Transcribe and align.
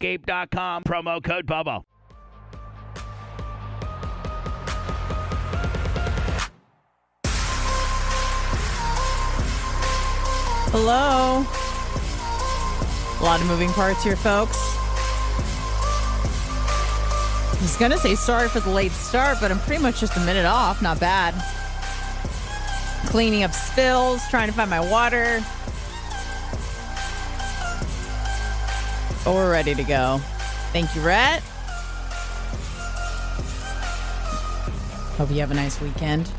Promo 0.00 1.22
code 1.22 1.46
BUBBA. 1.46 1.84
Hello. 10.72 11.44
A 13.20 13.22
lot 13.22 13.40
of 13.42 13.46
moving 13.46 13.68
parts 13.70 14.02
here, 14.02 14.16
folks. 14.16 14.56
I 17.52 17.58
was 17.60 17.76
going 17.76 17.90
to 17.90 17.98
say 17.98 18.14
sorry 18.14 18.48
for 18.48 18.60
the 18.60 18.70
late 18.70 18.92
start, 18.92 19.36
but 19.38 19.50
I'm 19.50 19.58
pretty 19.60 19.82
much 19.82 20.00
just 20.00 20.16
a 20.16 20.20
minute 20.20 20.46
off. 20.46 20.80
Not 20.80 20.98
bad. 20.98 21.34
Cleaning 23.10 23.42
up 23.42 23.52
spills, 23.52 24.26
trying 24.30 24.48
to 24.48 24.54
find 24.54 24.70
my 24.70 24.80
water. 24.80 25.44
But 29.24 29.34
we're 29.34 29.50
ready 29.50 29.74
to 29.74 29.82
go. 29.82 30.18
Thank 30.72 30.94
you, 30.96 31.02
Rhett. 31.02 31.42
Hope 35.18 35.30
you 35.30 35.40
have 35.40 35.50
a 35.50 35.54
nice 35.54 35.80
weekend. 35.80 36.30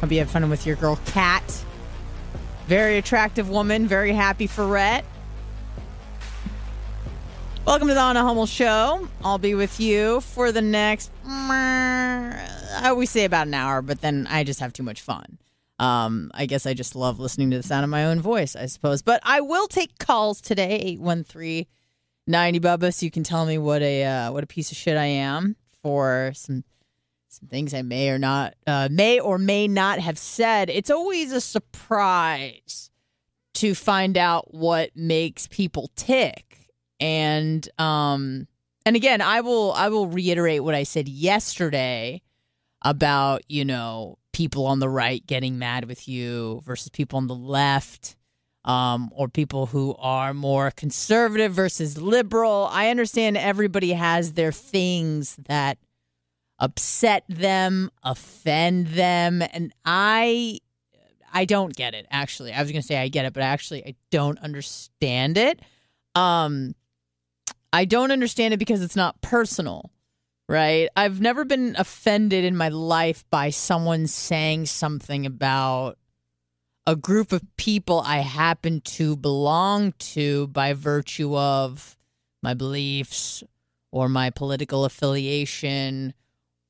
Hope 0.00 0.10
you 0.10 0.18
have 0.18 0.30
fun 0.30 0.50
with 0.50 0.66
your 0.66 0.76
girl, 0.76 0.98
Kat. 1.06 1.64
Very 2.66 2.98
attractive 2.98 3.48
woman. 3.48 3.86
Very 3.86 4.12
happy 4.12 4.46
for 4.46 4.66
Rhett. 4.66 5.04
Welcome 7.64 7.88
to 7.88 7.94
the 7.94 8.00
Anna 8.00 8.22
Hummel 8.22 8.46
Show. 8.46 9.06
I'll 9.22 9.38
be 9.38 9.54
with 9.54 9.78
you 9.78 10.22
for 10.22 10.50
the 10.50 10.62
next, 10.62 11.12
I 11.24 12.82
always 12.84 13.10
say 13.10 13.24
about 13.24 13.46
an 13.46 13.54
hour, 13.54 13.82
but 13.82 14.00
then 14.00 14.26
I 14.28 14.42
just 14.42 14.58
have 14.58 14.72
too 14.72 14.82
much 14.82 15.00
fun. 15.02 15.38
Um, 15.80 16.30
I 16.34 16.44
guess 16.44 16.66
I 16.66 16.74
just 16.74 16.94
love 16.94 17.18
listening 17.18 17.50
to 17.52 17.56
the 17.56 17.62
sound 17.62 17.84
of 17.84 17.90
my 17.90 18.04
own 18.04 18.20
voice, 18.20 18.54
I 18.54 18.66
suppose. 18.66 19.00
But 19.00 19.20
I 19.24 19.40
will 19.40 19.66
take 19.66 19.98
calls 19.98 20.42
today, 20.42 20.76
813 20.76 21.66
90 22.26 22.60
Bubba, 22.60 22.94
so 22.94 23.06
you 23.06 23.10
can 23.10 23.24
tell 23.24 23.46
me 23.46 23.56
what 23.56 23.80
a 23.80 24.04
uh, 24.04 24.32
what 24.32 24.44
a 24.44 24.46
piece 24.46 24.70
of 24.70 24.76
shit 24.76 24.98
I 24.98 25.06
am 25.06 25.56
for 25.82 26.32
some 26.34 26.64
some 27.28 27.48
things 27.48 27.72
I 27.72 27.80
may 27.80 28.10
or 28.10 28.18
not 28.18 28.54
uh, 28.66 28.88
may 28.90 29.20
or 29.20 29.38
may 29.38 29.66
not 29.66 30.00
have 30.00 30.18
said. 30.18 30.68
It's 30.68 30.90
always 30.90 31.32
a 31.32 31.40
surprise 31.40 32.90
to 33.54 33.74
find 33.74 34.18
out 34.18 34.52
what 34.52 34.90
makes 34.94 35.46
people 35.46 35.90
tick. 35.96 36.68
And 37.00 37.66
um 37.78 38.46
and 38.84 38.96
again, 38.96 39.22
I 39.22 39.40
will 39.40 39.72
I 39.72 39.88
will 39.88 40.06
reiterate 40.06 40.62
what 40.62 40.74
I 40.74 40.82
said 40.82 41.08
yesterday 41.08 42.20
about, 42.82 43.42
you 43.48 43.64
know, 43.64 44.18
people 44.32 44.66
on 44.66 44.78
the 44.78 44.88
right 44.88 45.26
getting 45.26 45.58
mad 45.58 45.86
with 45.86 46.08
you 46.08 46.60
versus 46.64 46.88
people 46.88 47.16
on 47.16 47.26
the 47.26 47.34
left 47.34 48.16
um, 48.64 49.10
or 49.14 49.28
people 49.28 49.66
who 49.66 49.94
are 49.98 50.34
more 50.34 50.70
conservative 50.70 51.52
versus 51.52 52.00
liberal. 52.00 52.68
I 52.70 52.90
understand 52.90 53.36
everybody 53.36 53.92
has 53.92 54.34
their 54.34 54.52
things 54.52 55.36
that 55.48 55.78
upset 56.58 57.24
them, 57.28 57.90
offend 58.02 58.88
them, 58.88 59.42
and 59.52 59.72
I 59.84 60.58
I 61.32 61.44
don't 61.44 61.74
get 61.74 61.94
it 61.94 62.06
actually. 62.10 62.52
I 62.52 62.60
was 62.60 62.70
going 62.72 62.82
to 62.82 62.86
say 62.86 62.98
I 62.98 63.08
get 63.08 63.24
it, 63.24 63.32
but 63.32 63.42
actually 63.42 63.84
I 63.86 63.94
don't 64.10 64.38
understand 64.40 65.38
it. 65.38 65.60
Um 66.14 66.74
I 67.72 67.84
don't 67.84 68.10
understand 68.10 68.52
it 68.52 68.58
because 68.58 68.82
it's 68.82 68.96
not 68.96 69.20
personal 69.20 69.90
right? 70.50 70.88
I've 70.96 71.20
never 71.20 71.44
been 71.44 71.76
offended 71.78 72.44
in 72.44 72.56
my 72.56 72.70
life 72.70 73.24
by 73.30 73.50
someone 73.50 74.08
saying 74.08 74.66
something 74.66 75.24
about 75.24 75.96
a 76.88 76.96
group 76.96 77.30
of 77.30 77.44
people 77.56 78.02
I 78.04 78.18
happen 78.18 78.80
to 78.80 79.14
belong 79.14 79.92
to 80.16 80.48
by 80.48 80.72
virtue 80.72 81.36
of 81.38 81.96
my 82.42 82.54
beliefs 82.54 83.44
or 83.92 84.08
my 84.08 84.30
political 84.30 84.84
affiliation 84.84 86.14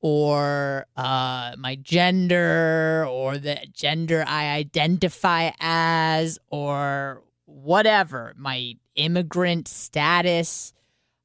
or 0.02 0.84
uh, 0.94 1.54
my 1.56 1.76
gender 1.76 3.06
or 3.08 3.38
the 3.38 3.66
gender 3.72 4.22
I 4.26 4.50
identify 4.56 5.52
as 5.58 6.38
or 6.48 7.22
whatever, 7.46 8.34
my 8.36 8.74
immigrant 8.94 9.68
status 9.68 10.74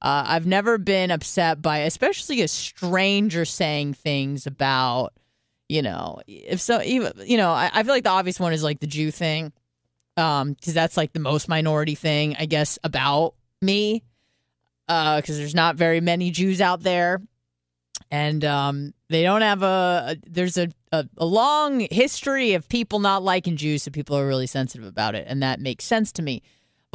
uh, 0.01 0.25
I've 0.27 0.45
never 0.45 0.77
been 0.77 1.09
upset 1.09 1.61
by, 1.61 1.79
especially 1.79 2.41
a 2.41 2.47
stranger 2.47 3.45
saying 3.45 3.93
things 3.93 4.45
about, 4.45 5.13
you 5.67 5.81
know, 5.81 6.19
if 6.27 6.61
so, 6.61 6.81
even 6.81 7.13
you 7.25 7.37
know, 7.37 7.51
I, 7.51 7.71
I 7.73 7.83
feel 7.83 7.93
like 7.93 8.03
the 8.03 8.09
obvious 8.09 8.39
one 8.39 8.53
is 8.53 8.63
like 8.63 8.79
the 8.79 8.87
Jew 8.87 9.09
thing, 9.09 9.51
um, 10.17 10.53
because 10.53 10.73
that's 10.73 10.97
like 10.97 11.13
the 11.13 11.19
most 11.19 11.47
minority 11.47 11.95
thing, 11.95 12.35
I 12.37 12.45
guess, 12.45 12.77
about 12.83 13.35
me, 13.61 14.03
uh, 14.87 15.21
because 15.21 15.37
there's 15.37 15.55
not 15.55 15.75
very 15.75 16.01
many 16.01 16.29
Jews 16.29 16.61
out 16.61 16.83
there, 16.83 17.21
and 18.11 18.45
um, 18.45 18.93
they 19.09 19.23
don't 19.23 19.41
have 19.41 19.63
a, 19.63 20.17
there's 20.27 20.57
a, 20.57 20.69
a, 20.91 21.07
a 21.17 21.25
long 21.25 21.87
history 21.89 22.53
of 22.53 22.69
people 22.69 22.99
not 22.99 23.23
liking 23.23 23.55
Jews, 23.55 23.83
so 23.83 23.91
people 23.91 24.17
are 24.17 24.27
really 24.27 24.47
sensitive 24.47 24.85
about 24.85 25.15
it, 25.15 25.25
and 25.27 25.41
that 25.41 25.59
makes 25.59 25.85
sense 25.85 26.11
to 26.11 26.21
me. 26.21 26.43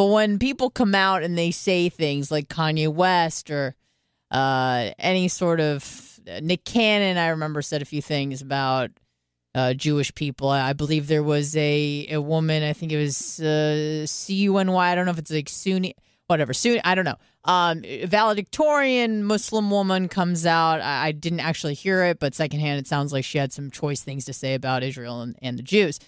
But 0.00 0.06
when 0.06 0.38
people 0.38 0.70
come 0.70 0.94
out 0.94 1.23
and 1.23 1.37
they 1.37 1.50
say 1.50 1.91
things 1.91 2.31
like 2.31 2.49
Kanye 2.49 2.88
West 2.88 3.50
or 3.50 3.75
uh, 4.31 4.93
any 4.99 5.29
sort 5.29 5.61
of 5.61 6.19
Nick 6.41 6.64
Cannon, 6.64 7.19
I 7.19 7.29
remember 7.29 7.61
said 7.61 7.82
a 7.82 7.85
few 7.85 8.00
things 8.00 8.41
about 8.41 8.93
uh, 9.55 9.75
Jewish 9.75 10.14
people. 10.14 10.49
I 10.49 10.73
believe 10.73 11.06
there 11.06 11.23
was 11.23 11.55
a 11.55 12.06
a 12.12 12.19
woman. 12.19 12.62
I 12.62 12.73
think 12.73 12.93
it 12.93 12.97
was 12.97 13.41
uh, 13.41 14.06
C 14.06 14.37
U 14.37 14.56
N 14.56 14.73
Y. 14.73 14.91
I 14.91 14.94
don't 14.94 15.05
know 15.05 15.11
if 15.11 15.19
it's 15.19 15.31
like 15.31 15.50
Sunni, 15.50 15.94
whatever. 16.29 16.55
Sunni. 16.55 16.81
I 16.82 16.94
don't 16.94 17.05
know. 17.05 17.19
Um, 17.44 17.82
valedictorian 18.06 19.23
Muslim 19.23 19.70
woman 19.70 20.08
comes 20.08 20.47
out. 20.47 20.81
I, 20.81 21.08
I, 21.08 21.12
didn't 21.12 21.41
actually 21.41 21.75
hear 21.75 22.05
it, 22.05 22.20
but 22.20 22.35
secondhand, 22.35 22.79
it 22.79 22.87
sounds 22.87 23.12
like 23.12 23.26
she 23.26 23.37
had 23.37 23.52
some 23.52 23.70
choice 23.70 24.00
things 24.00 24.25
to 24.26 24.32
say 24.32 24.55
about 24.55 24.82
Israel 24.82 25.20
and, 25.20 25.37
and 25.43 25.58
the 25.58 25.62
Jews. 25.62 26.00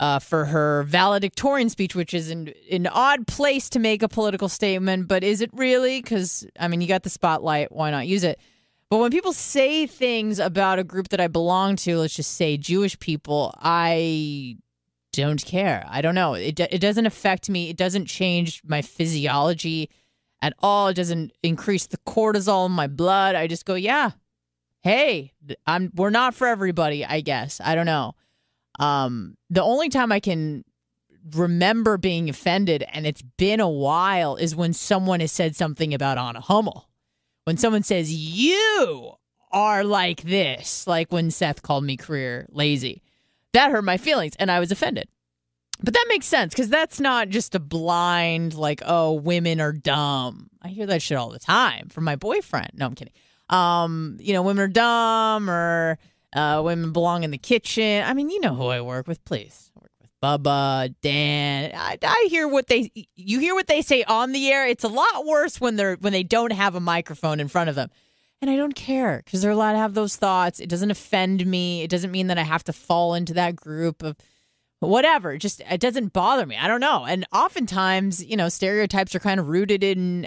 Uh, 0.00 0.18
for 0.18 0.46
her 0.46 0.82
valedictorian 0.82 1.68
speech, 1.68 1.94
which 1.94 2.12
is 2.12 2.28
an, 2.28 2.52
an 2.68 2.88
odd 2.88 3.28
place 3.28 3.70
to 3.70 3.78
make 3.78 4.02
a 4.02 4.08
political 4.08 4.48
statement, 4.48 5.06
but 5.06 5.22
is 5.22 5.40
it 5.40 5.48
really? 5.52 6.02
Because, 6.02 6.44
I 6.58 6.66
mean, 6.66 6.80
you 6.80 6.88
got 6.88 7.04
the 7.04 7.10
spotlight. 7.10 7.70
Why 7.70 7.92
not 7.92 8.08
use 8.08 8.24
it? 8.24 8.40
But 8.90 8.98
when 8.98 9.12
people 9.12 9.32
say 9.32 9.86
things 9.86 10.40
about 10.40 10.80
a 10.80 10.84
group 10.84 11.10
that 11.10 11.20
I 11.20 11.28
belong 11.28 11.76
to, 11.76 11.98
let's 11.98 12.16
just 12.16 12.34
say 12.34 12.56
Jewish 12.56 12.98
people, 12.98 13.54
I 13.58 14.56
don't 15.12 15.44
care. 15.44 15.86
I 15.88 16.00
don't 16.00 16.14
know. 16.14 16.34
It, 16.34 16.58
it 16.58 16.80
doesn't 16.80 17.06
affect 17.06 17.48
me. 17.48 17.70
It 17.70 17.76
doesn't 17.76 18.06
change 18.06 18.62
my 18.64 18.82
physiology 18.82 19.90
at 20.42 20.54
all. 20.58 20.88
It 20.88 20.94
doesn't 20.94 21.32
increase 21.42 21.86
the 21.86 21.98
cortisol 21.98 22.66
in 22.66 22.72
my 22.72 22.88
blood. 22.88 23.36
I 23.36 23.46
just 23.46 23.64
go, 23.64 23.74
yeah, 23.74 24.10
hey, 24.82 25.32
I'm 25.66 25.90
we're 25.94 26.10
not 26.10 26.34
for 26.34 26.46
everybody, 26.46 27.04
I 27.04 27.20
guess. 27.20 27.60
I 27.64 27.74
don't 27.74 27.86
know. 27.86 28.14
Um, 28.78 29.36
the 29.50 29.62
only 29.62 29.88
time 29.88 30.12
I 30.12 30.20
can 30.20 30.64
remember 31.32 31.96
being 31.96 32.28
offended, 32.28 32.84
and 32.92 33.06
it's 33.06 33.22
been 33.22 33.60
a 33.60 33.68
while, 33.68 34.36
is 34.36 34.54
when 34.54 34.72
someone 34.72 35.20
has 35.20 35.32
said 35.32 35.56
something 35.56 35.94
about 35.94 36.18
Anna 36.18 36.40
Hummel. 36.40 36.88
When 37.44 37.56
someone 37.56 37.82
says, 37.82 38.12
You 38.12 39.12
are 39.52 39.84
like 39.84 40.22
this, 40.22 40.86
like 40.86 41.12
when 41.12 41.30
Seth 41.30 41.62
called 41.62 41.84
me 41.84 41.96
career 41.96 42.46
lazy, 42.50 43.02
that 43.52 43.70
hurt 43.70 43.84
my 43.84 43.96
feelings 43.96 44.34
and 44.38 44.50
I 44.50 44.60
was 44.60 44.72
offended. 44.72 45.08
But 45.82 45.94
that 45.94 46.06
makes 46.08 46.26
sense 46.26 46.54
because 46.54 46.68
that's 46.68 47.00
not 47.00 47.28
just 47.28 47.54
a 47.54 47.60
blind, 47.60 48.54
like, 48.54 48.82
oh, 48.86 49.12
women 49.12 49.60
are 49.60 49.72
dumb. 49.72 50.48
I 50.62 50.68
hear 50.68 50.86
that 50.86 51.02
shit 51.02 51.18
all 51.18 51.30
the 51.30 51.38
time 51.38 51.88
from 51.88 52.04
my 52.04 52.16
boyfriend. 52.16 52.70
No, 52.74 52.86
I'm 52.86 52.94
kidding. 52.94 53.12
Um, 53.48 54.16
you 54.20 54.32
know, 54.32 54.42
women 54.42 54.64
are 54.64 54.68
dumb 54.68 55.50
or 55.50 55.98
uh, 56.34 56.60
women 56.64 56.92
belong 56.92 57.22
in 57.22 57.30
the 57.30 57.38
kitchen. 57.38 58.04
I 58.04 58.12
mean, 58.14 58.30
you 58.30 58.40
know 58.40 58.54
who 58.54 58.66
I 58.66 58.80
work 58.80 59.06
with, 59.06 59.24
please. 59.24 59.70
I 59.76 59.80
work 59.80 59.92
with 60.00 60.10
Bubba, 60.22 60.94
Dan. 61.00 61.72
I, 61.74 61.98
I 62.02 62.26
hear 62.30 62.48
what 62.48 62.66
they 62.66 62.90
you 63.14 63.38
hear 63.38 63.54
what 63.54 63.66
they 63.66 63.82
say 63.82 64.04
on 64.04 64.32
the 64.32 64.50
air. 64.50 64.66
It's 64.66 64.84
a 64.84 64.88
lot 64.88 65.26
worse 65.26 65.60
when 65.60 65.76
they're 65.76 65.96
when 65.96 66.12
they 66.12 66.22
don't 66.22 66.52
have 66.52 66.74
a 66.74 66.80
microphone 66.80 67.40
in 67.40 67.48
front 67.48 67.70
of 67.70 67.76
them. 67.76 67.90
And 68.42 68.50
I 68.50 68.56
don't 68.56 68.74
care 68.74 69.22
because 69.24 69.40
they're 69.40 69.52
allowed 69.52 69.72
to 69.72 69.78
have 69.78 69.94
those 69.94 70.16
thoughts. 70.16 70.60
It 70.60 70.68
doesn't 70.68 70.90
offend 70.90 71.46
me. 71.46 71.82
It 71.82 71.88
doesn't 71.88 72.10
mean 72.10 72.26
that 72.26 72.38
I 72.38 72.42
have 72.42 72.64
to 72.64 72.72
fall 72.72 73.14
into 73.14 73.32
that 73.34 73.56
group 73.56 74.02
of 74.02 74.16
whatever. 74.80 75.38
Just 75.38 75.62
it 75.70 75.80
doesn't 75.80 76.12
bother 76.12 76.44
me. 76.44 76.56
I 76.56 76.68
don't 76.68 76.80
know. 76.80 77.06
And 77.06 77.26
oftentimes, 77.32 78.22
you 78.24 78.36
know, 78.36 78.48
stereotypes 78.48 79.14
are 79.14 79.20
kind 79.20 79.40
of 79.40 79.48
rooted 79.48 79.82
in 79.82 80.26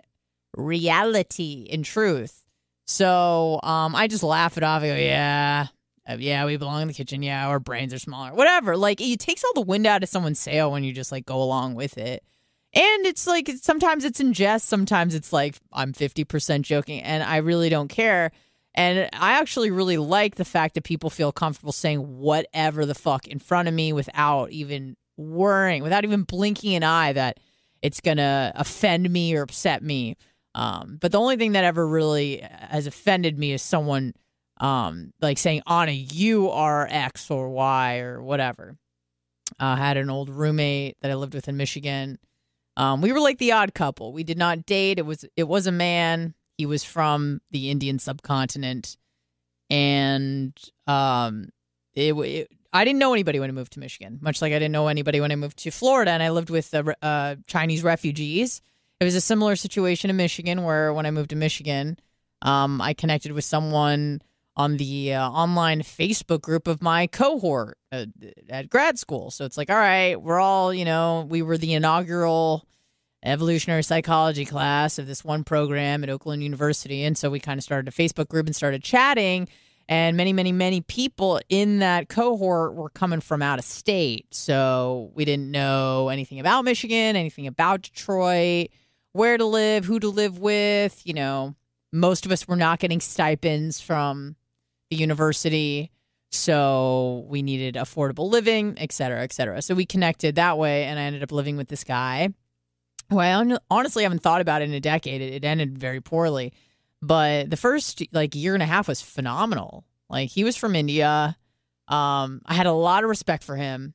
reality, 0.56 1.68
in 1.70 1.84
truth. 1.84 2.44
So 2.86 3.60
um, 3.64 3.96
I 3.96 4.08
just 4.08 4.24
laugh 4.24 4.58
it 4.58 4.64
off. 4.64 4.82
I 4.82 4.88
go, 4.88 4.96
yeah, 4.96 5.68
uh, 6.10 6.18
yeah, 6.20 6.46
we 6.46 6.58
belong 6.58 6.84
in 6.84 6.88
the 6.88 6.94
kitchen. 6.94 7.22
Yeah, 7.22 7.48
our 7.48 7.60
brains 7.60 7.94
are 7.94 8.00
smaller. 8.00 8.34
Whatever. 8.34 8.78
Like 8.78 9.02
it 9.02 9.20
takes 9.20 9.44
all 9.44 9.54
the 9.54 9.62
wind 9.62 9.86
out 9.86 10.04
of 10.04 10.10
someone's 10.10 10.40
sail 10.40 10.72
when 10.72 10.84
you 10.84 10.94
just 10.94 11.12
like 11.12 11.26
go 11.26 11.42
along 11.42 11.76
with 11.76 11.98
it. 11.98 12.24
And 12.74 13.06
it's 13.06 13.26
like 13.26 13.50
sometimes 13.62 14.06
it's 14.06 14.20
in 14.20 14.34
jest, 14.34 14.68
sometimes 14.68 15.16
it's 15.16 15.34
like 15.34 15.56
I'm 15.74 15.94
50% 15.94 16.62
joking, 16.62 17.02
and 17.02 17.24
I 17.24 17.38
really 17.38 17.70
don't 17.70 17.88
care. 17.88 18.32
And 18.76 19.10
I 19.14 19.40
actually 19.40 19.72
really 19.72 19.98
like 19.98 20.36
the 20.36 20.46
fact 20.46 20.76
that 20.76 20.84
people 20.84 21.10
feel 21.10 21.32
comfortable 21.32 21.72
saying 21.72 22.00
whatever 22.20 22.86
the 22.86 22.94
fuck 22.94 23.28
in 23.28 23.40
front 23.40 23.68
of 23.68 23.74
me 23.74 23.92
without 23.92 24.52
even 24.52 24.96
worrying, 25.18 25.82
without 25.82 26.04
even 26.04 26.24
blinking 26.24 26.76
an 26.76 26.84
eye 26.84 27.14
that 27.14 27.40
it's 27.82 28.02
going 28.02 28.18
to 28.18 28.52
offend 28.56 29.10
me 29.10 29.36
or 29.36 29.42
upset 29.42 29.82
me. 29.82 30.16
Um, 30.54 30.98
but 31.02 31.12
the 31.12 31.20
only 31.20 31.38
thing 31.38 31.54
that 31.54 31.64
ever 31.64 31.88
really 31.88 32.48
has 32.70 32.86
offended 32.86 33.40
me 33.40 33.52
is 33.54 33.64
someone 33.64 34.14
um, 34.60 35.14
like 35.22 35.38
saying, 35.38 35.62
Anna, 35.68 35.92
you 35.92 36.50
are 36.50 36.88
X 36.90 37.30
or 37.30 37.50
Y 37.50 38.00
or 38.00 38.22
whatever. 38.22 38.78
Uh, 39.60 39.66
I 39.66 39.76
had 39.78 39.98
an 39.98 40.10
old 40.10 40.30
roommate 40.30 40.98
that 41.02 41.12
I 41.12 41.16
lived 41.16 41.34
with 41.34 41.48
in 41.48 41.58
Michigan. 41.58 42.20
Um, 42.76 43.02
we 43.02 43.12
were 43.12 43.20
like 43.20 43.38
the 43.38 43.54
odd 43.54 43.74
couple. 43.74 44.14
We 44.14 44.24
did 44.24 44.38
not 44.38 44.66
date. 44.66 45.00
It 45.00 45.06
was 45.06 45.26
it 45.36 45.48
was 45.48 45.68
a 45.68 45.72
man. 45.72 46.36
He 46.58 46.66
was 46.66 46.84
from 46.84 47.42
the 47.52 47.70
Indian 47.70 48.00
subcontinent, 48.00 48.98
and 49.70 50.54
um, 50.86 51.50
it, 51.94 52.14
it, 52.14 52.52
I 52.74 52.84
didn't 52.84 53.00
know 53.00 53.14
anybody 53.14 53.40
when 53.40 53.50
I 53.50 53.54
moved 53.54 53.74
to 53.74 53.80
Michigan. 53.80 54.20
Much 54.22 54.42
like 54.42 54.54
I 54.54 54.60
didn't 54.60 54.72
know 54.72 54.88
anybody 54.88 55.20
when 55.22 55.32
I 55.32 55.36
moved 55.36 55.58
to 55.60 55.72
Florida, 55.72 56.12
and 56.12 56.22
I 56.22 56.30
lived 56.30 56.50
with 56.50 56.74
uh, 56.74 56.84
uh, 57.02 57.36
Chinese 57.48 57.84
refugees. 57.84 58.62
It 59.00 59.06
was 59.06 59.16
a 59.16 59.22
similar 59.22 59.56
situation 59.56 60.10
in 60.10 60.16
Michigan, 60.18 60.64
where 60.64 60.94
when 60.94 61.06
I 61.06 61.12
moved 61.12 61.30
to 61.32 61.36
Michigan, 61.36 61.98
um, 62.42 62.82
I 62.82 62.94
connected 62.94 63.32
with 63.32 63.44
someone 63.44 64.22
on 64.58 64.78
the 64.78 65.14
uh, 65.14 65.30
online 65.30 65.82
Facebook 65.82 66.42
group 66.42 66.68
of 66.68 66.82
my 66.82 67.06
cohort 67.06 67.78
uh, 67.92 68.06
at 68.50 68.70
grad 68.70 68.98
school. 68.98 69.30
So 69.30 69.46
it's 69.46 69.56
like, 69.56 69.70
all 69.70 69.78
right, 69.78 70.20
we're 70.20 70.40
all, 70.40 70.74
you 70.74 70.84
know, 70.84 71.28
we 71.30 71.44
were 71.44 71.60
the 71.60 71.76
inaugural 71.76 72.68
evolutionary 73.24 73.84
psychology 73.84 74.46
class 74.46 74.98
of 74.98 75.06
this 75.06 75.24
one 75.24 75.44
program 75.44 76.04
at 76.04 76.10
Oakland 76.10 76.42
University. 76.42 77.04
And 77.04 77.16
so 77.16 77.30
we 77.30 77.40
kind 77.40 77.60
of 77.60 77.64
started 77.64 77.88
a 77.88 77.96
Facebook 77.96 78.30
group 78.30 78.48
and 78.48 78.56
started 78.56 78.84
chatting. 78.84 79.48
And 79.88 80.18
many, 80.18 80.34
many, 80.34 80.52
many 80.52 80.82
people 80.82 81.40
in 81.50 81.80
that 81.80 82.10
cohort 82.10 82.74
were 82.74 82.90
coming 82.90 83.22
from 83.22 83.44
out 83.44 83.60
of 83.60 83.66
state. 83.66 84.26
So 84.32 85.12
we 85.14 85.24
didn't 85.24 85.52
know 85.52 86.10
anything 86.10 86.40
about 86.40 86.66
Michigan, 86.66 87.16
anything 87.16 87.46
about 87.46 87.84
Detroit, 87.84 88.70
where 89.14 89.38
to 89.38 89.46
live, 89.46 89.86
who 89.86 90.00
to 90.00 90.10
live 90.10 90.40
with. 90.40 91.06
You 91.06 91.14
know, 91.14 91.56
most 91.94 92.26
of 92.26 92.32
us 92.32 92.48
were 92.48 92.56
not 92.56 92.80
getting 92.80 93.00
stipends 93.00 93.80
from 93.80 94.36
the 94.90 94.96
university. 94.96 95.92
So 96.32 97.26
we 97.30 97.42
needed 97.42 97.76
affordable 97.76 98.30
living, 98.30 98.76
et 98.78 98.92
cetera, 98.92 99.22
et 99.24 99.34
cetera. 99.34 99.62
So 99.62 99.76
we 99.76 99.86
connected 99.86 100.36
that 100.36 100.58
way. 100.58 100.84
And 100.84 101.00
I 101.00 101.04
ended 101.04 101.24
up 101.24 101.32
living 101.32 101.58
with 101.58 101.70
this 101.70 101.84
guy 101.84 102.30
who 103.10 103.20
I 103.20 103.58
honestly 103.70 104.04
haven't 104.04 104.22
thought 104.22 104.42
about 104.42 104.62
in 104.62 104.74
a 104.74 104.80
decade. 104.80 105.22
It, 105.22 105.34
it 105.34 105.46
ended 105.46 105.78
very 105.78 106.02
poorly. 106.02 106.54
But 107.02 107.50
the 107.50 107.58
first 107.58 108.04
like 108.12 108.36
year 108.36 108.54
and 108.54 108.64
a 108.64 108.66
half 108.66 108.88
was 108.88 109.02
phenomenal. 109.02 109.86
Like 110.10 110.30
he 110.30 110.44
was 110.44 110.58
from 110.58 110.76
India. 110.76 111.38
Um, 111.88 112.42
I 112.46 112.54
had 112.54 112.66
a 112.66 112.74
lot 112.74 113.04
of 113.04 113.10
respect 113.10 113.44
for 113.44 113.56
him. 113.56 113.94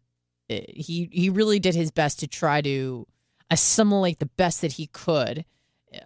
It, 0.49 0.71
he 0.71 1.09
he 1.13 1.29
really 1.29 1.59
did 1.59 1.75
his 1.75 1.91
best 1.91 2.21
to 2.21 2.27
try 2.27 2.63
to 2.63 3.07
assimilate 3.51 4.19
the 4.19 4.27
best 4.27 4.63
that 4.63 4.73
he 4.73 4.87
could, 4.87 5.45
uh, 5.95 5.99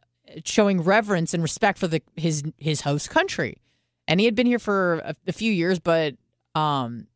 showing 0.45 0.81
reverence 0.81 1.33
and 1.33 1.43
respect 1.43 1.79
for 1.79 1.87
the 1.87 2.03
his 2.17 2.43
his 2.59 2.81
host 2.81 3.11
country. 3.11 3.59
And 4.09 4.21
he 4.21 4.27
had 4.27 4.35
been 4.35 4.47
here 4.47 4.59
for 4.59 4.95
a, 5.05 5.17
a 5.27 5.33
few 5.33 5.53
years, 5.53 5.79
but 5.79 6.15
um, 6.55 7.07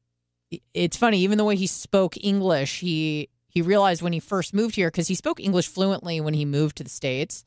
it's 0.75 0.97
funny. 0.97 1.21
Even 1.21 1.39
the 1.39 1.45
way 1.45 1.57
he 1.57 1.67
spoke 1.67 2.17
English, 2.23 2.81
he 2.81 3.29
he 3.49 3.63
realized 3.63 4.03
when 4.03 4.13
he 4.13 4.21
first 4.21 4.55
moved 4.55 4.77
here 4.77 4.89
because 4.89 5.09
he 5.09 5.15
spoke 5.15 5.41
English 5.41 5.69
fluently 5.69 6.21
when 6.21 6.35
he 6.35 6.45
moved 6.45 6.77
to 6.77 6.85
the 6.85 6.91
states. 6.91 7.45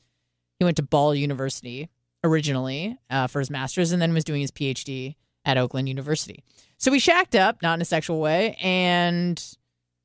He 0.60 0.66
went 0.66 0.78
to 0.78 0.84
Ball 0.84 1.16
University 1.16 1.90
originally 2.24 2.98
uh, 3.10 3.28
for 3.28 3.40
his 3.40 3.50
master's, 3.50 3.92
and 3.92 4.02
then 4.02 4.14
was 4.14 4.24
doing 4.24 4.42
his 4.42 4.52
PhD 4.52 5.16
at 5.46 5.58
Oakland 5.58 5.90
University. 5.90 6.44
So 6.78 6.92
we 6.92 7.00
shacked 7.00 7.36
up, 7.36 7.62
not 7.62 7.76
in 7.76 7.82
a 7.82 7.86
sexual 7.86 8.20
way, 8.20 8.58
and 8.62 9.42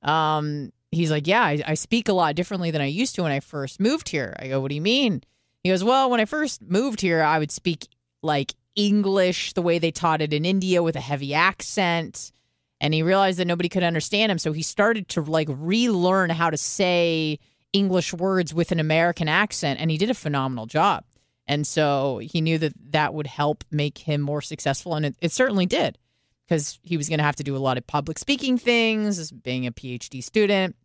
um, 0.03 0.73
he's 0.91 1.11
like, 1.11 1.27
"Yeah, 1.27 1.43
I, 1.43 1.63
I 1.67 1.75
speak 1.75 2.09
a 2.09 2.13
lot 2.13 2.35
differently 2.35 2.71
than 2.71 2.81
I 2.81 2.87
used 2.87 3.15
to 3.17 3.23
when 3.23 3.33
I 3.33 3.41
first 3.41 3.81
moved 3.81 4.09
here." 4.09 4.35
I 4.39 4.49
go, 4.49 4.61
"What 4.61 4.69
do 4.69 4.75
you 4.75 4.81
mean?" 4.81 5.23
He 5.63 5.71
goes, 5.71 5.85
"Well, 5.85 6.11
when 6.11 6.21
I 6.21 6.25
first 6.25 6.63
moved 6.63 7.01
here, 7.01 7.23
I 7.23 7.39
would 7.39 7.51
speak 7.51 7.89
like 8.23 8.55
English 8.79 9.53
the 9.53 9.63
way 9.63 9.79
they 9.79 9.91
taught 9.91 10.23
it 10.23 10.33
in 10.33 10.45
India 10.47 10.83
with 10.83 10.97
a 10.97 11.01
heavy 11.01 11.35
accent." 11.35 12.33
and 12.81 12.95
he 12.95 13.03
realized 13.03 13.39
that 13.39 13.47
nobody 13.47 13.69
could 13.69 13.83
understand 13.83 14.31
him. 14.31 14.39
So 14.39 14.53
he 14.53 14.63
started 14.63 15.09
to 15.11 15.23
like 15.23 15.49
relearn 15.51 16.31
how 16.31 16.51
to 16.51 16.57
say 16.57 17.39
english 17.75 18.15
words 18.15 18.55
with 18.55 18.73
an 18.73 18.81
american 18.81 19.29
accent 19.29 19.79
and 19.79 19.91
he 19.91 19.99
did 19.99 20.11
a 20.11 20.15
phenomenal 20.15 20.67
job. 20.67 21.05
And 21.47 21.67
so 21.67 22.19
he 22.19 22.41
knew 22.41 22.59
that 22.59 22.73
that 22.93 23.15
would 23.15 23.27
help 23.27 23.65
make 23.71 23.99
him 23.99 24.21
more 24.21 24.43
successful 24.43 24.95
and 24.95 25.07
it, 25.07 25.17
it 25.21 25.33
certainly 25.33 25.67
did 25.67 25.99
because 26.47 26.79
he 26.83 26.97
was 26.97 27.09
going 27.09 27.19
to 27.19 27.25
have 27.25 27.37
to 27.37 27.43
do 27.43 27.57
a 27.57 27.59
lot 27.59 27.79
of 27.79 27.87
public 27.87 28.19
speaking 28.19 28.59
things 28.59 29.31
being 29.31 29.67
a 29.67 29.73
phd 29.73 30.23
student 30.23 30.77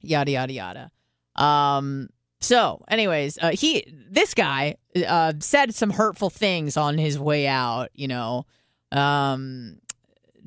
yada 0.00 0.30
yada 0.30 0.52
yada. 0.52 0.90
Um, 1.34 2.08
So, 2.42 2.84
anyways, 2.88 3.38
uh, 3.40 3.52
he 3.52 3.86
this 4.10 4.34
guy 4.34 4.74
uh, 5.06 5.32
said 5.38 5.74
some 5.74 5.90
hurtful 5.90 6.28
things 6.28 6.76
on 6.76 6.98
his 6.98 7.18
way 7.18 7.46
out. 7.46 7.90
You 7.94 8.08
know, 8.08 8.46
um, 8.90 9.78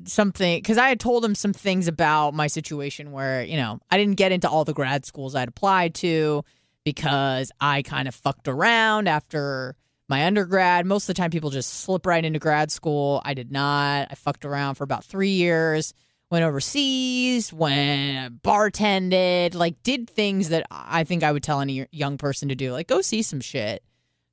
something 0.04 0.58
because 0.58 0.76
I 0.76 0.90
had 0.90 1.00
told 1.00 1.24
him 1.24 1.34
some 1.34 1.54
things 1.54 1.88
about 1.88 2.34
my 2.34 2.48
situation 2.48 3.12
where 3.12 3.42
you 3.42 3.56
know 3.56 3.80
I 3.90 3.96
didn't 3.96 4.16
get 4.16 4.30
into 4.30 4.48
all 4.48 4.64
the 4.64 4.74
grad 4.74 5.06
schools 5.06 5.34
I'd 5.34 5.48
applied 5.48 5.94
to 5.96 6.44
because 6.84 7.50
I 7.60 7.80
kind 7.80 8.06
of 8.08 8.14
fucked 8.14 8.46
around 8.46 9.08
after 9.08 9.74
my 10.08 10.26
undergrad. 10.26 10.84
Most 10.84 11.04
of 11.04 11.16
the 11.16 11.20
time, 11.20 11.30
people 11.30 11.50
just 11.50 11.80
slip 11.80 12.04
right 12.04 12.24
into 12.24 12.38
grad 12.38 12.70
school. 12.70 13.22
I 13.24 13.32
did 13.32 13.50
not. 13.50 14.08
I 14.10 14.14
fucked 14.16 14.44
around 14.44 14.74
for 14.74 14.84
about 14.84 15.02
three 15.02 15.30
years. 15.30 15.94
Went 16.28 16.44
overseas, 16.44 17.52
went 17.52 18.42
bartended, 18.42 19.54
like 19.54 19.80
did 19.84 20.10
things 20.10 20.48
that 20.48 20.66
I 20.70 21.04
think 21.04 21.22
I 21.22 21.30
would 21.30 21.44
tell 21.44 21.60
any 21.60 21.86
young 21.92 22.18
person 22.18 22.48
to 22.48 22.56
do, 22.56 22.72
like 22.72 22.88
go 22.88 23.00
see 23.00 23.22
some 23.22 23.40
shit. 23.40 23.82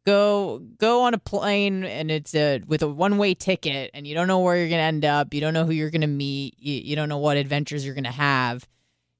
Go 0.06 0.60
go 0.80 1.04
on 1.04 1.14
a 1.14 1.20
plane 1.20 1.84
and 1.84 2.10
it's 2.10 2.34
a 2.36 2.62
with 2.66 2.82
a 2.82 2.88
one 2.88 3.18
way 3.18 3.36
ticket 3.36 3.92
and 3.94 4.08
you 4.08 4.16
don't 4.16 4.28
know 4.28 4.40
where 4.40 4.58
you're 4.58 4.70
gonna 4.70 4.82
end 4.82 5.06
up 5.06 5.34
you 5.34 5.40
don't 5.40 5.54
know 5.54 5.66
who 5.66 5.72
you're 5.72 5.92
gonna 5.92 6.08
meet 6.08 6.56
you, 6.58 6.74
you 6.74 6.96
don't 6.96 7.10
know 7.10 7.20
what 7.20 7.38
adventures 7.38 7.86
you're 7.86 7.96
gonna 7.96 8.12
have 8.12 8.68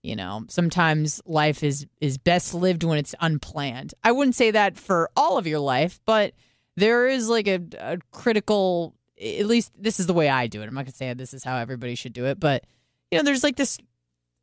you 0.02 0.18
know. 0.18 0.44
Sometimes 0.50 1.22
life 1.26 1.64
is 1.64 1.86
is 2.02 2.18
best 2.18 2.54
lived 2.54 2.84
when 2.84 2.98
it's 2.98 3.16
unplanned. 3.22 3.94
I 4.04 4.12
wouldn't 4.12 4.36
say 4.36 4.52
that 4.52 4.78
for 4.78 5.10
all 5.16 5.38
of 5.38 5.48
your 5.48 5.60
life 5.60 6.02
but 6.06 6.34
there 6.76 7.08
is 7.08 7.30
like 7.30 7.48
a, 7.48 7.62
a 7.80 8.00
critical 8.12 8.96
at 9.22 9.46
least 9.46 9.72
this 9.78 10.00
is 10.00 10.08
the 10.08 10.14
way 10.14 10.30
i 10.30 10.48
do 10.48 10.62
it 10.62 10.68
i'm 10.68 10.74
not 10.74 10.86
gonna 10.86 10.94
say 10.94 11.14
this 11.14 11.34
is 11.34 11.44
how 11.44 11.58
everybody 11.58 11.96
should 11.96 12.14
do 12.14 12.26
it 12.26 12.40
but 12.40 12.66
you 13.12 13.18
know 13.18 13.24
there's 13.24 13.44
like 13.44 13.56
this 13.56 13.78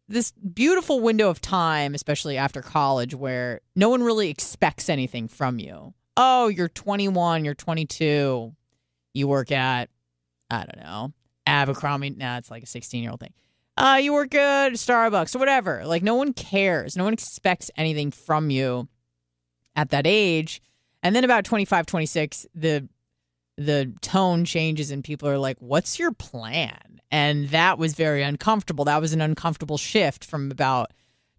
this 0.08 0.32
beautiful 0.32 1.00
window 1.00 1.28
of 1.28 1.40
time 1.40 1.94
especially 1.94 2.36
after 2.36 2.62
college 2.62 3.14
where 3.14 3.60
no 3.76 3.88
one 3.88 4.02
really 4.02 4.28
expects 4.28 4.88
anything 4.88 5.28
from 5.28 5.58
you 5.58 5.94
oh, 6.16 6.48
you're 6.48 6.68
21, 6.68 7.44
you're 7.44 7.54
22, 7.54 8.54
you 9.14 9.28
work 9.28 9.50
at, 9.50 9.88
I 10.50 10.66
don't 10.66 10.84
know, 10.84 11.12
Abercrombie. 11.46 12.10
Nah, 12.10 12.36
it's 12.36 12.50
like 12.50 12.62
a 12.62 12.66
16 12.66 13.02
year 13.02 13.10
old 13.10 13.20
thing. 13.20 13.32
Uh, 13.76 13.98
you 14.00 14.12
work 14.12 14.34
at 14.34 14.72
Starbucks 14.72 15.34
or 15.34 15.38
whatever. 15.38 15.86
Like, 15.86 16.02
no 16.02 16.14
one 16.14 16.34
cares. 16.34 16.96
No 16.96 17.04
one 17.04 17.14
expects 17.14 17.70
anything 17.76 18.10
from 18.10 18.50
you 18.50 18.88
at 19.74 19.90
that 19.90 20.06
age. 20.06 20.60
And 21.02 21.16
then 21.16 21.24
about 21.24 21.46
25, 21.46 21.86
26, 21.86 22.46
the 22.54 22.86
the 23.56 23.92
tone 24.00 24.44
changes 24.44 24.90
and 24.90 25.04
people 25.04 25.28
are 25.28 25.38
like, 25.38 25.56
"What's 25.60 25.98
your 25.98 26.12
plan?" 26.12 27.00
And 27.10 27.48
that 27.48 27.78
was 27.78 27.94
very 27.94 28.22
uncomfortable. 28.22 28.84
That 28.84 29.00
was 29.00 29.12
an 29.12 29.20
uncomfortable 29.20 29.78
shift 29.78 30.24
from 30.24 30.50
about 30.50 30.92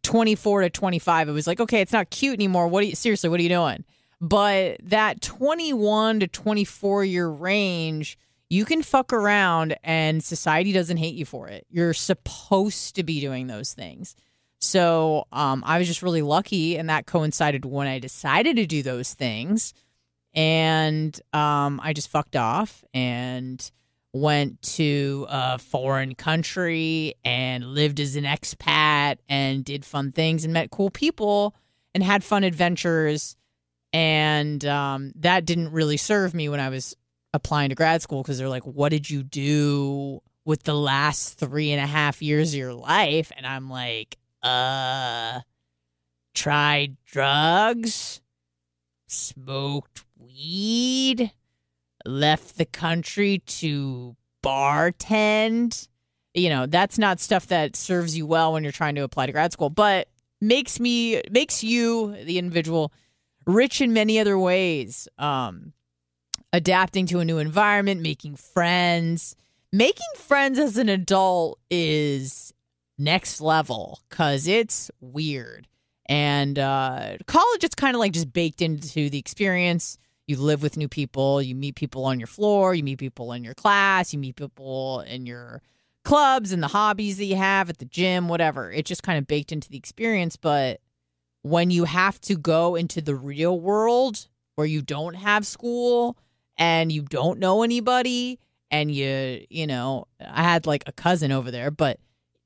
24 0.03 0.61
to 0.61 0.69
25. 0.69 1.29
It 1.29 1.31
was 1.31 1.47
like, 1.47 1.59
"Okay, 1.59 1.81
it's 1.81 1.93
not 1.93 2.09
cute 2.09 2.33
anymore. 2.33 2.67
What 2.67 2.83
are 2.83 2.87
you 2.87 2.95
seriously, 2.95 3.29
what 3.29 3.39
are 3.39 3.43
you 3.43 3.49
doing?" 3.49 3.85
But 4.19 4.77
that 4.83 5.21
21 5.21 6.19
to 6.19 6.27
24 6.27 7.03
year 7.05 7.27
range, 7.27 8.19
you 8.49 8.65
can 8.65 8.83
fuck 8.83 9.13
around 9.13 9.75
and 9.83 10.23
society 10.23 10.73
doesn't 10.73 10.97
hate 10.97 11.15
you 11.15 11.25
for 11.25 11.47
it. 11.47 11.65
You're 11.69 11.93
supposed 11.93 12.95
to 12.95 13.03
be 13.03 13.19
doing 13.19 13.47
those 13.47 13.73
things. 13.73 14.15
So 14.59 15.25
um, 15.31 15.63
I 15.65 15.79
was 15.79 15.87
just 15.87 16.03
really 16.03 16.21
lucky, 16.21 16.77
and 16.77 16.89
that 16.89 17.07
coincided 17.07 17.65
when 17.65 17.87
I 17.87 17.97
decided 17.97 18.57
to 18.57 18.67
do 18.67 18.83
those 18.83 19.13
things. 19.13 19.73
And 20.33 21.19
um, 21.33 21.79
I 21.83 21.93
just 21.93 22.09
fucked 22.09 22.35
off 22.35 22.83
and 22.93 23.71
went 24.13 24.61
to 24.61 25.25
a 25.29 25.57
foreign 25.57 26.15
country 26.15 27.15
and 27.23 27.65
lived 27.65 27.99
as 27.99 28.15
an 28.15 28.25
expat 28.25 29.17
and 29.29 29.63
did 29.63 29.85
fun 29.85 30.11
things 30.11 30.43
and 30.43 30.53
met 30.53 30.69
cool 30.71 30.89
people 30.89 31.55
and 31.93 32.03
had 32.03 32.23
fun 32.23 32.43
adventures 32.43 33.35
and 33.93 34.63
um, 34.65 35.11
that 35.17 35.45
didn't 35.45 35.71
really 35.71 35.97
serve 35.97 36.33
me 36.33 36.49
when 36.49 36.59
I 36.59 36.69
was 36.69 36.95
applying 37.33 37.69
to 37.69 37.75
grad 37.75 38.01
school 38.01 38.21
because 38.23 38.37
they're 38.37 38.49
like, 38.49 38.65
"What 38.65 38.89
did 38.89 39.09
you 39.09 39.23
do 39.23 40.21
with 40.45 40.63
the 40.63 40.75
last 40.75 41.37
three 41.37 41.71
and 41.71 41.81
a 41.81 41.87
half 41.87 42.21
years 42.21 42.53
of 42.53 42.59
your 42.59 42.73
life?" 42.73 43.31
And 43.35 43.45
I'm 43.45 43.69
like, 43.69 44.17
"Uh, 44.41 45.41
tried 46.33 46.95
drugs, 47.05 48.21
smoked 49.07 50.05
weed, 50.33 51.31
left 52.05 52.57
the 52.57 52.65
country 52.65 53.39
to 53.45 54.15
bartend." 54.43 55.87
You 56.33 56.49
know, 56.49 56.65
that's 56.65 56.97
not 56.97 57.19
stuff 57.19 57.47
that 57.47 57.75
serves 57.75 58.15
you 58.15 58.25
well 58.25 58.53
when 58.53 58.63
you're 58.63 58.71
trying 58.71 58.95
to 58.95 59.03
apply 59.03 59.25
to 59.25 59.31
grad 59.31 59.51
school, 59.51 59.69
but 59.69 60.07
makes 60.39 60.79
me 60.79 61.21
makes 61.29 61.63
you 61.63 62.15
the 62.23 62.37
individual 62.37 62.91
rich 63.45 63.81
in 63.81 63.93
many 63.93 64.19
other 64.19 64.37
ways. 64.37 65.07
Um, 65.17 65.73
adapting 66.53 67.05
to 67.07 67.19
a 67.19 67.25
new 67.25 67.37
environment, 67.37 68.01
making 68.01 68.35
friends. 68.35 69.35
Making 69.73 70.07
friends 70.17 70.59
as 70.59 70.77
an 70.77 70.89
adult 70.89 71.57
is 71.69 72.53
next 72.97 73.39
level 73.39 74.01
because 74.09 74.47
it's 74.47 74.91
weird. 74.99 75.67
And 76.07 76.59
uh, 76.59 77.17
college, 77.25 77.63
it's 77.63 77.75
kind 77.75 77.95
of 77.95 77.99
like 77.99 78.11
just 78.11 78.33
baked 78.33 78.61
into 78.61 79.09
the 79.09 79.17
experience. 79.17 79.97
You 80.27 80.37
live 80.37 80.61
with 80.61 80.77
new 80.77 80.87
people, 80.87 81.41
you 81.41 81.55
meet 81.55 81.75
people 81.75 82.05
on 82.05 82.19
your 82.19 82.27
floor, 82.27 82.73
you 82.73 82.83
meet 82.83 82.99
people 82.99 83.33
in 83.33 83.43
your 83.43 83.53
class, 83.53 84.13
you 84.13 84.19
meet 84.19 84.35
people 84.35 85.01
in 85.01 85.25
your 85.25 85.61
clubs 86.03 86.51
and 86.51 86.63
the 86.63 86.67
hobbies 86.67 87.17
that 87.17 87.25
you 87.25 87.35
have 87.35 87.69
at 87.69 87.79
the 87.79 87.85
gym, 87.85 88.27
whatever. 88.27 88.71
It's 88.71 88.87
just 88.87 89.03
kind 89.03 89.17
of 89.17 89.27
baked 89.27 89.51
into 89.51 89.69
the 89.69 89.77
experience. 89.77 90.35
But 90.35 90.79
when 91.41 91.71
you 91.71 91.85
have 91.85 92.19
to 92.21 92.35
go 92.35 92.75
into 92.75 93.01
the 93.01 93.15
real 93.15 93.59
world 93.59 94.27
where 94.55 94.67
you 94.67 94.81
don't 94.81 95.15
have 95.15 95.45
school 95.45 96.17
and 96.57 96.91
you 96.91 97.01
don't 97.01 97.39
know 97.39 97.63
anybody 97.63 98.39
and 98.69 98.91
you 98.91 99.45
you 99.49 99.65
know 99.65 100.05
i 100.19 100.43
had 100.43 100.65
like 100.67 100.83
a 100.85 100.91
cousin 100.91 101.31
over 101.31 101.49
there 101.51 101.71
but 101.71 101.99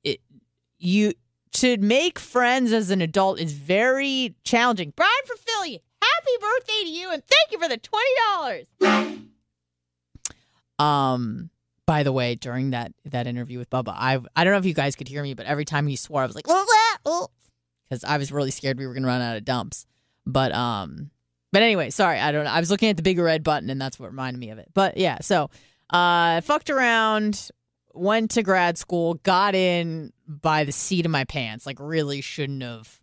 it 0.04 0.22
you 0.78 1.14
to 1.52 1.78
make 1.78 2.20
friends 2.20 2.72
as 2.72 2.90
an 2.90 3.02
adult 3.02 3.40
is 3.40 3.54
very 3.54 4.34
challenging 4.44 4.94
brian 4.96 5.12
for 5.26 5.36
philly 5.36 5.82
happy 6.14 6.32
birthday 6.42 6.84
to 6.84 6.90
you 6.90 7.12
and 7.12 7.24
thank 7.26 7.52
you 7.52 7.60
for 7.60 7.68
the 7.68 7.80
$20 10.80 10.84
um 10.84 11.50
by 11.86 12.04
the 12.04 12.12
way 12.12 12.36
during 12.36 12.72
that 12.72 12.92
that 13.06 13.28
interview 13.28 13.58
with 13.58 13.70
bubba 13.70 13.94
i 13.96 14.20
i 14.36 14.44
don't 14.44 14.52
know 14.52 14.60
if 14.60 14.66
you 14.66 14.74
guys 14.74 14.96
could 14.96 15.08
hear 15.08 15.24
me 15.24 15.34
but 15.34 15.46
every 15.46 15.64
time 15.64 15.88
he 15.88 15.96
swore 15.96 16.22
i 16.22 16.26
was 16.26 16.36
like 16.36 16.46
because 17.90 18.04
I 18.04 18.18
was 18.18 18.32
really 18.32 18.52
scared 18.52 18.78
we 18.78 18.88
were 18.88 18.94
gonna 18.94 19.08
run 19.08 19.22
out 19.22 19.38
of 19.38 19.46
dumps. 19.46 19.86
But 20.26 20.54
um, 20.54 21.12
but 21.52 21.62
anyway, 21.62 21.90
sorry, 21.90 22.20
I 22.20 22.32
don't 22.32 22.46
know. 22.46 22.52
I 22.52 22.60
was 22.60 22.72
looking 22.72 22.90
at 22.90 22.98
the 22.98 23.04
big 23.04 23.20
red 23.20 23.44
button, 23.44 23.70
and 23.70 23.80
that's 23.80 24.00
what 24.00 24.10
reminded 24.10 24.40
me 24.40 24.50
of 24.50 24.58
it. 24.58 24.70
But 24.74 24.98
yeah, 24.98 25.20
so 25.22 25.50
uh, 25.92 26.42
fucked 26.42 26.70
around, 26.70 27.50
went 27.94 28.32
to 28.32 28.44
grad 28.44 28.78
school, 28.78 29.16
got 29.16 29.56
in 29.56 30.12
by 30.28 30.64
the 30.64 30.72
seat 30.72 31.06
of 31.06 31.12
my 31.12 31.26
pants. 31.26 31.66
Like, 31.66 31.78
really 31.80 32.22
shouldn't 32.22 32.64
have 32.64 33.00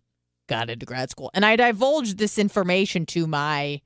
got 0.57 0.69
into 0.69 0.85
grad 0.85 1.09
school. 1.09 1.31
And 1.33 1.45
I 1.45 1.55
divulged 1.55 2.17
this 2.17 2.37
information 2.37 3.05
to 3.07 3.27
my 3.27 3.81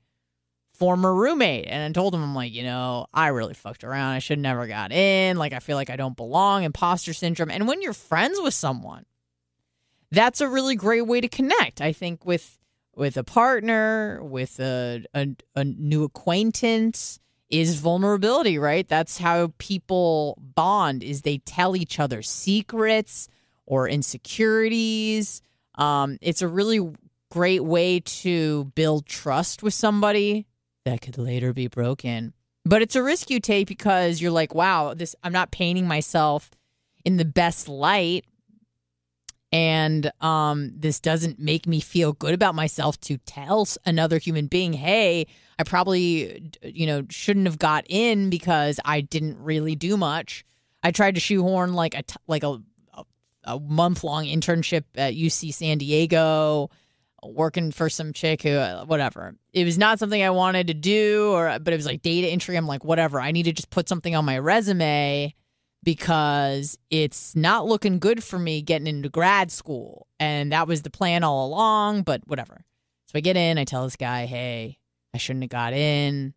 former 0.74 1.12
roommate 1.12 1.66
and 1.66 1.82
I 1.82 1.92
told 1.92 2.14
him, 2.14 2.22
I'm 2.22 2.34
like, 2.34 2.52
you 2.52 2.62
know, 2.62 3.06
I 3.12 3.28
really 3.28 3.54
fucked 3.54 3.82
around. 3.82 4.12
I 4.12 4.20
should 4.20 4.38
never 4.38 4.66
got 4.66 4.92
in. 4.92 5.36
Like, 5.36 5.52
I 5.52 5.58
feel 5.58 5.76
like 5.76 5.90
I 5.90 5.96
don't 5.96 6.16
belong, 6.16 6.62
imposter 6.62 7.12
syndrome. 7.12 7.50
And 7.50 7.66
when 7.66 7.82
you're 7.82 7.92
friends 7.92 8.38
with 8.40 8.54
someone 8.54 9.04
that's 10.10 10.40
a 10.40 10.48
really 10.48 10.76
great 10.76 11.06
way 11.06 11.20
to 11.20 11.28
connect. 11.28 11.80
I 11.80 11.92
think 11.92 12.24
with 12.24 12.58
with 12.94 13.16
a 13.16 13.24
partner, 13.24 14.20
with 14.22 14.58
a, 14.58 15.04
a, 15.14 15.28
a 15.54 15.64
new 15.64 16.02
acquaintance 16.02 17.20
is 17.48 17.78
vulnerability, 17.78 18.58
right? 18.58 18.88
That's 18.88 19.18
how 19.18 19.52
people 19.58 20.36
bond 20.40 21.04
is 21.04 21.22
they 21.22 21.38
tell 21.38 21.76
each 21.76 22.00
other 22.00 22.22
secrets 22.22 23.28
or 23.66 23.88
insecurities. 23.88 25.42
Um, 25.78 26.18
it's 26.20 26.42
a 26.42 26.48
really 26.48 26.92
great 27.30 27.64
way 27.64 28.00
to 28.00 28.64
build 28.74 29.06
trust 29.06 29.62
with 29.62 29.74
somebody 29.74 30.46
that 30.84 31.00
could 31.00 31.18
later 31.18 31.52
be 31.52 31.68
broken. 31.68 32.34
But 32.64 32.82
it's 32.82 32.96
a 32.96 33.02
risk 33.02 33.30
you 33.30 33.40
take 33.40 33.66
because 33.68 34.20
you're 34.20 34.30
like, 34.30 34.54
wow, 34.54 34.92
this 34.94 35.14
I'm 35.22 35.32
not 35.32 35.50
painting 35.50 35.86
myself 35.86 36.50
in 37.04 37.16
the 37.16 37.24
best 37.24 37.68
light 37.68 38.24
and 39.50 40.10
um, 40.20 40.72
this 40.76 41.00
doesn't 41.00 41.38
make 41.38 41.66
me 41.66 41.80
feel 41.80 42.12
good 42.12 42.34
about 42.34 42.54
myself 42.54 43.00
to 43.02 43.16
tell 43.18 43.66
another 43.86 44.18
human 44.18 44.46
being 44.46 44.72
hey 44.72 45.26
i 45.58 45.62
probably 45.62 46.50
you 46.62 46.86
know 46.86 47.04
shouldn't 47.08 47.46
have 47.46 47.58
got 47.58 47.84
in 47.88 48.30
because 48.30 48.78
i 48.84 49.00
didn't 49.00 49.38
really 49.38 49.74
do 49.74 49.96
much 49.96 50.44
i 50.82 50.90
tried 50.90 51.14
to 51.14 51.20
shoehorn 51.20 51.72
like 51.72 51.94
a 51.94 52.02
like 52.26 52.42
a, 52.42 52.60
a, 53.48 53.58
month 53.60 54.04
long 54.04 54.24
internship 54.24 54.84
at 54.96 55.14
uc 55.14 55.52
san 55.52 55.78
diego 55.78 56.70
working 57.22 57.72
for 57.72 57.88
some 57.88 58.12
chick 58.12 58.42
who 58.42 58.50
uh, 58.50 58.84
whatever 58.84 59.34
it 59.52 59.64
was 59.64 59.76
not 59.78 59.98
something 59.98 60.22
i 60.22 60.30
wanted 60.30 60.66
to 60.68 60.74
do 60.74 61.32
or 61.32 61.58
but 61.58 61.72
it 61.72 61.76
was 61.76 61.86
like 61.86 62.02
data 62.02 62.28
entry 62.28 62.56
i'm 62.56 62.66
like 62.66 62.84
whatever 62.84 63.20
i 63.20 63.32
need 63.32 63.44
to 63.44 63.52
just 63.52 63.70
put 63.70 63.88
something 63.88 64.14
on 64.14 64.24
my 64.24 64.38
resume 64.38 65.34
because 65.82 66.78
it's 66.90 67.36
not 67.36 67.66
looking 67.66 67.98
good 67.98 68.22
for 68.22 68.38
me 68.38 68.62
getting 68.62 68.86
into 68.86 69.08
grad 69.08 69.50
school. 69.50 70.06
And 70.18 70.52
that 70.52 70.66
was 70.68 70.82
the 70.82 70.90
plan 70.90 71.24
all 71.24 71.46
along, 71.46 72.02
but 72.02 72.22
whatever. 72.26 72.64
So 73.06 73.12
I 73.14 73.20
get 73.20 73.36
in, 73.36 73.58
I 73.58 73.64
tell 73.64 73.84
this 73.84 73.96
guy, 73.96 74.26
hey, 74.26 74.78
I 75.14 75.18
shouldn't 75.18 75.44
have 75.44 75.50
got 75.50 75.72
in. 75.72 76.34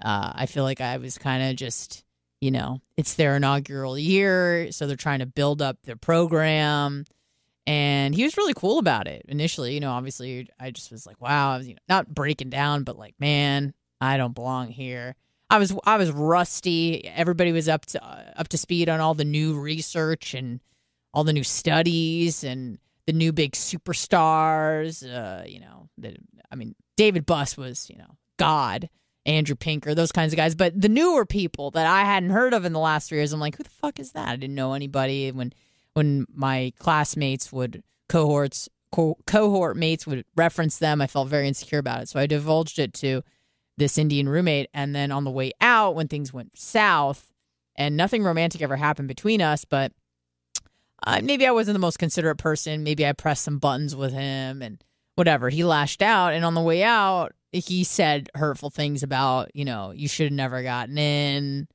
Uh, 0.00 0.32
I 0.34 0.46
feel 0.46 0.64
like 0.64 0.80
I 0.80 0.96
was 0.96 1.18
kind 1.18 1.42
of 1.42 1.56
just, 1.56 2.04
you 2.40 2.50
know, 2.50 2.80
it's 2.96 3.14
their 3.14 3.36
inaugural 3.36 3.98
year, 3.98 4.72
so 4.72 4.86
they're 4.86 4.96
trying 4.96 5.18
to 5.18 5.26
build 5.26 5.60
up 5.60 5.78
their 5.84 5.96
program. 5.96 7.04
And 7.66 8.14
he 8.14 8.24
was 8.24 8.36
really 8.36 8.54
cool 8.54 8.78
about 8.78 9.06
it 9.06 9.24
initially. 9.28 9.74
You 9.74 9.80
know, 9.80 9.92
obviously, 9.92 10.48
I 10.58 10.70
just 10.70 10.90
was 10.90 11.06
like, 11.06 11.20
wow, 11.20 11.52
I 11.52 11.58
was, 11.58 11.68
you 11.68 11.74
know, 11.74 11.80
not 11.88 12.12
breaking 12.12 12.50
down, 12.50 12.84
but 12.84 12.98
like, 12.98 13.14
man, 13.20 13.74
I 14.00 14.16
don't 14.16 14.34
belong 14.34 14.68
here. 14.68 15.14
I 15.50 15.58
was 15.58 15.74
I 15.84 15.96
was 15.96 16.10
rusty. 16.12 17.06
Everybody 17.06 17.52
was 17.52 17.68
up 17.68 17.84
to 17.86 18.04
uh, 18.04 18.32
up 18.36 18.48
to 18.48 18.58
speed 18.58 18.88
on 18.88 19.00
all 19.00 19.14
the 19.14 19.24
new 19.24 19.58
research 19.58 20.32
and 20.32 20.60
all 21.12 21.24
the 21.24 21.32
new 21.32 21.44
studies 21.44 22.44
and 22.44 22.78
the 23.06 23.12
new 23.12 23.32
big 23.32 23.52
superstars. 23.52 25.04
Uh, 25.04 25.44
you 25.46 25.60
know, 25.60 25.88
the, 25.98 26.16
I 26.50 26.54
mean, 26.54 26.76
David 26.96 27.26
Buss 27.26 27.56
was 27.56 27.90
you 27.90 27.98
know 27.98 28.16
God. 28.38 28.88
Andrew 29.30 29.54
Pinker, 29.56 29.94
those 29.94 30.12
kinds 30.12 30.32
of 30.32 30.36
guys. 30.36 30.54
But 30.54 30.78
the 30.78 30.88
newer 30.88 31.24
people 31.24 31.70
that 31.72 31.86
I 31.86 32.02
hadn't 32.04 32.30
heard 32.30 32.52
of 32.52 32.64
in 32.64 32.72
the 32.72 32.78
last 32.78 33.08
three 33.08 33.18
years, 33.18 33.32
I'm 33.32 33.40
like, 33.40 33.56
who 33.56 33.62
the 33.62 33.70
fuck 33.70 33.98
is 34.00 34.12
that? 34.12 34.28
I 34.28 34.36
didn't 34.36 34.56
know 34.56 34.74
anybody. 34.74 35.30
When 35.30 35.52
when 35.94 36.26
my 36.34 36.72
classmates 36.78 37.52
would 37.52 37.82
cohorts 38.08 38.68
co- 38.92 39.18
cohort 39.26 39.76
mates 39.76 40.06
would 40.06 40.24
reference 40.36 40.78
them, 40.78 41.00
I 41.00 41.06
felt 41.06 41.28
very 41.28 41.48
insecure 41.48 41.78
about 41.78 42.02
it. 42.02 42.08
So 42.08 42.20
I 42.20 42.26
divulged 42.26 42.78
it 42.78 42.92
to 42.94 43.22
this 43.76 43.98
Indian 43.98 44.28
roommate. 44.28 44.68
And 44.74 44.94
then 44.94 45.10
on 45.10 45.24
the 45.24 45.30
way 45.30 45.52
out, 45.60 45.94
when 45.94 46.08
things 46.08 46.32
went 46.32 46.58
south, 46.58 47.32
and 47.76 47.96
nothing 47.96 48.22
romantic 48.22 48.60
ever 48.60 48.76
happened 48.76 49.08
between 49.08 49.40
us, 49.40 49.64
but 49.64 49.92
uh, 51.06 51.20
maybe 51.22 51.46
I 51.46 51.50
wasn't 51.50 51.76
the 51.76 51.80
most 51.80 51.98
considerate 51.98 52.36
person. 52.36 52.82
Maybe 52.82 53.06
I 53.06 53.12
pressed 53.12 53.44
some 53.44 53.58
buttons 53.58 53.96
with 53.96 54.12
him 54.12 54.60
and 54.60 54.82
whatever. 55.14 55.48
He 55.48 55.64
lashed 55.64 56.02
out. 56.02 56.34
And 56.34 56.44
on 56.44 56.54
the 56.54 56.60
way 56.60 56.82
out, 56.82 57.32
he 57.52 57.84
said 57.84 58.28
hurtful 58.34 58.70
things 58.70 59.02
about, 59.02 59.54
you 59.54 59.64
know, 59.64 59.90
you 59.90 60.08
should 60.08 60.26
have 60.26 60.32
never 60.32 60.62
gotten 60.62 60.98
in. 60.98 61.68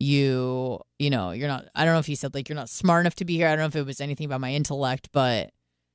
You, 0.00 0.80
you 0.98 1.08
know, 1.08 1.30
you're 1.30 1.48
not, 1.48 1.66
I 1.74 1.84
don't 1.84 1.94
know 1.94 2.00
if 2.00 2.06
he 2.06 2.14
said 2.14 2.34
like, 2.34 2.48
you're 2.48 2.56
not 2.56 2.68
smart 2.68 3.02
enough 3.02 3.14
to 3.16 3.24
be 3.24 3.36
here. 3.36 3.46
I 3.46 3.50
don't 3.50 3.60
know 3.60 3.66
if 3.66 3.76
it 3.76 3.86
was 3.86 4.00
anything 4.00 4.26
about 4.26 4.40
my 4.40 4.52
intellect, 4.52 5.08
but 5.12 5.50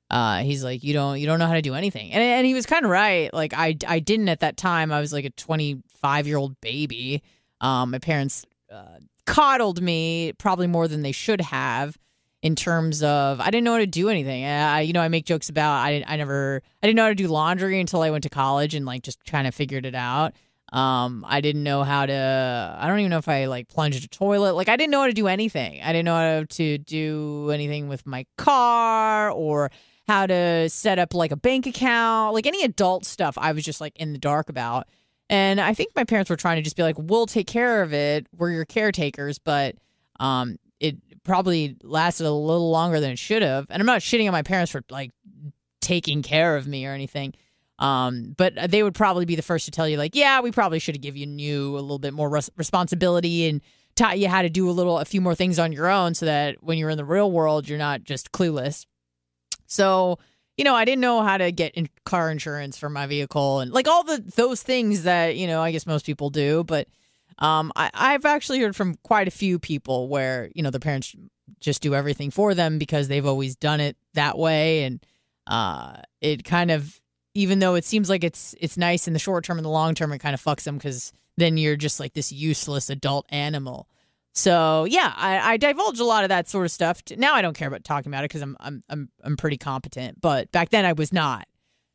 uh, 0.10 0.40
he's 0.40 0.64
like, 0.64 0.84
you 0.84 0.94
don't, 0.94 1.20
you 1.20 1.28
don't 1.28 1.38
know 1.38 1.48
how 1.48 1.54
to 1.54 1.62
do 1.62 1.76
anything, 1.76 2.12
and 2.12 2.24
and 2.24 2.48
he 2.48 2.56
was 2.56 2.66
kind 2.66 2.84
of 2.84 2.90
right. 2.90 3.32
Like 3.32 3.54
I, 3.54 3.78
I 3.88 4.00
didn't 4.00 4.30
at 4.30 4.40
that 4.40 4.58
time. 4.58 4.92
I 4.92 5.00
was 5.00 5.14
like 5.14 5.26
a 5.26 5.30
25 5.30 6.26
year 6.26 6.38
old 6.38 6.60
baby. 6.62 7.22
Um, 7.62 7.92
my 7.92 8.00
parents 8.00 8.44
uh, 8.74 9.00
coddled 9.28 9.82
me 9.82 10.34
probably 10.40 10.66
more 10.66 10.88
than 10.88 11.04
they 11.04 11.12
should 11.12 11.42
have 11.42 11.96
in 12.41 12.55
terms 12.55 13.03
of 13.03 13.41
I 13.41 13.46
didn't 13.46 13.63
know 13.63 13.74
how 13.74 13.79
to 13.79 13.88
do 13.88 14.10
anything. 14.10 14.46
I, 14.46 14.81
you 14.81 14.93
know, 14.93 15.01
I 15.01 15.10
make 15.10 15.25
jokes 15.25 15.50
about 15.50 15.74
I, 15.74 16.03
I 16.08 16.15
never, 16.15 16.62
I 16.81 16.88
didn't 16.88 16.96
know 16.96 17.03
how 17.03 17.10
to 17.10 17.15
do 17.15 17.27
laundry 17.27 17.79
until 17.79 18.01
I 18.01 18.12
went 18.12 18.24
to 18.24 18.29
college 18.29 18.75
and 18.75 18.86
like 18.86 19.03
just 19.03 19.24
kind 19.25 19.48
of 19.48 19.53
figured 19.53 19.86
it 19.86 19.96
out. 19.96 20.34
Um, 20.72 21.25
I 21.27 21.41
didn't 21.41 21.63
know 21.63 21.84
how 21.84 22.05
to. 22.05 22.77
I 22.79 22.88
don't 22.88 23.00
even 23.00 23.10
know 23.10 23.17
if 23.17 23.27
I 23.27 23.46
like 23.46 23.67
plunged 23.69 24.05
a 24.05 24.08
toilet. 24.08 24.53
Like 24.53 24.69
I 24.69 24.77
didn't 24.77 24.91
know 24.91 25.01
how 25.01 25.08
to 25.08 25.13
do 25.13 25.27
anything. 25.27 25.81
I 25.81 25.91
didn't 25.91 26.05
know 26.05 26.15
how 26.15 26.43
to 26.48 26.77
do 26.77 27.50
anything 27.51 27.88
with 27.88 28.05
my 28.05 28.25
car 28.38 29.31
or 29.31 29.72
how 30.08 30.27
to 30.27 30.69
set 30.69 31.00
up 31.00 31.13
like 31.13 31.31
a 31.31 31.36
bank 31.36 31.65
account, 31.65 32.36
like 32.36 32.46
any 32.46 32.63
adult 32.63 33.05
stuff. 33.05 33.36
I 33.38 33.51
was 33.51 33.63
just 33.63 33.81
like 33.81 33.98
in 33.98 34.13
the 34.13 34.19
dark 34.19 34.50
about. 34.50 34.88
And 35.27 35.60
I 35.60 35.74
think 35.74 35.89
my 35.96 36.03
parents 36.03 36.29
were 36.29 36.36
trying 36.36 36.58
to 36.58 36.63
just 36.63 36.75
be 36.75 36.84
like, 36.84 36.96
"We'll 36.98 37.27
take 37.27 37.48
care 37.48 37.81
of 37.81 37.93
it. 37.93 38.27
We're 38.36 38.51
your 38.51 38.65
caretakers." 38.65 39.39
But 39.39 39.75
um, 40.19 40.58
probably 41.24 41.78
lasted 41.84 42.26
a 42.26 42.32
little 42.32 42.72
longer 42.72 43.00
than 43.00 43.12
it 43.12 43.20
should 43.20 43.42
have. 43.42 43.68
And 43.70 43.82
I'm 43.82 43.86
not 43.86 44.02
shitting 44.02 44.28
on 44.28 44.32
my 44.32 44.44
parents 44.44 44.72
for 44.72 44.84
like 44.90 45.12
taking 45.82 46.22
care 46.22 46.56
of 46.56 46.68
me 46.68 46.86
or 46.86 46.94
anything. 46.94 47.34
Um, 47.80 48.36
but 48.38 48.54
they 48.70 48.84
would 48.84 48.94
probably 48.96 49.24
be 49.26 49.36
the 49.36 49.42
first 49.42 49.66
to 49.66 49.72
tell 49.72 49.88
you, 49.88 49.96
like, 49.96 50.14
yeah, 50.14 50.42
we 50.42 50.52
probably 50.52 50.80
should 50.80 50.96
have 50.96 51.02
given 51.02 51.20
you 51.20 51.26
new 51.26 51.78
a 51.78 51.80
little 51.80 52.00
bit 52.00 52.14
more 52.14 52.30
res- 52.30 52.50
responsibility 52.58 53.48
and 53.48 53.62
taught 53.96 54.20
you 54.20 54.28
how 54.28 54.42
to 54.42 54.50
do 54.50 54.70
a 54.70 54.72
little, 54.72 55.00
a 55.00 55.06
few 55.06 55.22
more 55.22 55.34
things 55.34 55.58
on 55.58 55.72
your 55.72 55.88
own, 55.88 56.14
so 56.14 56.26
that 56.26 56.62
when 56.62 56.78
you're 56.78 56.90
in 56.90 56.98
the 56.98 57.06
real 57.06 57.32
world, 57.32 57.70
you're 57.70 57.78
not 57.78 58.04
just 58.04 58.34
clueless. 58.34 58.86
So, 59.66 60.20
you 60.58 60.66
know, 60.66 60.76
I 60.76 60.84
didn't 60.84 61.00
know 61.00 61.22
how 61.22 61.38
to 61.38 61.54
get 61.54 61.74
in 61.76 61.88
car 62.04 62.30
insurance 62.30 62.78
for 62.78 62.90
my 62.90 63.08
vehicle 63.08 63.62
and 63.62 63.72
like 63.72 63.88
all 63.88 64.04
the 64.04 64.22
those 64.36 64.62
things 64.62 65.04
that, 65.04 65.38
you 65.38 65.48
know, 65.48 65.62
I 65.62 65.72
guess 65.72 65.86
most 65.86 66.06
people 66.06 66.30
do, 66.30 66.65
but 66.65 66.89
um 67.39 67.71
I 67.75 67.89
I've 67.93 68.25
actually 68.25 68.60
heard 68.60 68.75
from 68.75 68.95
quite 69.04 69.28
a 69.28 69.32
few 69.32 69.60
people 69.60 70.08
where, 70.08 70.49
you 70.54 70.63
know, 70.63 70.69
their 70.69 70.80
parents 70.80 71.15
just 71.60 71.82
do 71.82 71.95
everything 71.95 72.32
for 72.32 72.54
them 72.54 72.78
because 72.78 73.08
they've 73.08 73.25
always 73.25 73.56
done 73.56 73.80
it 73.80 73.97
that 74.13 74.38
way 74.38 74.84
and 74.84 75.06
uh 75.47 75.97
it 76.21 76.43
kind 76.43 76.71
of 76.71 76.99
even 77.34 77.60
though 77.60 77.75
it 77.75 77.84
seems 77.86 78.10
like 78.10 78.23
it's 78.23 78.56
it's 78.60 78.78
nice 78.78 79.08
in 79.08 79.13
the 79.13 79.19
short 79.19 79.43
term 79.43 79.58
and 79.58 79.65
the 79.65 79.69
long 79.69 79.95
term 79.95 80.12
it 80.12 80.19
kind 80.19 80.34
of 80.34 80.41
fucks 80.41 80.63
them 80.63 80.80
cuz 80.80 81.12
then 81.38 81.58
you're 81.58 81.75
just 81.75 81.99
like 81.99 82.13
this 82.13 82.32
useless 82.32 82.89
adult 82.89 83.25
animal 83.30 83.88
so 84.39 84.86
yeah, 84.86 85.12
I, 85.17 85.54
I 85.54 85.58
divulge 85.58 85.99
a 85.99 86.06
lot 86.06 86.23
of 86.23 86.30
that 86.30 86.47
sort 86.47 86.63
of 86.63 86.71
stuff. 86.71 87.02
Now 87.17 87.34
I 87.34 87.41
don't 87.41 87.58
care 87.58 87.67
about 87.67 87.84
talking 87.84 88.10
about 88.10 88.23
it 88.23 88.30
because 88.30 88.41
I'm 88.41 88.56
I'm 88.62 88.82
I'm 88.89 89.10
I'm 89.21 89.36
pretty 89.36 89.58
competent. 89.58 90.21
But 90.21 90.49
back 90.54 90.69
then 90.69 90.86
I 90.86 90.93
was 90.93 91.12
not. 91.12 91.45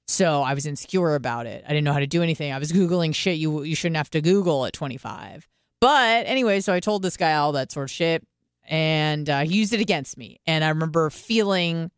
So 0.06 0.42
I 0.42 0.54
was 0.54 0.66
insecure 0.66 1.14
about 1.14 1.46
it. 1.46 1.64
I 1.66 1.68
didn't 1.68 1.84
know 1.84 1.92
how 1.92 2.00
to 2.00 2.06
do 2.06 2.22
anything. 2.22 2.52
I 2.52 2.58
was 2.58 2.72
googling 2.72 3.14
shit 3.14 3.38
you 3.38 3.62
you 3.62 3.74
shouldn't 3.74 3.96
have 3.96 4.10
to 4.10 4.20
Google 4.20 4.66
at 4.66 4.72
25. 4.72 5.48
But 5.80 6.26
anyway, 6.26 6.60
so 6.60 6.72
I 6.72 6.80
told 6.80 7.02
this 7.02 7.16
guy 7.16 7.34
all 7.34 7.52
that 7.52 7.70
sort 7.72 7.84
of 7.84 7.90
shit, 7.90 8.26
and 8.66 9.28
uh, 9.28 9.40
he 9.40 9.54
used 9.56 9.72
it 9.72 9.80
against 9.80 10.16
me. 10.16 10.40
And 10.46 10.64
I 10.64 10.70
remember 10.70 11.10
feeling 11.10 11.90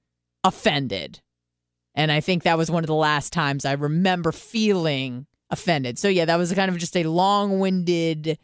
offended. 0.42 1.20
And 1.94 2.12
I 2.12 2.20
think 2.20 2.42
that 2.42 2.58
was 2.58 2.70
one 2.70 2.82
of 2.82 2.88
the 2.88 2.94
last 2.94 3.32
times 3.32 3.64
I 3.64 3.72
remember 3.72 4.32
feeling 4.32 5.26
offended. 5.50 5.98
So 5.98 6.08
yeah, 6.08 6.24
that 6.26 6.36
was 6.36 6.52
kind 6.52 6.70
of 6.70 6.76
just 6.78 6.96
a 6.96 7.04
long-winded 7.04 8.38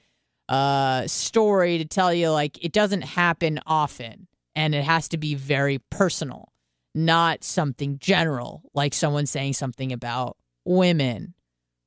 uh, 0.49 1.07
story 1.07 1.79
to 1.79 1.85
tell 1.85 2.13
you 2.13 2.31
like 2.31 2.63
it 2.65 2.73
doesn't 2.73 3.03
happen 3.03 3.61
often 3.67 4.27
and 4.55 4.75
it 4.75 4.85
has 4.85 5.09
to 5.09 5.19
be 5.19 5.35
very 5.35 5.79
personal, 5.91 6.52
not 6.95 7.45
something 7.45 7.99
general, 7.99 8.63
like 8.75 8.95
someone 8.95 9.27
saying 9.27 9.55
something 9.55 9.93
about 9.93 10.37
women 10.65 11.35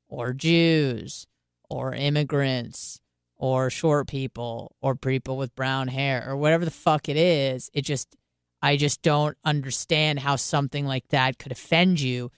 or 0.07 0.33
Jews 0.33 1.27
or 1.69 1.93
immigrants 1.93 2.99
or 3.37 3.69
short 3.69 4.07
people 4.07 4.75
or 4.81 4.95
people 4.95 5.37
with 5.37 5.55
brown 5.55 5.87
hair 5.87 6.23
or 6.27 6.37
whatever 6.37 6.65
the 6.65 6.71
fuck 6.71 7.09
it 7.09 7.17
is. 7.17 7.69
It 7.73 7.81
just, 7.81 8.15
I 8.61 8.77
just 8.77 9.01
don't 9.01 9.37
understand 9.43 10.19
how 10.19 10.37
something 10.37 10.85
like 10.85 11.07
that 11.09 11.37
could 11.37 11.51
offend 11.51 11.99
you, 11.99 12.31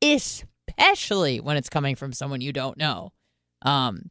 especially 0.00 1.40
when 1.40 1.56
it's 1.56 1.68
coming 1.68 1.96
from 1.96 2.12
someone 2.12 2.40
you 2.40 2.52
don't 2.52 2.78
know. 2.78 3.12
Um, 3.62 4.10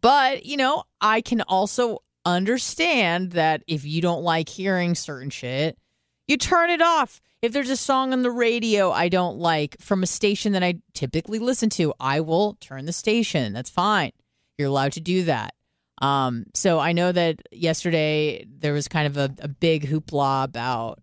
but, 0.00 0.44
you 0.44 0.56
know, 0.56 0.84
I 1.00 1.20
can 1.20 1.42
also 1.42 2.02
understand 2.24 3.32
that 3.32 3.62
if 3.66 3.84
you 3.84 4.00
don't 4.00 4.22
like 4.22 4.48
hearing 4.48 4.94
certain 4.94 5.30
shit, 5.30 5.78
you 6.26 6.36
turn 6.36 6.70
it 6.70 6.82
off. 6.82 7.20
If 7.40 7.52
there's 7.52 7.70
a 7.70 7.76
song 7.76 8.12
on 8.12 8.22
the 8.22 8.30
radio 8.30 8.90
I 8.90 9.08
don't 9.08 9.38
like 9.38 9.76
from 9.80 10.02
a 10.02 10.06
station 10.06 10.52
that 10.52 10.64
I 10.64 10.80
typically 10.92 11.38
listen 11.38 11.70
to, 11.70 11.94
I 12.00 12.20
will 12.20 12.54
turn 12.60 12.86
the 12.86 12.92
station. 12.92 13.52
That's 13.52 13.70
fine. 13.70 14.12
You're 14.56 14.68
allowed 14.68 14.92
to 14.92 15.00
do 15.00 15.24
that. 15.24 15.54
Um, 16.00 16.46
so 16.54 16.78
I 16.78 16.92
know 16.92 17.12
that 17.12 17.40
yesterday 17.52 18.44
there 18.48 18.72
was 18.72 18.88
kind 18.88 19.06
of 19.06 19.16
a, 19.16 19.34
a 19.40 19.48
big 19.48 19.88
hoopla 19.88 20.44
about 20.44 21.00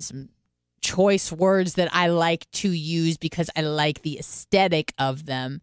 some 0.00 0.28
choice 0.80 1.32
words 1.32 1.74
that 1.74 1.88
I 1.92 2.08
like 2.08 2.50
to 2.52 2.70
use 2.70 3.16
because 3.16 3.48
I 3.56 3.62
like 3.62 4.02
the 4.02 4.18
aesthetic 4.18 4.92
of 4.98 5.26
them. 5.26 5.60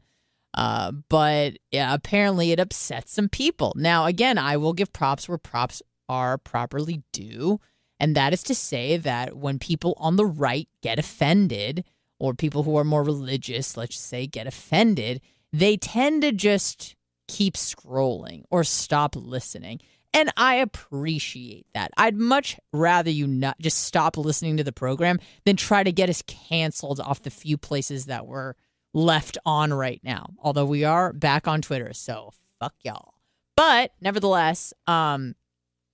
Uh, 0.53 0.91
but 1.09 1.57
yeah, 1.71 1.93
apparently 1.93 2.51
it 2.51 2.59
upsets 2.59 3.13
some 3.13 3.29
people. 3.29 3.73
Now, 3.75 4.05
again, 4.05 4.37
I 4.37 4.57
will 4.57 4.73
give 4.73 4.91
props 4.91 5.29
where 5.29 5.37
props 5.37 5.81
are 6.07 6.37
properly 6.37 7.03
due. 7.11 7.59
And 7.99 8.15
that 8.15 8.33
is 8.33 8.43
to 8.43 8.55
say 8.55 8.97
that 8.97 9.35
when 9.35 9.59
people 9.59 9.93
on 9.97 10.15
the 10.15 10.25
right 10.25 10.67
get 10.81 10.99
offended, 10.99 11.83
or 12.19 12.33
people 12.33 12.63
who 12.63 12.77
are 12.77 12.83
more 12.83 13.03
religious, 13.03 13.77
let's 13.77 13.95
just 13.95 14.07
say, 14.07 14.27
get 14.27 14.45
offended, 14.45 15.21
they 15.51 15.77
tend 15.77 16.21
to 16.21 16.31
just 16.31 16.95
keep 17.27 17.55
scrolling 17.55 18.43
or 18.51 18.63
stop 18.63 19.15
listening. 19.15 19.79
And 20.13 20.31
I 20.35 20.55
appreciate 20.55 21.67
that. 21.73 21.91
I'd 21.95 22.15
much 22.15 22.59
rather 22.73 23.09
you 23.09 23.27
not 23.27 23.57
just 23.59 23.83
stop 23.83 24.17
listening 24.17 24.57
to 24.57 24.63
the 24.63 24.71
program 24.71 25.19
than 25.45 25.55
try 25.55 25.83
to 25.83 25.91
get 25.91 26.09
us 26.09 26.23
canceled 26.23 26.99
off 26.99 27.21
the 27.21 27.29
few 27.29 27.57
places 27.57 28.05
that 28.05 28.27
we're 28.27 28.55
left 28.93 29.37
on 29.45 29.71
right 29.71 30.01
now. 30.03 30.31
Although 30.39 30.65
we 30.65 30.83
are 30.83 31.13
back 31.13 31.47
on 31.47 31.61
Twitter, 31.61 31.93
so 31.93 32.33
fuck 32.59 32.73
y'all. 32.83 33.13
But 33.55 33.91
nevertheless, 34.01 34.73
um, 34.87 35.35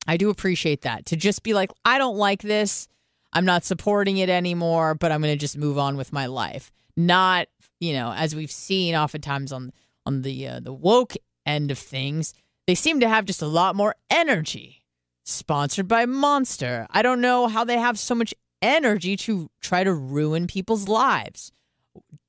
I 0.07 0.17
do 0.17 0.29
appreciate 0.29 0.81
that 0.81 1.05
to 1.07 1.15
just 1.15 1.43
be 1.43 1.53
like, 1.53 1.71
I 1.83 1.97
don't 1.97 2.17
like 2.17 2.41
this. 2.41 2.87
I'm 3.33 3.45
not 3.45 3.65
supporting 3.65 4.17
it 4.17 4.29
anymore, 4.29 4.95
but 4.95 5.11
I'm 5.11 5.21
going 5.21 5.33
to 5.33 5.39
just 5.39 5.57
move 5.57 5.77
on 5.77 5.97
with 5.97 6.13
my 6.13 6.27
life. 6.27 6.71
Not, 6.95 7.47
you 7.79 7.93
know, 7.93 8.13
as 8.13 8.35
we've 8.35 8.51
seen 8.51 8.95
oftentimes 8.95 9.51
on 9.51 9.71
on 10.05 10.21
the 10.21 10.47
uh, 10.47 10.59
the 10.59 10.73
woke 10.73 11.13
end 11.45 11.71
of 11.71 11.79
things, 11.79 12.33
they 12.67 12.75
seem 12.75 12.99
to 12.99 13.09
have 13.09 13.25
just 13.25 13.41
a 13.41 13.47
lot 13.47 13.75
more 13.75 13.95
energy. 14.09 14.83
Sponsored 15.25 15.87
by 15.87 16.05
Monster. 16.05 16.85
I 16.91 17.01
don't 17.01 17.19
know 17.19 17.47
how 17.47 17.63
they 17.63 17.79
have 17.79 17.97
so 17.97 18.13
much 18.13 18.33
energy 18.61 19.17
to 19.17 19.49
try 19.59 19.83
to 19.83 19.93
ruin 19.93 20.47
people's 20.47 20.87
lives 20.87 21.51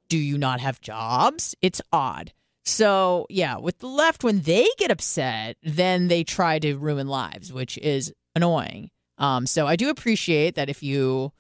do 0.09 0.19
you 0.19 0.39
not 0.39 0.61
have 0.61 0.81
jobs? 0.81 1.55
It's 1.61 1.81
odd. 1.93 2.33
So, 2.67 3.27
yeah, 3.31 3.59
with 3.59 3.79
the 3.79 3.87
left, 3.87 4.25
when 4.25 4.41
they 4.41 4.67
get 4.77 4.91
upset, 4.91 5.57
then 5.63 6.09
they 6.09 6.25
try 6.25 6.59
to 6.59 6.77
ruin 6.77 7.07
lives, 7.07 7.53
which 7.53 7.79
is 7.79 8.13
annoying. 8.35 8.91
Um, 9.19 9.47
so 9.47 9.69
I 9.69 9.77
do 9.77 9.89
appreciate 9.89 10.57
that 10.57 10.69
if 10.69 10.83
you, 10.83 11.33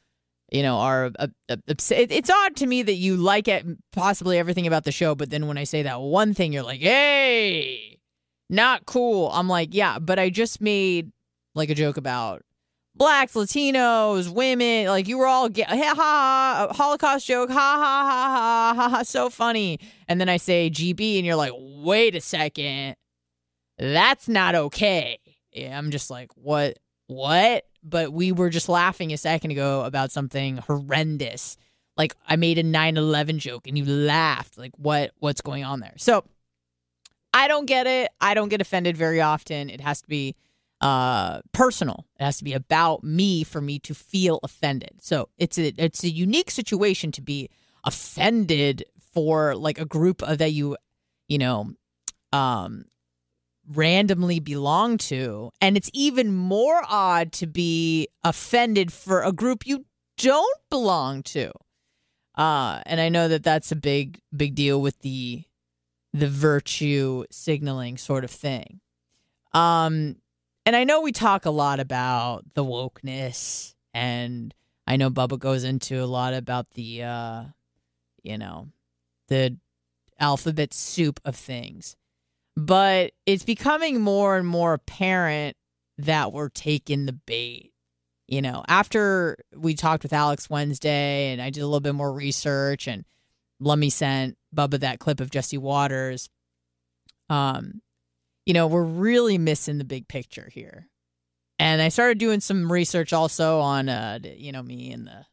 you 0.52 0.62
know, 0.62 0.76
are 0.78 1.10
upset. 1.48 2.12
It's 2.12 2.30
odd 2.30 2.54
to 2.56 2.66
me 2.66 2.84
that 2.84 2.94
you 2.94 3.16
like 3.16 3.48
it, 3.48 3.66
possibly 3.92 4.38
everything 4.38 4.68
about 4.68 4.84
the 4.84 4.92
show, 4.92 5.16
but 5.16 5.30
then 5.30 5.48
when 5.48 5.58
I 5.58 5.64
say 5.64 5.82
that 5.82 6.00
one 6.00 6.32
thing, 6.32 6.52
you're 6.52 6.62
like, 6.62 6.80
hey, 6.80 7.98
not 8.48 8.86
cool. 8.86 9.28
I'm 9.32 9.48
like, 9.48 9.70
yeah, 9.74 9.98
but 9.98 10.20
I 10.20 10.30
just 10.30 10.60
made 10.60 11.10
like 11.56 11.70
a 11.70 11.74
joke 11.74 11.96
about 11.96 12.42
blacks, 12.96 13.34
Latinos, 13.34 14.28
women. 14.28 14.86
Like 14.86 15.08
you 15.08 15.18
were 15.18 15.26
all 15.26 15.48
get 15.48 15.68
ha 15.68 15.94
ha 15.94 16.68
Holocaust 16.72 17.26
joke, 17.26 17.50
ha 17.50 17.54
ha 17.54 18.04
ha 18.04 18.74
ha 18.74 18.74
ha 18.74 18.88
ha, 18.96 19.02
so 19.02 19.30
funny. 19.30 19.78
And 20.08 20.20
then 20.20 20.28
I 20.28 20.36
say 20.36 20.70
GB, 20.70 21.16
and 21.16 21.26
you're 21.26 21.36
like, 21.36 21.52
wait 21.56 22.14
a 22.14 22.20
second, 22.20 22.96
that's 23.78 24.28
not 24.28 24.54
okay. 24.54 25.18
Yeah, 25.52 25.76
I'm 25.78 25.90
just 25.90 26.10
like, 26.10 26.30
what, 26.34 26.78
what? 27.06 27.64
But 27.82 28.12
we 28.12 28.32
were 28.32 28.50
just 28.50 28.68
laughing 28.68 29.12
a 29.12 29.16
second 29.16 29.52
ago 29.52 29.84
about 29.84 30.10
something 30.10 30.58
horrendous. 30.58 31.56
Like 31.96 32.14
I 32.26 32.36
made 32.36 32.58
a 32.58 32.64
9/11 32.64 33.38
joke, 33.38 33.66
and 33.66 33.78
you 33.78 33.84
laughed. 33.84 34.58
Like 34.58 34.72
what? 34.76 35.12
What's 35.18 35.40
going 35.40 35.64
on 35.64 35.80
there? 35.80 35.94
So. 35.96 36.24
I 37.34 37.48
don't 37.48 37.66
get 37.66 37.86
it. 37.86 38.10
I 38.18 38.32
don't 38.32 38.48
get 38.48 38.62
offended 38.62 38.96
very 38.96 39.20
often. 39.20 39.68
It 39.68 39.82
has 39.82 40.00
to 40.00 40.08
be 40.08 40.36
uh 40.80 41.40
personal. 41.52 42.06
It 42.18 42.24
has 42.24 42.38
to 42.38 42.44
be 42.44 42.52
about 42.52 43.02
me 43.02 43.44
for 43.44 43.60
me 43.60 43.78
to 43.80 43.94
feel 43.94 44.40
offended. 44.42 44.92
So 45.00 45.28
it's 45.38 45.58
a 45.58 45.72
it's 45.78 46.04
a 46.04 46.10
unique 46.10 46.50
situation 46.50 47.12
to 47.12 47.22
be 47.22 47.48
offended 47.84 48.84
for 49.12 49.54
like 49.54 49.78
a 49.78 49.86
group 49.86 50.22
of 50.22 50.38
that 50.38 50.52
you 50.52 50.76
you 51.28 51.38
know 51.38 51.72
um 52.32 52.84
randomly 53.68 54.38
belong 54.38 54.96
to. 54.96 55.50
And 55.60 55.76
it's 55.76 55.90
even 55.92 56.32
more 56.32 56.82
odd 56.88 57.32
to 57.32 57.46
be 57.46 58.08
offended 58.22 58.92
for 58.92 59.22
a 59.22 59.32
group 59.32 59.66
you 59.66 59.86
don't 60.18 60.60
belong 60.70 61.22
to. 61.24 61.52
Uh 62.34 62.82
and 62.84 63.00
i 63.00 63.08
know 63.08 63.28
that 63.28 63.42
that's 63.42 63.72
a 63.72 63.76
big 63.76 64.20
big 64.36 64.54
deal 64.54 64.80
with 64.80 65.00
the 65.00 65.44
the 66.12 66.28
virtue 66.28 67.24
signaling 67.30 67.96
sort 67.96 68.24
of 68.24 68.30
thing. 68.30 68.80
Um 69.54 70.16
and 70.66 70.74
I 70.74 70.82
know 70.82 71.00
we 71.00 71.12
talk 71.12 71.46
a 71.46 71.50
lot 71.50 71.78
about 71.78 72.44
the 72.54 72.64
wokeness, 72.64 73.74
and 73.94 74.52
I 74.86 74.96
know 74.96 75.10
Bubba 75.10 75.38
goes 75.38 75.62
into 75.62 76.02
a 76.02 76.06
lot 76.06 76.34
about 76.34 76.70
the, 76.74 77.04
uh, 77.04 77.44
you 78.24 78.36
know, 78.36 78.68
the 79.28 79.56
alphabet 80.18 80.74
soup 80.74 81.20
of 81.24 81.36
things. 81.36 81.96
But 82.56 83.12
it's 83.26 83.44
becoming 83.44 84.00
more 84.00 84.36
and 84.36 84.46
more 84.46 84.74
apparent 84.74 85.56
that 85.98 86.32
we're 86.32 86.48
taking 86.48 87.06
the 87.06 87.12
bait. 87.12 87.72
You 88.26 88.42
know, 88.42 88.64
after 88.66 89.36
we 89.54 89.74
talked 89.74 90.02
with 90.02 90.12
Alex 90.12 90.50
Wednesday 90.50 91.32
and 91.32 91.40
I 91.40 91.50
did 91.50 91.60
a 91.60 91.66
little 91.66 91.80
bit 91.80 91.94
more 91.94 92.12
research 92.12 92.88
and 92.88 93.04
Lummy 93.60 93.88
sent 93.88 94.36
Bubba 94.54 94.80
that 94.80 94.98
clip 94.98 95.20
of 95.20 95.30
Jesse 95.30 95.58
Watters. 95.58 96.28
Um, 97.30 97.82
you 98.46 98.54
know, 98.54 98.68
we're 98.68 98.82
really 98.82 99.36
missing 99.36 99.78
the 99.78 99.84
big 99.84 100.08
picture 100.08 100.48
here. 100.50 100.88
And 101.58 101.82
I 101.82 101.88
started 101.88 102.18
doing 102.18 102.40
some 102.40 102.70
research 102.70 103.12
also 103.12 103.60
on, 103.60 103.88
uh, 103.88 104.20
you 104.22 104.52
know, 104.52 104.62
me 104.62 104.92
and 104.92 105.06
the 105.06 105.26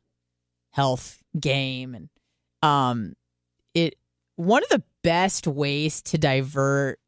health 0.71 1.21
game, 1.39 1.95
and 1.95 2.09
um, 2.61 3.13
it 3.73 3.95
one 4.35 4.63
of 4.63 4.69
the 4.69 4.83
best 5.03 5.47
ways 5.47 6.01
to 6.01 6.17
divert 6.17 6.99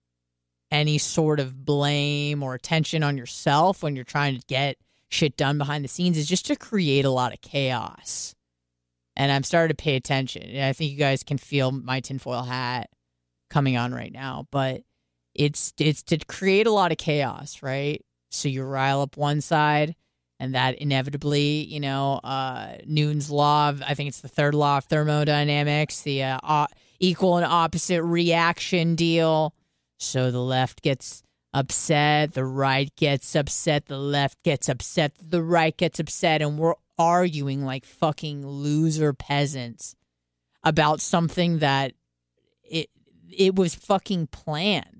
any 0.69 0.97
sort 0.97 1.39
of 1.39 1.65
blame 1.65 2.43
or 2.43 2.53
attention 2.53 3.03
on 3.03 3.17
yourself 3.17 3.81
when 3.81 3.95
you're 3.95 4.03
trying 4.03 4.37
to 4.37 4.45
get 4.47 4.77
shit 5.09 5.37
done 5.37 5.57
behind 5.57 5.83
the 5.83 5.89
scenes 5.89 6.17
is 6.17 6.27
just 6.27 6.45
to 6.47 6.55
create 6.55 7.05
a 7.05 7.09
lot 7.09 7.33
of 7.33 7.41
chaos. 7.41 8.35
And 9.15 9.31
I'm 9.31 9.43
starting 9.43 9.75
to 9.75 9.81
pay 9.81 9.95
attention. 9.95 10.43
And 10.43 10.65
I 10.65 10.73
think 10.73 10.91
you 10.91 10.97
guys 10.97 11.23
can 11.23 11.37
feel 11.37 11.71
my 11.71 12.01
tinfoil 12.01 12.43
hat 12.43 12.89
coming 13.49 13.77
on 13.77 13.93
right 13.93 14.11
now, 14.11 14.47
but 14.51 14.83
it's 15.35 15.73
it's 15.77 16.01
to 16.03 16.17
create 16.17 16.67
a 16.67 16.71
lot 16.71 16.91
of 16.91 16.97
chaos, 16.97 17.61
right? 17.61 18.03
So 18.29 18.49
you 18.49 18.63
rile 18.63 19.01
up 19.01 19.17
one 19.17 19.41
side, 19.41 19.95
and 20.39 20.55
that 20.55 20.75
inevitably, 20.75 21.65
you 21.65 21.79
know, 21.79 22.19
uh, 22.23 22.77
Newton's 22.85 23.29
law 23.29 23.69
of 23.69 23.81
I 23.81 23.93
think 23.93 24.07
it's 24.07 24.21
the 24.21 24.27
third 24.27 24.55
law 24.55 24.77
of 24.77 24.85
thermodynamics, 24.85 26.01
the 26.01 26.23
uh, 26.23 26.67
equal 26.99 27.37
and 27.37 27.45
opposite 27.45 28.03
reaction 28.03 28.95
deal. 28.95 29.53
So 29.99 30.31
the 30.31 30.41
left 30.41 30.81
gets 30.81 31.23
upset, 31.53 32.33
the 32.33 32.45
right 32.45 32.93
gets 32.95 33.35
upset, 33.35 33.85
the 33.85 33.97
left 33.97 34.43
gets 34.43 34.67
upset, 34.67 35.13
the 35.21 35.43
right 35.43 35.75
gets 35.75 35.99
upset, 35.99 36.41
and 36.41 36.57
we're 36.57 36.75
arguing 36.97 37.63
like 37.65 37.85
fucking 37.85 38.45
loser 38.45 39.13
peasants 39.13 39.95
about 40.63 41.01
something 41.01 41.59
that 41.59 41.93
it 42.63 42.89
it 43.29 43.55
was 43.55 43.75
fucking 43.75 44.27
planned. 44.27 44.94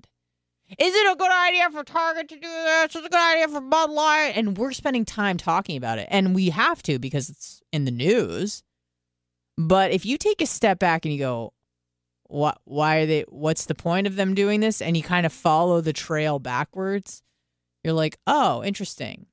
Is 0.68 0.94
it 0.94 1.12
a 1.12 1.16
good 1.16 1.30
idea 1.30 1.70
for 1.70 1.84
Target 1.84 2.28
to 2.28 2.34
do 2.34 2.40
this? 2.40 2.96
Is 2.96 2.96
it 2.96 3.06
a 3.06 3.08
good 3.08 3.34
idea 3.34 3.48
for 3.48 3.60
Bud 3.60 3.90
Light? 3.90 4.32
And 4.34 4.58
we're 4.58 4.72
spending 4.72 5.04
time 5.04 5.36
talking 5.36 5.76
about 5.76 5.98
it. 5.98 6.08
And 6.10 6.34
we 6.34 6.50
have 6.50 6.82
to 6.84 6.98
because 6.98 7.30
it's 7.30 7.62
in 7.72 7.84
the 7.84 7.92
news. 7.92 8.64
But 9.56 9.92
if 9.92 10.04
you 10.04 10.18
take 10.18 10.40
a 10.42 10.46
step 10.46 10.78
back 10.80 11.04
and 11.04 11.14
you 11.14 11.20
go, 11.20 11.52
what 12.24 12.58
why 12.64 12.96
are 12.96 13.06
they 13.06 13.24
what's 13.28 13.66
the 13.66 13.76
point 13.76 14.08
of 14.08 14.16
them 14.16 14.34
doing 14.34 14.58
this? 14.58 14.82
And 14.82 14.96
you 14.96 15.02
kind 15.04 15.24
of 15.24 15.32
follow 15.32 15.80
the 15.80 15.92
trail 15.92 16.40
backwards, 16.40 17.22
you're 17.84 17.94
like, 17.94 18.18
oh, 18.26 18.64
interesting. 18.64 19.26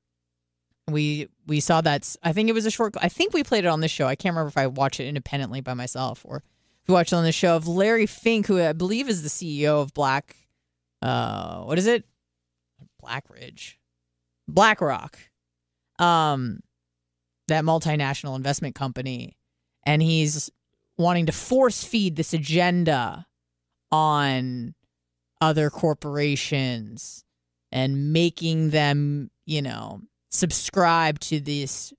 We 0.88 1.28
we 1.46 1.58
saw 1.58 1.80
that 1.80 2.14
I 2.22 2.32
think 2.32 2.48
it 2.48 2.52
was 2.52 2.66
a 2.66 2.70
short 2.70 2.94
I 3.00 3.08
think 3.08 3.34
we 3.34 3.42
played 3.42 3.64
it 3.64 3.68
on 3.68 3.80
this 3.80 3.90
show. 3.90 4.06
I 4.06 4.14
can't 4.14 4.34
remember 4.34 4.48
if 4.48 4.56
I 4.56 4.68
watched 4.68 5.00
it 5.00 5.08
independently 5.08 5.60
by 5.60 5.74
myself 5.74 6.22
or 6.24 6.36
if 6.82 6.88
we 6.88 6.94
watched 6.94 7.12
it 7.12 7.16
on 7.16 7.24
the 7.24 7.32
show 7.32 7.56
of 7.56 7.66
Larry 7.66 8.06
Fink, 8.06 8.46
who 8.46 8.60
I 8.60 8.72
believe 8.72 9.08
is 9.08 9.22
the 9.22 9.28
CEO 9.28 9.82
of 9.82 9.92
Black 9.92 10.36
uh, 11.04 11.62
what 11.64 11.78
is 11.78 11.86
it? 11.86 12.04
Blackridge, 13.02 13.74
BlackRock, 14.48 15.18
um, 15.98 16.60
that 17.48 17.64
multinational 17.64 18.36
investment 18.36 18.74
company, 18.74 19.36
and 19.84 20.02
he's 20.02 20.50
wanting 20.96 21.26
to 21.26 21.32
force 21.32 21.84
feed 21.84 22.16
this 22.16 22.32
agenda 22.32 23.26
on 23.92 24.74
other 25.42 25.68
corporations 25.68 27.24
and 27.70 28.12
making 28.14 28.70
them, 28.70 29.30
you 29.44 29.60
know, 29.60 30.00
subscribe 30.30 31.18
to 31.20 31.38
this 31.38 31.92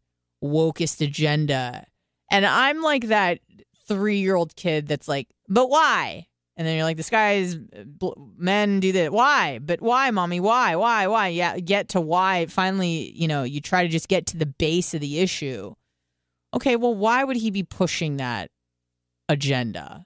wokest 0.44 1.00
agenda. 1.02 1.86
And 2.32 2.44
I'm 2.44 2.82
like 2.82 3.08
that 3.08 3.40
three 3.88 4.18
year 4.18 4.36
old 4.36 4.56
kid 4.56 4.88
that's 4.88 5.08
like, 5.08 5.28
but 5.48 5.70
why? 5.70 6.26
And 6.58 6.66
then 6.66 6.76
you're 6.76 6.86
like, 6.86 6.98
this 6.98 7.10
guy's 7.10 7.56
uh, 7.56 8.12
men 8.38 8.80
do 8.80 8.94
that. 8.94 9.12
Why? 9.12 9.60
But 9.60 9.82
why, 9.82 10.10
mommy? 10.12 10.40
Why? 10.40 10.76
Why? 10.76 11.08
Why? 11.08 11.28
Yeah, 11.28 11.60
get 11.60 11.90
to 11.90 12.02
why. 12.02 12.46
Finally, 12.46 13.12
you 13.16 13.28
know, 13.28 13.44
you 13.44 13.60
try 13.60 13.84
to 13.84 13.90
just 13.90 14.08
get 14.08 14.26
to 14.28 14.38
the 14.38 14.46
base 14.46 14.94
of 14.94 15.02
the 15.02 15.20
issue. 15.20 15.76
Okay, 16.54 16.78
well, 16.78 16.96
why 16.96 17.24
would 17.24 17.38
he 17.38 17.52
be 17.52 17.64
pushing 17.64 18.18
that 18.18 18.52
agenda 19.28 20.06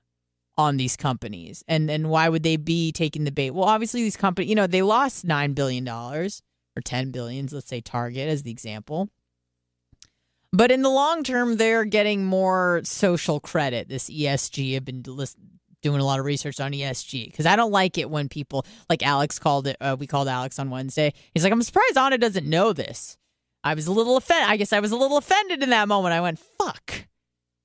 on 0.58 0.78
these 0.78 0.98
companies? 0.98 1.64
And 1.68 1.92
and 1.92 2.10
why 2.10 2.30
would 2.30 2.42
they 2.42 2.58
be 2.58 2.92
taking 2.92 3.26
the 3.26 3.32
bait? 3.32 3.52
Well, 3.52 3.66
obviously, 3.66 4.02
these 4.02 4.18
companies, 4.18 4.50
you 4.50 4.56
know, 4.56 4.66
they 4.66 4.82
lost 4.82 5.26
nine 5.26 5.54
billion 5.54 5.84
dollars 5.84 6.42
or 6.76 6.82
ten 6.82 7.12
billions. 7.12 7.54
Let's 7.54 7.68
say 7.68 7.82
Target 7.82 8.28
as 8.28 8.42
the 8.42 8.52
example. 8.52 9.10
But 10.52 10.72
in 10.72 10.82
the 10.82 10.90
long 10.90 11.24
term, 11.24 11.58
they're 11.58 11.86
getting 11.86 12.26
more 12.26 12.82
social 12.84 13.40
credit. 13.40 13.88
This 13.88 14.10
ESG 14.10 14.74
have 14.74 14.86
been 14.86 15.04
doing 15.82 16.02
a 16.02 16.06
lot 16.06 16.20
of 16.20 16.26
research 16.26 16.60
on 16.60 16.72
ESG 16.72 17.26
because 17.26 17.46
I 17.46 17.56
don't 17.56 17.72
like 17.72 17.98
it 17.98 18.10
when 18.10 18.30
people 18.30 18.66
like 18.90 19.04
Alex 19.04 19.40
called 19.40 19.68
it. 19.68 19.78
Uh, 19.80 19.96
we 20.00 20.08
called 20.08 20.28
Alex 20.28 20.60
on 20.60 20.70
Wednesday. 20.70 21.14
He's 21.34 21.44
like, 21.44 21.54
I'm 21.54 21.62
surprised 21.62 21.98
Anna 21.98 22.18
doesn't 22.18 22.48
know 22.48 22.74
this. 22.74 23.18
I 23.64 23.74
was 23.74 23.88
a 23.88 23.92
little 23.92 24.18
offended. 24.18 24.50
I 24.50 24.58
guess 24.58 24.74
I 24.74 24.80
was 24.80 24.92
a 24.92 24.98
little 24.98 25.18
offended 25.18 25.64
in 25.64 25.70
that 25.72 25.88
moment. 25.88 26.14
I 26.14 26.22
went, 26.22 26.40
fuck. 26.40 27.08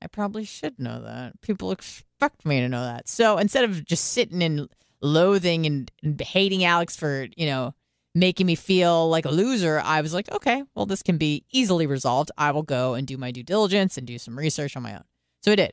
I 0.02 0.06
probably 0.06 0.44
should 0.44 0.78
know 0.78 1.02
that. 1.02 1.40
People 1.40 1.70
expect 1.70 2.44
me 2.44 2.60
to 2.60 2.68
know 2.68 2.84
that. 2.84 3.08
So 3.08 3.38
instead 3.38 3.64
of 3.64 3.84
just 3.84 4.12
sitting 4.12 4.42
and 4.42 4.68
loathing 5.00 5.66
and, 5.66 5.90
and 6.02 6.20
hating 6.20 6.64
Alex 6.64 6.96
for, 6.96 7.28
you 7.36 7.46
know, 7.46 7.74
making 8.14 8.46
me 8.46 8.54
feel 8.54 9.08
like 9.08 9.24
a 9.24 9.30
loser, 9.30 9.80
I 9.82 10.00
was 10.00 10.14
like, 10.14 10.30
okay, 10.30 10.62
well, 10.74 10.86
this 10.86 11.02
can 11.02 11.16
be 11.16 11.44
easily 11.52 11.86
resolved. 11.86 12.30
I 12.36 12.50
will 12.50 12.62
go 12.62 12.94
and 12.94 13.06
do 13.06 13.16
my 13.16 13.30
due 13.30 13.42
diligence 13.42 13.96
and 13.96 14.06
do 14.06 14.18
some 14.18 14.38
research 14.38 14.76
on 14.76 14.82
my 14.82 14.94
own. 14.94 15.04
So 15.42 15.52
I 15.52 15.56
did. 15.56 15.72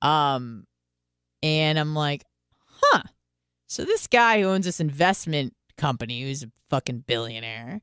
Um, 0.00 0.66
and 1.42 1.78
I'm 1.78 1.94
like, 1.94 2.24
huh. 2.66 3.02
So 3.66 3.84
this 3.84 4.06
guy 4.06 4.40
who 4.40 4.48
owns 4.48 4.66
this 4.66 4.80
investment 4.80 5.54
company, 5.76 6.22
who's 6.22 6.42
a 6.42 6.50
fucking 6.70 7.04
billionaire, 7.06 7.80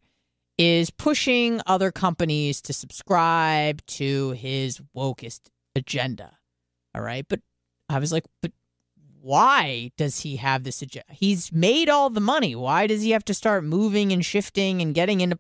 is 0.57 0.89
pushing 0.89 1.61
other 1.65 1.91
companies 1.91 2.61
to 2.61 2.73
subscribe 2.73 3.85
to 3.87 4.31
his 4.31 4.81
wokest 4.95 5.41
agenda. 5.75 6.37
All 6.93 7.01
right. 7.01 7.25
But 7.27 7.41
I 7.87 7.99
was 7.99 8.11
like, 8.11 8.25
but 8.41 8.51
why 9.21 9.91
does 9.97 10.21
he 10.21 10.37
have 10.37 10.63
this 10.63 10.81
agenda? 10.81 11.05
He's 11.11 11.51
made 11.51 11.89
all 11.89 12.09
the 12.09 12.19
money. 12.21 12.55
Why 12.55 12.87
does 12.87 13.01
he 13.01 13.11
have 13.11 13.25
to 13.25 13.33
start 13.33 13.63
moving 13.63 14.11
and 14.11 14.23
shifting 14.23 14.81
and 14.81 14.93
getting 14.93 15.21
into 15.21 15.39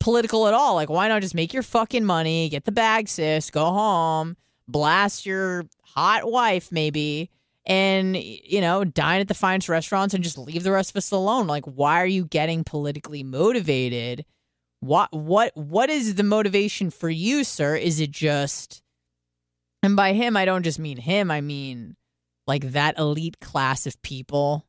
political 0.00 0.48
at 0.48 0.54
all? 0.54 0.74
Like, 0.74 0.90
why 0.90 1.08
not 1.08 1.22
just 1.22 1.34
make 1.34 1.52
your 1.52 1.62
fucking 1.62 2.04
money, 2.04 2.48
get 2.48 2.64
the 2.64 2.72
bag, 2.72 3.08
sis, 3.08 3.50
go 3.50 3.64
home, 3.64 4.36
blast 4.68 5.26
your 5.26 5.64
hot 5.82 6.30
wife, 6.30 6.72
maybe, 6.72 7.30
and, 7.66 8.16
you 8.16 8.60
know, 8.60 8.84
dine 8.84 9.20
at 9.20 9.28
the 9.28 9.34
finest 9.34 9.68
restaurants 9.68 10.14
and 10.14 10.22
just 10.22 10.38
leave 10.38 10.62
the 10.62 10.72
rest 10.72 10.90
of 10.90 10.96
us 10.96 11.10
alone? 11.10 11.46
Like, 11.48 11.64
why 11.64 12.00
are 12.00 12.06
you 12.06 12.24
getting 12.24 12.62
politically 12.62 13.24
motivated? 13.24 14.24
What, 14.80 15.12
what, 15.12 15.56
what 15.56 15.90
is 15.90 16.14
the 16.14 16.22
motivation 16.22 16.90
for 16.90 17.10
you, 17.10 17.42
sir? 17.42 17.74
Is 17.74 17.98
it 17.98 18.12
just, 18.12 18.82
and 19.82 19.96
by 19.96 20.12
him, 20.12 20.36
I 20.36 20.44
don't 20.44 20.62
just 20.62 20.78
mean 20.78 20.96
him, 20.96 21.30
I 21.30 21.40
mean, 21.40 21.96
like 22.46 22.70
that 22.70 22.98
elite 22.98 23.40
class 23.40 23.86
of 23.86 24.00
people. 24.02 24.64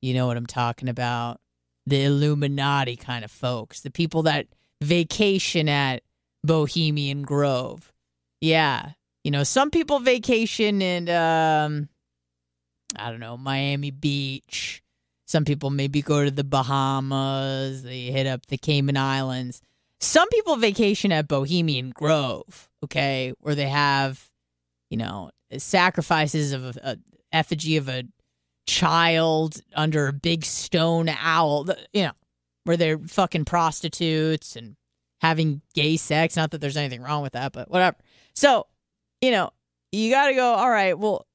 You 0.00 0.14
know 0.14 0.26
what 0.26 0.38
I'm 0.38 0.46
talking 0.46 0.88
about? 0.88 1.40
The 1.86 2.04
Illuminati 2.04 2.96
kind 2.96 3.24
of 3.24 3.30
folks, 3.30 3.82
the 3.82 3.90
people 3.90 4.22
that 4.22 4.46
vacation 4.80 5.68
at 5.68 6.02
Bohemian 6.42 7.22
Grove. 7.22 7.92
Yeah. 8.40 8.92
You 9.24 9.30
know, 9.30 9.44
some 9.44 9.70
people 9.70 9.98
vacation 9.98 10.80
in 10.80 11.10
um 11.10 11.90
I 12.96 13.10
don't 13.10 13.20
know, 13.20 13.36
Miami 13.36 13.90
Beach. 13.90 14.82
Some 15.26 15.44
people 15.44 15.70
maybe 15.70 16.02
go 16.02 16.24
to 16.24 16.30
the 16.30 16.44
Bahamas, 16.44 17.82
they 17.82 18.02
hit 18.02 18.26
up 18.26 18.46
the 18.46 18.58
Cayman 18.58 18.96
Islands. 18.96 19.62
Some 20.00 20.28
people 20.30 20.56
vacation 20.56 21.12
at 21.12 21.28
Bohemian 21.28 21.90
Grove, 21.90 22.68
okay, 22.82 23.32
where 23.40 23.54
they 23.54 23.68
have, 23.68 24.28
you 24.88 24.96
know, 24.96 25.30
sacrifices 25.58 26.52
of 26.52 26.64
a, 26.64 26.72
a 26.82 26.96
effigy 27.32 27.76
of 27.76 27.88
a 27.88 28.04
child 28.66 29.60
under 29.74 30.08
a 30.08 30.12
big 30.12 30.44
stone 30.44 31.08
owl, 31.08 31.66
you 31.92 32.02
know, 32.02 32.12
where 32.64 32.76
they're 32.76 32.98
fucking 32.98 33.44
prostitutes 33.44 34.56
and 34.56 34.76
having 35.20 35.60
gay 35.74 35.96
sex. 35.96 36.36
Not 36.36 36.50
that 36.52 36.60
there's 36.60 36.76
anything 36.76 37.02
wrong 37.02 37.22
with 37.22 37.34
that, 37.34 37.52
but 37.52 37.70
whatever. 37.70 37.96
So, 38.34 38.66
you 39.20 39.30
know, 39.30 39.50
you 39.92 40.10
got 40.10 40.28
to 40.28 40.34
go, 40.34 40.54
all 40.54 40.70
right, 40.70 40.98
well, 40.98 41.26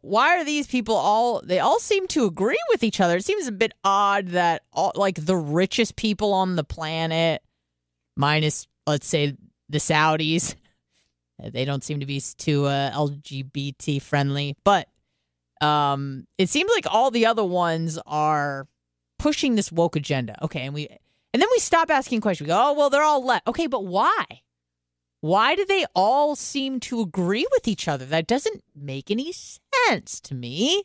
why 0.00 0.38
are 0.38 0.44
these 0.44 0.66
people 0.66 0.94
all, 0.94 1.42
they 1.42 1.58
all 1.58 1.80
seem 1.80 2.06
to 2.08 2.26
agree 2.26 2.58
with 2.70 2.82
each 2.82 3.00
other. 3.00 3.16
It 3.16 3.24
seems 3.24 3.46
a 3.46 3.52
bit 3.52 3.72
odd 3.84 4.28
that 4.28 4.62
all, 4.72 4.92
like 4.94 5.24
the 5.24 5.36
richest 5.36 5.96
people 5.96 6.32
on 6.32 6.56
the 6.56 6.64
planet, 6.64 7.42
minus, 8.16 8.66
let's 8.86 9.06
say, 9.06 9.36
the 9.68 9.78
Saudis, 9.78 10.54
they 11.52 11.64
don't 11.64 11.82
seem 11.82 12.00
to 12.00 12.06
be 12.06 12.20
too 12.38 12.66
uh, 12.66 12.92
LGBT 12.92 14.00
friendly, 14.00 14.56
but 14.64 14.88
um, 15.60 16.26
it 16.38 16.48
seems 16.48 16.70
like 16.70 16.86
all 16.90 17.10
the 17.10 17.26
other 17.26 17.44
ones 17.44 17.98
are 18.06 18.66
pushing 19.18 19.54
this 19.54 19.70
woke 19.70 19.96
agenda. 19.96 20.36
Okay, 20.44 20.62
and 20.62 20.74
we 20.74 20.88
and 21.32 21.40
then 21.40 21.48
we 21.50 21.58
stop 21.58 21.90
asking 21.90 22.20
questions. 22.20 22.46
We 22.46 22.52
go, 22.52 22.70
oh 22.70 22.72
well, 22.74 22.90
they're 22.90 23.02
all 23.02 23.24
left. 23.24 23.46
Okay, 23.46 23.66
but 23.68 23.84
why? 23.84 24.24
Why 25.22 25.54
do 25.54 25.64
they 25.64 25.86
all 25.94 26.34
seem 26.34 26.80
to 26.80 27.00
agree 27.00 27.46
with 27.52 27.68
each 27.68 27.86
other? 27.86 28.04
That 28.04 28.26
doesn't 28.26 28.64
make 28.74 29.08
any 29.08 29.32
sense 29.32 30.20
to 30.20 30.34
me. 30.34 30.82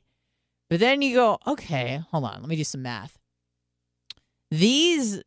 But 0.70 0.80
then 0.80 1.02
you 1.02 1.16
go, 1.16 1.40
okay, 1.48 2.04
hold 2.12 2.26
on, 2.26 2.42
let 2.42 2.48
me 2.48 2.56
do 2.56 2.64
some 2.64 2.84
math. 2.84 3.18
These 4.52 5.24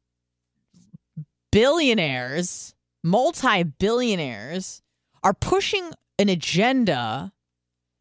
billionaires, 1.51 2.75
multi 3.03 3.65
billionaires, 3.65 4.81
are 5.25 5.35
pushing 5.35 5.91
an 6.21 6.29
agenda 6.29 7.33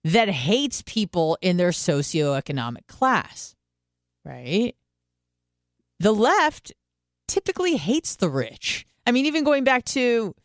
that 0.04 0.30
hates 0.30 0.84
people 0.86 1.40
in 1.42 1.58
their 1.58 1.72
socioeconomic 1.72 2.86
class, 2.88 3.56
right? 4.24 4.76
The 6.00 6.12
left 6.12 6.72
typically 7.28 7.78
hates 7.78 8.16
the 8.16 8.30
rich. 8.30 8.86
I 9.08 9.12
mean, 9.12 9.26
even 9.26 9.44
going 9.44 9.64
back 9.64 9.86
to, 9.86 10.36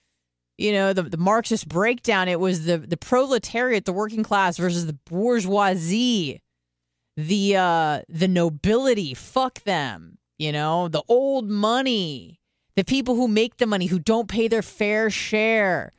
you 0.58 0.72
know, 0.72 0.92
the, 0.92 1.02
the 1.02 1.16
Marxist 1.16 1.68
breakdown, 1.68 2.28
it 2.28 2.40
was 2.40 2.64
the, 2.64 2.78
the 2.78 2.96
proletariat, 2.96 3.84
the 3.84 3.92
working 3.92 4.22
class 4.22 4.56
versus 4.56 4.86
the 4.86 4.98
bourgeoisie, 5.06 6.40
the 7.16 7.56
uh, 7.56 8.02
the 8.08 8.28
nobility, 8.28 9.14
fuck 9.14 9.62
them, 9.64 10.18
you 10.38 10.52
know, 10.52 10.88
the 10.88 11.02
old 11.08 11.48
money, 11.48 12.40
the 12.76 12.84
people 12.84 13.14
who 13.14 13.28
make 13.28 13.56
the 13.56 13.66
money, 13.66 13.86
who 13.86 13.98
don't 13.98 14.28
pay 14.28 14.48
their 14.48 14.62
fair 14.62 15.10
share 15.10 15.92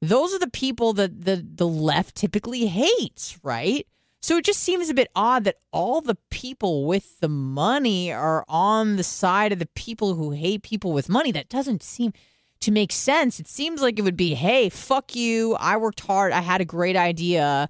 those 0.00 0.32
are 0.32 0.38
the 0.38 0.50
people 0.50 0.92
that 0.94 1.24
the, 1.24 1.44
the 1.54 1.66
left 1.66 2.14
typically 2.14 2.66
hates, 2.66 3.38
right? 3.42 3.86
So 4.20 4.36
it 4.36 4.44
just 4.44 4.60
seems 4.60 4.88
a 4.88 4.94
bit 4.94 5.08
odd 5.14 5.44
that 5.44 5.56
all 5.72 6.00
the 6.00 6.18
people 6.30 6.86
with 6.86 7.20
the 7.20 7.28
money 7.28 8.12
are 8.12 8.44
on 8.48 8.96
the 8.96 9.04
side 9.04 9.52
of 9.52 9.58
the 9.58 9.68
people 9.74 10.14
who 10.14 10.30
hate 10.30 10.62
people 10.62 10.92
with 10.92 11.08
money. 11.08 11.32
That 11.32 11.48
doesn't 11.48 11.82
seem 11.82 12.12
to 12.60 12.70
make 12.70 12.92
sense. 12.92 13.38
It 13.38 13.48
seems 13.48 13.80
like 13.80 13.98
it 13.98 14.02
would 14.02 14.16
be, 14.16 14.34
hey, 14.34 14.68
fuck 14.68 15.14
you. 15.14 15.54
I 15.54 15.76
worked 15.76 16.00
hard. 16.00 16.32
I 16.32 16.40
had 16.40 16.60
a 16.60 16.64
great 16.64 16.96
idea 16.96 17.68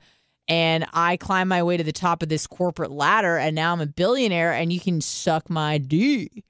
and 0.48 0.87
I 0.94 1.18
climbed 1.18 1.51
my 1.51 1.62
way 1.62 1.77
to 1.77 1.85
the 1.85 1.92
top 1.92 2.22
of 2.22 2.29
this 2.29 2.46
corporate 2.46 2.90
ladder 2.90 3.37
and 3.37 3.55
now 3.55 3.72
I'm 3.72 3.81
a 3.81 3.87
billionaire 3.87 4.53
and 4.53 4.72
you 4.72 4.81
can 4.81 5.01
suck 5.01 5.51
my 5.51 5.79
D. 5.79 6.44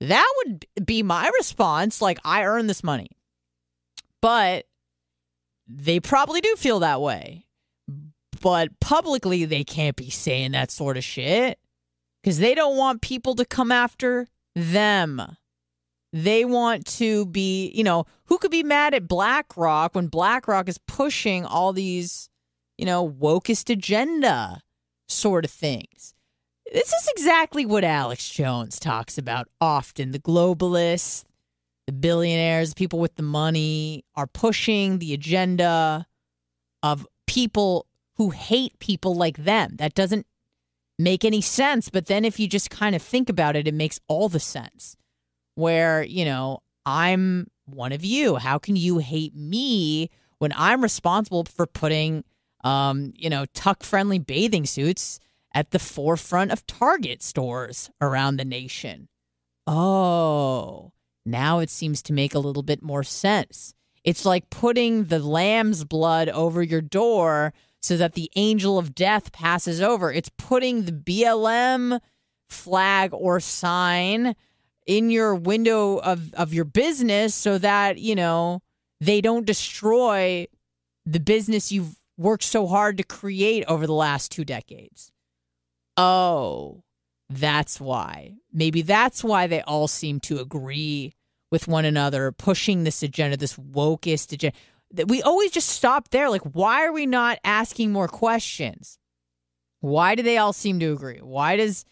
That 0.00 0.32
would 0.38 0.66
be 0.84 1.02
my 1.02 1.30
response. 1.38 2.00
Like, 2.00 2.18
I 2.24 2.44
earned 2.44 2.68
this 2.68 2.84
money. 2.84 3.10
But 4.20 4.66
they 5.66 6.00
probably 6.00 6.40
do 6.40 6.54
feel 6.56 6.80
that 6.80 7.00
way. 7.00 7.46
But 8.40 8.78
publicly, 8.80 9.44
they 9.44 9.64
can't 9.64 9.96
be 9.96 10.10
saying 10.10 10.52
that 10.52 10.70
sort 10.70 10.96
of 10.96 11.04
shit 11.04 11.58
because 12.22 12.38
they 12.38 12.54
don't 12.54 12.76
want 12.76 13.00
people 13.00 13.34
to 13.36 13.44
come 13.44 13.72
after 13.72 14.28
them. 14.54 15.20
They 16.14 16.44
want 16.44 16.86
to 16.98 17.26
be, 17.26 17.72
you 17.74 17.82
know, 17.82 18.06
who 18.26 18.38
could 18.38 18.52
be 18.52 18.62
mad 18.62 18.94
at 18.94 19.08
BlackRock 19.08 19.96
when 19.96 20.06
BlackRock 20.06 20.68
is 20.68 20.78
pushing 20.78 21.44
all 21.44 21.72
these, 21.72 22.30
you 22.78 22.86
know, 22.86 23.10
wokest 23.10 23.68
agenda 23.68 24.62
sort 25.08 25.44
of 25.44 25.50
things? 25.50 26.14
This 26.72 26.92
is 26.92 27.08
exactly 27.08 27.66
what 27.66 27.82
Alex 27.82 28.30
Jones 28.30 28.78
talks 28.78 29.18
about 29.18 29.48
often. 29.60 30.12
The 30.12 30.20
globalists, 30.20 31.24
the 31.88 31.92
billionaires, 31.92 32.74
people 32.74 33.00
with 33.00 33.16
the 33.16 33.24
money 33.24 34.04
are 34.14 34.28
pushing 34.28 35.00
the 35.00 35.14
agenda 35.14 36.06
of 36.84 37.08
people 37.26 37.86
who 38.18 38.30
hate 38.30 38.78
people 38.78 39.16
like 39.16 39.38
them. 39.38 39.74
That 39.78 39.94
doesn't 39.94 40.28
make 40.96 41.24
any 41.24 41.40
sense. 41.40 41.90
But 41.90 42.06
then 42.06 42.24
if 42.24 42.38
you 42.38 42.46
just 42.46 42.70
kind 42.70 42.94
of 42.94 43.02
think 43.02 43.28
about 43.28 43.56
it, 43.56 43.66
it 43.66 43.74
makes 43.74 43.98
all 44.06 44.28
the 44.28 44.38
sense. 44.38 44.96
Where, 45.54 46.02
you 46.02 46.24
know, 46.24 46.60
I'm 46.86 47.48
one 47.66 47.92
of 47.92 48.04
you. 48.04 48.36
How 48.36 48.58
can 48.58 48.76
you 48.76 48.98
hate 48.98 49.34
me 49.34 50.10
when 50.38 50.52
I'm 50.56 50.82
responsible 50.82 51.44
for 51.44 51.66
putting, 51.66 52.24
um, 52.62 53.12
you 53.16 53.30
know, 53.30 53.46
tuck 53.54 53.82
friendly 53.82 54.18
bathing 54.18 54.66
suits 54.66 55.20
at 55.52 55.70
the 55.70 55.78
forefront 55.78 56.50
of 56.50 56.66
Target 56.66 57.22
stores 57.22 57.90
around 58.00 58.36
the 58.36 58.44
nation? 58.44 59.08
Oh, 59.66 60.92
now 61.24 61.60
it 61.60 61.70
seems 61.70 62.02
to 62.02 62.12
make 62.12 62.34
a 62.34 62.38
little 62.38 62.62
bit 62.62 62.82
more 62.82 63.02
sense. 63.02 63.74
It's 64.02 64.26
like 64.26 64.50
putting 64.50 65.04
the 65.04 65.18
lamb's 65.18 65.84
blood 65.84 66.28
over 66.28 66.62
your 66.62 66.82
door 66.82 67.54
so 67.80 67.96
that 67.96 68.14
the 68.14 68.30
angel 68.36 68.78
of 68.78 68.94
death 68.94 69.32
passes 69.32 69.80
over. 69.80 70.12
It's 70.12 70.30
putting 70.36 70.84
the 70.84 70.92
BLM 70.92 72.00
flag 72.50 73.10
or 73.12 73.40
sign 73.40 74.34
in 74.86 75.10
your 75.10 75.34
window 75.34 75.98
of, 75.98 76.32
of 76.34 76.52
your 76.52 76.64
business 76.64 77.34
so 77.34 77.58
that, 77.58 77.98
you 77.98 78.14
know, 78.14 78.60
they 79.00 79.20
don't 79.20 79.46
destroy 79.46 80.46
the 81.06 81.20
business 81.20 81.72
you've 81.72 81.96
worked 82.16 82.44
so 82.44 82.66
hard 82.66 82.96
to 82.98 83.04
create 83.04 83.64
over 83.66 83.86
the 83.86 83.92
last 83.92 84.30
two 84.30 84.44
decades. 84.44 85.12
Oh, 85.96 86.82
that's 87.28 87.80
why. 87.80 88.34
Maybe 88.52 88.82
that's 88.82 89.24
why 89.24 89.46
they 89.46 89.62
all 89.62 89.88
seem 89.88 90.20
to 90.20 90.38
agree 90.38 91.14
with 91.50 91.68
one 91.68 91.84
another, 91.84 92.32
pushing 92.32 92.84
this 92.84 93.02
agenda, 93.02 93.36
this 93.36 93.54
wokest 93.54 94.32
agenda. 94.32 94.56
That 94.92 95.08
We 95.08 95.22
always 95.22 95.50
just 95.50 95.68
stop 95.68 96.10
there. 96.10 96.28
Like, 96.28 96.42
why 96.42 96.84
are 96.84 96.92
we 96.92 97.06
not 97.06 97.38
asking 97.44 97.92
more 97.92 98.08
questions? 98.08 98.98
Why 99.80 100.14
do 100.14 100.22
they 100.22 100.38
all 100.38 100.52
seem 100.52 100.80
to 100.80 100.92
agree? 100.92 101.18
Why 101.18 101.56
does 101.56 101.84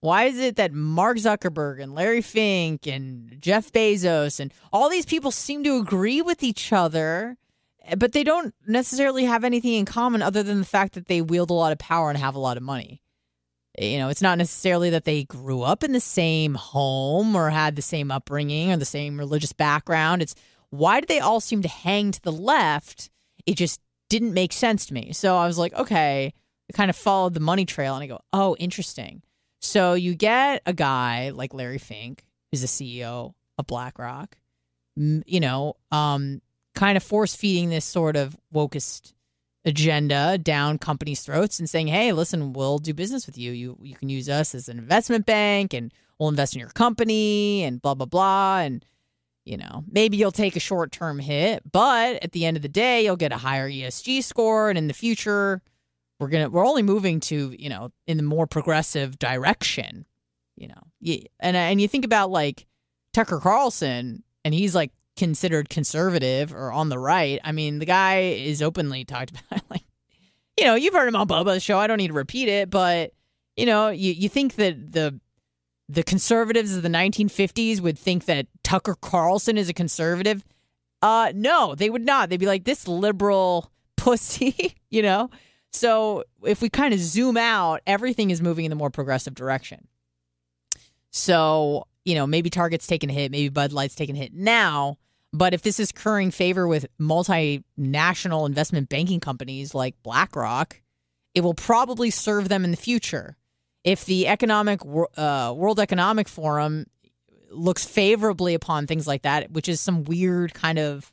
why 0.00 0.24
is 0.24 0.38
it 0.38 0.56
that 0.56 0.72
Mark 0.72 1.16
Zuckerberg 1.18 1.82
and 1.82 1.94
Larry 1.94 2.22
Fink 2.22 2.86
and 2.86 3.36
Jeff 3.40 3.72
Bezos 3.72 4.38
and 4.38 4.52
all 4.72 4.88
these 4.88 5.06
people 5.06 5.30
seem 5.30 5.64
to 5.64 5.78
agree 5.78 6.22
with 6.22 6.42
each 6.42 6.72
other, 6.72 7.36
eh, 7.82 7.96
but 7.96 8.12
they 8.12 8.22
don't 8.22 8.54
necessarily 8.66 9.24
have 9.24 9.42
anything 9.42 9.74
in 9.74 9.84
common 9.84 10.22
other 10.22 10.42
than 10.42 10.60
the 10.60 10.64
fact 10.64 10.94
that 10.94 11.06
they 11.06 11.20
wield 11.20 11.50
a 11.50 11.54
lot 11.54 11.72
of 11.72 11.78
power 11.78 12.10
and 12.10 12.18
have 12.18 12.36
a 12.36 12.40
lot 12.40 12.56
of 12.56 12.62
money? 12.62 13.02
Eh, 13.76 13.88
you 13.88 13.98
know, 13.98 14.08
it's 14.08 14.22
not 14.22 14.38
necessarily 14.38 14.90
that 14.90 15.04
they 15.04 15.24
grew 15.24 15.62
up 15.62 15.82
in 15.82 15.92
the 15.92 16.00
same 16.00 16.54
home 16.54 17.34
or 17.34 17.50
had 17.50 17.74
the 17.74 17.82
same 17.82 18.12
upbringing 18.12 18.70
or 18.70 18.76
the 18.76 18.84
same 18.84 19.18
religious 19.18 19.52
background. 19.52 20.22
It's 20.22 20.36
why 20.70 21.00
do 21.00 21.06
they 21.06 21.20
all 21.20 21.40
seem 21.40 21.62
to 21.62 21.68
hang 21.68 22.12
to 22.12 22.22
the 22.22 22.32
left? 22.32 23.10
It 23.46 23.56
just 23.56 23.80
didn't 24.08 24.34
make 24.34 24.52
sense 24.52 24.86
to 24.86 24.94
me. 24.94 25.12
So 25.12 25.36
I 25.36 25.46
was 25.46 25.58
like, 25.58 25.74
okay, 25.74 26.32
I 26.70 26.76
kind 26.76 26.90
of 26.90 26.96
followed 26.96 27.34
the 27.34 27.40
money 27.40 27.64
trail 27.64 27.94
and 27.94 28.04
I 28.04 28.06
go, 28.06 28.20
oh, 28.32 28.54
interesting. 28.60 29.22
So 29.60 29.94
you 29.94 30.14
get 30.14 30.62
a 30.66 30.72
guy 30.72 31.30
like 31.30 31.54
Larry 31.54 31.78
Fink, 31.78 32.24
who's 32.50 32.60
the 32.60 32.66
CEO 32.66 33.34
of 33.58 33.66
BlackRock, 33.66 34.36
you 34.96 35.40
know, 35.40 35.74
um, 35.90 36.40
kind 36.74 36.96
of 36.96 37.02
force 37.02 37.34
feeding 37.34 37.70
this 37.70 37.84
sort 37.84 38.16
of 38.16 38.36
wokest 38.54 39.12
agenda 39.64 40.38
down 40.38 40.78
companies' 40.78 41.22
throats 41.22 41.58
and 41.58 41.68
saying, 41.68 41.88
"Hey, 41.88 42.12
listen, 42.12 42.52
we'll 42.52 42.78
do 42.78 42.94
business 42.94 43.26
with 43.26 43.36
you. 43.36 43.52
You 43.52 43.78
you 43.82 43.94
can 43.96 44.08
use 44.08 44.28
us 44.28 44.54
as 44.54 44.68
an 44.68 44.78
investment 44.78 45.26
bank, 45.26 45.74
and 45.74 45.92
we'll 46.18 46.28
invest 46.28 46.54
in 46.54 46.60
your 46.60 46.70
company, 46.70 47.64
and 47.64 47.82
blah 47.82 47.94
blah 47.94 48.06
blah." 48.06 48.60
And 48.60 48.84
you 49.44 49.56
know, 49.56 49.84
maybe 49.90 50.16
you'll 50.16 50.30
take 50.32 50.56
a 50.56 50.60
short 50.60 50.92
term 50.92 51.18
hit, 51.18 51.62
but 51.70 52.22
at 52.22 52.32
the 52.32 52.44
end 52.44 52.56
of 52.56 52.62
the 52.62 52.68
day, 52.68 53.04
you'll 53.04 53.16
get 53.16 53.32
a 53.32 53.38
higher 53.38 53.68
ESG 53.68 54.22
score, 54.22 54.68
and 54.68 54.78
in 54.78 54.88
the 54.88 54.94
future, 54.94 55.62
we're 56.18 56.28
gonna 56.28 56.48
we're 56.48 56.66
only 56.66 56.82
moving 56.82 57.20
to 57.20 57.54
you 57.58 57.68
know 57.68 57.90
in 58.06 58.16
the 58.16 58.22
more 58.22 58.46
progressive 58.46 59.18
direction. 59.18 60.06
You 60.56 60.68
know, 60.68 61.16
and 61.38 61.56
and 61.56 61.80
you 61.80 61.86
think 61.86 62.04
about 62.04 62.30
like 62.30 62.66
Tucker 63.12 63.38
Carlson, 63.38 64.24
and 64.44 64.52
he's 64.52 64.74
like 64.74 64.90
considered 65.16 65.68
conservative 65.68 66.52
or 66.52 66.72
on 66.72 66.88
the 66.88 66.98
right. 66.98 67.40
I 67.44 67.52
mean, 67.52 67.78
the 67.78 67.86
guy 67.86 68.20
is 68.20 68.62
openly 68.62 69.04
talked 69.04 69.32
about 69.50 69.62
like, 69.70 69.84
you 70.56 70.64
know, 70.64 70.74
you've 70.74 70.94
heard 70.94 71.08
him 71.08 71.16
on 71.16 71.28
Bubba's 71.28 71.62
show. 71.62 71.78
I 71.78 71.86
don't 71.86 71.98
need 71.98 72.08
to 72.08 72.14
repeat 72.14 72.48
it, 72.48 72.70
but 72.70 73.12
you 73.56 73.66
know, 73.66 73.88
you 73.90 74.12
you 74.12 74.28
think 74.28 74.54
that 74.56 74.92
the 74.92 75.20
the 75.88 76.02
conservatives 76.02 76.76
of 76.76 76.82
the 76.82 76.88
1950s 76.88 77.80
would 77.80 77.98
think 77.98 78.26
that 78.26 78.46
Tucker 78.62 78.94
Carlson 79.00 79.56
is 79.56 79.68
a 79.68 79.74
conservative? 79.74 80.44
Uh, 81.00 81.32
no, 81.34 81.74
they 81.74 81.88
would 81.88 82.04
not. 82.04 82.28
They'd 82.28 82.40
be 82.40 82.46
like 82.46 82.64
this 82.64 82.86
liberal 82.86 83.70
pussy, 83.96 84.74
you 84.90 85.02
know. 85.02 85.30
So 85.72 86.24
if 86.42 86.62
we 86.62 86.68
kind 86.68 86.94
of 86.94 87.00
zoom 87.00 87.36
out, 87.36 87.80
everything 87.86 88.30
is 88.30 88.40
moving 88.40 88.64
in 88.64 88.70
the 88.70 88.76
more 88.76 88.90
progressive 88.90 89.34
direction. 89.34 89.88
So 91.10 91.86
you 92.08 92.14
know, 92.14 92.26
maybe 92.26 92.48
Target's 92.48 92.86
taking 92.86 93.10
a 93.10 93.12
hit, 93.12 93.30
maybe 93.30 93.50
Bud 93.50 93.70
Light's 93.70 93.94
taking 93.94 94.16
a 94.16 94.18
hit 94.18 94.32
now. 94.32 94.96
But 95.30 95.52
if 95.52 95.60
this 95.60 95.78
is 95.78 95.92
currying 95.92 96.30
favor 96.30 96.66
with 96.66 96.86
multinational 96.98 98.46
investment 98.46 98.88
banking 98.88 99.20
companies 99.20 99.74
like 99.74 99.94
BlackRock, 100.02 100.80
it 101.34 101.42
will 101.42 101.52
probably 101.52 102.08
serve 102.08 102.48
them 102.48 102.64
in 102.64 102.70
the 102.70 102.78
future. 102.78 103.36
If 103.84 104.06
the 104.06 104.26
economic 104.26 104.80
uh, 105.18 105.52
World 105.54 105.80
Economic 105.80 106.28
Forum 106.28 106.86
looks 107.50 107.84
favorably 107.84 108.54
upon 108.54 108.86
things 108.86 109.06
like 109.06 109.22
that, 109.22 109.50
which 109.50 109.68
is 109.68 109.78
some 109.78 110.04
weird 110.04 110.54
kind 110.54 110.78
of 110.78 111.12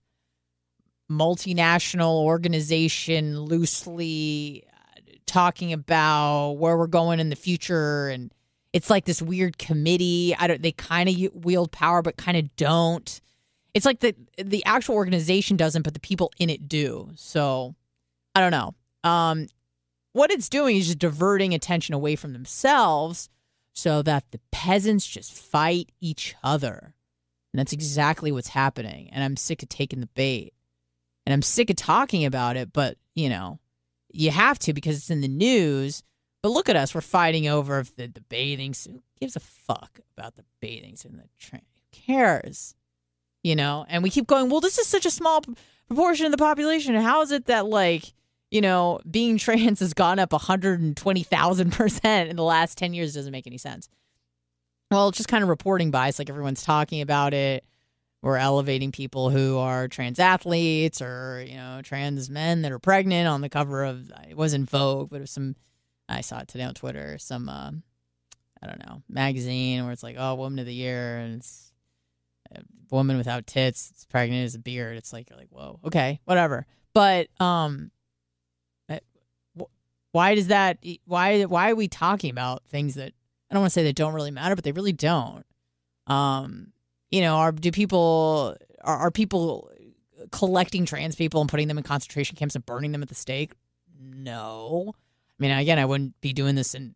multinational 1.10 2.24
organization 2.24 3.40
loosely 3.40 4.66
uh, 4.98 5.02
talking 5.26 5.74
about 5.74 6.54
where 6.54 6.78
we're 6.78 6.88
going 6.88 7.20
in 7.20 7.30
the 7.30 7.36
future 7.36 8.10
and 8.10 8.34
it's 8.74 8.90
like 8.90 9.06
this 9.06 9.22
weird 9.22 9.58
committee 9.58 10.36
i 10.40 10.48
don't 10.48 10.64
they 10.64 10.72
kind 10.72 11.08
of 11.08 11.16
wield 11.46 11.72
power 11.72 12.02
but 12.02 12.18
kind 12.18 12.38
of 12.38 12.56
don't 12.56 13.22
it's 13.76 13.86
like 13.86 14.00
the 14.00 14.16
the 14.42 14.66
actual 14.66 14.96
organization 14.96 15.58
doesn't, 15.58 15.84
but 15.84 15.94
the 15.94 16.00
people 16.00 16.32
in 16.40 16.50
it 16.50 16.68
do. 16.68 17.12
So 17.16 17.76
I 18.34 18.40
don't 18.40 18.52
know. 18.52 18.74
Um, 19.04 19.48
what 20.14 20.32
it's 20.32 20.50
doing 20.50 20.78
is 20.78 20.88
just 20.88 21.00
diverting 21.00 21.54
attention 21.54 21.94
away 21.94 22.16
from 22.16 22.32
themselves 22.32 23.30
so 23.74 24.02
that 24.02 24.24
the 24.32 24.40
peasants 24.52 25.06
just 25.06 25.34
fight 25.34 25.92
each 26.00 26.36
other. 26.42 26.96
And 27.54 27.60
that's 27.60 27.74
exactly 27.74 28.32
what's 28.32 28.48
happening. 28.48 29.10
And 29.12 29.24
I'm 29.24 29.36
sick 29.36 29.62
of 29.62 29.68
taking 29.68 30.00
the 30.00 30.08
bait. 30.08 30.54
And 31.26 31.34
I'm 31.34 31.42
sick 31.42 31.70
of 31.70 31.76
talking 31.76 32.26
about 32.26 32.58
it, 32.58 32.72
but 32.74 32.98
you 33.16 33.30
know, 33.30 33.60
you 34.12 34.32
have 34.32 34.60
to 34.60 34.74
because 34.74 34.98
it's 34.98 35.10
in 35.10 35.22
the 35.22 35.28
news. 35.28 36.04
But 36.42 36.50
look 36.50 36.70
at 36.70 36.76
us, 36.76 36.94
we're 36.94 37.02
fighting 37.02 37.48
over 37.48 37.84
the, 37.98 38.08
the 38.08 38.22
bathing 38.22 38.74
suit. 38.76 38.94
Who 38.94 39.20
gives 39.20 39.36
a 39.36 39.40
fuck 39.40 40.00
about 40.16 40.36
the 40.36 40.46
bathing 40.60 40.96
suit 40.96 41.12
in 41.12 41.18
the 41.18 41.30
train? 41.40 41.64
Who 41.74 42.14
cares? 42.14 42.76
you 43.46 43.56
know, 43.56 43.86
and 43.90 44.02
we 44.02 44.10
keep 44.10 44.26
going, 44.26 44.50
well, 44.50 44.60
this 44.60 44.80
is 44.80 44.88
such 44.88 45.06
a 45.06 45.12
small 45.12 45.44
proportion 45.88 46.26
of 46.26 46.32
the 46.32 46.38
population. 46.38 46.96
How 46.96 47.22
is 47.22 47.32
it 47.32 47.46
that, 47.46 47.68
like, 47.68 48.12
you 48.50 48.60
know, 48.60 49.00
being 49.10 49.38
trans 49.38 49.82
has 49.82 49.94
gone 49.94 50.18
up 50.18 50.32
120,000% 50.32 52.28
in 52.28 52.36
the 52.36 52.44
last 52.44 52.76
10 52.80 52.96
years 52.96 53.14
doesn't 53.14 53.32
make 53.32 53.46
any 53.46 53.60
sense. 53.60 53.88
Well, 54.90 55.10
it's 55.10 55.18
just 55.18 55.30
kind 55.30 55.44
of 55.44 55.50
reporting 55.50 55.92
bias, 55.92 56.18
like 56.18 56.28
everyone's 56.28 56.64
talking 56.64 57.02
about 57.02 57.36
it. 57.36 57.64
We're 58.26 58.38
elevating 58.38 58.92
people 58.92 59.30
who 59.30 59.60
are 59.60 59.88
trans 59.88 60.18
athletes 60.18 61.00
or, 61.00 61.46
you 61.48 61.58
know, 61.58 61.82
trans 61.84 62.28
men 62.28 62.64
that 62.64 62.72
are 62.72 62.80
pregnant 62.80 63.28
on 63.28 63.42
the 63.42 63.50
cover 63.50 63.84
of, 63.84 64.12
it 64.28 64.36
wasn't 64.36 64.68
Vogue, 64.68 65.12
but 65.12 65.18
it 65.18 65.22
was 65.22 65.30
some, 65.30 65.56
I 66.10 66.22
saw 66.22 66.40
it 66.40 66.48
today 66.48 66.64
on 66.64 66.74
Twitter, 66.74 67.20
some, 67.20 67.48
uh, 67.48 67.70
I 68.64 68.66
don't 68.66 68.84
know, 68.84 69.04
magazine 69.08 69.84
where 69.84 69.94
it's 69.94 70.02
like, 70.02 70.16
oh, 70.18 70.34
woman 70.34 70.58
of 70.58 70.66
the 70.66 70.74
year. 70.74 71.18
And 71.18 71.36
it's, 71.36 71.72
a 72.52 72.64
woman 72.90 73.18
without 73.18 73.46
tits, 73.46 73.92
it's 73.92 74.06
pregnant, 74.06 74.46
as 74.46 74.56
a 74.56 74.60
beard. 74.60 74.98
It's 74.98 75.14
like 75.14 75.30
you're 75.30 75.38
like, 75.38 75.50
whoa, 75.52 75.80
okay, 75.86 76.20
whatever. 76.26 76.66
But 76.96 77.28
um, 77.40 77.92
eh, 78.90 79.02
why 80.14 80.34
does 80.34 80.48
that? 80.48 80.80
Why 81.06 81.44
why 81.44 81.70
are 81.70 81.76
we 81.76 81.88
talking 81.88 82.32
about 82.32 82.66
things 82.66 82.96
that 82.96 83.14
I 83.52 83.54
don't 83.54 83.62
want 83.62 83.72
to 83.72 83.74
say 83.74 83.84
that 83.84 83.96
don't 83.96 84.14
really 84.16 84.32
matter, 84.32 84.56
but 84.56 84.64
they 84.64 84.72
really 84.72 84.94
don't. 84.94 85.46
Um, 86.08 86.72
you 87.16 87.22
know, 87.22 87.38
are 87.38 87.54
do 87.54 87.72
people 87.72 88.58
are, 88.84 88.98
are 88.98 89.12
people 89.12 89.72
collecting 90.32 90.86
trans 90.86 91.16
people 91.16 91.40
and 91.40 91.50
putting 91.50 91.70
them 91.70 91.78
in 91.78 91.84
concentration 91.84 92.36
camps 92.36 92.56
and 92.56 92.66
burning 92.66 92.92
them 92.92 93.02
at 93.02 93.08
the 93.08 93.16
stake? 93.16 93.54
No. 93.98 94.94
I 94.94 95.36
mean, 95.40 95.52
again, 95.52 95.80
I 95.80 95.86
wouldn't 95.86 96.20
be 96.20 96.34
doing 96.34 96.56
this 96.56 96.76
in, 96.76 96.94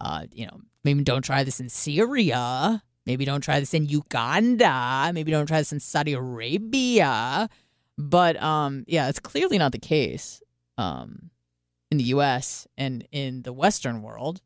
uh, 0.00 0.24
you 0.32 0.46
know, 0.46 0.60
maybe 0.82 1.02
don't 1.04 1.24
try 1.24 1.44
this 1.44 1.60
in 1.60 1.68
Syria. 1.68 2.82
Maybe 3.04 3.26
don't 3.26 3.42
try 3.42 3.60
this 3.60 3.74
in 3.74 3.84
Uganda. 3.84 5.10
Maybe 5.12 5.30
don't 5.30 5.46
try 5.46 5.58
this 5.58 5.72
in 5.72 5.80
Saudi 5.80 6.14
Arabia. 6.14 7.50
But 7.98 8.42
um, 8.42 8.84
yeah, 8.86 9.10
it's 9.10 9.20
clearly 9.20 9.58
not 9.58 9.72
the 9.72 9.78
case 9.78 10.42
um, 10.78 11.30
in 11.90 11.98
the 11.98 12.04
U.S. 12.04 12.66
and 12.78 13.06
in 13.12 13.42
the 13.42 13.52
Western 13.52 14.00
world. 14.00 14.40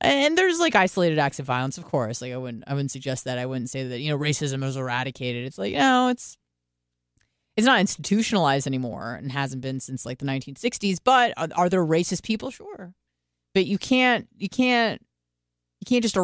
And 0.00 0.38
there's 0.38 0.60
like 0.60 0.76
isolated 0.76 1.18
acts 1.18 1.40
of 1.40 1.46
violence, 1.46 1.76
of 1.76 1.84
course. 1.84 2.22
Like 2.22 2.32
I 2.32 2.36
wouldn't, 2.36 2.64
I 2.66 2.74
wouldn't 2.74 2.92
suggest 2.92 3.24
that. 3.24 3.38
I 3.38 3.46
wouldn't 3.46 3.70
say 3.70 3.86
that 3.88 4.00
you 4.00 4.10
know 4.10 4.18
racism 4.18 4.62
is 4.64 4.76
eradicated. 4.76 5.44
It's 5.44 5.58
like 5.58 5.72
you 5.72 5.78
know, 5.78 6.08
it's 6.08 6.36
it's 7.56 7.66
not 7.66 7.80
institutionalized 7.80 8.68
anymore 8.68 9.14
and 9.14 9.32
hasn't 9.32 9.62
been 9.62 9.80
since 9.80 10.06
like 10.06 10.18
the 10.18 10.26
1960s. 10.26 10.98
But 11.02 11.34
are, 11.36 11.48
are 11.56 11.68
there 11.68 11.84
racist 11.84 12.22
people? 12.22 12.52
Sure, 12.52 12.94
but 13.54 13.66
you 13.66 13.78
can't 13.78 14.28
you 14.36 14.48
can't 14.48 15.04
you 15.80 15.84
can't 15.86 16.02
just 16.02 16.16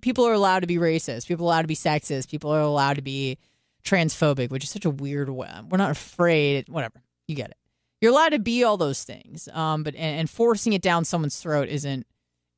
people 0.00 0.26
are 0.26 0.32
allowed 0.32 0.60
to 0.60 0.66
be 0.66 0.76
racist 0.76 1.26
people 1.26 1.46
are 1.46 1.50
allowed 1.50 1.62
to 1.62 1.68
be 1.68 1.76
sexist 1.76 2.28
people 2.28 2.50
are 2.50 2.60
allowed 2.60 2.94
to 2.94 3.02
be 3.02 3.38
transphobic 3.84 4.50
which 4.50 4.64
is 4.64 4.70
such 4.70 4.84
a 4.84 4.90
weird 4.90 5.30
way 5.30 5.50
we're 5.68 5.78
not 5.78 5.90
afraid 5.90 6.68
whatever 6.68 7.02
you 7.28 7.34
get 7.34 7.50
it 7.50 7.56
you're 8.00 8.12
allowed 8.12 8.30
to 8.30 8.38
be 8.38 8.62
all 8.64 8.76
those 8.76 9.04
things 9.04 9.48
um 9.52 9.82
but 9.82 9.94
and, 9.94 10.20
and 10.20 10.30
forcing 10.30 10.72
it 10.72 10.82
down 10.82 11.04
someone's 11.04 11.38
throat 11.40 11.68
isn't 11.68 12.06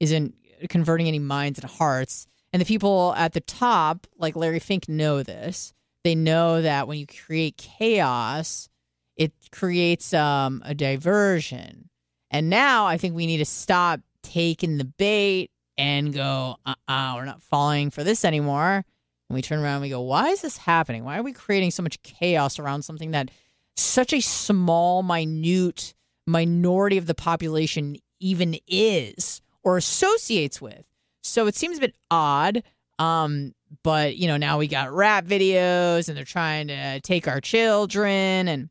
isn't 0.01 0.35
converting 0.69 1.09
any 1.09 1.19
minds 1.19 1.59
and 1.59 1.71
hearts 1.71 2.27
and 2.53 2.61
the 2.61 2.67
people 2.67 3.15
at 3.17 3.33
the 3.33 3.41
top 3.41 4.07
like 4.19 4.37
larry 4.37 4.59
fink 4.59 4.89
know 4.89 5.23
this 5.23 5.73
they 6.05 6.15
know 6.15 6.63
that 6.63 6.89
when 6.89 6.99
you 6.99 7.07
create 7.07 7.57
chaos 7.57 8.69
it 9.17 9.33
creates 9.51 10.13
um 10.15 10.63
a 10.65 10.75
diversion 10.75 11.89
and 12.31 12.51
now 12.51 12.87
i 12.87 12.97
think 12.97 13.15
we 13.15 13.27
need 13.27 13.39
to 13.39 13.45
stop 13.45 14.01
taking 14.23 14.79
the 14.79 14.85
bait 14.85 15.51
and 15.79 16.13
go, 16.13 16.57
uh 16.67 16.75
uh-uh, 16.89 17.15
we're 17.17 17.25
not 17.25 17.43
falling 17.43 17.91
for 17.91 18.05
this 18.05 18.25
anymore. 18.25 18.85
And 19.29 19.35
we 19.35 19.43
turn 19.43 19.61
around 19.61 19.77
and 19.77 19.83
we 19.83 19.89
go, 19.89 20.01
why 20.01 20.29
is 20.29 20.43
this 20.43 20.57
happening? 20.57 21.05
Why 21.05 21.19
are 21.19 21.23
we 21.23 21.33
creating 21.33 21.71
so 21.71 21.83
much 21.83 22.03
chaos 22.03 22.59
around 22.59 22.83
something 22.83 23.13
that 23.13 23.31
such 23.77 24.13
a 24.13 24.21
small, 24.21 25.03
minute 25.03 25.95
minority 26.27 26.99
of 26.99 27.07
the 27.07 27.15
population 27.15 27.97
even 28.21 28.57
is 28.69 29.41
or 29.63 29.77
associates 29.77 30.61
with? 30.61 30.85
So 31.23 31.47
it 31.47 31.55
seems 31.55 31.79
a 31.79 31.81
bit 31.81 31.95
odd. 32.11 32.63
Um, 32.99 33.55
but 33.83 34.17
you 34.17 34.29
know, 34.29 34.37
now 34.37 34.59
we 34.59 34.69
got 34.69 34.93
rap 34.93 35.25
videos 35.25 36.09
and 36.09 36.17
they're 36.17 36.25
trying 36.25 36.69
to 36.69 37.01
take 37.01 37.27
our 37.27 37.41
children 37.41 38.49
and 38.49 38.69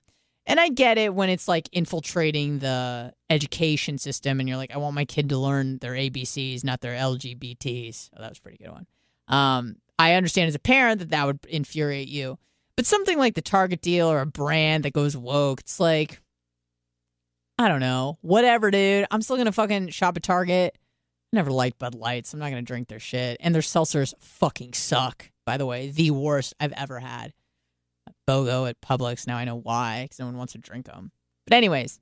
and 0.47 0.59
I 0.59 0.69
get 0.69 0.97
it 0.97 1.13
when 1.13 1.29
it's 1.29 1.47
like 1.47 1.69
infiltrating 1.71 2.59
the 2.59 3.13
education 3.29 3.97
system 3.97 4.39
and 4.39 4.49
you're 4.49 4.57
like, 4.57 4.73
I 4.73 4.77
want 4.77 4.95
my 4.95 5.05
kid 5.05 5.29
to 5.29 5.37
learn 5.37 5.77
their 5.77 5.93
ABCs, 5.93 6.63
not 6.63 6.81
their 6.81 6.95
LGBTs. 6.95 8.09
Oh, 8.17 8.21
that 8.21 8.29
was 8.29 8.39
a 8.39 8.41
pretty 8.41 8.57
good 8.57 8.71
one. 8.71 8.87
Um, 9.27 9.75
I 9.99 10.13
understand 10.13 10.47
as 10.47 10.55
a 10.55 10.59
parent 10.59 10.99
that 10.99 11.09
that 11.09 11.27
would 11.27 11.39
infuriate 11.47 12.07
you. 12.07 12.39
But 12.75 12.85
something 12.85 13.19
like 13.19 13.35
the 13.35 13.41
Target 13.41 13.81
deal 13.81 14.07
or 14.07 14.21
a 14.21 14.25
brand 14.25 14.83
that 14.83 14.93
goes 14.93 15.15
woke, 15.15 15.59
it's 15.59 15.79
like, 15.79 16.19
I 17.59 17.67
don't 17.67 17.79
know. 17.79 18.17
Whatever, 18.21 18.71
dude. 18.71 19.05
I'm 19.11 19.21
still 19.21 19.35
going 19.35 19.45
to 19.45 19.51
fucking 19.51 19.89
shop 19.89 20.17
at 20.17 20.23
Target. 20.23 20.75
Never 21.33 21.51
liked 21.51 21.79
Bud 21.79 21.95
Lights. 21.95 22.33
I'm 22.33 22.39
not 22.39 22.49
to 22.49 22.61
drink 22.61 22.87
their 22.89 22.99
shit. 22.99 23.37
And 23.39 23.55
their 23.55 23.61
seltzers 23.61 24.13
fucking 24.19 24.73
suck, 24.73 25.31
by 25.45 25.57
the 25.57 25.65
way. 25.65 25.89
The 25.89 26.11
worst 26.11 26.53
I've 26.59 26.73
ever 26.73 26.99
had. 26.99 27.33
BOGO 28.27 28.69
at 28.69 28.81
Publix. 28.81 29.27
Now 29.27 29.37
I 29.37 29.45
know 29.45 29.55
why, 29.57 30.03
because 30.03 30.19
no 30.19 30.25
one 30.25 30.37
wants 30.37 30.53
to 30.53 30.59
drink 30.59 30.85
them. 30.87 31.11
But 31.47 31.55
anyways, 31.55 31.99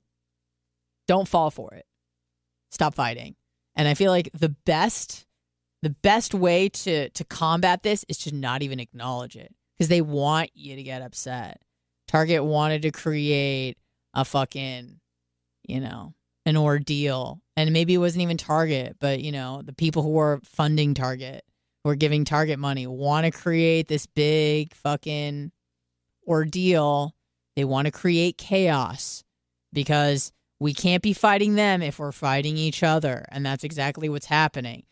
Don't 1.08 1.26
fall 1.26 1.50
for 1.50 1.74
it. 1.74 1.86
Stop 2.70 2.94
fighting. 2.94 3.34
And 3.74 3.88
I 3.88 3.94
feel 3.94 4.12
like 4.12 4.30
the 4.32 4.50
best 4.50 5.26
the 5.82 5.90
best 5.90 6.34
way 6.34 6.68
to 6.68 7.08
to 7.10 7.24
combat 7.24 7.82
this 7.82 8.04
is 8.08 8.18
to 8.18 8.34
not 8.34 8.62
even 8.62 8.78
acknowledge 8.78 9.34
it 9.36 9.52
because 9.76 9.88
they 9.88 10.02
want 10.02 10.50
you 10.54 10.76
to 10.76 10.82
get 10.84 11.02
upset. 11.02 11.60
Target 12.06 12.44
wanted 12.44 12.82
to 12.82 12.92
create 12.92 13.76
a 14.14 14.24
fucking, 14.24 15.00
you 15.66 15.80
know, 15.80 16.14
an 16.46 16.56
ordeal. 16.56 17.40
And 17.56 17.72
maybe 17.72 17.94
it 17.94 17.98
wasn't 17.98 18.22
even 18.22 18.36
Target, 18.36 18.96
but 19.00 19.20
you 19.20 19.32
know, 19.32 19.62
the 19.64 19.72
people 19.72 20.02
who 20.02 20.18
are 20.18 20.40
funding 20.44 20.94
Target, 20.94 21.44
who 21.84 21.90
are 21.90 21.96
giving 21.96 22.24
Target 22.24 22.58
money, 22.58 22.86
want 22.86 23.26
to 23.26 23.30
create 23.30 23.88
this 23.88 24.06
big 24.06 24.74
fucking 24.74 25.52
ordeal. 26.26 27.14
They 27.56 27.64
want 27.64 27.86
to 27.86 27.92
create 27.92 28.38
chaos 28.38 29.24
because 29.72 30.32
we 30.58 30.74
can't 30.74 31.02
be 31.02 31.12
fighting 31.12 31.54
them 31.54 31.82
if 31.82 31.98
we're 31.98 32.12
fighting 32.12 32.56
each 32.56 32.82
other. 32.82 33.24
And 33.30 33.44
that's 33.44 33.64
exactly 33.64 34.08
what's 34.08 34.26
happening. 34.26 34.84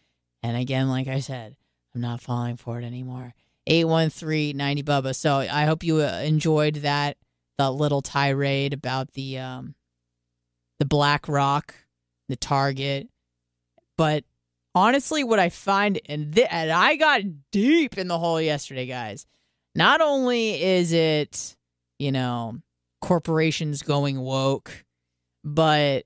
And 0.42 0.56
again, 0.56 0.88
like 0.88 1.08
I 1.08 1.20
said, 1.20 1.56
I'm 1.94 2.00
not 2.00 2.20
falling 2.20 2.56
for 2.56 2.78
it 2.80 2.84
anymore. 2.84 3.34
813 3.66 4.56
90 4.56 4.82
Bubba. 4.82 5.14
So 5.14 5.36
I 5.36 5.64
hope 5.64 5.84
you 5.84 5.96
uh, 5.96 6.22
enjoyed 6.24 6.76
that 6.76 7.16
the 7.58 7.70
little 7.70 8.00
tirade 8.00 8.72
about 8.72 9.12
the 9.12 9.38
um 9.38 9.74
the 10.78 10.84
BlackRock, 10.84 11.74
the 12.28 12.36
Target. 12.36 13.08
But 13.96 14.24
honestly, 14.74 15.24
what 15.24 15.38
I 15.38 15.48
find 15.48 16.00
and, 16.06 16.34
th- 16.34 16.48
and 16.50 16.70
I 16.70 16.96
got 16.96 17.22
deep 17.50 17.98
in 17.98 18.08
the 18.08 18.18
hole 18.18 18.40
yesterday, 18.40 18.86
guys. 18.86 19.26
Not 19.74 20.00
only 20.00 20.62
is 20.62 20.92
it, 20.92 21.56
you 21.98 22.12
know, 22.12 22.58
corporations 23.00 23.82
going 23.82 24.18
woke, 24.20 24.84
but 25.44 26.04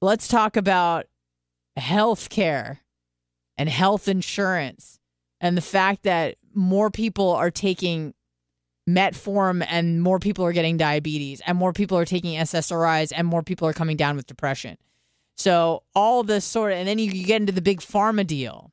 let's 0.00 0.28
talk 0.28 0.56
about 0.56 1.06
health 1.76 2.28
care 2.28 2.80
and 3.56 3.68
health 3.68 4.08
insurance 4.08 4.98
and 5.40 5.56
the 5.56 5.62
fact 5.62 6.02
that 6.04 6.36
more 6.54 6.90
people 6.90 7.30
are 7.30 7.50
taking 7.50 8.14
metformin 8.88 9.66
and 9.68 10.02
more 10.02 10.18
people 10.18 10.44
are 10.44 10.52
getting 10.52 10.76
diabetes 10.76 11.42
and 11.46 11.58
more 11.58 11.72
people 11.72 11.98
are 11.98 12.04
taking 12.04 12.38
SSRIs 12.38 13.12
and 13.14 13.26
more 13.26 13.42
people 13.42 13.66
are 13.66 13.72
coming 13.72 13.96
down 13.96 14.16
with 14.16 14.26
depression. 14.26 14.78
So 15.36 15.82
all 15.94 16.22
this 16.22 16.44
sort 16.44 16.72
of, 16.72 16.78
and 16.78 16.88
then 16.88 16.98
you, 16.98 17.10
you 17.10 17.26
get 17.26 17.40
into 17.40 17.52
the 17.52 17.60
big 17.60 17.80
pharma 17.80 18.26
deal. 18.26 18.72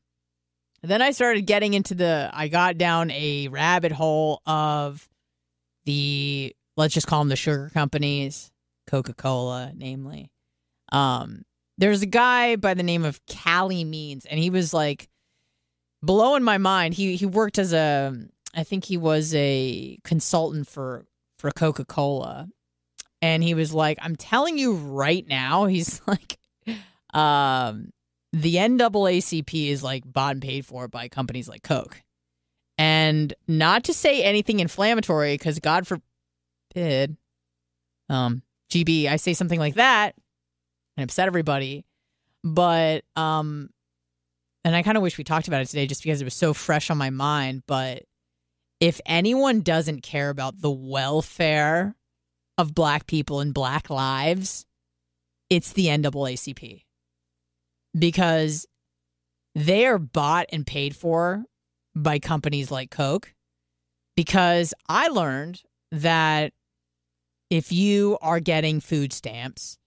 And 0.82 0.91
then 0.91 1.01
I 1.01 1.11
started 1.11 1.41
getting 1.43 1.74
into 1.74 1.95
the, 1.95 2.30
I 2.34 2.47
got 2.47 2.78
down 2.78 3.09
a 3.11 3.47
rabbit 3.47 3.91
hole 3.91 4.41
of 4.45 5.07
the, 5.86 6.55
let's 6.78 6.93
just 6.93 7.07
call 7.07 7.20
them 7.22 7.30
the 7.30 7.36
sugar 7.36 7.72
companies, 7.74 8.51
Coca 8.88 9.14
Cola, 9.14 9.72
namely. 9.76 10.30
Um, 10.91 11.43
there's 11.78 12.01
a 12.01 12.07
guy 12.07 12.55
by 12.55 12.74
the 12.74 12.84
name 12.84 13.03
of 13.03 13.26
Calley 13.26 13.84
Means, 13.84 14.26
and 14.26 14.39
he 14.39 14.49
was 14.49 14.74
like 14.74 15.09
blowing 16.01 16.43
my 16.43 16.57
mind. 16.57 16.93
He 16.93 17.16
he 17.16 17.26
worked 17.26 17.57
as 17.57 17.74
a 17.74 18.16
I 18.54 18.64
think 18.64 18.86
he 18.86 18.97
was 18.97 19.34
a 19.36 19.97
consultant 20.04 20.68
for 20.68 21.06
for 21.39 21.51
Coca 21.51 21.86
Cola, 21.86 22.47
and 23.22 23.43
he 23.43 23.54
was 23.54 23.74
like, 23.74 23.97
"I'm 24.01 24.16
telling 24.16 24.58
you 24.58 24.74
right 24.74 25.28
now," 25.28 25.66
he's 25.68 26.01
like, 26.08 26.38
um, 27.14 27.91
the 28.32 28.56
NAACP 28.56 29.70
is 29.70 29.84
like 29.84 30.04
bought 30.06 30.36
and 30.36 30.41
paid 30.41 30.66
for 30.66 30.88
by 30.88 31.08
companies 31.08 31.47
like 31.49 31.64
Coke, 31.64 32.01
and 32.78 33.34
not 33.47 33.86
to 33.86 33.93
say 33.93 34.24
anything 34.24 34.60
inflammatory, 34.60 35.36
because 35.36 35.60
God 35.60 35.88
forbid, 35.88 37.18
um, 38.10 38.43
GB, 38.70 39.08
I 39.08 39.16
say 39.16 39.34
something 39.34 39.60
like 39.60 39.76
that 39.76 40.16
and 40.95 41.04
upset 41.04 41.28
everybody, 41.28 41.86
but 42.43 43.04
um, 43.16 43.70
and 44.64 44.76
I 44.76 44.84
kind 44.84 44.97
of 44.97 45.04
wish 45.04 45.18
we 45.18 45.24
talked 45.24 45.47
about 45.47 45.62
it 45.62 45.68
today 45.68 45.88
just 45.88 46.04
because 46.04 46.22
it 46.22 46.26
was 46.26 46.34
so 46.34 46.54
fresh 46.54 46.89
on 46.89 46.97
my 46.97 47.10
mind, 47.10 47.64
but 47.68 48.04
if 48.84 49.00
anyone 49.06 49.62
doesn't 49.62 50.04
care 50.04 50.30
about 50.30 50.60
the 50.60 50.70
welfare 50.70 51.96
of 52.58 52.76
black 52.76 53.08
people 53.08 53.40
and 53.40 53.54
black 53.54 53.90
lives, 53.90 54.66
it's 55.50 55.72
the 55.72 55.86
NAACP. 55.86 56.82
Because 57.98 58.66
they 59.56 59.86
are 59.86 59.98
bought 59.98 60.48
and 60.52 60.68
paid 60.68 60.98
for 60.98 61.46
by 61.96 62.20
companies 62.20 62.72
like 62.72 62.92
Coke. 62.92 63.34
Because 64.18 64.74
I 64.90 65.08
learned 65.08 65.62
that 65.94 66.52
if 67.50 67.72
you 67.72 68.18
are 68.22 68.42
getting 68.42 68.82
food 68.82 69.14
stamps 69.14 69.78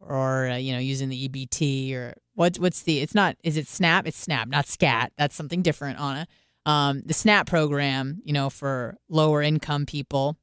or 0.00 0.48
uh, 0.48 0.56
you 0.56 0.72
know 0.72 0.78
using 0.78 1.10
the 1.10 1.28
EBT 1.28 1.94
or 1.94 2.14
what's 2.34 2.58
what's 2.58 2.82
the 2.82 3.00
it's 3.00 3.14
not 3.14 3.36
is 3.42 3.58
it 3.58 3.68
SNAP 3.68 4.06
it's 4.06 4.18
SNAP 4.18 4.48
not 4.48 4.66
SCAT 4.66 5.12
that's 5.18 5.34
something 5.34 5.60
different 5.60 6.00
Anna 6.00 6.26
um, 6.66 7.02
the 7.06 7.14
SNAP 7.14 7.46
program, 7.46 8.20
you 8.24 8.32
know, 8.32 8.50
for 8.50 8.98
lower 9.08 9.40
income 9.40 9.86
people, 9.86 10.36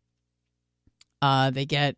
uh, 1.22 1.52
they 1.52 1.66
get 1.66 1.98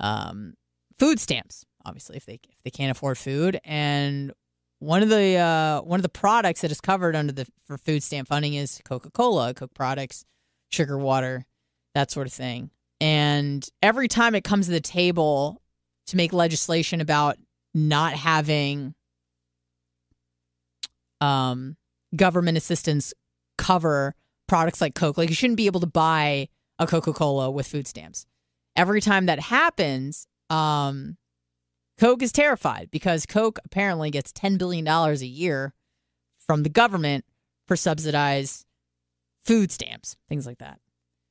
um, 0.00 0.54
food 0.98 1.18
stamps. 1.20 1.64
Obviously, 1.84 2.16
if 2.16 2.24
they 2.24 2.34
if 2.34 2.62
they 2.64 2.70
can't 2.70 2.90
afford 2.90 3.18
food, 3.18 3.60
and 3.64 4.32
one 4.78 5.02
of 5.02 5.08
the 5.08 5.36
uh, 5.36 5.80
one 5.82 5.98
of 5.98 6.02
the 6.02 6.08
products 6.08 6.60
that 6.60 6.70
is 6.70 6.80
covered 6.80 7.16
under 7.16 7.32
the 7.32 7.46
for 7.66 7.76
food 7.76 8.02
stamp 8.02 8.28
funding 8.28 8.54
is 8.54 8.80
Coca 8.84 9.10
Cola, 9.10 9.54
Coke 9.54 9.74
products, 9.74 10.24
sugar 10.70 10.96
water, 10.96 11.44
that 11.94 12.10
sort 12.10 12.26
of 12.26 12.32
thing. 12.32 12.70
And 13.00 13.68
every 13.82 14.08
time 14.08 14.34
it 14.34 14.44
comes 14.44 14.66
to 14.66 14.72
the 14.72 14.80
table 14.80 15.62
to 16.06 16.16
make 16.16 16.32
legislation 16.32 17.00
about 17.00 17.38
not 17.74 18.14
having 18.14 18.94
um, 21.20 21.76
government 22.14 22.56
assistance 22.56 23.12
cover 23.58 24.14
products 24.46 24.80
like 24.80 24.94
Coke. 24.94 25.18
Like 25.18 25.28
you 25.28 25.34
shouldn't 25.34 25.58
be 25.58 25.66
able 25.66 25.80
to 25.80 25.86
buy 25.86 26.48
a 26.78 26.86
Coca 26.86 27.12
Cola 27.12 27.50
with 27.50 27.66
food 27.66 27.86
stamps. 27.86 28.26
Every 28.76 29.00
time 29.00 29.26
that 29.26 29.40
happens, 29.40 30.26
um, 30.48 31.16
Coke 31.98 32.22
is 32.22 32.32
terrified 32.32 32.88
because 32.90 33.26
Coke 33.26 33.58
apparently 33.64 34.10
gets 34.10 34.32
$10 34.32 34.56
billion 34.56 34.86
a 34.86 35.14
year 35.16 35.74
from 36.46 36.62
the 36.62 36.68
government 36.68 37.24
for 37.66 37.76
subsidized 37.76 38.64
food 39.44 39.72
stamps, 39.72 40.16
things 40.28 40.46
like 40.46 40.58
that. 40.58 40.80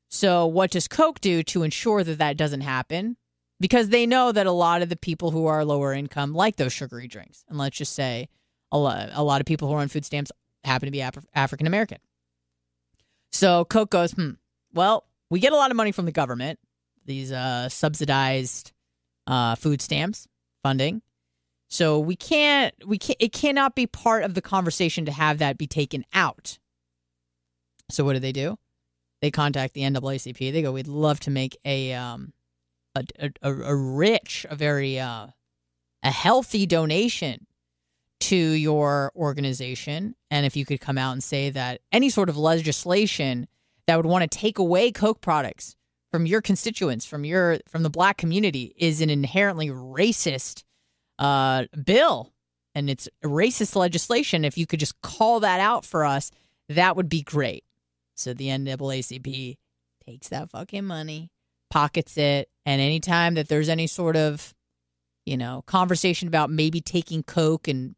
So, 0.10 0.46
what 0.46 0.72
does 0.72 0.88
Coke 0.88 1.20
do 1.20 1.44
to 1.44 1.64
ensure 1.64 2.04
that 2.04 2.18
that 2.18 2.38
doesn't 2.38 2.62
happen? 2.62 3.18
Because 3.60 3.90
they 3.90 4.06
know 4.06 4.32
that 4.32 4.46
a 4.46 4.52
lot 4.52 4.82
of 4.82 4.90
the 4.90 4.96
people 4.96 5.32
who 5.32 5.48
are 5.48 5.66
lower 5.66 5.94
income 5.94 6.34
like 6.34 6.58
those 6.58 6.72
sugary 6.74 7.08
drinks. 7.08 7.44
And 7.50 7.58
let's 7.58 7.78
just 7.78 7.94
say 7.94 8.30
a 8.72 8.78
lot, 8.78 9.10
a 9.14 9.24
lot 9.24 9.42
of 9.42 9.48
people 9.48 9.68
who 9.68 9.74
are 9.74 9.82
on 9.82 9.88
food 9.88 10.06
stamps 10.06 10.32
happen 10.64 10.88
to 10.88 10.92
be 10.92 11.02
Af- 11.02 11.26
African 11.34 11.68
American. 11.68 11.98
So 13.38 13.66
Coke 13.66 13.92
goes, 13.92 14.14
hmm, 14.14 14.32
well, 14.74 15.06
we 15.30 15.40
get 15.40 15.54
a 15.54 15.56
lot 15.56 15.70
of 15.70 15.78
money 15.78 15.92
from 15.92 16.06
the 16.06 16.12
government, 16.12 16.58
these 17.06 17.32
uh, 17.32 17.70
subsidized 17.70 18.72
uh, 19.28 19.54
food 19.54 19.80
stamps 19.80 20.28
funding. 20.64 21.04
So 21.70 22.00
we 22.00 22.16
can't, 22.16 22.74
we 22.84 22.98
can't, 22.98 23.18
it 23.20 23.34
cannot 23.34 23.76
be 23.76 23.86
part 23.86 24.24
of 24.24 24.34
the 24.34 24.42
conversation 24.42 25.06
to 25.06 25.12
have 25.12 25.38
that 25.38 25.60
be 25.60 25.68
taken 25.68 26.04
out. 26.16 26.58
So 27.92 28.04
what 28.04 28.14
do 28.14 28.20
they 28.20 28.32
do? 28.32 28.58
They 29.22 29.30
contact 29.30 29.76
the 29.76 29.82
NAACP. 29.82 30.52
They 30.52 30.64
go, 30.64 30.72
we'd 30.72 30.88
love 30.88 31.20
to 31.20 31.30
make 31.30 31.56
a, 31.64 31.94
um, 31.94 32.34
a, 32.96 33.04
a, 33.44 33.54
a 33.54 33.76
rich, 33.76 34.48
a 34.50 34.56
very, 34.56 35.00
uh, 35.00 35.28
a 36.02 36.12
healthy 36.12 36.66
donation 36.66 37.46
to 38.20 38.36
your 38.36 39.12
organization. 39.16 40.16
And 40.32 40.46
if 40.46 40.56
you 40.56 40.66
could 40.66 40.82
come 40.82 40.98
out 40.98 41.14
and 41.14 41.24
say 41.24 41.50
that 41.52 41.82
any 41.92 42.10
sort 42.10 42.30
of 42.30 42.38
legislation 42.38 43.48
that 43.86 43.96
would 43.96 44.06
want 44.06 44.30
to 44.30 44.38
take 44.38 44.60
away 44.60 44.92
coke 44.92 45.22
products 45.22 45.76
from 46.12 46.26
your 46.26 46.42
constituents 46.42 47.06
from 47.06 47.26
your 47.26 47.60
from 47.68 47.84
the 47.84 47.90
black 47.90 48.18
community 48.18 48.74
is 48.78 49.02
an 49.02 49.10
inherently 49.10 49.70
racist 49.70 50.64
uh, 51.20 51.66
bill. 51.84 52.34
And 52.74 52.90
it's 52.90 53.10
racist 53.24 53.76
legislation. 53.76 54.46
If 54.46 54.58
you 54.58 54.68
could 54.68 54.80
just 54.80 55.02
call 55.02 55.40
that 55.42 55.60
out 55.60 55.86
for 55.86 56.06
us 56.06 56.32
that 56.70 56.96
would 56.96 57.10
be 57.10 57.22
great. 57.22 57.64
So 58.16 58.34
the 58.34 58.48
NAACP 58.48 59.58
takes 60.06 60.30
that 60.30 60.50
fucking 60.52 60.86
money 60.86 61.30
pockets 61.70 62.18
it 62.18 62.50
and 62.66 62.80
anytime 62.80 63.34
that 63.34 63.50
there's 63.50 63.68
any 63.68 63.88
sort 63.88 64.16
of 64.16 64.54
you 65.26 65.36
know 65.36 65.62
conversation 65.68 66.30
about 66.30 66.50
maybe 66.50 66.80
taking 66.80 67.24
coke 67.24 67.68
and 67.68 67.94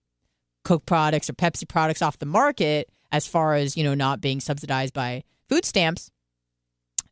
Coke 0.63 0.85
products 0.85 1.29
or 1.29 1.33
Pepsi 1.33 1.67
products 1.67 2.01
off 2.01 2.19
the 2.19 2.25
market 2.25 2.89
as 3.11 3.27
far 3.27 3.55
as, 3.55 3.75
you 3.75 3.83
know, 3.83 3.95
not 3.95 4.21
being 4.21 4.39
subsidized 4.39 4.93
by 4.93 5.23
food 5.47 5.65
stamps, 5.65 6.11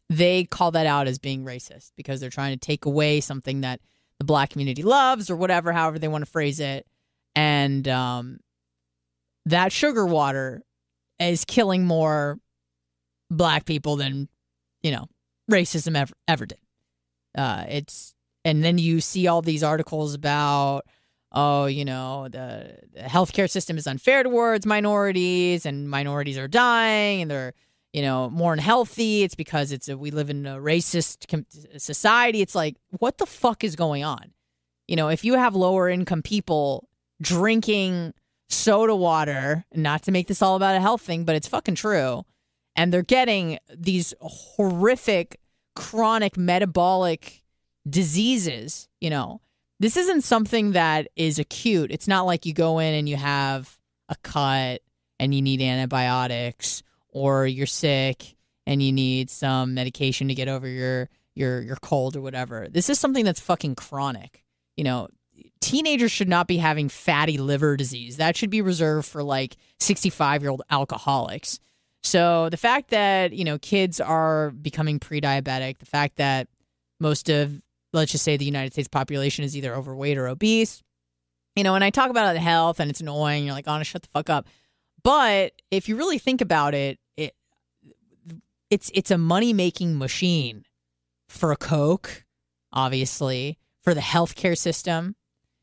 they 0.09 0.45
call 0.45 0.71
that 0.71 0.85
out 0.85 1.07
as 1.07 1.19
being 1.19 1.43
racist 1.43 1.91
because 1.95 2.19
they're 2.19 2.29
trying 2.29 2.57
to 2.57 2.65
take 2.65 2.85
away 2.85 3.19
something 3.19 3.61
that 3.61 3.81
the 4.19 4.25
black 4.25 4.51
community 4.51 4.83
loves 4.83 5.29
or 5.29 5.35
whatever, 5.35 5.71
however 5.71 5.99
they 5.99 6.07
want 6.07 6.23
to 6.23 6.31
phrase 6.31 6.59
it. 6.59 6.85
And 7.35 7.87
um, 7.87 8.39
that 9.45 9.71
sugar 9.71 10.05
water 10.05 10.63
is 11.19 11.45
killing 11.45 11.85
more 11.85 12.39
black 13.29 13.65
people 13.65 13.95
than, 13.95 14.29
you 14.81 14.91
know, 14.91 15.05
racism 15.51 15.95
ever, 15.95 16.13
ever 16.27 16.45
did. 16.45 16.59
Uh, 17.37 17.65
it's 17.69 18.15
and 18.45 18.63
then 18.63 18.77
you 18.77 19.01
see 19.01 19.27
all 19.27 19.41
these 19.41 19.61
articles 19.63 20.13
about 20.13 20.85
oh, 21.39 21.67
you 21.67 21.85
know, 21.85 22.27
the, 22.29 22.75
the 22.95 23.01
healthcare 23.01 23.47
system 23.47 23.77
is 23.77 23.85
unfair 23.85 24.23
towards 24.23 24.65
minorities 24.65 25.67
and 25.67 25.87
minorities 25.87 26.35
are 26.35 26.47
dying 26.47 27.21
and 27.21 27.29
they're, 27.29 27.53
you 27.93 28.01
know, 28.01 28.27
more 28.31 28.53
unhealthy. 28.53 29.21
It's 29.21 29.35
because 29.35 29.71
it's 29.71 29.87
a, 29.87 29.95
we 29.95 30.09
live 30.09 30.31
in 30.31 30.47
a 30.47 30.57
racist 30.57 31.27
com- 31.29 31.45
society. 31.77 32.41
It's 32.41 32.55
like, 32.55 32.75
what 32.97 33.19
the 33.19 33.27
fuck 33.27 33.63
is 33.63 33.75
going 33.75 34.03
on? 34.03 34.33
You 34.87 34.95
know, 34.95 35.09
if 35.09 35.23
you 35.23 35.35
have 35.35 35.55
lower 35.55 35.87
income 35.87 36.23
people 36.23 36.89
drinking 37.21 38.15
soda 38.49 38.95
water, 38.95 39.63
not 39.75 40.01
to 40.03 40.11
make 40.11 40.27
this 40.27 40.41
all 40.41 40.55
about 40.55 40.75
a 40.75 40.81
health 40.81 41.03
thing, 41.03 41.23
but 41.23 41.35
it's 41.35 41.47
fucking 41.47 41.75
true, 41.75 42.23
and 42.75 42.91
they're 42.91 43.03
getting 43.03 43.59
these 43.75 44.15
horrific 44.21 45.39
chronic 45.75 46.35
metabolic 46.35 47.43
diseases, 47.87 48.87
you 48.99 49.11
know, 49.11 49.39
this 49.79 49.97
isn't 49.97 50.23
something 50.23 50.71
that 50.71 51.07
is 51.15 51.39
acute. 51.39 51.91
It's 51.91 52.07
not 52.07 52.25
like 52.25 52.45
you 52.45 52.53
go 52.53 52.79
in 52.79 52.93
and 52.93 53.07
you 53.07 53.15
have 53.15 53.77
a 54.09 54.15
cut 54.23 54.81
and 55.19 55.33
you 55.33 55.41
need 55.41 55.61
antibiotics 55.61 56.83
or 57.09 57.45
you're 57.45 57.65
sick 57.65 58.35
and 58.65 58.81
you 58.81 58.91
need 58.91 59.29
some 59.29 59.73
medication 59.73 60.27
to 60.27 60.35
get 60.35 60.47
over 60.47 60.67
your 60.67 61.09
your 61.35 61.61
your 61.61 61.77
cold 61.77 62.15
or 62.15 62.21
whatever. 62.21 62.67
This 62.69 62.89
is 62.89 62.99
something 62.99 63.23
that's 63.23 63.39
fucking 63.39 63.75
chronic. 63.75 64.43
You 64.75 64.83
know, 64.83 65.07
teenagers 65.61 66.11
should 66.11 66.29
not 66.29 66.47
be 66.47 66.57
having 66.57 66.89
fatty 66.89 67.37
liver 67.37 67.77
disease. 67.77 68.17
That 68.17 68.35
should 68.35 68.49
be 68.49 68.61
reserved 68.61 69.07
for 69.07 69.23
like 69.23 69.57
65-year-old 69.79 70.63
alcoholics. 70.69 71.59
So 72.03 72.49
the 72.49 72.57
fact 72.57 72.91
that, 72.91 73.33
you 73.33 73.43
know, 73.43 73.57
kids 73.57 73.99
are 73.99 74.51
becoming 74.51 74.99
pre-diabetic, 74.99 75.79
the 75.79 75.85
fact 75.85 76.17
that 76.17 76.47
most 76.99 77.29
of 77.29 77.61
let's 77.93 78.11
just 78.11 78.23
say 78.23 78.37
the 78.37 78.45
United 78.45 78.73
States 78.73 78.87
population 78.87 79.43
is 79.43 79.55
either 79.55 79.75
overweight 79.75 80.17
or 80.17 80.27
obese. 80.27 80.83
You 81.55 81.63
know, 81.63 81.73
when 81.73 81.83
I 81.83 81.89
talk 81.89 82.09
about 82.09 82.35
health 82.37 82.79
and 82.79 82.89
it's 82.89 83.01
annoying, 83.01 83.45
you're 83.45 83.53
like, 83.53 83.65
oh, 83.67 83.81
shut 83.83 84.03
the 84.03 84.09
fuck 84.09 84.29
up. 84.29 84.47
But 85.03 85.53
if 85.71 85.89
you 85.89 85.95
really 85.95 86.19
think 86.19 86.41
about 86.41 86.73
it, 86.73 86.99
it 87.15 87.33
it's 88.69 88.91
it's 88.93 89.11
a 89.11 89.17
money 89.17 89.53
making 89.53 89.97
machine 89.97 90.65
for 91.29 91.55
Coke, 91.55 92.25
obviously, 92.71 93.57
for 93.81 93.93
the 93.93 94.01
healthcare 94.01 94.57
system. 94.57 95.15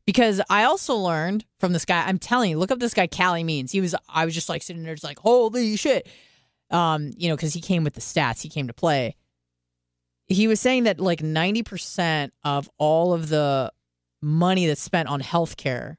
Because 0.06 0.40
I 0.50 0.64
also 0.64 0.96
learned 0.96 1.46
from 1.60 1.72
this 1.72 1.84
guy, 1.84 2.04
I'm 2.06 2.18
telling 2.18 2.50
you, 2.50 2.58
look 2.58 2.70
up 2.70 2.78
this 2.78 2.92
guy, 2.92 3.06
Calley 3.06 3.44
Means. 3.44 3.72
He 3.72 3.80
was 3.80 3.94
I 4.08 4.24
was 4.24 4.34
just 4.34 4.48
like 4.48 4.62
sitting 4.62 4.82
there 4.82 4.94
just 4.94 5.04
like, 5.04 5.18
holy 5.18 5.76
shit. 5.76 6.08
Um, 6.70 7.12
you 7.16 7.28
know, 7.28 7.36
because 7.36 7.54
he 7.54 7.60
came 7.60 7.84
with 7.84 7.94
the 7.94 8.00
stats, 8.00 8.42
he 8.42 8.48
came 8.48 8.66
to 8.66 8.74
play 8.74 9.14
he 10.26 10.48
was 10.48 10.60
saying 10.60 10.84
that 10.84 11.00
like 11.00 11.20
90% 11.20 12.30
of 12.44 12.70
all 12.78 13.12
of 13.12 13.28
the 13.28 13.72
money 14.22 14.66
that's 14.66 14.80
spent 14.80 15.08
on 15.08 15.20
healthcare 15.20 15.96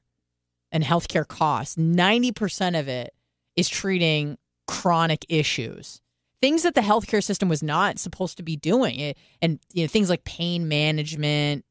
and 0.72 0.82
healthcare 0.82 1.26
costs, 1.26 1.76
90% 1.76 2.78
of 2.78 2.88
it 2.88 3.14
is 3.54 3.68
treating 3.68 4.36
chronic 4.66 5.24
issues. 5.28 6.00
Things 6.42 6.64
that 6.64 6.74
the 6.74 6.80
healthcare 6.80 7.22
system 7.22 7.48
was 7.48 7.62
not 7.62 7.98
supposed 7.98 8.36
to 8.36 8.42
be 8.42 8.56
doing. 8.56 8.98
It, 9.00 9.18
and 9.40 9.58
you 9.72 9.84
know, 9.84 9.88
things 9.88 10.10
like 10.10 10.24
pain 10.24 10.68
management 10.68 11.64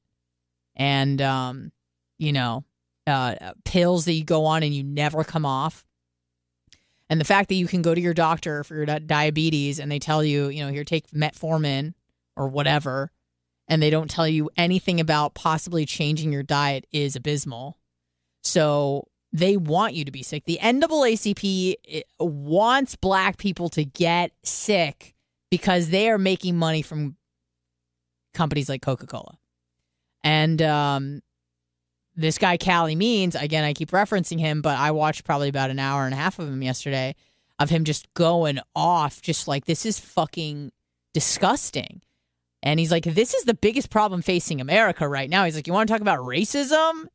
and 0.75 1.21
um, 1.21 1.71
you 2.17 2.31
know, 2.31 2.63
uh, 3.05 3.35
pills 3.63 4.05
that 4.05 4.13
you 4.13 4.23
go 4.23 4.45
on 4.45 4.63
and 4.63 4.73
you 4.73 4.83
never 4.83 5.23
come 5.23 5.45
off. 5.45 5.85
And 7.09 7.21
the 7.21 7.25
fact 7.25 7.49
that 7.49 7.55
you 7.55 7.67
can 7.67 7.83
go 7.83 7.93
to 7.93 8.01
your 8.01 8.15
doctor 8.15 8.63
for 8.63 8.75
your 8.75 8.85
diabetes 8.85 9.79
and 9.79 9.91
they 9.91 9.99
tell 9.99 10.23
you, 10.23 10.47
you 10.47 10.65
know, 10.65 10.71
here 10.71 10.83
take 10.83 11.11
metformin 11.11 11.93
or 12.35 12.47
whatever, 12.47 13.11
and 13.67 13.81
they 13.81 13.89
don't 13.89 14.09
tell 14.09 14.27
you 14.27 14.49
anything 14.57 14.99
about 14.99 15.33
possibly 15.33 15.85
changing 15.85 16.31
your 16.31 16.43
diet 16.43 16.85
is 16.91 17.15
abysmal. 17.15 17.77
So 18.43 19.07
they 19.33 19.57
want 19.57 19.95
you 19.95 20.05
to 20.05 20.11
be 20.11 20.23
sick. 20.23 20.45
The 20.45 20.59
NAACP 20.61 21.75
wants 22.19 22.95
black 22.95 23.37
people 23.37 23.69
to 23.69 23.83
get 23.83 24.31
sick 24.43 25.15
because 25.49 25.89
they 25.89 26.09
are 26.09 26.17
making 26.17 26.57
money 26.57 26.81
from 26.81 27.17
companies 28.33 28.69
like 28.69 28.81
Coca 28.81 29.07
Cola. 29.07 29.37
And 30.23 30.61
um, 30.61 31.21
this 32.15 32.37
guy, 32.37 32.57
Calley 32.57 32.95
Means, 32.95 33.35
again, 33.35 33.63
I 33.63 33.73
keep 33.73 33.91
referencing 33.91 34.39
him, 34.39 34.61
but 34.61 34.77
I 34.77 34.91
watched 34.91 35.23
probably 35.23 35.49
about 35.49 35.69
an 35.69 35.79
hour 35.79 36.05
and 36.05 36.13
a 36.13 36.17
half 36.17 36.39
of 36.39 36.47
him 36.47 36.61
yesterday 36.61 37.15
of 37.59 37.69
him 37.69 37.83
just 37.83 38.13
going 38.13 38.59
off, 38.75 39.21
just 39.21 39.47
like, 39.47 39.65
this 39.65 39.85
is 39.85 39.99
fucking 39.99 40.71
disgusting. 41.13 42.01
And 42.65 42.79
he's 42.79 42.91
like, 42.91 43.03
this 43.03 43.35
is 43.35 43.43
the 43.43 43.53
biggest 43.53 43.91
problem 43.91 44.23
facing 44.23 44.59
America 44.59 45.07
right 45.07 45.29
now. 45.29 45.45
He's 45.45 45.55
like, 45.55 45.67
you 45.67 45.73
want 45.73 45.87
to 45.87 45.93
talk 45.93 46.01
about 46.01 46.19
racism? 46.19 47.05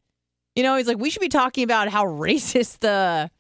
You 0.55 0.62
know, 0.62 0.76
he's 0.76 0.86
like, 0.86 0.98
we 0.98 1.11
should 1.11 1.20
be 1.20 1.28
talking 1.28 1.64
about 1.64 1.88
how 1.88 2.05
racist 2.07 2.78
the 2.78 3.30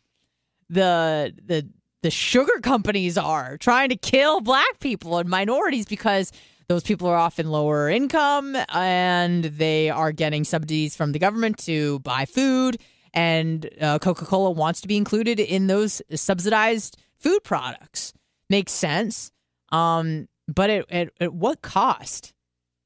the 0.68 1.32
the 1.44 1.68
the 2.02 2.10
sugar 2.10 2.60
companies 2.62 3.16
are 3.16 3.56
trying 3.58 3.90
to 3.90 3.96
kill 3.96 4.40
black 4.40 4.80
people 4.80 5.18
and 5.18 5.28
minorities 5.28 5.86
because 5.86 6.32
those 6.68 6.82
people 6.82 7.08
are 7.08 7.16
often 7.16 7.50
lower 7.50 7.88
income 7.88 8.56
and 8.72 9.44
they 9.44 9.90
are 9.90 10.12
getting 10.12 10.44
subsidies 10.44 10.96
from 10.96 11.12
the 11.12 11.18
government 11.18 11.58
to 11.58 11.98
buy 12.00 12.24
food 12.24 12.78
and 13.12 13.68
uh, 13.80 13.98
coca-cola 13.98 14.52
wants 14.52 14.80
to 14.80 14.88
be 14.88 14.96
included 14.96 15.40
in 15.40 15.66
those 15.66 16.00
subsidized 16.14 16.96
food 17.18 17.40
products 17.42 18.14
makes 18.48 18.72
sense 18.72 19.32
um, 19.72 20.28
but 20.54 20.70
at, 20.70 20.90
at, 20.90 21.10
at 21.20 21.32
what 21.32 21.62
cost? 21.62 22.32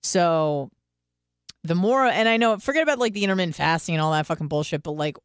So 0.03 0.71
the 1.63 1.75
more, 1.75 2.05
and 2.05 2.29
I 2.29 2.37
know, 2.37 2.59
forget 2.59 2.83
about 2.83 2.99
like 2.99 3.15
the 3.15 3.25
intermittent 3.25 3.57
fasting 3.57 3.95
and 3.95 4.03
all 4.03 4.13
that 4.13 4.27
fucking 4.27 4.49
bullshit, 4.49 4.83
but 4.83 4.93
like 4.93 5.17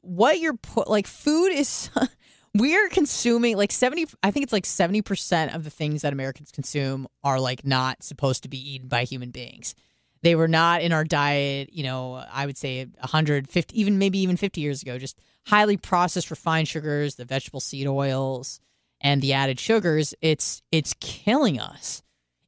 what 0.00 0.40
you're 0.40 0.56
put, 0.56 0.88
like 0.88 1.06
food 1.06 1.52
is, 1.52 1.90
we're 2.54 2.88
consuming 2.88 3.56
like 3.56 3.70
70, 3.70 4.06
I 4.22 4.30
think 4.30 4.44
it's 4.44 4.52
like 4.52 4.64
70% 4.64 5.54
of 5.54 5.64
the 5.64 5.70
things 5.70 6.02
that 6.02 6.12
Americans 6.12 6.50
consume 6.50 7.06
are 7.22 7.38
like 7.38 7.64
not 7.64 8.02
supposed 8.02 8.42
to 8.42 8.48
be 8.48 8.74
eaten 8.74 8.88
by 8.88 9.04
human 9.04 9.30
beings. 9.30 9.74
They 10.22 10.34
were 10.34 10.48
not 10.48 10.82
in 10.82 10.92
our 10.92 11.04
diet, 11.04 11.72
you 11.72 11.82
know, 11.82 12.24
I 12.32 12.46
would 12.46 12.56
say 12.56 12.84
150, 12.84 13.80
even 13.80 13.98
maybe 13.98 14.18
even 14.18 14.36
50 14.36 14.60
years 14.60 14.82
ago, 14.82 14.98
just 14.98 15.18
highly 15.46 15.76
processed 15.76 16.30
refined 16.30 16.68
sugars, 16.68 17.16
the 17.16 17.24
vegetable 17.24 17.60
seed 17.60 17.88
oils, 17.88 18.60
and 19.02 19.20
the 19.20 19.32
added 19.34 19.60
sugars, 19.60 20.14
it's 20.22 20.62
it's 20.72 20.94
killing 21.00 21.60
us. 21.60 22.02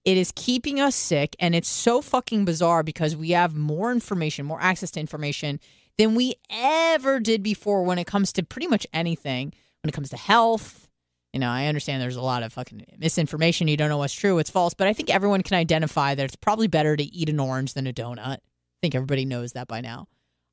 It 0.04 0.16
is 0.16 0.32
keeping 0.34 0.80
us 0.80 0.94
sick 0.94 1.34
and 1.38 1.54
it's 1.54 1.68
so 1.68 2.00
fucking 2.00 2.44
bizarre 2.44 2.82
because 2.82 3.16
we 3.16 3.30
have 3.30 3.54
more 3.56 3.90
information, 3.90 4.46
more 4.46 4.60
access 4.60 4.90
to 4.92 5.00
information 5.00 5.60
than 5.98 6.14
we 6.14 6.34
ever 6.50 7.20
did 7.20 7.42
before 7.42 7.84
when 7.84 7.98
it 7.98 8.06
comes 8.06 8.32
to 8.34 8.42
pretty 8.42 8.66
much 8.66 8.86
anything. 8.92 9.52
When 9.82 9.88
it 9.88 9.92
comes 9.92 10.10
to 10.10 10.16
health, 10.16 10.88
you 11.32 11.40
know, 11.40 11.50
I 11.50 11.66
understand 11.66 12.00
there's 12.00 12.16
a 12.16 12.22
lot 12.22 12.42
of 12.42 12.52
fucking 12.52 12.86
misinformation. 12.96 13.68
You 13.68 13.76
don't 13.76 13.88
know 13.88 13.98
what's 13.98 14.14
true, 14.14 14.36
what's 14.36 14.50
false, 14.50 14.72
but 14.72 14.86
I 14.86 14.92
think 14.92 15.10
everyone 15.10 15.42
can 15.42 15.56
identify 15.56 16.14
that 16.14 16.24
it's 16.24 16.36
probably 16.36 16.68
better 16.68 16.96
to 16.96 17.02
eat 17.02 17.28
an 17.28 17.40
orange 17.40 17.74
than 17.74 17.86
a 17.86 17.92
donut. 17.92 18.36
I 18.36 18.38
think 18.80 18.94
everybody 18.94 19.24
knows 19.24 19.52
that 19.52 19.68
by 19.68 19.80
now. 19.80 20.06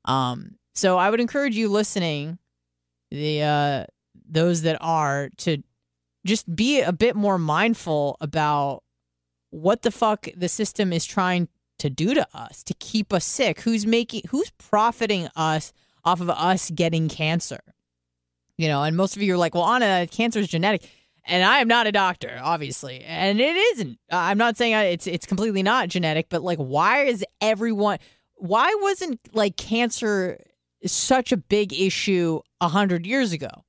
Um, 0.04 0.56
so 0.74 0.98
I 0.98 1.08
would 1.08 1.20
encourage 1.20 1.56
you 1.56 1.68
listening, 1.68 2.38
the 3.10 3.42
uh, 3.42 3.84
those 4.28 4.62
that 4.62 4.78
are 4.80 5.30
to 5.38 5.62
just 6.24 6.54
be 6.54 6.80
a 6.80 6.92
bit 6.92 7.16
more 7.16 7.38
mindful 7.38 8.16
about 8.20 8.82
what 9.50 9.82
the 9.82 9.90
fuck 9.90 10.28
the 10.36 10.48
system 10.48 10.92
is 10.92 11.04
trying 11.04 11.48
to 11.78 11.90
do 11.90 12.14
to 12.14 12.26
us 12.32 12.62
to 12.64 12.74
keep 12.74 13.12
us 13.12 13.24
sick. 13.24 13.60
Who's 13.60 13.86
making 13.86 14.22
who's 14.30 14.50
profiting 14.52 15.28
us 15.36 15.72
off 16.04 16.20
of 16.20 16.30
us 16.30 16.70
getting 16.70 17.08
cancer? 17.08 17.60
You 18.56 18.68
know 18.68 18.82
and 18.82 18.96
most 18.96 19.16
of 19.16 19.22
you 19.22 19.34
are 19.34 19.38
like 19.38 19.54
well 19.54 19.66
anna 19.66 20.06
cancer 20.06 20.38
is 20.38 20.48
genetic. 20.48 20.88
And 21.24 21.44
i 21.44 21.58
am 21.58 21.68
not 21.68 21.86
a 21.86 21.92
doctor 21.92 22.40
obviously. 22.42 23.02
And 23.02 23.40
it 23.40 23.56
isn't. 23.56 23.98
I'm 24.10 24.38
not 24.38 24.56
saying 24.56 24.74
it's 24.74 25.06
it's 25.06 25.26
completely 25.26 25.62
not 25.62 25.88
genetic 25.88 26.28
but 26.28 26.42
like 26.42 26.58
why 26.58 27.04
is 27.04 27.24
everyone 27.40 27.98
why 28.36 28.74
wasn't 28.80 29.20
like 29.32 29.56
cancer 29.56 30.38
such 30.86 31.32
a 31.32 31.36
big 31.36 31.72
issue 31.72 32.40
a 32.60 32.68
hundred 32.68 33.06
years 33.06 33.32
ago 33.32 33.64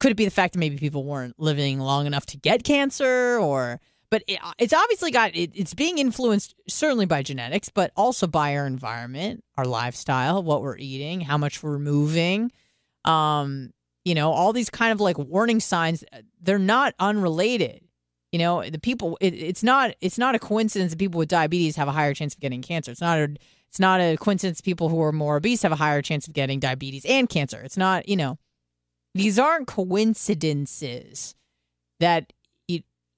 could 0.00 0.10
it 0.10 0.16
be 0.16 0.24
the 0.24 0.30
fact 0.30 0.54
that 0.54 0.58
maybe 0.58 0.76
people 0.76 1.04
weren't 1.04 1.38
living 1.38 1.78
long 1.78 2.06
enough 2.06 2.26
to 2.26 2.36
get 2.36 2.64
cancer 2.64 3.38
or 3.38 3.80
but 4.10 4.24
it, 4.26 4.40
it's 4.58 4.72
obviously 4.72 5.12
got 5.12 5.36
it, 5.36 5.52
it's 5.54 5.74
being 5.74 5.98
influenced 5.98 6.54
certainly 6.68 7.06
by 7.06 7.22
genetics 7.22 7.68
but 7.68 7.92
also 7.96 8.26
by 8.26 8.56
our 8.56 8.66
environment 8.66 9.44
our 9.56 9.64
lifestyle 9.64 10.42
what 10.42 10.62
we're 10.62 10.78
eating 10.78 11.20
how 11.20 11.38
much 11.38 11.62
we're 11.62 11.78
moving. 11.78 12.50
Um 13.04 13.70
you 14.04 14.14
know 14.14 14.32
all 14.32 14.52
these 14.52 14.70
kind 14.70 14.92
of 14.92 15.00
like 15.00 15.18
warning 15.18 15.60
signs 15.60 16.02
they're 16.40 16.58
not 16.58 16.94
unrelated. 16.98 17.82
You 18.32 18.38
know 18.38 18.68
the 18.68 18.78
people 18.78 19.18
it, 19.20 19.34
it's 19.34 19.62
not 19.62 19.94
it's 20.00 20.18
not 20.18 20.34
a 20.34 20.38
coincidence 20.38 20.92
that 20.92 20.98
people 20.98 21.18
with 21.18 21.28
diabetes 21.28 21.76
have 21.76 21.88
a 21.88 21.92
higher 21.92 22.14
chance 22.14 22.34
of 22.34 22.40
getting 22.40 22.62
cancer. 22.62 22.90
It's 22.90 23.00
not 23.00 23.18
a 23.18 23.36
it's 23.68 23.78
not 23.78 24.00
a 24.00 24.16
coincidence 24.16 24.60
people 24.60 24.88
who 24.88 25.00
are 25.02 25.12
more 25.12 25.36
obese 25.36 25.62
have 25.62 25.72
a 25.72 25.76
higher 25.76 26.02
chance 26.02 26.26
of 26.26 26.32
getting 26.32 26.58
diabetes 26.58 27.04
and 27.04 27.28
cancer. 27.28 27.60
It's 27.60 27.76
not 27.76 28.08
you 28.08 28.16
know 28.16 28.38
these 29.14 29.38
aren't 29.38 29.66
coincidences 29.66 31.34
that 31.98 32.32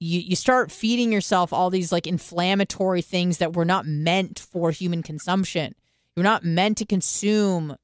you, 0.03 0.19
you, 0.19 0.35
start 0.35 0.69
feeding 0.69 1.13
yourself 1.13 1.53
all 1.53 1.69
these 1.69 1.91
like 1.91 2.07
inflammatory 2.07 3.01
things 3.01 3.37
that 3.37 3.55
were 3.55 3.63
not 3.63 3.85
meant 3.85 4.37
for 4.37 4.69
human 4.71 5.01
consumption. 5.01 5.75
You're 6.15 6.23
not 6.23 6.43
meant 6.43 6.77
to 6.79 6.85
consume 6.85 7.77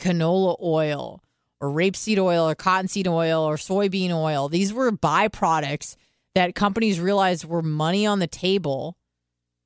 canola 0.00 0.56
oil 0.60 1.22
or 1.60 1.68
rapeseed 1.68 2.18
oil 2.18 2.48
or 2.48 2.54
cottonseed 2.54 3.06
oil 3.06 3.42
or 3.42 3.56
soybean 3.56 4.10
oil. 4.10 4.48
These 4.48 4.72
were 4.72 4.90
byproducts 4.90 5.96
that 6.34 6.54
companies 6.54 7.00
realized 7.00 7.44
were 7.44 7.62
money 7.62 8.06
on 8.06 8.18
the 8.18 8.26
table. 8.26 8.96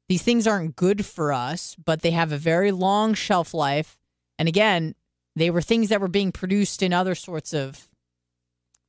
These 0.09 0.23
things 0.23 0.47
aren't 0.47 0.77
good 0.77 1.07
for 1.07 1.33
us, 1.33 1.77
but 1.83 2.03
they 2.03 2.11
have 2.11 2.33
a 2.33 2.39
very 2.39 2.71
long 2.71 3.15
shelf 3.15 3.55
life. 3.55 3.97
And 4.39 4.49
again, 4.49 4.95
they 5.37 5.51
were 5.51 5.63
things 5.63 5.89
that 5.89 6.01
were 6.01 6.09
being 6.09 6.33
produced 6.33 6.83
in 6.83 6.93
other 6.93 7.15
sorts 7.15 7.53
of 7.53 7.89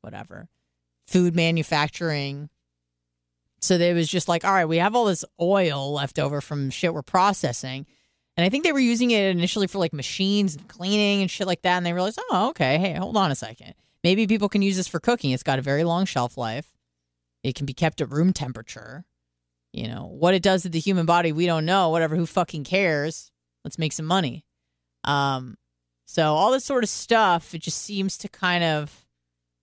whatever 0.01 0.49
food 1.07 1.35
manufacturing. 1.35 2.49
So 3.61 3.75
it 3.75 3.93
was 3.93 4.09
just 4.09 4.27
like, 4.27 4.43
all 4.43 4.53
right, 4.53 4.65
we 4.65 4.77
have 4.77 4.95
all 4.95 5.05
this 5.05 5.25
oil 5.39 5.93
left 5.93 6.19
over 6.19 6.41
from 6.41 6.69
shit 6.69 6.93
we're 6.93 7.01
processing. 7.01 7.85
And 8.35 8.45
I 8.45 8.49
think 8.49 8.63
they 8.63 8.71
were 8.71 8.79
using 8.79 9.11
it 9.11 9.29
initially 9.29 9.67
for 9.67 9.77
like 9.77 9.93
machines 9.93 10.55
and 10.55 10.67
cleaning 10.67 11.21
and 11.21 11.31
shit 11.31 11.47
like 11.47 11.61
that. 11.61 11.77
And 11.77 11.85
they 11.85 11.93
realized, 11.93 12.19
oh, 12.31 12.49
okay, 12.49 12.77
hey, 12.77 12.93
hold 12.93 13.15
on 13.15 13.31
a 13.31 13.35
second. 13.35 13.73
Maybe 14.03 14.27
people 14.27 14.49
can 14.49 14.61
use 14.61 14.75
this 14.75 14.87
for 14.87 14.99
cooking. 14.99 15.31
It's 15.31 15.43
got 15.43 15.59
a 15.59 15.61
very 15.63 15.83
long 15.83 16.05
shelf 16.05 16.37
life. 16.37 16.73
It 17.43 17.55
can 17.55 17.65
be 17.65 17.73
kept 17.73 18.01
at 18.01 18.11
room 18.11 18.33
temperature. 18.33 19.05
You 19.71 19.87
know, 19.87 20.07
what 20.07 20.33
it 20.33 20.43
does 20.43 20.63
to 20.63 20.69
the 20.69 20.79
human 20.79 21.05
body, 21.05 21.31
we 21.31 21.45
don't 21.45 21.65
know. 21.65 21.89
Whatever, 21.89 22.15
who 22.15 22.25
fucking 22.25 22.63
cares? 22.63 23.31
Let's 23.63 23.79
make 23.79 23.93
some 23.93 24.05
money. 24.05 24.45
Um, 25.03 25.57
so 26.05 26.33
all 26.33 26.51
this 26.51 26.65
sort 26.65 26.83
of 26.83 26.89
stuff, 26.89 27.53
it 27.53 27.61
just 27.61 27.81
seems 27.81 28.17
to 28.19 28.29
kind 28.29 28.63
of 28.63 29.03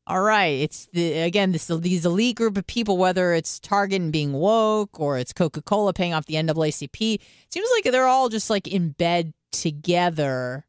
all 0.06 0.22
right, 0.22 0.60
it's 0.60 0.88
the 0.92 1.18
again 1.18 1.52
this 1.52 1.68
these 1.68 2.04
elite 2.04 2.36
group 2.36 2.56
of 2.56 2.66
people, 2.66 2.98
whether 2.98 3.32
it's 3.32 3.60
Target 3.60 4.10
being 4.10 4.32
woke 4.32 4.98
or 4.98 5.18
it's 5.18 5.32
Coca 5.32 5.62
Cola 5.62 5.92
paying 5.92 6.14
off 6.14 6.26
the 6.26 6.34
NAACP, 6.34 7.20
seems 7.48 7.68
like 7.76 7.92
they're 7.92 8.06
all 8.06 8.28
just 8.28 8.50
like 8.50 8.66
in 8.66 8.90
bed 8.90 9.32
together, 9.52 10.66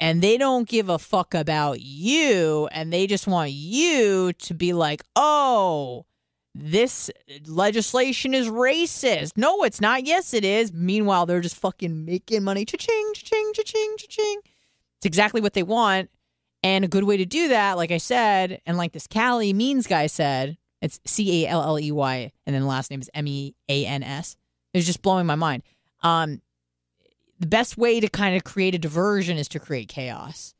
and 0.00 0.20
they 0.20 0.36
don't 0.36 0.68
give 0.68 0.88
a 0.88 0.98
fuck 0.98 1.32
about 1.32 1.80
you, 1.80 2.68
and 2.72 2.92
they 2.92 3.06
just 3.06 3.28
want 3.28 3.52
you 3.52 4.32
to 4.32 4.54
be 4.54 4.72
like, 4.72 5.02
oh, 5.14 6.06
this 6.52 7.10
legislation 7.46 8.34
is 8.34 8.48
racist. 8.48 9.32
No, 9.36 9.62
it's 9.62 9.80
not. 9.80 10.06
Yes, 10.06 10.34
it 10.34 10.44
is. 10.44 10.72
Meanwhile, 10.72 11.26
they're 11.26 11.40
just 11.40 11.56
fucking 11.56 12.04
making 12.04 12.42
money. 12.42 12.64
Cha-ching, 12.64 13.12
cha-ching, 13.14 13.52
cha-ching, 13.54 13.94
cha-ching. 13.98 14.40
It's 14.98 15.06
exactly 15.06 15.40
what 15.40 15.54
they 15.54 15.62
want. 15.62 16.10
And 16.62 16.84
a 16.84 16.88
good 16.88 17.04
way 17.04 17.16
to 17.18 17.26
do 17.26 17.48
that, 17.48 17.76
like 17.76 17.92
I 17.92 17.98
said, 17.98 18.60
and 18.66 18.76
like 18.76 18.92
this 18.92 19.06
Calley 19.06 19.52
Means 19.52 19.86
guy 19.86 20.06
said, 20.06 20.56
it's 20.82 21.00
C 21.06 21.44
A 21.44 21.48
L 21.48 21.62
L 21.62 21.78
E 21.78 21.92
Y, 21.92 22.32
and 22.46 22.54
then 22.54 22.62
the 22.62 22.68
last 22.68 22.90
name 22.90 23.00
is 23.00 23.10
M 23.14 23.26
E 23.26 23.54
A 23.68 23.86
N 23.86 24.02
S. 24.02 24.36
It's 24.74 24.86
just 24.86 25.02
blowing 25.02 25.26
my 25.26 25.34
mind. 25.34 25.62
Um, 26.02 26.40
the 27.38 27.46
best 27.46 27.76
way 27.76 28.00
to 28.00 28.08
kind 28.08 28.36
of 28.36 28.44
create 28.44 28.74
a 28.74 28.78
diversion 28.78 29.38
is 29.38 29.48
to 29.48 29.60
create 29.60 29.88
chaos. 29.88 30.54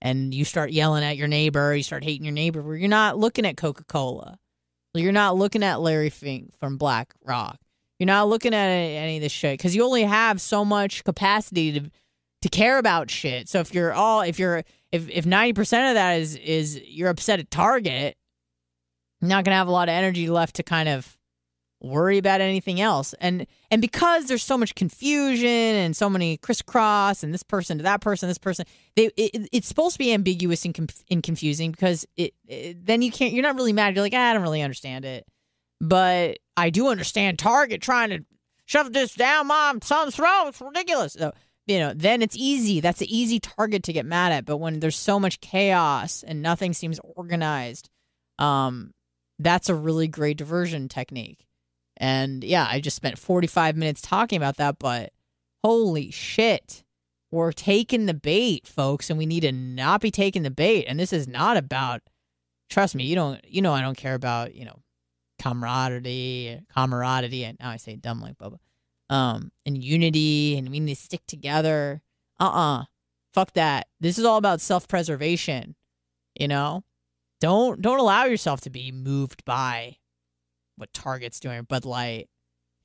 And 0.00 0.34
you 0.34 0.44
start 0.44 0.72
yelling 0.72 1.04
at 1.04 1.16
your 1.16 1.28
neighbor, 1.28 1.74
you 1.74 1.82
start 1.82 2.04
hating 2.04 2.24
your 2.24 2.34
neighbor. 2.34 2.62
Where 2.62 2.76
you're 2.76 2.88
not 2.88 3.18
looking 3.18 3.46
at 3.46 3.56
Coca 3.56 3.84
Cola. 3.84 4.38
You're 4.94 5.12
not 5.12 5.36
looking 5.36 5.62
at 5.62 5.80
Larry 5.80 6.10
Fink 6.10 6.54
from 6.58 6.76
Black 6.76 7.14
Rock. 7.24 7.58
You're 7.98 8.08
not 8.08 8.28
looking 8.28 8.52
at 8.52 8.66
any 8.66 9.16
of 9.16 9.22
this 9.22 9.32
shit 9.32 9.58
because 9.58 9.74
you 9.74 9.84
only 9.84 10.02
have 10.02 10.40
so 10.40 10.64
much 10.64 11.04
capacity 11.04 11.72
to 11.72 11.90
to 12.42 12.48
care 12.48 12.78
about 12.78 13.10
shit. 13.10 13.48
So 13.48 13.60
if 13.60 13.74
you're 13.74 13.92
all 13.92 14.20
if 14.20 14.38
you're 14.38 14.64
if 14.90 15.08
if 15.08 15.24
90% 15.24 15.60
of 15.60 15.94
that 15.94 16.20
is 16.20 16.36
is 16.36 16.80
you're 16.86 17.08
upset 17.08 17.40
at 17.40 17.50
Target, 17.50 18.16
you're 19.20 19.28
not 19.28 19.44
going 19.44 19.52
to 19.52 19.56
have 19.56 19.68
a 19.68 19.72
lot 19.72 19.88
of 19.88 19.94
energy 19.94 20.28
left 20.28 20.56
to 20.56 20.62
kind 20.62 20.88
of 20.88 21.16
worry 21.80 22.18
about 22.18 22.40
anything 22.40 22.80
else. 22.80 23.14
And 23.20 23.46
and 23.70 23.80
because 23.80 24.26
there's 24.26 24.42
so 24.42 24.58
much 24.58 24.74
confusion 24.74 25.48
and 25.48 25.96
so 25.96 26.10
many 26.10 26.36
crisscross 26.36 27.22
and 27.22 27.32
this 27.32 27.42
person 27.42 27.78
to 27.78 27.84
that 27.84 28.00
person, 28.00 28.28
this 28.28 28.38
person, 28.38 28.66
they 28.96 29.06
it, 29.16 29.48
it's 29.52 29.68
supposed 29.68 29.94
to 29.94 29.98
be 29.98 30.12
ambiguous 30.12 30.64
and, 30.64 30.74
conf- 30.74 31.04
and 31.10 31.22
confusing 31.22 31.70
because 31.70 32.06
it, 32.16 32.34
it, 32.46 32.84
then 32.84 33.02
you 33.02 33.10
can't 33.10 33.32
you're 33.32 33.42
not 33.42 33.56
really 33.56 33.72
mad. 33.72 33.94
You're 33.94 34.04
like, 34.04 34.14
ah, 34.14 34.30
I 34.30 34.32
don't 34.32 34.42
really 34.42 34.62
understand 34.62 35.04
it. 35.04 35.24
But 35.80 36.38
I 36.56 36.70
do 36.70 36.88
understand 36.88 37.38
Target 37.38 37.82
trying 37.82 38.10
to 38.10 38.24
shove 38.66 38.92
this 38.92 39.14
down 39.14 39.48
my 39.48 39.74
son's 39.82 40.16
throat. 40.16 40.48
It's 40.48 40.60
ridiculous. 40.60 41.14
So 41.14 41.32
you 41.66 41.78
know, 41.78 41.92
then 41.94 42.22
it's 42.22 42.36
easy. 42.36 42.80
That's 42.80 43.00
an 43.00 43.08
easy 43.08 43.38
target 43.38 43.84
to 43.84 43.92
get 43.92 44.06
mad 44.06 44.32
at. 44.32 44.44
But 44.44 44.56
when 44.56 44.80
there's 44.80 44.96
so 44.96 45.20
much 45.20 45.40
chaos 45.40 46.24
and 46.26 46.42
nothing 46.42 46.72
seems 46.72 47.00
organized, 47.16 47.88
um, 48.38 48.92
that's 49.38 49.68
a 49.68 49.74
really 49.74 50.08
great 50.08 50.36
diversion 50.36 50.88
technique. 50.88 51.46
And 51.96 52.42
yeah, 52.42 52.66
I 52.68 52.80
just 52.80 52.96
spent 52.96 53.18
45 53.18 53.76
minutes 53.76 54.00
talking 54.00 54.36
about 54.36 54.56
that, 54.56 54.78
but 54.78 55.12
holy 55.62 56.10
shit. 56.10 56.82
We're 57.30 57.52
taking 57.52 58.04
the 58.04 58.14
bait, 58.14 58.66
folks, 58.66 59.08
and 59.08 59.18
we 59.18 59.24
need 59.24 59.40
to 59.40 59.52
not 59.52 60.02
be 60.02 60.10
taking 60.10 60.42
the 60.42 60.50
bait. 60.50 60.84
And 60.84 61.00
this 61.00 61.14
is 61.14 61.26
not 61.26 61.56
about 61.56 62.02
trust 62.68 62.94
me, 62.94 63.04
you 63.04 63.14
don't 63.14 63.40
you 63.46 63.62
know 63.62 63.72
I 63.72 63.80
don't 63.82 63.96
care 63.96 64.14
about, 64.14 64.54
you 64.54 64.64
know, 64.64 64.80
camaraderie, 65.40 66.60
camaraderie, 66.74 67.44
and 67.44 67.58
now 67.60 67.70
I 67.70 67.76
say 67.76 67.96
dumb 67.96 68.20
like 68.20 68.36
Bubba 68.36 68.58
um, 69.12 69.52
and 69.66 69.82
unity, 69.82 70.56
and 70.56 70.70
we 70.70 70.80
need 70.80 70.94
to 70.94 71.00
stick 71.00 71.20
together. 71.26 72.02
Uh 72.40 72.44
uh-uh. 72.44 72.80
uh 72.80 72.84
Fuck 73.34 73.52
that. 73.54 73.88
This 74.00 74.18
is 74.18 74.24
all 74.24 74.36
about 74.36 74.60
self 74.60 74.88
preservation. 74.88 75.74
You 76.38 76.48
know? 76.48 76.84
Don't 77.40 77.82
don't 77.82 77.98
allow 77.98 78.24
yourself 78.24 78.60
to 78.62 78.70
be 78.70 78.92
moved 78.92 79.44
by 79.44 79.96
what 80.76 80.92
Target's 80.94 81.40
doing, 81.40 81.62
Bud 81.64 81.84
Light. 81.84 82.28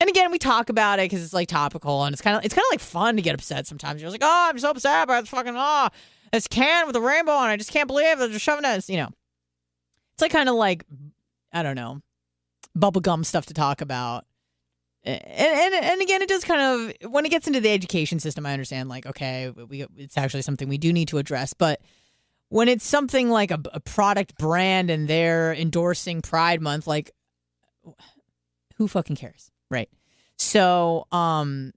And 0.00 0.10
again, 0.10 0.30
we 0.30 0.38
talk 0.38 0.68
about 0.68 0.98
it 0.98 1.04
because 1.04 1.24
it's 1.24 1.32
like 1.32 1.48
topical 1.48 2.04
and 2.04 2.12
it's 2.12 2.20
kind 2.22 2.36
of 2.36 2.44
it's 2.44 2.54
kind 2.54 2.64
of 2.64 2.72
like 2.72 2.80
fun 2.80 3.16
to 3.16 3.22
get 3.22 3.34
upset 3.34 3.66
sometimes. 3.66 4.02
You're 4.02 4.10
like, 4.10 4.22
oh, 4.22 4.48
I'm 4.50 4.58
so 4.58 4.70
upset 4.70 5.04
about 5.04 5.22
this 5.22 5.30
fucking 5.30 5.54
oh, 5.56 5.88
this 6.32 6.48
can 6.48 6.86
with 6.86 6.96
a 6.96 7.00
rainbow 7.00 7.32
on. 7.32 7.50
it. 7.50 7.52
I 7.54 7.56
just 7.56 7.72
can't 7.72 7.86
believe 7.86 8.18
they're 8.18 8.28
just 8.28 8.44
shoving 8.44 8.64
this. 8.64 8.90
You 8.90 8.96
know, 8.98 9.08
it's 10.14 10.22
like 10.22 10.32
kind 10.32 10.48
of 10.48 10.56
like 10.56 10.84
I 11.52 11.62
don't 11.62 11.76
know, 11.76 12.02
bubblegum 12.76 13.24
stuff 13.24 13.46
to 13.46 13.54
talk 13.54 13.80
about 13.80 14.24
and, 15.04 15.22
and 15.24 15.74
and 15.74 16.02
again, 16.02 16.22
it 16.22 16.28
does 16.28 16.44
kind 16.44 16.60
of 17.02 17.10
when 17.10 17.24
it 17.24 17.30
gets 17.30 17.46
into 17.46 17.60
the 17.60 17.70
education 17.70 18.20
system, 18.20 18.44
I 18.46 18.52
understand 18.52 18.88
like 18.88 19.06
okay, 19.06 19.50
we 19.50 19.86
it's 19.96 20.18
actually 20.18 20.42
something 20.42 20.68
we 20.68 20.78
do 20.78 20.92
need 20.92 21.08
to 21.08 21.18
address, 21.18 21.52
but 21.52 21.80
when 22.48 22.68
it's 22.68 22.86
something 22.86 23.28
like 23.28 23.50
a, 23.50 23.60
a 23.72 23.80
product 23.80 24.36
brand 24.38 24.90
and 24.90 25.06
they're 25.08 25.52
endorsing 25.54 26.22
Pride 26.22 26.60
Month, 26.60 26.86
like 26.86 27.12
who 28.76 28.88
fucking 28.88 29.16
cares, 29.16 29.50
right? 29.70 29.90
So, 30.38 31.06
um, 31.12 31.72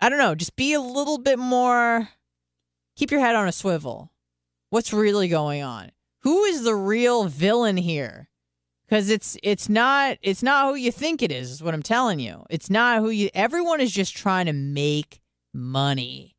I 0.00 0.08
don't 0.08 0.18
know, 0.18 0.34
just 0.34 0.56
be 0.56 0.72
a 0.72 0.80
little 0.80 1.18
bit 1.18 1.38
more, 1.38 2.08
keep 2.96 3.10
your 3.10 3.20
head 3.20 3.34
on 3.34 3.48
a 3.48 3.52
swivel. 3.52 4.12
What's 4.70 4.92
really 4.92 5.28
going 5.28 5.62
on? 5.62 5.90
Who 6.20 6.44
is 6.44 6.62
the 6.64 6.74
real 6.74 7.24
villain 7.24 7.76
here? 7.76 8.28
Because 8.86 9.10
it's 9.10 9.36
it's 9.42 9.68
not 9.68 10.18
it's 10.22 10.42
not 10.42 10.68
who 10.68 10.74
you 10.74 10.92
think 10.92 11.22
it 11.22 11.32
is 11.32 11.50
is 11.50 11.62
what 11.62 11.74
i'm 11.74 11.82
telling 11.82 12.20
you. 12.20 12.44
It's 12.50 12.70
not 12.70 13.00
who 13.00 13.10
you 13.10 13.30
everyone 13.34 13.80
is 13.80 13.92
just 13.92 14.16
trying 14.16 14.46
to 14.46 14.52
make 14.52 15.20
money. 15.52 16.36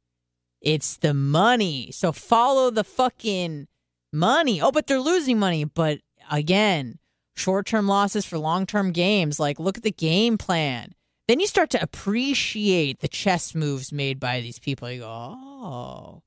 It's 0.61 0.97
the 0.97 1.13
money. 1.13 1.91
So 1.91 2.11
follow 2.11 2.69
the 2.69 2.83
fucking 2.83 3.67
money. 4.11 4.61
Oh 4.61 4.71
but 4.71 4.87
they're 4.87 4.99
losing 4.99 5.39
money. 5.39 5.63
But 5.63 5.99
again 6.31 6.99
short-term 7.37 7.85
losses 7.87 8.25
for 8.25 8.37
long-term 8.37 8.93
games 8.93 9.39
like 9.39 9.59
look 9.59 9.77
at 9.77 9.83
the 9.83 9.91
game 9.91 10.37
plan. 10.37 10.93
Then 11.27 11.39
you 11.39 11.47
start 11.47 11.71
to 11.71 11.81
appreciate 11.81 12.99
the 12.99 13.07
chess 13.07 13.55
moves 13.55 13.91
made 13.91 14.19
by 14.19 14.41
these 14.41 14.59
people. 14.59 14.89
You 14.89 15.01
go 15.01 15.07
oh 15.09 16.21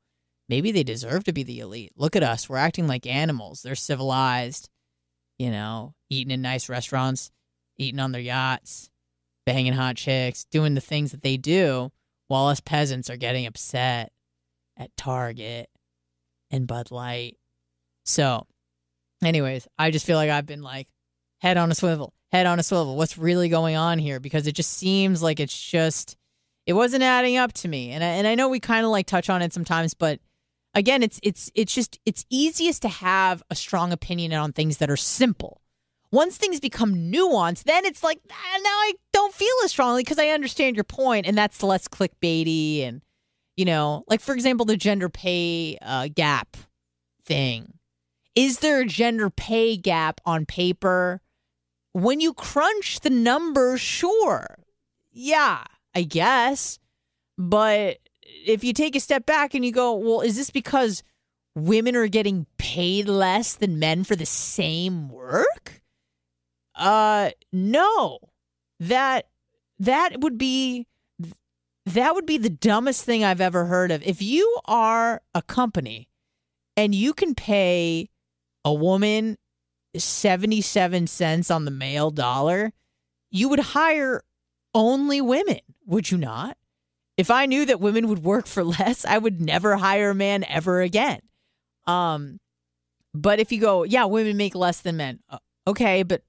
maybe 0.49 0.73
they 0.73 0.83
deserve 0.83 1.25
to 1.25 1.33
be 1.33 1.43
the 1.43 1.61
elite. 1.61 1.93
Look 1.97 2.16
at 2.16 2.23
us. 2.23 2.49
We're 2.49 2.57
acting 2.57 2.87
like 2.87 3.07
animals. 3.07 3.62
They're 3.62 3.75
civilized 3.75 4.69
you 5.39 5.51
know, 5.51 5.95
eating 6.11 6.32
in 6.32 6.43
nice 6.43 6.68
restaurants, 6.68 7.30
eating 7.76 8.01
on 8.01 8.12
their 8.12 8.20
yachts, 8.20 8.91
banging 9.47 9.72
hot 9.72 9.97
chicks, 9.97 10.45
doing 10.45 10.74
the 10.74 10.80
things 10.80 11.12
that 11.12 11.22
they 11.22 11.36
do, 11.36 11.91
while 12.26 12.49
us 12.49 12.61
peasants 12.61 13.09
are 13.09 13.16
getting 13.16 13.47
upset 13.47 14.12
at 14.76 14.97
Target 14.97 15.70
and 16.51 16.66
Bud 16.66 16.91
Light. 16.91 17.36
So, 18.05 18.47
anyways, 19.22 19.66
I 19.78 19.91
just 19.91 20.07
feel 20.07 20.16
like 20.16 20.30
I've 20.30 20.47
been 20.47 20.62
like 20.62 20.89
head 21.39 21.57
on 21.57 21.70
a 21.70 21.74
swivel, 21.74 22.12
head 22.32 22.47
on 22.47 22.59
a 22.59 22.62
swivel. 22.62 22.97
What's 22.97 23.18
really 23.18 23.49
going 23.49 23.76
on 23.76 23.99
here? 23.99 24.20
Because 24.20 24.47
it 24.47 24.53
just 24.53 24.72
seems 24.72 25.22
like 25.22 25.41
it's 25.41 25.59
just 25.59 26.16
it 26.66 26.74
wasn't 26.74 27.03
adding 27.03 27.39
up 27.39 27.53
to 27.55 27.68
me. 27.68 27.93
And 27.93 28.05
I, 28.05 28.09
and 28.09 28.26
I 28.26 28.34
know 28.34 28.49
we 28.49 28.61
kind 28.61 28.84
of 28.84 28.93
like 28.93 29.07
touch 29.07 29.30
on 29.30 29.41
it 29.41 29.55
sometimes, 29.55 29.95
but 29.95 30.20
again, 30.75 31.03
it's 31.03 31.21
it's 31.23 31.51
it's 31.55 31.75
just 31.75 31.99
it's 32.05 32.25
easiest 32.31 32.83
to 32.83 32.89
have 32.89 33.43
a 33.51 33.55
strong 33.55 33.93
opinion 33.93 34.33
on 34.33 34.53
things 34.53 34.79
that 34.79 34.91
are 34.91 34.97
simple. 34.97 35.61
Once 36.11 36.37
things 36.39 36.59
become 36.59 36.95
nuanced, 36.95 37.64
then 37.64 37.85
it's 37.85 38.03
like 38.03 38.21
ah, 38.31 38.59
now 38.62 38.69
I 38.69 38.95
don't 39.12 39.35
feel 39.35 39.55
as 39.64 39.71
strongly 39.71 40.03
because 40.03 40.19
I 40.19 40.29
understand 40.29 40.77
your 40.77 40.85
point, 40.85 41.27
and 41.27 41.37
that's 41.37 41.62
less 41.62 41.89
clickbaity 41.89 42.87
and 42.87 43.03
you 43.57 43.64
know, 43.64 44.05
like 44.09 44.21
for 44.21 44.35
example, 44.35 44.66
the 44.66 44.77
gender 44.77 45.09
pay 45.09 45.79
uh, 45.83 46.09
gap 46.14 46.57
thing. 47.25 47.75
Is 48.35 48.61
there 48.61 48.81
a 48.81 48.87
gender 48.87 49.31
pay 49.31 49.77
gap 49.77 50.21
on 50.25 50.47
paper? 50.47 51.21
when 51.93 52.21
you 52.21 52.33
crunch 52.33 53.01
the 53.01 53.11
numbers, 53.11 53.81
sure. 53.81 54.59
Yeah, 55.11 55.64
I 55.95 56.03
guess. 56.03 56.79
But 57.37 57.99
if 58.49 58.64
you 58.64 58.72
take 58.72 58.96
a 58.96 59.01
step 59.01 59.26
back 59.26 59.55
and 59.55 59.64
you 59.64 59.72
go, 59.72 59.94
well, 59.94 60.20
is 60.20 60.36
this 60.36 60.51
because 60.51 61.03
women 61.55 61.96
are 61.96 62.09
getting 62.09 62.46
paid 62.59 63.09
less 63.09 63.55
than 63.55 63.78
men 63.78 64.05
for 64.05 64.16
the 64.16 64.26
same 64.26 65.09
work? 65.09 65.82
Uh 66.74 67.30
no. 67.53 68.18
That 68.80 69.28
that 69.78 70.20
would 70.20 70.38
be 70.38 70.86
that 71.86 72.14
would 72.14 72.26
be 72.26 72.38
the 72.38 72.51
dumbest 72.51 73.05
thing 73.05 73.24
I've 73.24 73.40
ever 73.40 73.64
heard 73.64 73.90
of. 73.90 74.03
If 74.03 74.20
you 74.20 74.61
are 74.66 75.22
a 75.34 75.42
company 75.42 76.09
and 76.76 76.94
you 76.94 77.14
can 77.14 77.34
pay 77.34 78.11
a 78.64 78.72
woman 78.72 79.38
77 79.96 81.07
cents 81.07 81.51
on 81.51 81.64
the 81.64 81.70
male 81.70 82.11
dollar, 82.11 82.72
you 83.30 83.49
would 83.49 83.61
hire 83.61 84.22
only 84.74 85.20
women, 85.20 85.61
would 85.86 86.11
you 86.11 86.18
not? 86.18 86.58
If 87.19 87.31
I 87.31 87.47
knew 87.47 87.66
that 87.66 87.81
women 87.81 88.09
would 88.09 88.21
work 88.21 88.47
for 88.47 88.64
less, 88.79 89.05
I 89.05 89.19
would 89.19 89.41
never 89.41 89.77
hire 89.77 90.11
a 90.11 90.14
man 90.14 90.45
ever 90.45 90.81
again. 90.81 91.21
Um 91.87 92.39
but 93.14 93.41
if 93.41 93.51
you 93.51 93.61
go, 93.61 93.83
yeah, 93.83 94.05
women 94.05 94.37
make 94.37 94.55
less 94.55 94.81
than 94.81 94.97
men. 94.97 95.19
Okay, 95.66 96.03
but 96.05 96.23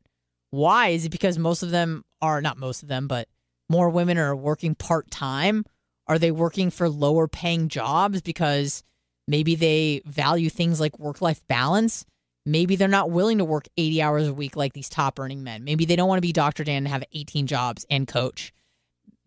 why? 0.49 0.89
Is 0.89 1.05
it 1.05 1.09
because 1.09 1.37
most 1.37 1.61
of 1.61 1.71
them 1.71 2.03
are 2.21 2.41
not 2.41 2.57
most 2.57 2.81
of 2.81 2.89
them, 2.89 3.07
but 3.07 3.27
more 3.69 3.89
women 3.89 4.17
are 4.17 4.35
working 4.35 4.75
part 4.75 5.11
time? 5.11 5.65
Are 6.07 6.17
they 6.17 6.31
working 6.31 6.71
for 6.71 6.89
lower 6.89 7.27
paying 7.27 7.67
jobs 7.67 8.21
because 8.21 8.83
maybe 9.27 9.53
they 9.55 10.01
value 10.05 10.49
things 10.49 10.79
like 10.79 10.97
work 10.97 11.21
life 11.21 11.45
balance? 11.47 12.05
Maybe 12.45 12.75
they're 12.75 12.87
not 12.87 13.11
willing 13.11 13.37
to 13.37 13.45
work 13.45 13.67
80 13.77 14.01
hours 14.01 14.27
a 14.27 14.33
week 14.33 14.55
like 14.55 14.73
these 14.73 14.89
top 14.89 15.19
earning 15.19 15.43
men. 15.43 15.63
Maybe 15.63 15.85
they 15.85 15.95
don't 15.95 16.07
want 16.07 16.17
to 16.17 16.27
be 16.27 16.33
Dr. 16.33 16.63
Dan 16.63 16.77
and 16.77 16.87
have 16.87 17.03
18 17.13 17.45
jobs 17.45 17.85
and 17.91 18.07
coach. 18.07 18.51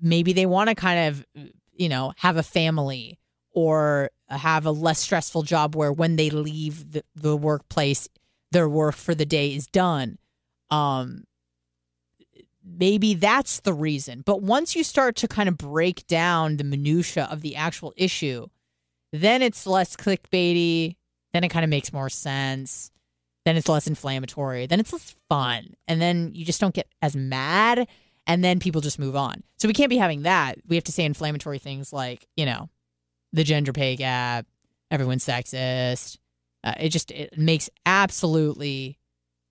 Maybe 0.03 0.33
they 0.33 0.47
want 0.47 0.69
to 0.69 0.75
kind 0.75 1.09
of, 1.09 1.25
you 1.73 1.89
know, 1.89 2.13
have 2.17 2.37
a 2.37 2.43
family 2.43 3.19
or 3.53 4.11
have 4.29 4.67
a 4.67 4.71
less 4.71 4.99
stressful 4.99 5.43
job 5.43 5.77
where 5.77 5.93
when 5.93 6.17
they 6.17 6.29
leave 6.31 6.93
the, 6.93 7.05
the 7.15 7.37
workplace, 7.37 8.09
their 8.51 8.69
work 8.69 8.97
for 8.97 9.15
the 9.15 9.25
day 9.25 9.55
is 9.55 9.67
done. 9.67 10.19
Um, 10.71 11.25
maybe 12.65 13.15
that's 13.15 13.61
the 13.61 13.73
reason. 13.73 14.23
But 14.25 14.43
once 14.43 14.75
you 14.75 14.85
start 14.85 15.17
to 15.17 15.29
kind 15.29 15.49
of 15.49 15.57
break 15.57 16.07
down 16.07 16.57
the 16.57 16.65
minutia 16.65 17.29
of 17.31 17.41
the 17.41 17.57
actual 17.57 17.93
issue, 17.97 18.49
then 19.13 19.43
it's 19.43 19.67
less 19.67 19.97
clickbaity. 19.97 20.97
Then 21.33 21.45
it 21.45 21.49
kind 21.49 21.65
of 21.65 21.71
makes 21.71 21.93
more 21.93 22.09
sense. 22.09 22.91
Then 23.45 23.57
it's 23.57 23.69
less 23.69 23.87
inflammatory. 23.87 24.67
Then 24.67 24.81
it's 24.81 24.93
less 24.93 25.15
fun. 25.29 25.75
And 25.89 26.01
then 26.01 26.31
you 26.35 26.45
just 26.45 26.61
don't 26.61 26.75
get 26.75 26.89
as 27.01 27.17
mad. 27.17 27.89
And 28.27 28.43
then 28.45 28.61
people 28.61 28.81
just 28.81 28.99
move 28.99 29.17
on. 29.17 29.43
So 29.59 29.67
we 29.67 29.75
can't 29.75 29.91
be 29.91 29.97
having 29.97 30.23
that. 30.23 30.59
We 30.67 30.77
have 30.77 30.85
to 30.85 30.93
say 30.93 31.05
inflammatory 31.05 31.59
things 31.59 31.93
like, 31.93 32.27
you 32.37 32.47
know, 32.47 32.69
the 33.33 33.45
gender 33.45 33.73
pay 33.73 33.97
gap, 33.97 34.47
everyone's 34.91 35.25
sexist. 35.27 36.19
Uh, 36.65 36.75
it 36.79 36.91
just 36.91 37.11
it 37.11 37.37
makes 37.37 37.69
absolutely 37.85 38.99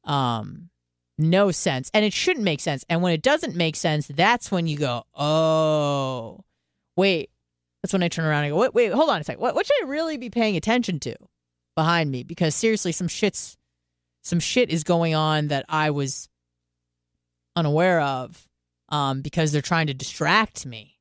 um 0.05 0.69
no 1.17 1.51
sense. 1.51 1.91
And 1.93 2.03
it 2.03 2.13
shouldn't 2.13 2.45
make 2.45 2.59
sense. 2.59 2.84
And 2.89 3.01
when 3.01 3.13
it 3.13 3.22
doesn't 3.22 3.55
make 3.55 3.76
sense, 3.76 4.07
that's 4.07 4.51
when 4.51 4.67
you 4.67 4.78
go, 4.78 5.03
oh, 5.15 6.43
wait. 6.95 7.30
That's 7.82 7.93
when 7.93 8.03
I 8.03 8.09
turn 8.09 8.26
around 8.26 8.43
and 8.43 8.53
go, 8.53 8.59
wait, 8.59 8.74
wait, 8.74 8.93
hold 8.93 9.09
on 9.09 9.22
a 9.22 9.24
second. 9.24 9.41
What, 9.41 9.55
what 9.55 9.65
should 9.65 9.84
I 9.84 9.88
really 9.88 10.17
be 10.17 10.30
paying 10.30 10.55
attention 10.55 10.99
to 11.01 11.15
behind 11.76 12.11
me? 12.11 12.24
Because 12.24 12.53
seriously, 12.55 12.91
some 12.91 13.07
shit's 13.07 13.57
some 14.24 14.39
shit 14.39 14.69
is 14.69 14.84
going 14.84 15.15
on 15.15 15.47
that 15.47 15.65
I 15.67 15.89
was 15.89 16.30
unaware 17.55 17.99
of 18.01 18.47
um, 18.91 19.21
because 19.21 19.51
they're 19.51 19.61
trying 19.61 19.87
to 19.87 19.93
distract 19.93 20.65
me. 20.65 20.99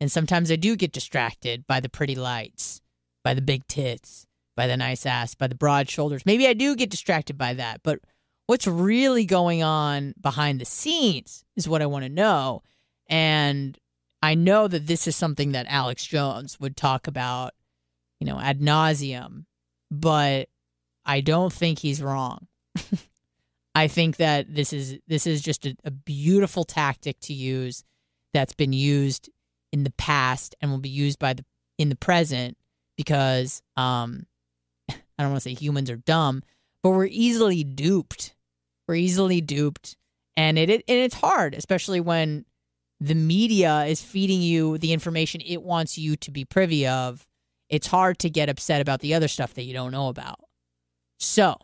And 0.00 0.12
sometimes 0.12 0.50
I 0.50 0.56
do 0.56 0.76
get 0.76 0.92
distracted 0.92 1.66
by 1.66 1.80
the 1.80 1.88
pretty 1.88 2.14
lights, 2.14 2.80
by 3.24 3.34
the 3.34 3.42
big 3.42 3.66
tits, 3.66 4.26
by 4.56 4.66
the 4.66 4.76
nice 4.76 5.06
ass, 5.06 5.34
by 5.34 5.46
the 5.46 5.54
broad 5.54 5.88
shoulders. 5.88 6.26
Maybe 6.26 6.46
I 6.46 6.52
do 6.52 6.76
get 6.76 6.90
distracted 6.90 7.38
by 7.38 7.54
that, 7.54 7.80
but 7.82 8.00
what's 8.46 8.66
really 8.66 9.24
going 9.24 9.62
on 9.62 10.14
behind 10.20 10.60
the 10.60 10.64
scenes 10.64 11.44
is 11.56 11.68
what 11.68 11.82
I 11.82 11.86
want 11.86 12.04
to 12.04 12.10
know. 12.10 12.62
And 13.08 13.78
I 14.22 14.34
know 14.34 14.68
that 14.68 14.86
this 14.86 15.06
is 15.06 15.16
something 15.16 15.52
that 15.52 15.66
Alex 15.68 16.06
Jones 16.06 16.60
would 16.60 16.76
talk 16.76 17.06
about, 17.06 17.54
you 18.20 18.26
know, 18.26 18.38
ad 18.38 18.60
nauseum, 18.60 19.46
but 19.90 20.48
I 21.04 21.20
don't 21.20 21.52
think 21.52 21.78
he's 21.78 22.02
wrong. 22.02 22.46
I 23.74 23.88
think 23.88 24.16
that 24.16 24.54
this 24.54 24.72
is 24.72 24.98
this 25.06 25.26
is 25.26 25.40
just 25.40 25.66
a, 25.66 25.74
a 25.84 25.90
beautiful 25.90 26.64
tactic 26.64 27.18
to 27.20 27.32
use 27.32 27.84
that's 28.34 28.54
been 28.54 28.72
used 28.72 29.30
in 29.72 29.84
the 29.84 29.92
past 29.92 30.54
and 30.60 30.70
will 30.70 30.78
be 30.78 30.88
used 30.88 31.18
by 31.18 31.32
the 31.32 31.44
in 31.78 31.88
the 31.88 31.96
present 31.96 32.56
because 32.96 33.62
um 33.76 34.26
I 34.90 34.94
don't 35.18 35.30
want 35.30 35.42
to 35.42 35.48
say 35.48 35.54
humans 35.54 35.90
are 35.90 35.96
dumb, 35.96 36.42
but 36.82 36.90
we're 36.90 37.06
easily 37.06 37.64
duped. 37.64 38.34
We're 38.88 38.96
easily 38.96 39.40
duped, 39.40 39.96
and 40.36 40.58
it, 40.58 40.68
it 40.68 40.84
and 40.88 40.98
it's 40.98 41.14
hard, 41.14 41.54
especially 41.54 42.00
when 42.00 42.44
the 43.00 43.14
media 43.14 43.84
is 43.84 44.02
feeding 44.02 44.42
you 44.42 44.78
the 44.78 44.92
information 44.92 45.40
it 45.44 45.62
wants 45.62 45.96
you 45.96 46.16
to 46.16 46.30
be 46.30 46.44
privy 46.44 46.86
of. 46.86 47.26
It's 47.68 47.86
hard 47.86 48.18
to 48.18 48.28
get 48.28 48.50
upset 48.50 48.82
about 48.82 49.00
the 49.00 49.14
other 49.14 49.28
stuff 49.28 49.54
that 49.54 49.62
you 49.62 49.72
don't 49.72 49.92
know 49.92 50.08
about. 50.08 50.40
So, 51.18 51.56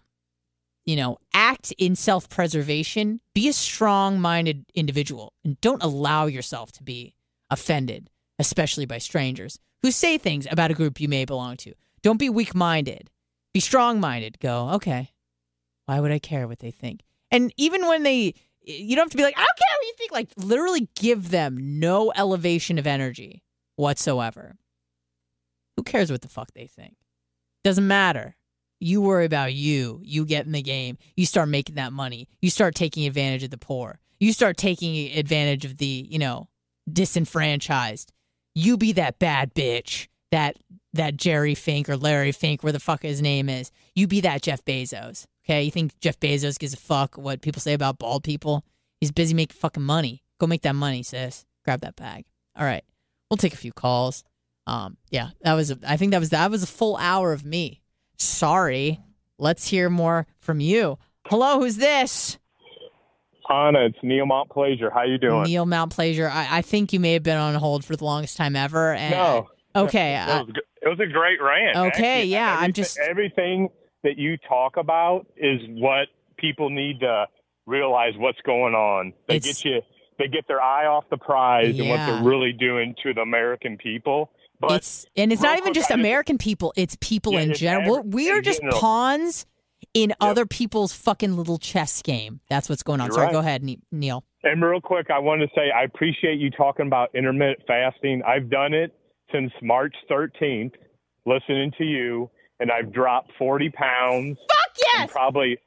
you 0.89 0.97
know, 0.97 1.19
act 1.35 1.71
in 1.77 1.95
self 1.95 2.31
preservation, 2.31 3.21
be 3.35 3.47
a 3.47 3.53
strong 3.53 4.19
minded 4.19 4.65
individual, 4.75 5.35
and 5.45 5.61
don't 5.61 5.83
allow 5.83 6.25
yourself 6.25 6.73
to 6.73 6.83
be 6.83 7.15
offended, 7.51 8.09
especially 8.39 8.87
by 8.87 8.97
strangers 8.97 9.59
who 9.83 9.91
say 9.91 10.17
things 10.17 10.47
about 10.51 10.71
a 10.71 10.75
group 10.75 10.99
you 10.99 11.07
may 11.07 11.27
belong 11.27 11.59
to. 11.59 11.75
Don't 12.01 12.17
be 12.17 12.31
weak 12.31 12.55
minded. 12.55 13.11
Be 13.53 13.61
strong 13.61 14.01
minded. 14.01 14.41
Go, 14.41 14.71
okay, 14.77 15.13
why 15.85 16.01
would 16.01 16.11
I 16.11 16.19
care 16.19 16.49
what 16.49 16.61
they 16.61 16.71
think? 16.71 17.03
And 17.31 17.53
even 17.59 17.87
when 17.87 18.03
they, 18.03 18.33
you 18.63 18.97
don't 18.97 19.05
have 19.05 19.11
to 19.11 19.17
be 19.19 19.25
like, 19.25 19.37
I 19.37 19.41
don't 19.41 19.59
care 19.59 19.77
what 19.79 19.87
you 19.87 19.95
think. 19.99 20.13
Like, 20.13 20.33
literally 20.39 20.89
give 20.95 21.31
them 21.31 21.79
no 21.79 22.15
elevation 22.17 22.79
of 22.79 22.87
energy 22.87 23.43
whatsoever. 23.77 24.57
Who 25.77 25.83
cares 25.83 26.11
what 26.11 26.23
the 26.23 26.29
fuck 26.29 26.53
they 26.55 26.67
think? 26.67 26.97
Doesn't 27.63 27.87
matter. 27.87 28.37
You 28.81 29.01
worry 29.01 29.25
about 29.25 29.55
you. 29.55 30.01
You 30.05 30.25
get 30.25 30.47
in 30.47 30.53
the 30.53 30.63
game. 30.63 30.99
You 31.17 31.27
start 31.27 31.49
making 31.49 31.75
that 31.77 31.93
money. 31.93 32.29
You 32.41 32.51
start 32.51 32.75
taking 32.75 33.07
advantage 33.07 33.43
of 33.43 33.51
the 33.51 33.59
poor. 33.59 33.99
You 34.21 34.33
start 34.33 34.57
taking 34.57 35.17
advantage 35.17 35.65
of 35.65 35.79
the, 35.79 36.07
you 36.09 36.19
know, 36.19 36.49
disenfranchised. 36.91 38.13
You 38.55 38.77
be 38.77 38.93
that 38.93 39.19
bad 39.19 39.55
bitch 39.55 40.09
that 40.31 40.57
that 40.95 41.17
Jerry 41.17 41.55
Fink 41.55 41.89
or 41.89 41.97
Larry 41.97 42.33
Fink, 42.33 42.63
where 42.63 42.73
the 42.73 42.81
fuck 42.81 43.03
his 43.03 43.23
name 43.23 43.49
is. 43.49 43.71
You 43.95 44.07
be 44.07 44.21
that 44.23 44.43
Jeff 44.43 44.65
Bezos. 44.65 45.27
Okay, 45.45 45.63
you 45.63 45.71
think 45.71 45.99
Jeff 46.01 46.19
Bezos 46.19 46.59
gives 46.59 46.75
a 46.75 46.79
fuck 46.79 47.17
what 47.17 47.41
people 47.41 47.61
say 47.61 47.73
about 47.73 47.99
bald 47.99 48.25
people? 48.25 48.65
He's 49.01 49.13
busy 49.13 49.35
making 49.35 49.57
fucking 49.57 49.83
money. 49.83 50.23
Go 50.39 50.47
make 50.47 50.63
that 50.63 50.75
money, 50.75 51.03
sis. 51.03 51.47
Grab 51.65 51.81
that 51.81 51.97
bag. 51.97 52.25
All 52.57 52.65
right, 52.65 52.85
we'll 53.31 53.37
take 53.37 53.55
a 53.55 53.59
few 53.59 53.73
calls. 53.73 54.25
Um, 54.67 54.97
yeah, 55.11 55.31
that 55.43 55.55
was. 55.55 55.71
A, 55.71 55.79
I 55.87 55.97
think 55.97 56.13
that 56.13 56.21
was 56.21 56.31
that 56.31 56.51
was 56.51 56.63
a 56.63 56.67
full 56.67 56.97
hour 56.97 57.33
of 57.33 57.45
me. 57.45 57.81
Sorry. 58.19 59.01
Let's 59.39 59.69
hear 59.69 59.89
more 59.89 60.27
from 60.41 60.61
you. 60.61 60.99
Hello, 61.27 61.61
who's 61.61 61.77
this? 61.77 62.39
Anna, 63.49 63.87
it's 63.87 63.99
Neil 64.03 64.27
Mount 64.27 64.51
Pleasure. 64.51 64.91
How 64.91 65.05
you 65.05 65.17
doing? 65.17 65.45
Neil 65.45 65.65
Mount 65.65 65.93
Pleasure. 65.93 66.29
I, 66.29 66.59
I 66.59 66.63
think 66.63 66.93
you 66.93 67.01
may 67.01 67.15
have 67.15 67.23
been 67.23 67.39
on 67.39 67.55
hold 67.55 67.85
for 67.85 67.97
the 67.97 68.05
longest 68.05 68.37
time 68.37 68.57
ever. 68.57 68.93
And, 68.93 69.13
no. 69.13 69.49
Okay. 69.75 70.17
It 70.17 70.27
was, 70.27 70.49
uh, 70.49 70.61
it 70.83 70.89
was 70.89 71.01
a 71.01 71.07
great 71.07 71.41
rant. 71.41 71.77
Okay. 71.77 72.21
Actually, 72.21 72.33
yeah. 72.33 72.53
everything, 72.53 72.65
I'm 72.65 72.73
just 72.73 72.99
everything 72.99 73.69
that 74.05 74.19
you 74.19 74.37
talk 74.49 74.77
about 74.77 75.27
is 75.37 75.61
what 75.69 76.09
people 76.37 76.71
need 76.71 77.01
to 77.01 77.27
realize 77.67 78.13
what's 78.17 78.41
going 78.43 78.75
on. 78.75 79.13
They 79.29 79.41
get 79.41 79.65
you. 79.65 79.81
They 80.19 80.27
get 80.27 80.49
their 80.49 80.61
eye 80.61 80.87
off 80.87 81.05
the 81.11 81.17
prize 81.17 81.79
and 81.79 81.89
what 81.89 81.99
they're 81.99 82.25
really 82.25 82.53
doing 82.53 82.97
to 83.05 83.15
the 83.15 83.21
American 83.21 83.79
people. 83.79 84.33
But 84.61 84.73
it's 84.73 85.07
and 85.17 85.33
it's 85.33 85.43
not 85.43 85.59
even 85.59 85.73
just 85.75 85.91
American 85.91 86.37
people. 86.39 86.73
It's 86.77 86.97
people 87.01 87.35
Yeah, 87.35 87.41
in 87.41 87.51
it's 87.53 87.61
general. 87.61 87.99
every- 87.99 88.11
we 88.11 88.31
are 88.31 88.41
just 88.41 88.61
general. 88.61 88.81
pawns 88.81 89.47
in 89.95 90.13
other 90.21 90.45
people's 90.47 90.93
fucking 90.93 91.37
little 91.37 91.59
chess 91.59 92.03
game. 92.03 92.41
That's 92.51 92.69
what's 92.69 92.83
going 92.83 93.01
on. 93.01 93.07
You're 93.07 93.15
Sorry. 93.15 93.27
right. 93.27 93.33
Go 93.33 93.39
ahead, 93.39 93.65
Neil. 93.93 94.25
And 94.43 94.63
real 94.63 94.81
quick, 94.81 95.11
I 95.11 95.19
wanted 95.19 95.47
to 95.49 95.53
say 95.55 95.71
I 95.71 95.85
appreciate 95.85 96.39
you 96.39 96.51
talking 96.51 96.87
about 96.87 97.11
intermittent 97.15 97.61
fasting. 97.67 98.23
I've 98.27 98.51
done 98.51 98.75
it 98.75 98.93
since 99.33 99.53
March 99.63 99.95
13th, 100.11 100.73
listening 101.27 101.73
to 101.79 101.85
you, 101.85 102.31
and 102.61 102.71
I've 102.73 102.93
dropped 102.93 103.31
40 103.39 103.71
pounds. 103.71 104.39
Fuck 104.51 105.01
and 105.01 105.11
probably 105.11 105.59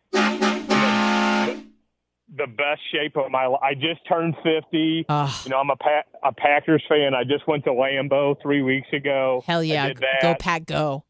the 2.35 2.47
best 2.47 2.81
shape 2.93 3.17
of 3.17 3.29
my 3.31 3.45
life. 3.45 3.59
I 3.61 3.73
just 3.73 4.07
turned 4.07 4.35
50. 4.43 5.05
Ugh. 5.09 5.29
You 5.45 5.51
know, 5.51 5.57
I'm 5.59 5.69
a, 5.69 5.75
pa- 5.75 6.03
a 6.23 6.31
Packers 6.33 6.83
fan. 6.87 7.13
I 7.13 7.23
just 7.23 7.47
went 7.47 7.63
to 7.65 7.71
Lambeau 7.71 8.35
three 8.41 8.61
weeks 8.61 8.87
ago. 8.93 9.43
Hell 9.45 9.63
yeah. 9.63 9.91
Go 10.21 10.35
pack 10.35 10.65
go. 10.65 11.03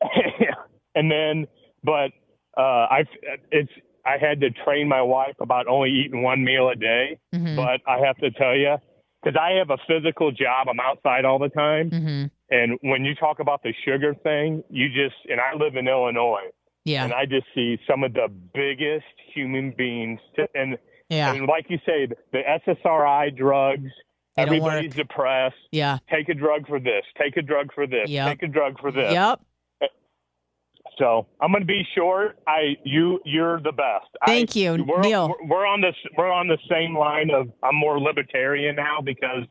and 0.94 1.10
then, 1.10 1.46
but 1.82 2.10
uh, 2.56 2.86
I, 2.90 3.04
it's 3.50 3.70
I 4.04 4.16
had 4.18 4.40
to 4.40 4.50
train 4.50 4.88
my 4.88 5.02
wife 5.02 5.34
about 5.40 5.66
only 5.66 5.90
eating 5.90 6.22
one 6.22 6.42
meal 6.44 6.68
a 6.68 6.74
day. 6.76 7.18
Mhm. 7.34 7.56
But 7.56 7.80
I 7.90 7.98
have 8.06 8.16
to 8.18 8.30
tell 8.30 8.56
you, 8.56 8.76
because 9.22 9.36
I 9.40 9.52
have 9.58 9.70
a 9.70 9.78
physical 9.86 10.30
job, 10.30 10.68
I'm 10.68 10.80
outside 10.80 11.24
all 11.24 11.38
the 11.38 11.48
time. 11.50 11.90
Mhm. 11.90 12.30
And 12.50 12.78
when 12.82 13.04
you 13.04 13.14
talk 13.14 13.40
about 13.40 13.62
the 13.62 13.74
sugar 13.84 14.14
thing, 14.14 14.62
you 14.70 14.88
just, 14.88 15.16
and 15.28 15.38
I 15.40 15.54
live 15.54 15.76
in 15.76 15.86
Illinois, 15.86 16.48
Yeah. 16.88 17.04
and 17.04 17.12
I 17.12 17.26
just 17.26 17.46
see 17.54 17.78
some 17.88 18.02
of 18.04 18.12
the 18.14 18.28
biggest 18.54 19.04
human 19.34 19.72
beings. 19.76 20.20
To, 20.36 20.48
and, 20.54 20.78
Yeah. 21.08 21.32
and 21.32 21.46
like 21.46 21.66
you 21.68 21.78
say, 21.86 22.08
the 22.32 22.42
SSRI 22.66 23.36
drugs, 23.36 23.90
They 24.36 24.42
everybody's 24.42 24.94
depressed. 24.94 25.56
Yeah. 25.72 25.98
Take 26.10 26.28
a 26.28 26.34
drug 26.34 26.66
for 26.66 26.80
this, 26.80 27.04
take 27.20 27.36
a 27.36 27.42
drug 27.42 27.72
for 27.74 27.86
this, 27.86 28.08
Yep. 28.08 28.28
take 28.28 28.42
a 28.42 28.52
drug 28.52 28.80
for 28.80 28.90
this. 28.90 29.12
Yep. 29.12 29.40
So 30.98 31.28
I'm 31.40 31.52
going 31.52 31.62
to 31.62 31.66
be 31.66 31.86
short. 31.94 32.38
I 32.48 32.74
you 32.84 33.20
you're 33.24 33.60
the 33.60 33.70
best. 33.70 34.06
Thank 34.26 34.56
I, 34.56 34.58
you, 34.58 34.84
we're, 34.84 35.00
Neil. 35.00 35.28
We're, 35.28 35.48
we're 35.48 35.66
on 35.66 35.80
this 35.80 35.94
we're 36.16 36.32
on 36.32 36.48
the 36.48 36.58
same 36.68 36.96
line 36.96 37.30
of 37.30 37.48
I'm 37.62 37.76
more 37.76 38.00
libertarian 38.00 38.74
now 38.74 39.00
because 39.00 39.44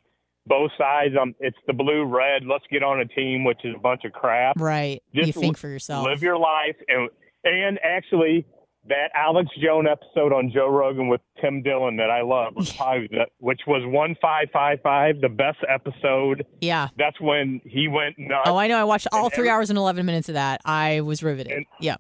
both 0.46 0.72
sides. 0.78 1.14
Um, 1.20 1.36
it's 1.40 1.58
the 1.68 1.74
blue 1.74 2.06
red. 2.06 2.44
Let's 2.46 2.66
get 2.72 2.84
on 2.84 3.00
a 3.00 3.06
team, 3.06 3.44
which 3.44 3.60
is 3.64 3.76
a 3.76 3.80
bunch 3.80 4.04
of 4.06 4.12
crap. 4.14 4.60
Right. 4.60 5.02
Just 5.14 5.28
you 5.28 5.34
think 5.34 5.58
for 5.58 5.68
yourself. 5.70 6.06
Live 6.06 6.22
your 6.22 6.38
life 6.38 6.76
and 6.88 7.10
and 7.44 7.80
actually 7.84 8.46
that 8.90 9.12
Alex 9.14 9.50
Jones 9.62 9.88
episode 9.92 10.32
on 10.32 10.50
Joe 10.54 10.70
Rogan 10.70 11.10
with 11.10 11.20
Tim 11.42 11.62
Dillon 11.62 11.98
that 11.98 12.10
I 12.10 12.22
love 12.22 12.56
was 12.56 12.72
probably 12.78 13.08
the, 13.12 13.26
which 13.40 13.62
was 13.68 13.82
one 13.86 14.16
five 14.22 14.48
five 14.54 14.80
five 14.82 15.20
the 15.20 15.28
best 15.30 15.58
episode. 15.68 16.46
yeah. 16.62 16.88
That's 16.98 17.20
when 17.20 17.60
he 17.66 17.88
went 17.90 18.16
nuts. 18.18 18.44
Oh, 18.50 18.56
I 18.56 18.68
know. 18.68 18.78
I 18.78 18.86
watched 18.86 19.08
all 19.12 19.26
And 19.26 19.34
three 19.34 19.42
every- 19.50 19.50
hours 19.50 19.70
and 19.70 19.78
11 19.78 20.06
minutes 20.06 20.30
of 20.30 20.36
that. 20.36 20.62
I 20.64 21.02
was 21.02 21.22
riveted. 21.22 21.64
Yeah. 21.82 21.96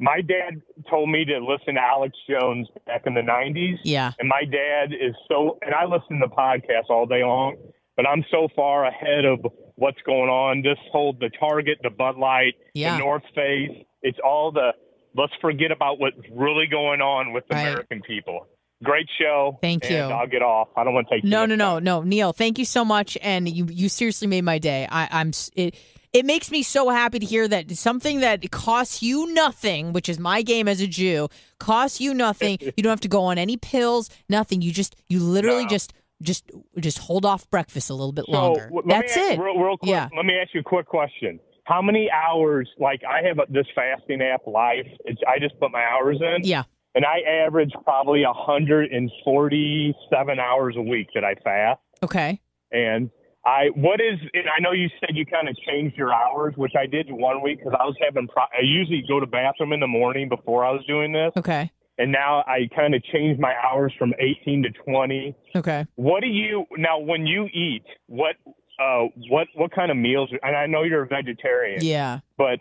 My 0.00 0.20
dad 0.22 0.60
told 0.90 1.08
me 1.08 1.24
to 1.24 1.38
listen 1.38 1.74
to 1.76 1.80
Alex 1.80 2.16
Jones 2.28 2.66
back 2.84 3.02
in 3.06 3.14
the 3.14 3.20
90s. 3.20 3.76
Yeah. 3.84 4.10
And 4.18 4.28
my 4.28 4.42
dad 4.44 4.92
is 4.92 5.14
so, 5.30 5.56
and 5.62 5.72
I 5.72 5.84
listen 5.84 6.18
to 6.18 6.26
podcasts 6.26 6.90
all 6.90 7.06
day 7.06 7.22
long, 7.22 7.54
but 7.96 8.08
I'm 8.08 8.24
so 8.32 8.48
far 8.56 8.86
ahead 8.86 9.24
of 9.24 9.38
what's 9.76 10.02
going 10.04 10.28
on. 10.30 10.62
This 10.62 10.78
whole, 10.90 11.12
the 11.12 11.30
Target, 11.38 11.78
the 11.84 11.90
Bud 11.90 12.16
Light, 12.16 12.54
Yeah. 12.74 12.94
the 12.94 12.98
North 13.04 13.22
Face, 13.36 13.70
it's 14.04 14.18
all 14.24 14.52
the, 14.52 14.70
let's 15.16 15.32
forget 15.40 15.72
about 15.72 15.98
what's 15.98 16.16
really 16.32 16.66
going 16.70 17.00
on 17.00 17.32
with 17.32 17.42
the 17.48 17.56
Right. 17.56 17.62
American 17.68 18.02
people. 18.02 18.46
Great 18.84 19.08
show. 19.18 19.58
Thank 19.62 19.84
and 19.86 19.92
you. 19.94 19.98
I'll 20.00 20.26
get 20.28 20.42
off. 20.42 20.68
I 20.76 20.84
don't 20.84 20.94
want 20.94 21.08
to 21.08 21.14
take 21.16 21.24
No, 21.24 21.46
no, 21.46 21.54
no, 21.56 21.74
time. 21.76 21.84
no, 21.84 22.02
Neil. 22.02 22.32
Thank 22.32 22.58
you 22.58 22.64
so 22.64 22.84
much, 22.84 23.16
and 23.22 23.48
you 23.48 23.66
you 23.70 23.88
seriously 23.88 24.28
made 24.28 24.44
my 24.44 24.58
day. 24.58 24.86
I, 24.90 25.08
I'm 25.10 25.30
it. 25.56 25.74
It 26.12 26.24
makes 26.24 26.50
me 26.52 26.62
so 26.62 26.90
happy 26.90 27.18
to 27.18 27.26
hear 27.26 27.48
that 27.48 27.70
something 27.76 28.20
that 28.20 28.48
costs 28.52 29.02
you 29.02 29.32
nothing, 29.32 29.92
which 29.92 30.08
is 30.08 30.18
my 30.20 30.42
game 30.42 30.68
as 30.68 30.80
a 30.80 30.86
Jew, 30.86 31.28
costs 31.58 32.00
you 32.00 32.12
nothing. 32.14 32.58
you 32.76 32.82
don't 32.82 32.90
have 32.90 33.00
to 33.00 33.08
go 33.08 33.22
on 33.24 33.38
any 33.38 33.56
pills, 33.56 34.10
nothing. 34.28 34.60
You 34.62 34.70
just 34.70 34.94
you 35.08 35.18
literally 35.20 35.62
No. 35.64 35.70
just 35.70 35.94
just 36.20 36.50
just 36.78 36.98
hold 36.98 37.24
off 37.24 37.48
breakfast 37.50 37.88
a 37.90 37.94
little 37.94 38.12
bit 38.12 38.26
So, 38.26 38.32
longer. 38.32 38.64
w- 38.66 38.76
let 38.76 38.86
me 38.86 38.92
That's 38.94 39.16
ask- 39.16 39.32
it. 39.32 39.38
Real, 39.40 39.58
real 39.58 39.76
quick, 39.78 39.90
Yeah. 39.90 40.08
let 40.16 40.26
me 40.26 40.34
ask 40.40 40.52
you 40.52 40.60
a 40.60 40.64
quick 40.64 40.86
question. 40.86 41.40
How 41.64 41.80
many 41.82 42.08
hours? 42.10 42.68
Like 42.78 43.00
I 43.08 43.22
have 43.26 43.38
this 43.50 43.66
fasting 43.74 44.20
app, 44.22 44.46
Life. 44.46 44.86
It's, 45.06 45.20
I 45.26 45.38
just 45.38 45.58
put 45.58 45.72
my 45.72 45.82
hours 45.84 46.18
in, 46.20 46.44
Yeah. 46.44 46.64
and 46.94 47.04
I 47.06 47.20
average 47.46 47.72
probably 47.84 48.22
147 48.24 50.38
hours 50.38 50.74
a 50.76 50.82
week 50.82 51.08
that 51.14 51.24
I 51.24 51.34
fast. 51.42 51.80
Okay. 52.02 52.40
And 52.70 53.10
I, 53.46 53.68
what 53.74 54.00
is? 54.00 54.18
And 54.34 54.44
I 54.48 54.60
know 54.60 54.72
you 54.72 54.88
said 55.00 55.16
you 55.16 55.24
kind 55.26 55.48
of 55.48 55.56
changed 55.68 55.96
your 55.96 56.12
hours, 56.12 56.54
which 56.56 56.72
I 56.78 56.86
did 56.86 57.10
one 57.10 57.42
week 57.42 57.58
because 57.58 57.74
I 57.78 57.84
was 57.84 57.96
having. 58.02 58.28
Pro- 58.28 58.42
I 58.44 58.62
usually 58.62 59.02
go 59.08 59.20
to 59.20 59.26
bathroom 59.26 59.72
in 59.72 59.80
the 59.80 59.86
morning 59.86 60.28
before 60.28 60.64
I 60.64 60.70
was 60.70 60.82
doing 60.86 61.12
this, 61.12 61.32
Okay. 61.36 61.70
and 61.98 62.10
now 62.12 62.42
I 62.46 62.68
kind 62.74 62.94
of 62.94 63.02
changed 63.04 63.40
my 63.40 63.54
hours 63.62 63.92
from 63.98 64.12
18 64.18 64.62
to 64.64 64.70
20. 64.90 65.34
Okay. 65.56 65.86
What 65.96 66.20
do 66.22 66.26
you 66.28 66.64
now 66.76 66.98
when 66.98 67.26
you 67.26 67.46
eat? 67.52 67.84
What 68.06 68.36
uh 68.78 69.04
what 69.28 69.48
what 69.54 69.70
kind 69.72 69.90
of 69.90 69.96
meals? 69.96 70.30
And 70.42 70.56
I 70.56 70.66
know 70.66 70.82
you're 70.82 71.02
a 71.02 71.06
vegetarian, 71.06 71.84
Yeah. 71.84 72.20
but 72.36 72.58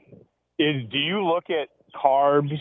is 0.60 0.84
do 0.92 0.98
you 0.98 1.26
look 1.26 1.46
at 1.50 1.70
carbs, 1.96 2.54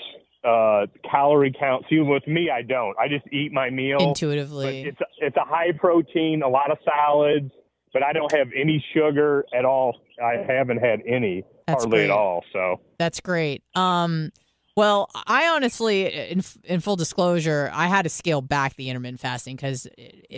uh, 0.45 0.87
calorie 1.11 1.55
count? 1.59 1.85
See, 1.91 1.99
with 2.01 2.27
me, 2.27 2.51
I 2.51 2.63
don't. 2.63 2.97
I 2.99 3.09
just 3.09 3.27
eat 3.33 3.53
my 3.53 3.71
meal. 3.71 3.99
Intuitively. 4.01 4.83
it's 4.83 4.99
it's 5.19 5.37
a 5.37 5.45
high 5.45 5.73
protein, 5.79 6.43
a 6.43 6.49
lot 6.49 6.71
of 6.71 6.79
salads, 6.85 7.51
but 7.93 8.03
I 8.03 8.13
don't 8.13 8.33
have 8.33 8.49
any 8.57 8.85
sugar 8.95 9.45
at 9.57 9.65
all. 9.65 10.01
I 10.23 10.37
haven't 10.47 10.79
had 10.79 11.01
any 11.07 11.45
That's 11.67 11.83
hardly 11.85 11.99
great. 11.99 12.05
at 12.05 12.11
all. 12.11 12.45
So 12.53 12.81
That's 12.99 13.21
great. 13.21 13.63
Um, 13.75 14.31
well, 14.77 15.11
I 15.27 15.49
honestly, 15.49 16.07
in, 16.07 16.43
in 16.65 16.81
full 16.81 16.97
disclosure, 16.97 17.71
I 17.75 17.89
had 17.89 18.03
to 18.03 18.09
scale 18.09 18.41
back 18.41 18.77
the 18.77 18.89
intermittent 18.89 19.21
fasting 19.21 19.57
because 19.57 19.87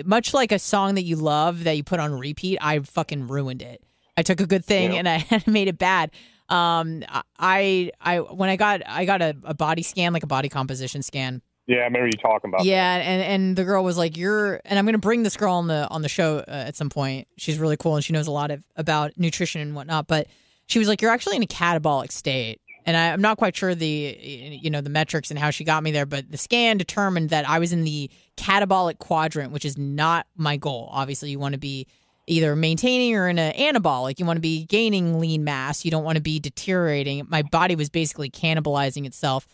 much 0.05 0.35
like 0.35 0.51
a 0.53 0.59
song 0.59 0.97
that 0.97 1.03
you 1.03 1.16
love 1.16 1.64
that 1.64 1.76
you 1.76 1.85
put 1.85 2.01
on 2.01 2.18
repeat, 2.18 2.59
I 2.61 2.80
fucking 2.80 3.28
ruined 3.28 3.62
it. 3.62 3.82
I 4.16 4.22
took 4.22 4.41
a 4.41 4.47
good 4.47 4.64
thing 4.64 4.97
and 4.97 5.09
I 5.09 5.24
made 5.47 5.68
it 5.68 5.78
bad. 5.78 6.11
Um, 6.49 7.05
I, 7.39 7.91
I, 8.01 8.20
when 8.20 8.49
I 8.49 8.57
got, 8.57 8.82
I 8.87 9.05
got 9.05 9.22
a, 9.22 9.37
a 9.45 9.55
body 9.55 9.82
scan, 9.82 10.12
like 10.12 10.24
a 10.24 10.28
body 10.28 10.49
composition 10.49 11.03
scan. 11.03 11.41
yeah, 11.66 11.78
I 11.78 11.85
remember 11.85 12.07
you 12.07 12.12
talking 12.20 12.51
about. 12.51 12.64
Yeah, 12.64 12.97
and 12.97 13.22
and 13.22 13.57
the 13.57 13.64
girl 13.64 13.82
was 13.82 13.97
like, 13.97 14.18
"You're," 14.18 14.61
and 14.66 14.78
I'm 14.78 14.85
gonna 14.85 14.99
bring 14.99 15.22
this 15.22 15.37
girl 15.39 15.55
on 15.55 15.66
the 15.68 15.89
on 15.89 16.03
the 16.03 16.09
show 16.11 16.39
uh, 16.47 16.64
at 16.66 16.76
some 16.76 16.91
point. 16.91 17.26
She's 17.39 17.59
really 17.59 17.78
cool 17.78 17.97
and 17.97 18.05
she 18.05 18.12
knows 18.12 18.26
a 18.26 18.30
lot 18.30 18.51
of 18.51 18.62
about 18.76 19.12
nutrition 19.16 19.62
and 19.62 19.74
whatnot. 19.74 20.07
But 20.07 20.26
she 20.66 20.78
was 20.78 20.87
like, 20.87 21.01
"You're 21.01 21.11
actually 21.11 21.37
in 21.37 21.43
a 21.43 21.47
catabolic 21.47 22.12
state," 22.12 22.61
and 22.85 22.97
I, 22.97 23.12
I'm 23.12 23.20
not 23.20 23.39
quite 23.39 23.57
sure 23.57 23.74
the 23.74 24.18
you 24.20 24.70
know 24.70 24.80
the 24.80 24.91
metrics 24.91 25.30
and 25.30 25.39
how 25.39 25.51
she 25.51 25.64
got 25.64 25.82
me 25.82 25.91
there. 25.91 26.07
But 26.07 26.30
the 26.30 26.39
scan 26.39 26.76
determined 26.76 27.30
that 27.30 27.49
I 27.49 27.59
was 27.59 27.72
in 27.72 27.85
the 27.85 28.11
catabolic 28.37 28.99
quadrant, 28.99 29.53
which 29.53 29.64
is 29.64 29.78
not 29.78 30.26
my 30.37 30.57
goal. 30.57 30.89
Obviously, 30.93 31.30
you 31.30 31.39
want 31.39 31.55
to 31.55 31.59
be 31.59 31.87
either 32.26 32.57
maintaining 32.57 33.14
or 33.14 33.28
in 33.28 33.39
an 33.39 33.53
anabolic. 33.55 34.18
You 34.18 34.26
want 34.26 34.37
to 34.39 34.43
be 34.43 34.64
gaining 34.64 35.18
lean 35.20 35.45
mass. 35.45 35.85
You 35.85 35.91
don't 35.91 36.05
want 36.05 36.16
to 36.16 36.22
be 36.22 36.41
deteriorating. 36.41 37.26
My 37.28 37.43
body 37.43 37.76
was 37.76 37.91
basically 37.91 38.30
cannibalizing 38.30 39.07
itself. 39.07 39.47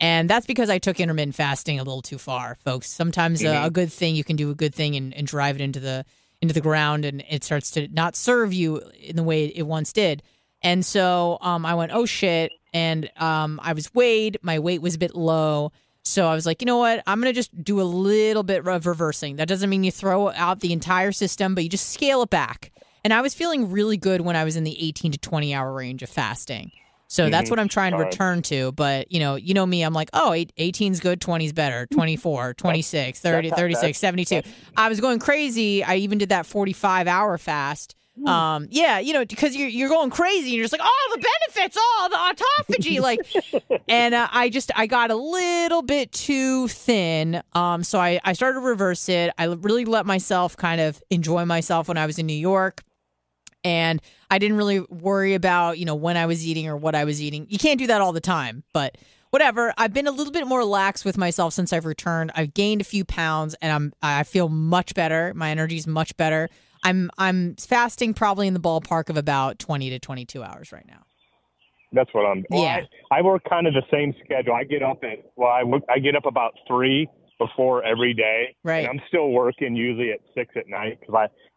And 0.00 0.28
that's 0.28 0.46
because 0.46 0.70
I 0.70 0.78
took 0.78 0.98
intermittent 0.98 1.36
fasting 1.36 1.78
a 1.78 1.84
little 1.84 2.02
too 2.02 2.18
far, 2.18 2.56
folks. 2.64 2.90
Sometimes 2.90 3.44
uh, 3.44 3.62
a 3.64 3.70
good 3.70 3.92
thing 3.92 4.16
you 4.16 4.24
can 4.24 4.36
do 4.36 4.50
a 4.50 4.54
good 4.54 4.74
thing 4.74 4.96
and, 4.96 5.14
and 5.14 5.26
drive 5.26 5.54
it 5.56 5.60
into 5.60 5.80
the 5.80 6.04
into 6.40 6.52
the 6.52 6.60
ground, 6.60 7.04
and 7.04 7.24
it 7.30 7.44
starts 7.44 7.70
to 7.70 7.88
not 7.88 8.16
serve 8.16 8.52
you 8.52 8.82
in 9.00 9.16
the 9.16 9.22
way 9.22 9.46
it 9.46 9.62
once 9.62 9.92
did. 9.92 10.22
And 10.64 10.84
so 10.84 11.38
um, 11.42 11.64
I 11.64 11.74
went, 11.74 11.92
oh 11.92 12.06
shit, 12.06 12.50
and 12.72 13.08
um, 13.18 13.60
I 13.62 13.72
was 13.74 13.94
weighed. 13.94 14.38
My 14.42 14.58
weight 14.58 14.82
was 14.82 14.96
a 14.96 14.98
bit 14.98 15.14
low, 15.14 15.70
so 16.02 16.26
I 16.26 16.34
was 16.34 16.46
like, 16.46 16.60
you 16.62 16.66
know 16.66 16.78
what? 16.78 17.02
I'm 17.06 17.20
gonna 17.20 17.32
just 17.32 17.62
do 17.62 17.80
a 17.80 17.84
little 17.84 18.42
bit 18.42 18.66
of 18.66 18.86
reversing. 18.86 19.36
That 19.36 19.46
doesn't 19.46 19.70
mean 19.70 19.84
you 19.84 19.92
throw 19.92 20.30
out 20.30 20.60
the 20.60 20.72
entire 20.72 21.12
system, 21.12 21.54
but 21.54 21.62
you 21.62 21.70
just 21.70 21.90
scale 21.92 22.22
it 22.22 22.30
back. 22.30 22.72
And 23.04 23.12
I 23.12 23.20
was 23.20 23.34
feeling 23.34 23.70
really 23.70 23.98
good 23.98 24.22
when 24.22 24.34
I 24.34 24.44
was 24.44 24.56
in 24.56 24.64
the 24.64 24.82
18 24.82 25.12
to 25.12 25.18
20 25.18 25.54
hour 25.54 25.72
range 25.72 26.02
of 26.02 26.08
fasting. 26.08 26.72
So 27.06 27.28
that's 27.28 27.50
what 27.50 27.60
I'm 27.60 27.68
trying 27.68 27.92
to 27.92 27.98
All 27.98 28.02
right. 28.02 28.10
return 28.10 28.42
to. 28.42 28.72
But, 28.72 29.12
you 29.12 29.20
know, 29.20 29.36
you 29.36 29.54
know 29.54 29.66
me, 29.66 29.82
I'm 29.82 29.92
like, 29.92 30.08
oh, 30.14 30.32
eight- 30.32 30.52
18's 30.58 30.98
good, 31.00 31.20
20's 31.20 31.52
better, 31.52 31.86
24, 31.92 32.54
26, 32.54 33.20
30, 33.20 33.50
36, 33.50 33.98
72. 33.98 34.42
I 34.76 34.88
was 34.88 35.00
going 35.00 35.18
crazy. 35.20 35.84
I 35.84 35.96
even 35.96 36.16
did 36.18 36.30
that 36.30 36.46
45 36.46 37.06
hour 37.06 37.36
fast. 37.38 37.94
Um, 38.26 38.68
yeah, 38.70 39.00
you 39.00 39.12
know, 39.12 39.24
because 39.24 39.56
you're 39.56 39.68
you're 39.68 39.88
going 39.88 40.10
crazy 40.10 40.46
and 40.46 40.54
you're 40.54 40.64
just 40.64 40.72
like, 40.72 40.80
oh, 40.84 41.16
the 41.16 41.26
benefits, 41.48 41.76
oh, 41.78 42.08
the 42.10 42.74
autophagy, 42.76 43.00
like, 43.70 43.82
and 43.88 44.14
uh, 44.14 44.28
I 44.30 44.50
just 44.50 44.70
I 44.76 44.86
got 44.86 45.10
a 45.10 45.16
little 45.16 45.82
bit 45.82 46.12
too 46.12 46.68
thin. 46.68 47.42
Um, 47.54 47.82
so 47.82 47.98
I 47.98 48.20
I 48.24 48.32
started 48.34 48.60
to 48.60 48.66
reverse 48.66 49.08
it. 49.08 49.32
I 49.36 49.46
really 49.46 49.84
let 49.84 50.06
myself 50.06 50.56
kind 50.56 50.80
of 50.80 51.02
enjoy 51.10 51.44
myself 51.44 51.88
when 51.88 51.98
I 51.98 52.06
was 52.06 52.18
in 52.18 52.26
New 52.26 52.34
York 52.34 52.82
and 53.64 54.00
I 54.30 54.38
didn't 54.38 54.58
really 54.58 54.80
worry 54.80 55.34
about, 55.34 55.78
you 55.78 55.84
know, 55.84 55.94
when 55.94 56.16
I 56.16 56.26
was 56.26 56.46
eating 56.46 56.68
or 56.68 56.76
what 56.76 56.94
I 56.94 57.04
was 57.04 57.20
eating. 57.20 57.46
You 57.48 57.58
can't 57.58 57.78
do 57.78 57.86
that 57.88 58.00
all 58.00 58.12
the 58.12 58.20
time, 58.20 58.62
but 58.72 58.96
whatever. 59.30 59.72
I've 59.76 59.92
been 59.92 60.06
a 60.06 60.12
little 60.12 60.32
bit 60.32 60.46
more 60.46 60.64
lax 60.64 61.04
with 61.04 61.16
myself 61.16 61.54
since 61.54 61.72
I've 61.72 61.86
returned. 61.86 62.30
I've 62.34 62.54
gained 62.54 62.80
a 62.80 62.84
few 62.84 63.04
pounds 63.04 63.56
and 63.60 63.72
I'm 63.72 63.92
I 64.02 64.22
feel 64.22 64.48
much 64.48 64.94
better. 64.94 65.32
My 65.34 65.50
energy's 65.50 65.86
much 65.86 66.16
better. 66.16 66.50
I'm 66.84 67.10
I'm 67.18 67.56
fasting 67.56 68.14
probably 68.14 68.46
in 68.46 68.54
the 68.54 68.60
ballpark 68.60 69.08
of 69.08 69.16
about 69.16 69.58
20 69.58 69.90
to 69.90 69.98
22 69.98 70.42
hours 70.42 70.70
right 70.70 70.86
now. 70.86 71.04
That's 71.92 72.12
what 72.12 72.26
I'm. 72.26 72.44
Well, 72.50 72.62
Yeah. 72.62 72.80
I, 73.10 73.18
I 73.18 73.22
work 73.22 73.42
kind 73.48 73.66
of 73.66 73.74
the 73.74 73.82
same 73.90 74.14
schedule. 74.24 74.52
I 74.54 74.64
get 74.64 74.82
up 74.82 75.02
at 75.02 75.30
well, 75.36 75.50
I 75.50 75.62
work, 75.62 75.82
I 75.88 75.98
get 75.98 76.16
up 76.16 76.26
about 76.26 76.52
three 76.68 77.08
before 77.38 77.82
every 77.84 78.14
day. 78.14 78.54
Right. 78.62 78.84
And 78.84 78.88
I'm 78.88 79.06
still 79.08 79.30
working 79.30 79.74
usually 79.74 80.12
at 80.12 80.20
six 80.34 80.54
at 80.56 80.68
night 80.68 80.98
because 81.00 81.14
I 81.14 81.26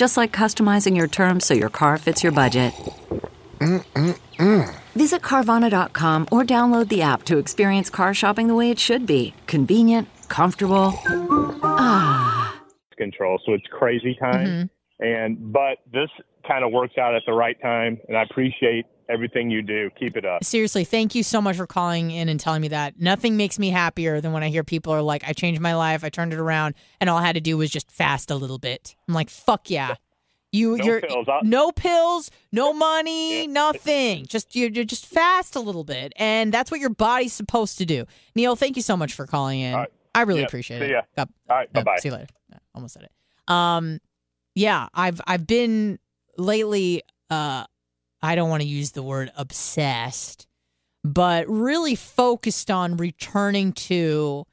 Just 0.00 0.16
like 0.16 0.32
customizing 0.32 0.96
your 0.96 1.08
terms 1.08 1.44
so 1.46 1.52
your 1.52 1.68
car 1.68 1.98
fits 1.98 2.22
your 2.22 2.32
budget. 2.32 2.72
Mm-mm-mm. 3.58 4.74
Visit 4.94 5.20
Carvana.com 5.20 6.26
or 6.32 6.42
download 6.42 6.88
the 6.88 7.02
app 7.02 7.24
to 7.24 7.36
experience 7.36 7.90
car 7.90 8.14
shopping 8.14 8.48
the 8.48 8.54
way 8.54 8.70
it 8.70 8.78
should 8.78 9.04
be 9.04 9.34
convenient, 9.46 10.08
comfortable. 10.28 10.98
Ah. 11.62 12.62
Control. 12.96 13.38
So 13.44 13.52
it's 13.52 13.66
crazy 13.70 14.16
time. 14.18 14.70
And, 15.00 15.52
but 15.52 15.80
this 15.92 16.08
kind 16.48 16.64
of 16.64 16.72
works 16.72 16.96
out 16.96 17.14
at 17.14 17.20
the 17.26 17.34
right 17.34 17.60
time. 17.60 17.98
And 18.08 18.16
I 18.16 18.22
appreciate 18.22 18.86
everything 19.10 19.50
you 19.50 19.62
do. 19.62 19.90
Keep 19.98 20.16
it 20.16 20.24
up. 20.24 20.44
Seriously, 20.44 20.84
thank 20.84 21.14
you 21.14 21.22
so 21.22 21.40
much 21.42 21.56
for 21.56 21.66
calling 21.66 22.10
in 22.10 22.28
and 22.28 22.38
telling 22.38 22.62
me 22.62 22.68
that. 22.68 23.00
Nothing 23.00 23.36
makes 23.36 23.58
me 23.58 23.70
happier 23.70 24.20
than 24.20 24.32
when 24.32 24.42
I 24.42 24.48
hear 24.48 24.64
people 24.64 24.92
are 24.92 25.02
like, 25.02 25.22
I 25.26 25.32
changed 25.32 25.60
my 25.60 25.74
life, 25.74 26.04
I 26.04 26.08
turned 26.08 26.32
it 26.32 26.38
around, 26.38 26.74
and 27.00 27.10
all 27.10 27.18
I 27.18 27.26
had 27.26 27.34
to 27.34 27.40
do 27.40 27.56
was 27.56 27.70
just 27.70 27.90
fast 27.90 28.30
a 28.30 28.34
little 28.36 28.58
bit. 28.58 28.94
I'm 29.08 29.14
like, 29.14 29.30
fuck 29.30 29.68
yeah. 29.70 29.96
You, 30.52 30.76
No 30.78 30.84
you're 30.84 31.00
pills. 31.00 31.28
No 31.44 31.70
pills, 31.70 32.30
no 32.50 32.72
money, 32.72 33.46
nothing. 33.48 34.26
Just 34.26 34.56
you, 34.56 34.68
you're 34.72 34.84
just 34.84 35.06
fast 35.06 35.54
a 35.54 35.60
little 35.60 35.84
bit, 35.84 36.12
and 36.16 36.52
that's 36.52 36.70
what 36.70 36.80
your 36.80 36.90
body's 36.90 37.32
supposed 37.32 37.78
to 37.78 37.86
do. 37.86 38.04
Neil, 38.34 38.56
thank 38.56 38.74
you 38.76 38.82
so 38.82 38.96
much 38.96 39.14
for 39.14 39.26
calling 39.26 39.60
in. 39.60 39.74
Right. 39.74 39.88
I 40.12 40.22
really 40.22 40.42
appreciate 40.42 40.80
See 40.80 40.86
it. 40.86 41.04
God- 41.16 41.28
All 41.48 41.56
right. 41.56 41.72
Bye 41.72 41.84
bye. 41.84 41.96
See 41.98 42.08
you 42.08 42.14
later. 42.14 42.26
Almost 42.74 42.94
said 42.94 43.04
it. 43.04 43.12
Um, 43.46 44.00
yeah, 44.56 44.88
I've 44.92 45.20
I've 45.26 45.46
been 45.46 46.00
lately. 46.36 47.02
Uh, 47.30 47.64
I 48.22 48.34
don't 48.34 48.50
want 48.50 48.62
to 48.62 48.68
use 48.68 48.92
the 48.92 49.02
word 49.02 49.30
obsessed, 49.36 50.46
but 51.04 51.48
really 51.48 51.94
focused 51.94 52.70
on 52.70 52.96
returning 52.96 53.72
to 53.72 54.46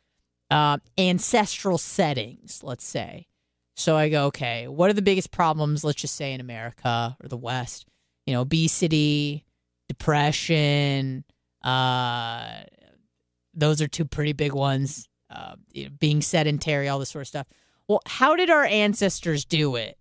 uh, 0.49 0.77
ancestral 0.97 1.77
settings. 1.77 2.61
Let's 2.63 2.85
say. 2.85 3.27
So 3.75 3.95
I 3.95 4.09
go, 4.09 4.25
okay, 4.25 4.67
what 4.67 4.89
are 4.89 4.93
the 4.93 5.03
biggest 5.03 5.29
problems? 5.31 5.83
Let's 5.83 6.01
just 6.01 6.15
say 6.15 6.33
in 6.33 6.41
America 6.41 7.15
or 7.21 7.27
the 7.27 7.37
West. 7.37 7.85
You 8.25 8.33
know, 8.33 8.41
obesity, 8.41 9.45
depression. 9.87 11.23
Uh, 11.63 12.63
those 13.53 13.81
are 13.81 13.87
two 13.87 14.05
pretty 14.05 14.33
big 14.33 14.53
ones. 14.53 15.07
Uh, 15.29 15.55
you 15.73 15.85
know, 15.85 15.89
being 15.99 16.21
sedentary, 16.21 16.87
all 16.87 16.99
this 16.99 17.09
sort 17.09 17.23
of 17.23 17.27
stuff. 17.27 17.47
Well, 17.87 18.01
how 18.05 18.35
did 18.35 18.49
our 18.49 18.65
ancestors 18.65 19.45
do 19.45 19.75
it? 19.75 19.97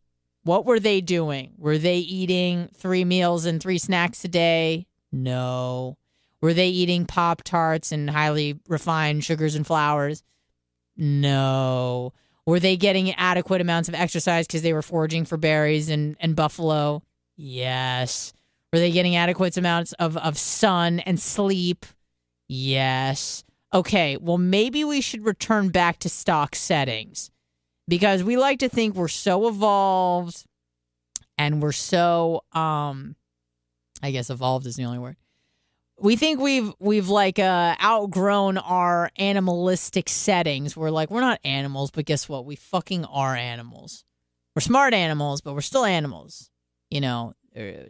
What 0.47 0.65
were 0.65 0.79
they 0.79 1.01
doing? 1.01 1.55
Were 1.59 1.77
they 1.77 1.97
eating 1.97 2.69
three 2.73 3.05
meals 3.05 3.47
and 3.47 3.61
three 3.61 3.79
snacks 3.79 4.25
a 4.25 4.29
day? 4.29 4.87
No. 5.11 5.99
Were 6.41 6.55
they 6.55 6.69
eating 6.69 7.05
Pop 7.05 7.43
Tarts 7.43 7.91
and 7.91 8.09
highly 8.09 8.61
refined 8.69 9.25
sugars 9.25 9.57
and 9.57 9.67
flours? 9.67 10.23
No. 10.97 12.13
Were 12.47 12.61
they 12.61 12.77
getting 12.77 13.13
adequate 13.15 13.61
amounts 13.61 13.89
of 13.89 13.97
exercise 13.97 14.47
because 14.47 14.63
they 14.63 14.73
were 14.73 14.83
foraging 14.83 15.25
for 15.25 15.37
berries 15.37 15.89
and, 15.89 16.17
and 16.21 16.37
buffalo? 16.37 17.03
Yes. 17.37 18.33
Were 18.73 18.79
they 18.79 18.93
getting 18.93 19.17
adequate 19.17 19.57
amounts 19.57 19.95
of, 19.95 20.17
of 20.17 20.39
sun 20.39 21.01
and 21.01 21.19
sleep? 21.19 21.85
Yes. 22.47 23.43
Okay, 23.75 24.17
well, 24.17 24.39
maybe 24.39 24.85
we 24.85 25.01
should 25.01 25.25
return 25.25 25.71
back 25.71 25.99
to 25.99 26.09
stock 26.09 26.55
settings 26.55 27.33
because 27.89 28.25
we 28.25 28.37
like 28.37 28.61
to 28.61 28.69
think 28.69 28.95
we're 28.95 29.09
so 29.09 29.49
evolved 29.49 30.45
and 31.39 31.63
we're 31.63 31.73
so, 31.73 32.43
um, 32.53 33.17
I 34.03 34.11
guess 34.11 34.31
evolved 34.31 34.67
is 34.67 34.77
the 34.77 34.85
only 34.85 34.99
word. 34.99 35.17
We 35.99 36.17
think 36.17 36.41
we've 36.41 36.75
we've 36.79 37.09
like 37.09 37.39
uh, 37.39 37.75
outgrown 37.83 38.59
our 38.59 39.11
animalistic 39.17 40.11
settings. 40.11 40.77
We're 40.77 40.91
like 40.91 41.11
we're 41.11 41.23
not 41.23 41.41
animals, 41.43 41.91
but 41.91 42.05
guess 42.05 42.29
what? 42.29 42.45
We 42.45 42.55
fucking 42.55 43.07
are 43.07 43.35
animals. 43.35 44.05
We're 44.55 44.61
smart 44.61 44.93
animals, 44.93 45.41
but 45.41 45.55
we're 45.55 45.63
still 45.63 45.87
animals. 45.87 46.51
You 46.91 47.01
know, 47.01 47.33
uh, 47.57 47.89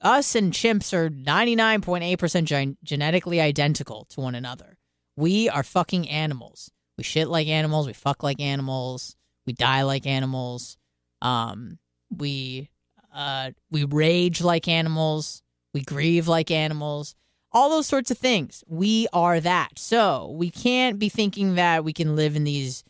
us 0.00 0.36
and 0.36 0.52
chimps 0.52 0.92
are 0.92 1.10
ninety 1.10 1.56
nine 1.56 1.80
point 1.80 2.04
eight 2.04 2.20
percent 2.20 2.48
genetically 2.84 3.40
identical 3.40 4.06
to 4.10 4.20
one 4.20 4.36
another. 4.36 4.78
We 5.16 5.48
are 5.48 5.64
fucking 5.64 6.08
animals. 6.08 6.70
We 6.96 7.02
shit 7.02 7.26
like 7.26 7.48
animals. 7.48 7.88
We 7.88 7.92
fuck 7.92 8.22
like 8.22 8.40
animals. 8.40 9.16
We 9.48 9.54
die 9.54 9.80
like 9.80 10.06
animals. 10.06 10.76
Um, 11.22 11.78
we 12.14 12.68
uh, 13.14 13.52
we 13.70 13.84
rage 13.84 14.42
like 14.42 14.68
animals. 14.68 15.42
We 15.72 15.80
grieve 15.80 16.28
like 16.28 16.50
animals. 16.50 17.14
All 17.50 17.70
those 17.70 17.86
sorts 17.86 18.10
of 18.10 18.18
things. 18.18 18.62
We 18.68 19.06
are 19.14 19.40
that. 19.40 19.78
So 19.78 20.34
we 20.36 20.50
can't 20.50 20.98
be 20.98 21.08
thinking 21.08 21.54
that 21.54 21.82
we 21.82 21.94
can 21.94 22.14
live 22.14 22.36
in 22.36 22.44
these 22.44 22.84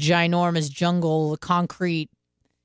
ginormous 0.00 0.68
jungle 0.68 1.36
concrete, 1.36 2.10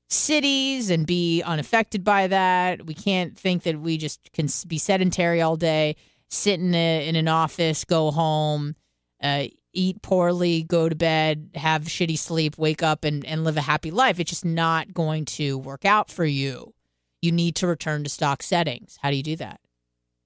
cities 0.08 0.90
and 0.90 1.06
be 1.06 1.40
unaffected 1.44 2.02
by 2.02 2.26
that. 2.26 2.84
We 2.84 2.94
can't 2.94 3.38
think 3.38 3.62
that 3.62 3.78
we 3.80 3.96
just 3.96 4.32
can 4.32 4.48
be 4.66 4.78
sedentary 4.78 5.40
all 5.40 5.56
day, 5.56 5.94
sit 6.30 6.58
in, 6.58 6.74
a, 6.74 7.08
in 7.08 7.14
an 7.14 7.28
office, 7.28 7.84
go 7.84 8.10
home, 8.10 8.74
uh, 9.22 9.44
eat 9.76 10.02
poorly, 10.02 10.62
go 10.62 10.88
to 10.88 10.94
bed, 10.94 11.50
have 11.54 11.84
shitty 11.84 12.18
sleep, 12.18 12.58
wake 12.58 12.82
up, 12.82 13.04
and, 13.04 13.24
and 13.24 13.44
live 13.44 13.56
a 13.56 13.62
happy 13.62 13.90
life. 13.90 14.18
It's 14.18 14.30
just 14.30 14.44
not 14.44 14.94
going 14.94 15.24
to 15.26 15.58
work 15.58 15.84
out 15.84 16.10
for 16.10 16.24
you. 16.24 16.74
You 17.22 17.32
need 17.32 17.56
to 17.56 17.66
return 17.66 18.04
to 18.04 18.10
stock 18.10 18.42
settings. 18.42 18.98
How 19.02 19.10
do 19.10 19.16
you 19.16 19.22
do 19.22 19.36
that? 19.36 19.60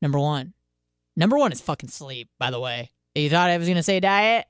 Number 0.00 0.18
one. 0.18 0.54
Number 1.16 1.36
one 1.36 1.52
is 1.52 1.60
fucking 1.60 1.88
sleep, 1.88 2.28
by 2.38 2.50
the 2.50 2.60
way. 2.60 2.90
You 3.14 3.28
thought 3.28 3.50
I 3.50 3.58
was 3.58 3.68
to 3.68 3.82
say 3.82 4.00
diet? 4.00 4.46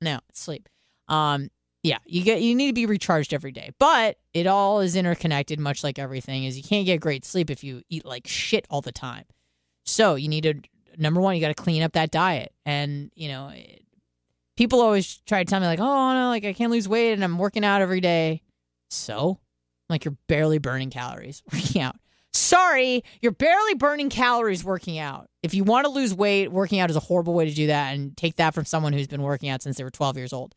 No, 0.00 0.20
it's 0.28 0.40
sleep. 0.40 0.68
Um, 1.08 1.50
yeah, 1.82 1.98
you 2.04 2.22
get 2.22 2.42
you 2.42 2.54
need 2.54 2.68
to 2.68 2.72
be 2.74 2.86
recharged 2.86 3.32
every 3.32 3.52
day. 3.52 3.70
But 3.78 4.18
it 4.34 4.46
all 4.46 4.80
is 4.80 4.94
interconnected, 4.94 5.58
much 5.58 5.82
like 5.82 5.98
everything 5.98 6.44
is 6.44 6.56
you 6.56 6.62
can't 6.62 6.86
get 6.86 7.00
great 7.00 7.24
sleep 7.24 7.50
if 7.50 7.64
you 7.64 7.82
eat 7.88 8.04
like 8.04 8.26
shit 8.26 8.66
all 8.68 8.80
the 8.80 8.92
time. 8.92 9.24
So 9.86 10.16
you 10.16 10.28
need 10.28 10.42
to 10.42 10.54
number 10.98 11.20
one, 11.20 11.34
you 11.34 11.40
got 11.40 11.48
to 11.48 11.54
clean 11.54 11.82
up 11.82 11.92
that 11.92 12.10
diet. 12.10 12.52
And 12.66 13.10
you 13.14 13.28
know, 13.28 13.48
it, 13.48 13.82
people 14.58 14.80
always 14.80 15.18
try 15.18 15.38
to 15.38 15.48
tell 15.48 15.60
me 15.60 15.66
like, 15.66 15.78
oh 15.78 16.12
no, 16.14 16.28
like 16.28 16.44
I 16.44 16.52
can't 16.52 16.72
lose 16.72 16.88
weight 16.88 17.12
and 17.12 17.22
I'm 17.22 17.38
working 17.38 17.64
out 17.64 17.80
every 17.80 18.00
day. 18.00 18.42
So, 18.90 19.38
like 19.88 20.04
you're 20.04 20.16
barely 20.26 20.58
burning 20.58 20.90
calories 20.90 21.44
working 21.52 21.80
out. 21.80 21.94
Sorry, 22.32 23.04
you're 23.22 23.32
barely 23.32 23.74
burning 23.74 24.10
calories 24.10 24.64
working 24.64 24.98
out. 24.98 25.28
If 25.44 25.54
you 25.54 25.62
want 25.62 25.86
to 25.86 25.92
lose 25.92 26.12
weight, 26.12 26.50
working 26.50 26.80
out 26.80 26.90
is 26.90 26.96
a 26.96 27.00
horrible 27.00 27.34
way 27.34 27.48
to 27.48 27.54
do 27.54 27.68
that. 27.68 27.94
And 27.94 28.16
take 28.16 28.36
that 28.36 28.52
from 28.52 28.64
someone 28.64 28.92
who's 28.92 29.06
been 29.06 29.22
working 29.22 29.48
out 29.48 29.62
since 29.62 29.76
they 29.76 29.84
were 29.84 29.90
12 29.90 30.16
years 30.16 30.32
old. 30.32 30.56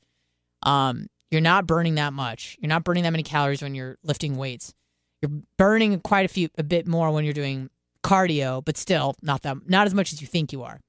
Um, 0.63 1.05
you're 1.29 1.39
not 1.39 1.67
burning 1.67 1.95
that 1.95 2.11
much. 2.11 2.57
You're 2.59 2.69
not 2.69 2.83
burning 2.83 3.03
that 3.03 3.11
many 3.11 3.23
calories 3.23 3.61
when 3.61 3.75
you're 3.75 3.97
lifting 4.03 4.35
weights. 4.35 4.73
You're 5.21 5.43
burning 5.57 5.99
quite 5.99 6.25
a 6.25 6.27
few, 6.27 6.49
a 6.57 6.63
bit 6.63 6.87
more 6.87 7.11
when 7.11 7.23
you're 7.23 7.33
doing 7.33 7.69
cardio, 8.03 8.65
but 8.65 8.77
still 8.77 9.15
not 9.21 9.43
that, 9.43 9.57
not 9.69 9.85
as 9.85 9.93
much 9.93 10.11
as 10.11 10.21
you 10.21 10.27
think 10.27 10.51
you 10.51 10.63
are. 10.63 10.81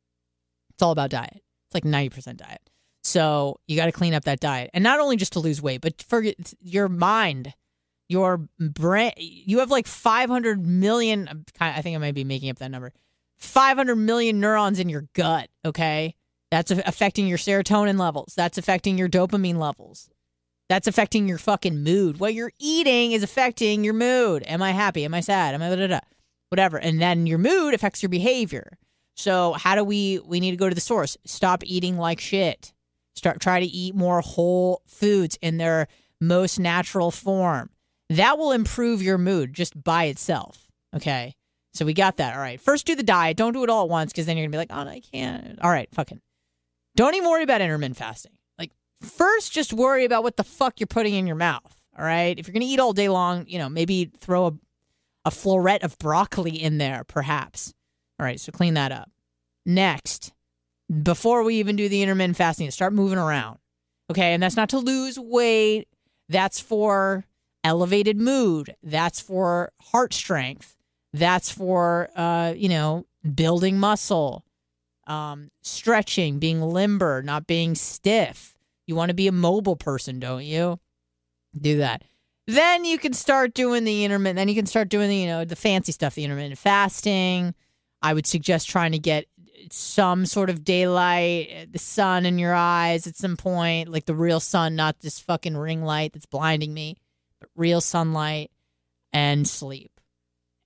It's 0.70 0.82
all 0.82 0.92
about 0.92 1.10
diet. 1.10 1.42
It's 1.66 1.74
like 1.74 1.84
90% 1.84 2.38
diet. 2.38 2.61
So 3.02 3.58
you 3.66 3.76
got 3.76 3.86
to 3.86 3.92
clean 3.92 4.14
up 4.14 4.24
that 4.24 4.40
diet, 4.40 4.70
and 4.72 4.84
not 4.84 5.00
only 5.00 5.16
just 5.16 5.32
to 5.32 5.40
lose 5.40 5.60
weight, 5.60 5.80
but 5.80 6.02
for 6.02 6.24
your 6.60 6.88
mind, 6.88 7.52
your 8.08 8.46
brain. 8.60 9.12
You 9.16 9.58
have 9.58 9.70
like 9.70 9.86
500 9.86 10.64
million. 10.64 11.44
I 11.60 11.82
think 11.82 11.96
I 11.96 11.98
might 11.98 12.14
be 12.14 12.24
making 12.24 12.50
up 12.50 12.58
that 12.58 12.70
number. 12.70 12.92
500 13.38 13.96
million 13.96 14.38
neurons 14.38 14.78
in 14.78 14.88
your 14.88 15.06
gut. 15.14 15.48
Okay, 15.64 16.14
that's 16.50 16.70
affecting 16.70 17.26
your 17.26 17.38
serotonin 17.38 17.98
levels. 17.98 18.34
That's 18.36 18.58
affecting 18.58 18.98
your 18.98 19.08
dopamine 19.08 19.58
levels. 19.58 20.08
That's 20.68 20.86
affecting 20.86 21.28
your 21.28 21.38
fucking 21.38 21.82
mood. 21.82 22.20
What 22.20 22.34
you're 22.34 22.52
eating 22.58 23.12
is 23.12 23.22
affecting 23.22 23.84
your 23.84 23.94
mood. 23.94 24.44
Am 24.46 24.62
I 24.62 24.70
happy? 24.70 25.04
Am 25.04 25.12
I 25.12 25.20
sad? 25.20 25.54
Am 25.54 25.62
I 25.62 25.68
da, 25.68 25.76
da, 25.76 25.86
da? 25.88 26.00
whatever? 26.50 26.78
And 26.78 27.00
then 27.00 27.26
your 27.26 27.38
mood 27.38 27.74
affects 27.74 28.02
your 28.02 28.10
behavior. 28.10 28.78
So 29.16 29.54
how 29.54 29.74
do 29.74 29.82
we? 29.82 30.20
We 30.24 30.38
need 30.38 30.52
to 30.52 30.56
go 30.56 30.68
to 30.68 30.74
the 30.74 30.80
source. 30.80 31.16
Stop 31.24 31.62
eating 31.64 31.98
like 31.98 32.20
shit. 32.20 32.72
Start 33.14 33.40
try 33.40 33.60
to 33.60 33.66
eat 33.66 33.94
more 33.94 34.20
whole 34.20 34.82
foods 34.86 35.38
in 35.42 35.58
their 35.58 35.88
most 36.20 36.58
natural 36.58 37.10
form. 37.10 37.70
That 38.08 38.38
will 38.38 38.52
improve 38.52 39.02
your 39.02 39.18
mood 39.18 39.54
just 39.54 39.82
by 39.82 40.04
itself. 40.04 40.68
Okay. 40.94 41.34
So 41.74 41.86
we 41.86 41.94
got 41.94 42.18
that. 42.18 42.34
All 42.34 42.40
right. 42.40 42.60
First 42.60 42.86
do 42.86 42.94
the 42.94 43.02
diet. 43.02 43.36
Don't 43.36 43.54
do 43.54 43.64
it 43.64 43.70
all 43.70 43.84
at 43.84 43.88
once 43.88 44.12
because 44.12 44.26
then 44.26 44.36
you're 44.36 44.46
gonna 44.46 44.52
be 44.52 44.58
like, 44.58 44.72
oh, 44.72 44.88
I 44.88 45.00
can't. 45.12 45.58
All 45.62 45.70
right, 45.70 45.88
fucking. 45.92 46.20
Don't 46.96 47.14
even 47.14 47.30
worry 47.30 47.42
about 47.42 47.62
intermittent 47.62 47.96
fasting. 47.96 48.32
Like 48.58 48.72
first, 49.00 49.52
just 49.52 49.72
worry 49.72 50.04
about 50.04 50.22
what 50.22 50.36
the 50.36 50.44
fuck 50.44 50.80
you're 50.80 50.86
putting 50.86 51.14
in 51.14 51.26
your 51.26 51.36
mouth. 51.36 51.74
All 51.98 52.04
right. 52.04 52.38
If 52.38 52.46
you're 52.46 52.52
gonna 52.52 52.66
eat 52.66 52.80
all 52.80 52.92
day 52.92 53.08
long, 53.08 53.46
you 53.48 53.58
know, 53.58 53.68
maybe 53.68 54.10
throw 54.20 54.46
a 54.46 54.52
a 55.24 55.30
floret 55.30 55.84
of 55.84 55.98
broccoli 55.98 56.60
in 56.60 56.78
there, 56.78 57.04
perhaps. 57.04 57.72
All 58.18 58.26
right. 58.26 58.40
So 58.40 58.52
clean 58.52 58.74
that 58.74 58.92
up. 58.92 59.10
Next, 59.64 60.32
before 61.02 61.42
we 61.42 61.56
even 61.56 61.76
do 61.76 61.88
the 61.88 62.02
intermittent 62.02 62.36
fasting, 62.36 62.70
start 62.70 62.92
moving 62.92 63.18
around. 63.18 63.58
Okay. 64.10 64.34
And 64.34 64.42
that's 64.42 64.56
not 64.56 64.68
to 64.70 64.78
lose 64.78 65.18
weight. 65.18 65.86
That's 66.28 66.60
for 66.60 67.24
elevated 67.64 68.18
mood. 68.18 68.74
That's 68.82 69.20
for 69.20 69.72
heart 69.80 70.12
strength. 70.12 70.76
That's 71.12 71.50
for, 71.50 72.08
uh, 72.16 72.54
you 72.56 72.68
know, 72.68 73.06
building 73.34 73.78
muscle, 73.78 74.44
um, 75.06 75.50
stretching, 75.62 76.38
being 76.38 76.60
limber, 76.60 77.22
not 77.22 77.46
being 77.46 77.74
stiff. 77.74 78.56
You 78.86 78.96
want 78.96 79.10
to 79.10 79.14
be 79.14 79.28
a 79.28 79.32
mobile 79.32 79.76
person, 79.76 80.18
don't 80.18 80.44
you? 80.44 80.80
Do 81.58 81.78
that. 81.78 82.02
Then 82.46 82.84
you 82.84 82.98
can 82.98 83.12
start 83.12 83.54
doing 83.54 83.84
the 83.84 84.04
intermittent. 84.04 84.36
Then 84.36 84.48
you 84.48 84.54
can 84.54 84.66
start 84.66 84.88
doing 84.88 85.08
the, 85.08 85.16
you 85.16 85.26
know, 85.26 85.44
the 85.44 85.54
fancy 85.54 85.92
stuff, 85.92 86.14
the 86.14 86.24
intermittent 86.24 86.58
fasting. 86.58 87.54
I 88.00 88.14
would 88.14 88.26
suggest 88.26 88.68
trying 88.68 88.92
to 88.92 88.98
get 88.98 89.26
some 89.70 90.26
sort 90.26 90.50
of 90.50 90.64
daylight, 90.64 91.48
eh, 91.50 91.66
the 91.70 91.78
sun 91.78 92.26
in 92.26 92.38
your 92.38 92.54
eyes 92.54 93.06
at 93.06 93.16
some 93.16 93.36
point, 93.36 93.88
like 93.88 94.06
the 94.06 94.14
real 94.14 94.40
sun, 94.40 94.76
not 94.76 95.00
this 95.00 95.18
fucking 95.18 95.56
ring 95.56 95.82
light 95.82 96.12
that's 96.12 96.26
blinding 96.26 96.72
me, 96.72 96.96
but 97.40 97.50
real 97.56 97.80
sunlight 97.80 98.50
and 99.12 99.46
sleep. 99.46 99.90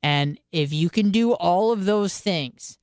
And 0.03 0.39
if 0.53 0.73
you 0.73 0.89
can 0.89 1.11
do 1.11 1.33
all 1.33 1.73
of 1.73 1.85
those 1.85 2.19
things, 2.19 2.79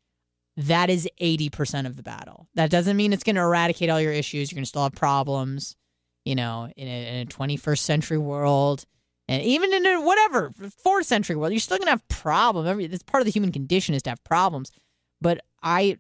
that 0.58 0.90
is 0.90 1.08
80% 1.22 1.86
of 1.86 1.96
the 1.96 2.04
battle. 2.04 2.48
That 2.54 2.70
doesn't 2.70 2.98
mean 2.98 3.14
it's 3.14 3.24
going 3.24 3.38
to 3.38 3.42
eradicate 3.42 3.90
all 3.90 4.02
your 4.02 4.12
issues. 4.12 4.52
You're 4.52 4.58
going 4.58 4.66
to 4.66 4.70
still 4.70 4.84
have 4.84 4.94
problems, 4.94 5.76
you 6.26 6.36
know, 6.36 6.70
in 6.76 6.88
a, 6.88 7.22
in 7.22 7.22
a 7.22 7.26
21st 7.26 7.80
century 7.80 8.18
world. 8.18 8.86
And 9.28 9.42
even 9.42 9.74
in 9.74 9.86
a 9.86 10.02
whatever, 10.02 10.52
fourth 10.84 11.06
century 11.06 11.36
world, 11.36 11.54
you're 11.54 11.60
still 11.60 11.78
going 11.78 11.88
to 11.88 11.92
have 11.92 12.08
problems. 12.08 12.84
It's 12.84 13.04
part 13.04 13.22
of 13.22 13.26
the 13.26 13.32
human 13.32 13.52
condition 13.52 13.96
is 13.96 14.04
to 14.04 14.12
have 14.12 14.24
problems. 14.24 14.72
But 15.22 15.42
I, 15.64 15.98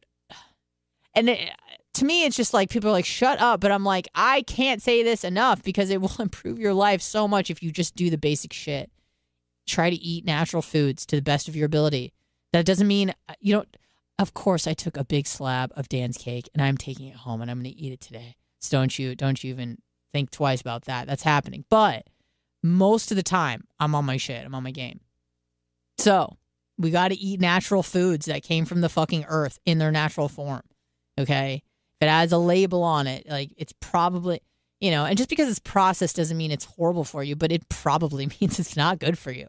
and 1.15 1.29
it, 1.29 1.49
to 1.95 2.05
me, 2.05 2.25
it's 2.25 2.35
just 2.35 2.53
like 2.53 2.69
people 2.69 2.89
are 2.89 2.93
like, 2.93 3.05
shut 3.05 3.39
up. 3.39 3.59
But 3.59 3.71
I'm 3.71 3.83
like, 3.83 4.07
I 4.13 4.41
can't 4.43 4.81
say 4.81 5.03
this 5.03 5.23
enough 5.23 5.63
because 5.63 5.89
it 5.89 6.01
will 6.01 6.15
improve 6.19 6.59
your 6.59 6.73
life 6.73 7.01
so 7.01 7.27
much 7.27 7.49
if 7.49 7.63
you 7.63 7.71
just 7.71 7.95
do 7.95 8.09
the 8.09 8.17
basic 8.17 8.53
shit. 8.53 8.91
Try 9.65 9.89
to 9.89 9.95
eat 9.95 10.25
natural 10.25 10.61
foods 10.61 11.05
to 11.07 11.15
the 11.15 11.21
best 11.21 11.47
of 11.47 11.55
your 11.55 11.65
ability. 11.65 12.13
That 12.51 12.65
doesn't 12.65 12.87
mean 12.87 13.13
uh, 13.29 13.33
you 13.39 13.53
don't. 13.53 13.77
Of 14.19 14.33
course, 14.35 14.67
I 14.67 14.73
took 14.73 14.95
a 14.95 15.03
big 15.03 15.25
slab 15.25 15.71
of 15.75 15.89
Dan's 15.89 16.17
cake 16.17 16.47
and 16.53 16.61
I'm 16.61 16.77
taking 16.77 17.07
it 17.07 17.15
home 17.15 17.41
and 17.41 17.49
I'm 17.49 17.61
going 17.61 17.73
to 17.73 17.79
eat 17.79 17.93
it 17.93 17.99
today. 17.99 18.35
So 18.59 18.77
don't 18.77 18.97
you, 18.99 19.15
don't 19.15 19.43
you 19.43 19.49
even 19.49 19.79
think 20.11 20.29
twice 20.29 20.61
about 20.61 20.85
that. 20.85 21.07
That's 21.07 21.23
happening. 21.23 21.65
But 21.69 22.05
most 22.61 23.11
of 23.11 23.17
the 23.17 23.23
time, 23.23 23.63
I'm 23.79 23.95
on 23.95 24.05
my 24.05 24.17
shit. 24.17 24.45
I'm 24.45 24.53
on 24.53 24.63
my 24.63 24.71
game. 24.71 24.99
So 25.97 26.37
we 26.77 26.91
got 26.91 27.09
to 27.09 27.19
eat 27.19 27.39
natural 27.39 27.83
foods 27.83 28.25
that 28.25 28.43
came 28.43 28.65
from 28.65 28.81
the 28.81 28.89
fucking 28.89 29.25
earth 29.27 29.59
in 29.65 29.77
their 29.77 29.91
natural 29.91 30.27
form. 30.27 30.63
Okay. 31.19 31.63
If 31.95 32.07
it 32.07 32.09
has 32.09 32.31
a 32.31 32.37
label 32.37 32.83
on 32.83 33.07
it, 33.07 33.27
like 33.29 33.51
it's 33.57 33.73
probably, 33.79 34.41
you 34.81 34.91
know, 34.91 35.05
and 35.05 35.17
just 35.17 35.29
because 35.29 35.49
it's 35.49 35.59
processed 35.59 36.15
doesn't 36.15 36.37
mean 36.37 36.51
it's 36.51 36.65
horrible 36.65 37.03
for 37.03 37.23
you, 37.23 37.35
but 37.35 37.51
it 37.51 37.69
probably 37.69 38.25
means 38.41 38.59
it's 38.59 38.75
not 38.75 38.99
good 38.99 39.17
for 39.17 39.31
you. 39.31 39.47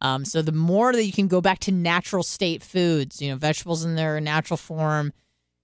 Um, 0.00 0.24
so 0.24 0.40
the 0.40 0.52
more 0.52 0.92
that 0.92 1.04
you 1.04 1.12
can 1.12 1.28
go 1.28 1.40
back 1.40 1.58
to 1.60 1.72
natural 1.72 2.22
state 2.22 2.62
foods, 2.62 3.20
you 3.20 3.30
know, 3.30 3.36
vegetables 3.36 3.84
in 3.84 3.96
their 3.96 4.18
natural 4.20 4.56
form, 4.56 5.12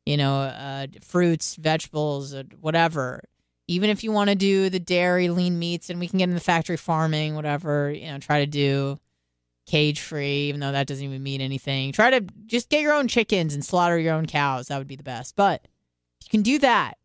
you 0.04 0.16
know, 0.16 0.34
uh, 0.42 0.86
fruits, 1.00 1.57
vegetables, 1.57 2.34
uh, 2.34 2.42
whatever. 2.61 3.22
Even 3.66 3.88
if 3.90 4.04
you 4.04 4.12
want 4.12 4.30
to 4.30 4.36
do 4.36 4.68
the 4.68 4.78
dairy, 4.78 5.28
lean 5.28 5.59
meats, 5.59 5.88
and 5.88 5.98
we 5.98 6.07
can 6.07 6.18
get 6.18 6.28
into 6.28 6.40
factory 6.40 6.76
farming, 6.76 7.34
whatever, 7.34 7.90
you 7.90 8.07
know, 8.07 8.18
try 8.18 8.40
to 8.40 8.46
do 8.46 9.00
cage 9.66 10.00
free, 10.00 10.48
even 10.48 10.60
though 10.60 10.72
that 10.72 10.86
doesn't 10.86 11.04
even 11.04 11.22
mean 11.22 11.40
anything. 11.40 11.92
Try 11.92 12.10
to 12.10 12.24
just 12.46 12.68
get 12.68 12.82
your 12.82 12.94
own 12.94 13.08
chickens 13.08 13.54
and 13.54 13.64
slaughter 13.64 13.98
your 13.98 14.14
own 14.14 14.26
cows. 14.26 14.68
That 14.68 14.78
would 14.78 14.86
be 14.86 14.96
the 14.96 15.02
best. 15.02 15.36
But 15.36 15.66
you 16.24 16.30
can 16.30 16.42
do 16.42 16.58
that 16.60 16.98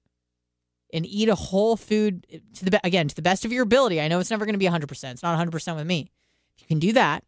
and 0.93 1.05
eat 1.05 1.29
a 1.29 1.35
whole 1.35 1.75
food 1.75 2.25
to 2.55 2.65
the 2.65 2.79
again 2.83 3.07
to 3.07 3.15
the 3.15 3.21
best 3.21 3.45
of 3.45 3.51
your 3.51 3.63
ability. 3.63 3.99
I 3.99 4.07
know 4.07 4.19
it's 4.19 4.31
never 4.31 4.45
going 4.45 4.53
to 4.53 4.59
be 4.59 4.65
100%. 4.65 5.11
It's 5.11 5.23
not 5.23 5.37
100% 5.37 5.75
with 5.75 5.87
me. 5.87 6.11
You 6.59 6.67
can 6.67 6.79
do 6.79 6.93
that. 6.93 7.23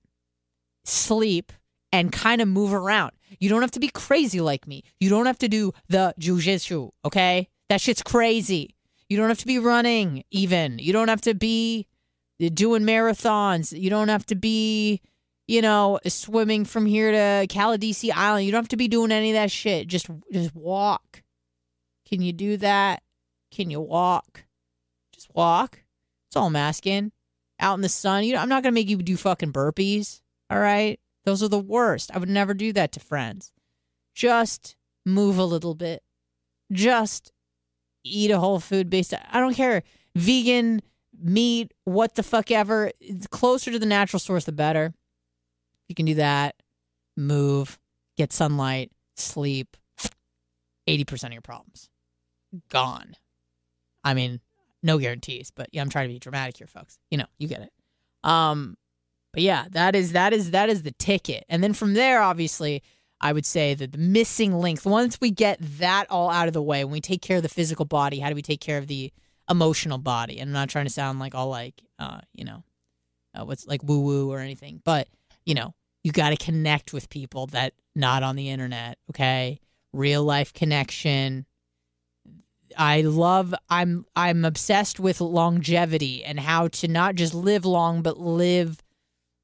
Sleep 0.85 1.51
and 1.91 2.11
kind 2.11 2.41
of 2.41 2.47
move 2.47 2.73
around. 2.73 3.11
You 3.39 3.49
don't 3.49 3.61
have 3.61 3.72
to 3.72 3.80
be 3.80 3.88
crazy 3.88 4.41
like 4.41 4.68
me. 4.68 4.84
You 4.99 5.10
don't 5.10 5.26
have 5.26 5.38
to 5.39 5.47
do 5.47 5.72
the 5.88 6.14
jujitsu, 6.19 6.91
okay? 7.05 7.47
That 7.69 7.81
shit's 7.81 8.03
crazy. 8.03 8.76
You 9.10 9.18
don't 9.18 9.30
have 9.30 9.39
to 9.39 9.47
be 9.47 9.60
running 9.60 10.23
even. 10.31 10.80
You 10.80 10.91
don't 10.91 11.07
have 11.07 11.22
to 11.22 11.34
be 11.34 11.88
doing 12.53 12.84
marathons. 12.84 13.80
You 13.80 13.89
don't 13.89 14.10
have 14.10 14.26
to 14.27 14.35
be, 14.35 15.01
you 15.53 15.61
know, 15.61 15.99
swimming 16.07 16.65
from 16.65 16.88
here 16.88 17.11
to 17.11 17.45
Caladesi 17.47 18.11
Island. 18.11 18.43
You 18.43 18.51
don't 18.51 18.63
have 18.63 18.69
to 18.69 18.75
be 18.75 18.88
doing 18.88 19.11
any 19.11 19.30
of 19.30 19.35
that 19.35 19.51
shit. 19.51 19.88
Just 19.88 20.09
just 20.31 20.55
walk. 20.55 21.21
Can 22.09 22.23
you 22.23 22.34
do 22.34 22.57
that? 22.57 23.03
Can 23.51 23.69
you 23.69 23.80
walk? 23.80 24.45
Just 25.13 25.30
walk. 25.35 25.84
It's 26.27 26.35
all 26.35 26.47
I'm 26.47 26.55
asking. 26.55 27.11
Out 27.59 27.75
in 27.75 27.81
the 27.81 27.89
sun. 27.89 28.23
You 28.23 28.34
know, 28.34 28.39
I'm 28.39 28.49
not 28.49 28.63
gonna 28.63 28.73
make 28.73 28.89
you 28.89 28.97
do 28.97 29.15
fucking 29.15 29.53
burpees. 29.53 30.21
All 30.49 30.57
right. 30.57 30.99
Those 31.23 31.43
are 31.43 31.49
the 31.49 31.59
worst. 31.59 32.09
I 32.11 32.17
would 32.17 32.30
never 32.30 32.55
do 32.55 32.73
that 32.73 32.91
to 32.93 32.99
friends. 32.99 33.51
Just 34.15 34.75
move 35.05 35.38
a 35.38 35.45
little 35.45 35.75
bit. 35.75 36.01
Just 36.71 37.31
eat 38.03 38.31
a 38.31 38.39
whole 38.39 38.59
food 38.59 38.89
based. 38.89 39.13
I 39.13 39.39
don't 39.39 39.53
care. 39.53 39.84
Vegan, 40.15 40.81
meat, 41.21 41.75
what 41.84 42.15
the 42.15 42.23
fuck 42.23 42.49
ever. 42.49 42.91
It's 42.99 43.27
closer 43.27 43.71
to 43.71 43.77
the 43.77 43.85
natural 43.85 44.19
source, 44.19 44.45
the 44.45 44.51
better. 44.51 44.95
You 45.88 45.95
can 45.95 46.05
do 46.05 46.15
that. 46.15 46.55
Move, 47.15 47.80
get 48.18 48.34
sunlight, 48.34 48.91
sleep. 49.15 49.77
80% 50.88 51.26
of 51.26 51.31
your 51.34 51.41
problems 51.41 51.89
gone. 52.69 53.15
I 54.03 54.14
mean, 54.14 54.41
no 54.81 54.97
guarantees, 54.97 55.51
but 55.51 55.69
yeah, 55.72 55.81
I'm 55.81 55.89
trying 55.89 56.10
to 56.10 56.14
be 56.14 56.19
dramatic 56.19 56.57
here, 56.57 56.68
folks. 56.68 56.99
You 57.10 57.18
know, 57.18 57.26
you 57.38 57.47
get 57.47 57.61
it. 57.61 57.72
Um, 58.30 58.76
but 59.31 59.41
yeah, 59.41 59.65
that 59.72 59.95
is 59.95 60.11
that 60.11 60.34
is 60.34 60.51
that 60.51 60.69
is 60.69 60.84
the 60.84 60.91
ticket. 60.91 61.45
And 61.49 61.64
then 61.64 61.73
from 61.73 61.93
there, 61.93 62.22
obviously, 62.22 62.84
I 63.22 63.34
would 63.34 63.45
say 63.45 63.73
that 63.73 63.93
the 63.93 63.97
missing 63.97 64.53
link. 64.53 64.85
Once 64.85 65.19
we 65.22 65.31
get 65.31 65.57
that 65.80 66.05
all 66.10 66.30
out 66.30 66.47
of 66.47 66.53
the 66.53 66.61
way, 66.61 66.84
when 66.84 66.91
we 66.91 67.01
take 67.01 67.22
care 67.22 67.38
of 67.38 67.43
the 67.43 67.49
physical 67.49 67.85
body, 67.85 68.19
how 68.19 68.30
do 68.30 68.35
we 68.35 68.41
take 68.41 68.61
care 68.61 68.77
of 68.77 68.88
the 68.88 69.11
emotional 69.49 69.97
body? 69.97 70.39
And 70.39 70.49
I'm 70.49 70.53
not 70.53 70.69
trying 70.69 70.85
to 70.85 70.91
sound 70.91 71.19
like 71.19 71.34
all 71.34 71.47
like, 71.47 71.81
uh, 71.97 72.19
you 72.34 72.43
know, 72.43 72.64
uh, 73.34 73.45
what's 73.45 73.65
like 73.65 73.81
woo 73.84 74.01
woo 74.01 74.31
or 74.31 74.39
anything, 74.39 74.81
but 74.84 75.07
you 75.45 75.53
know, 75.53 75.74
you 76.03 76.11
got 76.11 76.30
to 76.30 76.38
connect 76.38 76.94
with 76.94 77.10
people 77.10 77.48
that 77.48 77.74
not 77.95 78.24
on 78.24 78.36
the 78.36 78.49
internet. 78.49 78.98
Okay, 79.11 79.60
real 79.94 80.24
life 80.24 80.53
connection. 80.53 81.45
I 82.78 83.02
love 83.02 83.53
I'm 83.70 84.06
I'm 84.15 84.45
obsessed 84.45 84.99
with 84.99 85.22
longevity 85.22 86.24
and 86.24 86.40
how 86.40 86.70
to 86.70 86.88
not 86.88 87.15
just 87.15 87.34
live 87.34 87.65
long 87.65 88.02
but 88.02 88.20
live 88.20 88.82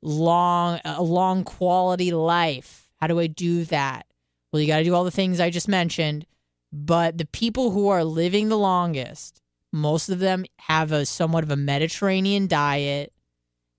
long 0.02 0.80
a 0.84 1.04
long 1.04 1.44
quality 1.44 2.12
life. 2.12 2.90
How 3.00 3.08
do 3.08 3.20
I 3.20 3.28
do 3.28 3.66
that? 3.66 4.06
Well, 4.52 4.62
you 4.62 4.68
got 4.68 4.80
to 4.80 4.84
do 4.84 4.96
all 4.96 5.04
the 5.04 5.12
things 5.12 5.40
I 5.40 5.52
just 5.52 5.68
mentioned, 5.68 6.26
but 6.72 7.18
the 7.18 7.26
people 7.26 7.72
who 7.72 7.88
are 7.90 8.04
living 8.04 8.50
the 8.50 8.58
longest, 8.58 9.42
most 9.72 10.10
of 10.10 10.20
them 10.20 10.46
have 10.60 10.92
a 10.92 11.06
somewhat 11.06 11.44
of 11.44 11.52
a 11.52 11.56
Mediterranean 11.56 12.48
diet. 12.48 13.14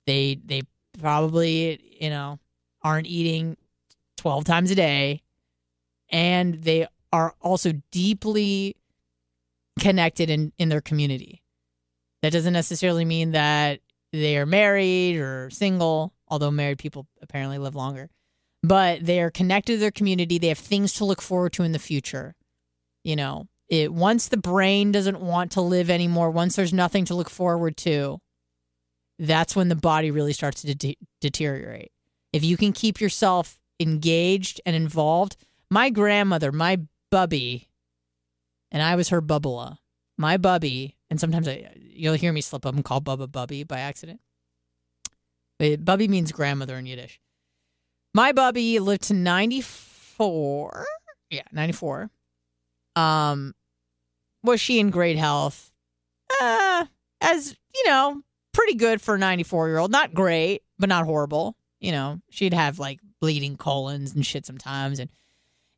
They 0.07 0.39
they 0.45 0.63
probably, 1.01 1.97
you 2.01 2.11
know, 2.11 2.39
aren't 2.83 3.07
eating 3.07 3.57
12 4.17 4.45
times 4.45 4.71
a 4.71 4.75
day 4.75 5.23
and 6.11 6.63
they 6.63 6.87
are 7.13 7.35
also 7.41 7.73
deeply 7.91 8.77
connected 9.79 10.31
in, 10.31 10.53
in 10.59 10.69
their 10.69 10.81
community. 10.81 11.43
That 12.23 12.33
doesn't 12.33 12.53
necessarily 12.53 13.05
mean 13.05 13.33
that 13.33 13.81
they 14.13 14.37
are 14.37 14.47
married 14.47 15.17
or 15.17 15.51
single, 15.51 16.13
although 16.29 16.51
married 16.51 16.79
people 16.79 17.07
apparently 17.23 17.59
live 17.59 17.75
longer. 17.75 18.11
But 18.63 19.07
they 19.07 19.21
are 19.21 19.31
connected 19.31 19.75
to 19.75 19.79
their 19.79 19.91
community. 19.91 20.39
They 20.39 20.49
have 20.49 20.59
things 20.59 20.93
to 20.95 21.05
look 21.05 21.23
forward 21.23 21.55
to 21.55 21.63
in 21.63 21.73
the 21.73 21.79
future. 21.79 22.35
You 23.05 23.17
know, 23.17 23.49
it 23.69 23.93
once 23.93 24.29
the 24.29 24.37
brain 24.37 24.93
doesn't 24.93 25.21
want 25.21 25.53
to 25.53 25.63
live 25.63 25.89
anymore, 25.89 26.31
once 26.31 26.57
there's 26.57 26.75
nothing 26.75 27.07
to 27.07 27.15
look 27.15 27.31
forward 27.31 27.79
to, 27.79 28.21
that's 29.21 29.55
when 29.55 29.69
the 29.69 29.77
body 29.77 30.11
really 30.11 30.33
starts 30.33 30.63
to 30.63 30.75
de- 30.75 30.99
deteriorate. 31.21 31.93
If 32.33 32.43
you 32.43 32.57
can 32.57 32.73
keep 32.73 33.01
yourself 33.01 33.61
engaged 33.79 34.61
and 34.65 34.75
involved, 34.75 35.37
my 35.71 35.91
grandmother, 35.91 36.51
my 36.51 36.81
bubby, 37.11 37.69
and 38.73 38.83
I 38.83 38.97
was 38.97 39.11
her 39.11 39.21
bubbla. 39.21 39.77
My 40.17 40.37
bubby, 40.37 40.97
and 41.11 41.21
sometimes 41.21 41.49
I, 41.49 41.73
you'll 41.77 42.15
hear 42.15 42.33
me 42.33 42.41
slip 42.41 42.67
up 42.67 42.75
and 42.75 42.85
call 42.85 43.01
Bubba 43.01 43.31
Bubby 43.31 43.65
by 43.65 43.81
accident. 43.81 44.21
But 45.59 45.85
bubby 45.85 46.09
means 46.09 46.31
grandmother 46.31 46.77
in 46.77 46.87
Yiddish. 46.87 47.21
My 48.15 48.33
bubby 48.33 48.79
lived 48.81 49.05
to 49.05 49.15
94. 49.15 50.87
Yeah, 51.31 51.43
94. 51.53 52.11
Um, 52.97 53.55
was 54.43 54.61
she 54.61 54.79
in 54.79 54.91
great 54.91 55.17
health? 55.17 55.71
Uh, 56.41 56.87
as, 57.21 57.57
you 57.75 57.85
know, 57.87 58.23
pretty 58.53 58.75
good 58.75 59.01
for 59.01 59.15
a 59.15 59.19
94 59.19 59.69
year 59.69 59.79
old. 59.79 59.91
Not 59.91 60.15
great, 60.15 60.63
but 60.79 60.89
not 60.89 61.05
horrible. 61.05 61.57
You 61.81 61.93
know, 61.93 62.21
she'd 62.31 62.55
have 62.55 62.79
like 62.79 63.01
bleeding 63.21 63.57
colons 63.57 64.15
and 64.15 64.25
shit 64.25 64.47
sometimes. 64.47 64.99
And 64.99 65.11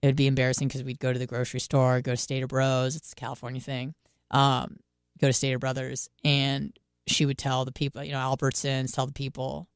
it 0.03 0.07
would 0.07 0.17
be 0.17 0.27
embarrassing 0.27 0.69
because 0.69 0.83
we'd 0.83 0.99
go 0.99 1.13
to 1.13 1.19
the 1.19 1.27
grocery 1.27 1.61
store, 1.61 2.01
go 2.01 2.13
to 2.13 2.17
Stater 2.17 2.47
Bros. 2.47 2.97
It's 2.97 3.13
a 3.13 3.17
California 3.17 3.61
thing. 3.61 3.95
Um, 4.31 4.79
go 5.21 5.29
to 5.29 5.33
Stater 5.33 5.59
Brothers, 5.59 6.11
and 6.25 6.77
she 7.07 7.25
would 7.25 7.39
tell 7.39 7.65
the 7.65 7.73
people, 7.73 8.03
you 8.03 8.13
know, 8.13 8.19
Albertsons, 8.19 8.93
tell 8.93 9.07
the 9.07 9.13
people 9.13 9.69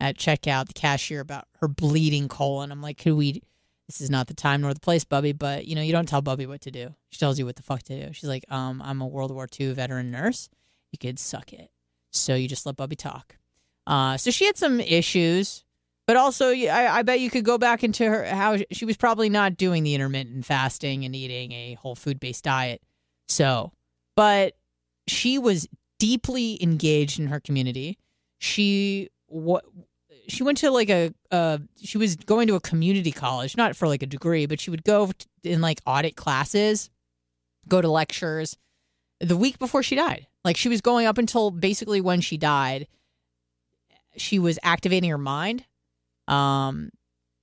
at 0.00 0.16
checkout, 0.16 0.68
the 0.68 0.72
cashier 0.72 1.20
about 1.20 1.44
her 1.60 1.68
bleeding 1.68 2.28
colon. 2.28 2.72
I'm 2.72 2.82
like, 2.82 2.98
could 2.98 3.14
we? 3.14 3.42
This 3.86 4.00
is 4.00 4.08
not 4.08 4.28
the 4.28 4.34
time 4.34 4.62
nor 4.62 4.72
the 4.72 4.80
place, 4.80 5.04
Bubby. 5.04 5.32
But 5.32 5.66
you 5.66 5.74
know, 5.74 5.82
you 5.82 5.92
don't 5.92 6.08
tell 6.08 6.22
Bubby 6.22 6.46
what 6.46 6.62
to 6.62 6.70
do. 6.70 6.94
She 7.10 7.18
tells 7.18 7.38
you 7.38 7.44
what 7.44 7.56
the 7.56 7.62
fuck 7.62 7.82
to 7.84 8.06
do. 8.06 8.12
She's 8.14 8.28
like, 8.28 8.44
um, 8.50 8.80
I'm 8.82 9.02
a 9.02 9.06
World 9.06 9.30
War 9.30 9.46
II 9.60 9.72
veteran 9.74 10.10
nurse. 10.10 10.48
You 10.92 10.98
could 10.98 11.18
suck 11.18 11.52
it. 11.52 11.70
So 12.14 12.34
you 12.34 12.48
just 12.48 12.66
let 12.66 12.76
Bubby 12.76 12.96
talk. 12.96 13.36
Uh, 13.86 14.16
so 14.16 14.30
she 14.30 14.46
had 14.46 14.56
some 14.56 14.80
issues 14.80 15.64
but 16.06 16.16
also, 16.16 16.50
I, 16.50 16.98
I, 16.98 17.02
bet 17.02 17.20
you 17.20 17.30
could 17.30 17.44
go 17.44 17.56
back 17.56 17.82
into 17.82 18.04
her 18.04 18.24
how 18.24 18.58
she 18.70 18.84
was 18.84 18.96
probably 18.96 19.30
not 19.30 19.56
doing 19.56 19.84
the 19.84 19.94
intermittent 19.94 20.44
fasting 20.44 21.04
and 21.04 21.16
eating 21.16 21.52
a 21.52 21.74
whole 21.74 21.94
food 21.94 22.20
based 22.20 22.44
diet. 22.44 22.82
So, 23.28 23.72
but 24.14 24.54
she 25.06 25.38
was 25.38 25.66
deeply 25.98 26.62
engaged 26.62 27.18
in 27.18 27.28
her 27.28 27.40
community. 27.40 27.98
She 28.38 29.08
what 29.26 29.64
she 30.28 30.42
went 30.42 30.58
to 30.58 30.70
like 30.70 30.90
a 30.90 31.14
uh, 31.30 31.58
she 31.82 31.96
was 31.96 32.16
going 32.16 32.48
to 32.48 32.54
a 32.54 32.60
community 32.60 33.12
college, 33.12 33.56
not 33.56 33.74
for 33.74 33.88
like 33.88 34.02
a 34.02 34.06
degree, 34.06 34.44
but 34.44 34.60
she 34.60 34.70
would 34.70 34.84
go 34.84 35.10
in 35.42 35.62
like 35.62 35.80
audit 35.86 36.16
classes, 36.16 36.90
go 37.66 37.80
to 37.80 37.88
lectures. 37.88 38.58
The 39.20 39.38
week 39.38 39.58
before 39.58 39.82
she 39.82 39.94
died, 39.94 40.26
like 40.44 40.56
she 40.56 40.68
was 40.68 40.80
going 40.80 41.06
up 41.06 41.18
until 41.18 41.50
basically 41.50 42.00
when 42.00 42.20
she 42.20 42.36
died, 42.36 42.86
she 44.16 44.38
was 44.38 44.58
activating 44.62 45.10
her 45.10 45.18
mind 45.18 45.64
um, 46.28 46.90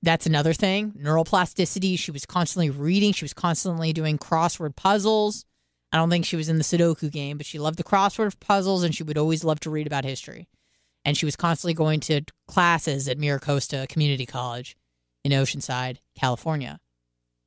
that's 0.02 0.26
another 0.26 0.54
thing. 0.54 0.94
Neuroplasticity. 0.94 1.98
She 1.98 2.12
was 2.12 2.26
constantly 2.26 2.70
reading. 2.70 3.14
She 3.14 3.26
was 3.26 3.34
constantly 3.34 3.94
doing 3.94 4.18
crossword 4.18 4.76
puzzles. 4.76 5.46
I 5.92 5.98
don't 5.98 6.10
think 6.10 6.26
she 6.26 6.38
was 6.38 6.50
in 6.50 6.58
the 6.58 6.64
Sudoku 6.64 7.12
game, 7.12 7.38
but 7.38 7.46
she 7.46 7.60
loved 7.60 7.78
the 7.78 7.84
crossword 7.84 8.40
puzzles 8.40 8.84
and 8.84 8.96
she 8.96 9.04
would 9.04 9.18
always 9.18 9.44
love 9.44 9.60
to 9.62 9.70
read 9.70 9.88
about 9.88 10.06
history. 10.06 10.48
And 11.04 11.18
she 11.18 11.26
was 11.26 11.36
constantly 11.36 11.74
going 11.74 12.00
to 12.02 12.22
classes 12.48 13.08
at 13.08 13.18
Miracosta 13.18 13.88
Community 13.90 14.26
College 14.26 14.78
in 15.24 15.32
Oceanside, 15.32 15.98
California, 16.16 16.80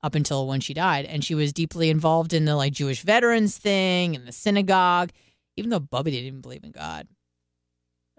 up 0.02 0.14
until 0.14 0.46
when 0.46 0.60
she 0.60 0.74
died. 0.74 1.06
And 1.06 1.24
she 1.24 1.34
was 1.34 1.52
deeply 1.52 1.88
involved 1.88 2.34
in 2.34 2.44
the 2.44 2.54
like 2.54 2.72
Jewish 2.72 3.02
veterans 3.02 3.56
thing 3.56 4.14
and 4.14 4.26
the 4.26 4.32
synagogue, 4.32 5.10
even 5.56 5.70
though 5.70 5.80
Bubby 5.80 6.10
didn't 6.10 6.26
even 6.26 6.40
believe 6.40 6.64
in 6.64 6.72
God. 6.72 7.06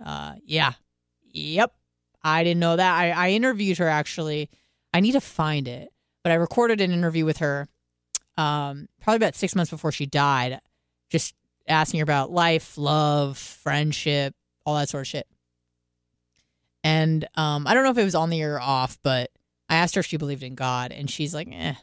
Uh, 0.03 0.33
yeah, 0.43 0.73
yep. 1.23 1.73
I 2.23 2.43
didn't 2.43 2.59
know 2.59 2.75
that. 2.75 2.97
I, 2.97 3.11
I 3.11 3.29
interviewed 3.31 3.77
her 3.77 3.87
actually. 3.87 4.49
I 4.93 4.99
need 4.99 5.13
to 5.13 5.21
find 5.21 5.67
it, 5.67 5.89
but 6.23 6.31
I 6.31 6.35
recorded 6.35 6.81
an 6.81 6.91
interview 6.91 7.25
with 7.25 7.37
her 7.37 7.67
um, 8.37 8.87
probably 9.01 9.17
about 9.17 9.35
six 9.35 9.55
months 9.55 9.71
before 9.71 9.91
she 9.91 10.05
died, 10.05 10.59
just 11.09 11.35
asking 11.67 11.99
her 11.99 12.03
about 12.03 12.31
life, 12.31 12.77
love, 12.77 13.37
friendship, 13.37 14.33
all 14.65 14.75
that 14.75 14.89
sort 14.89 15.01
of 15.01 15.07
shit. 15.07 15.27
And 16.83 17.27
um, 17.35 17.65
I 17.65 17.73
don't 17.73 17.83
know 17.83 17.91
if 17.91 17.97
it 17.97 18.03
was 18.03 18.15
on 18.15 18.29
the 18.29 18.41
air 18.41 18.55
or 18.55 18.61
off, 18.61 18.99
but 19.03 19.31
I 19.69 19.77
asked 19.77 19.95
her 19.95 19.99
if 19.99 20.05
she 20.05 20.17
believed 20.17 20.43
in 20.43 20.55
God, 20.55 20.91
and 20.91 21.09
she's 21.09 21.33
like, 21.33 21.47
eh, 21.51 21.73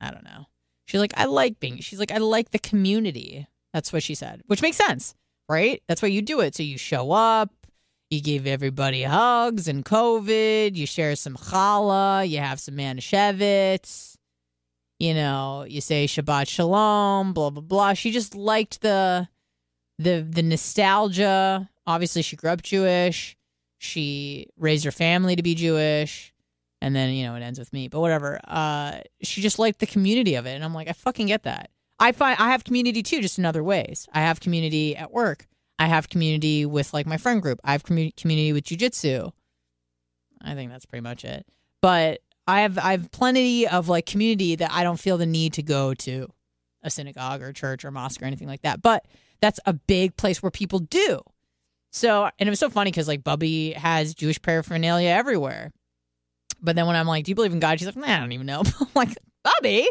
I 0.00 0.10
don't 0.10 0.24
know. 0.24 0.46
She's 0.86 1.00
like, 1.00 1.14
I 1.16 1.24
like 1.24 1.58
being, 1.60 1.80
she's 1.80 1.98
like, 1.98 2.12
I 2.12 2.18
like 2.18 2.50
the 2.50 2.58
community. 2.58 3.46
That's 3.72 3.92
what 3.92 4.02
she 4.02 4.14
said, 4.14 4.42
which 4.46 4.62
makes 4.62 4.76
sense, 4.76 5.14
right? 5.48 5.82
That's 5.86 6.02
why 6.02 6.08
you 6.08 6.22
do 6.22 6.40
it. 6.40 6.54
So 6.54 6.62
you 6.62 6.76
show 6.78 7.12
up, 7.12 7.50
you 8.10 8.20
give 8.20 8.46
everybody 8.46 9.04
hugs 9.04 9.68
and 9.68 9.84
COVID. 9.84 10.74
You 10.74 10.86
share 10.86 11.14
some 11.14 11.36
challah. 11.36 12.28
You 12.28 12.38
have 12.38 12.58
some 12.58 12.74
manischewitz. 12.76 14.16
You 14.98 15.14
know, 15.14 15.64
you 15.66 15.80
say 15.80 16.06
Shabbat 16.06 16.48
Shalom. 16.48 17.32
Blah 17.32 17.50
blah 17.50 17.62
blah. 17.62 17.94
She 17.94 18.10
just 18.10 18.34
liked 18.34 18.82
the 18.82 19.28
the 19.98 20.26
the 20.28 20.42
nostalgia. 20.42 21.70
Obviously, 21.86 22.22
she 22.22 22.36
grew 22.36 22.50
up 22.50 22.62
Jewish. 22.62 23.36
She 23.78 24.48
raised 24.58 24.84
her 24.84 24.90
family 24.90 25.36
to 25.36 25.42
be 25.42 25.54
Jewish, 25.54 26.34
and 26.82 26.94
then 26.94 27.14
you 27.14 27.24
know 27.24 27.36
it 27.36 27.42
ends 27.42 27.58
with 27.60 27.72
me. 27.72 27.86
But 27.88 28.00
whatever. 28.00 28.40
Uh, 28.44 29.00
she 29.22 29.40
just 29.40 29.58
liked 29.58 29.78
the 29.78 29.86
community 29.86 30.34
of 30.34 30.46
it, 30.46 30.54
and 30.54 30.64
I'm 30.64 30.74
like, 30.74 30.88
I 30.88 30.92
fucking 30.92 31.28
get 31.28 31.44
that. 31.44 31.70
I 32.00 32.12
find 32.12 32.38
I 32.40 32.50
have 32.50 32.64
community 32.64 33.02
too, 33.02 33.20
just 33.20 33.38
in 33.38 33.44
other 33.44 33.62
ways. 33.62 34.08
I 34.12 34.20
have 34.20 34.40
community 34.40 34.96
at 34.96 35.12
work. 35.12 35.46
I 35.78 35.86
have 35.86 36.08
community 36.08 36.66
with 36.66 36.92
like 36.92 37.06
my 37.06 37.18
friend 37.18 37.40
group. 37.40 37.60
I 37.62 37.72
have 37.72 37.84
commu- 37.84 38.16
community 38.16 38.52
with 38.52 38.64
jujitsu. 38.64 39.32
I 40.42 40.54
think 40.54 40.70
that's 40.70 40.86
pretty 40.86 41.02
much 41.02 41.24
it. 41.24 41.46
But 41.82 42.20
I 42.46 42.62
have 42.62 42.78
I 42.78 42.92
have 42.92 43.10
plenty 43.12 43.68
of 43.68 43.88
like 43.88 44.06
community 44.06 44.56
that 44.56 44.72
I 44.72 44.82
don't 44.82 44.98
feel 44.98 45.18
the 45.18 45.26
need 45.26 45.52
to 45.54 45.62
go 45.62 45.94
to 45.94 46.28
a 46.82 46.90
synagogue 46.90 47.42
or 47.42 47.52
church 47.52 47.84
or 47.84 47.90
mosque 47.90 48.22
or 48.22 48.24
anything 48.24 48.48
like 48.48 48.62
that. 48.62 48.80
But 48.82 49.04
that's 49.40 49.60
a 49.66 49.74
big 49.74 50.16
place 50.16 50.42
where 50.42 50.50
people 50.50 50.78
do. 50.80 51.20
So 51.92 52.30
and 52.38 52.48
it 52.48 52.50
was 52.50 52.58
so 52.58 52.70
funny 52.70 52.90
because 52.90 53.08
like 53.08 53.22
Bubby 53.24 53.72
has 53.72 54.14
Jewish 54.14 54.40
paraphernalia 54.40 55.10
everywhere. 55.10 55.70
But 56.62 56.76
then 56.76 56.86
when 56.86 56.96
I'm 56.96 57.06
like, 57.06 57.24
"Do 57.24 57.30
you 57.30 57.34
believe 57.34 57.52
in 57.52 57.60
God?" 57.60 57.78
She's 57.78 57.86
like, 57.86 57.96
nah, 57.96 58.16
"I 58.16 58.20
don't 58.20 58.32
even 58.32 58.46
know." 58.46 58.62
I'm 58.80 58.86
like, 58.94 59.16
"Bubby, 59.42 59.88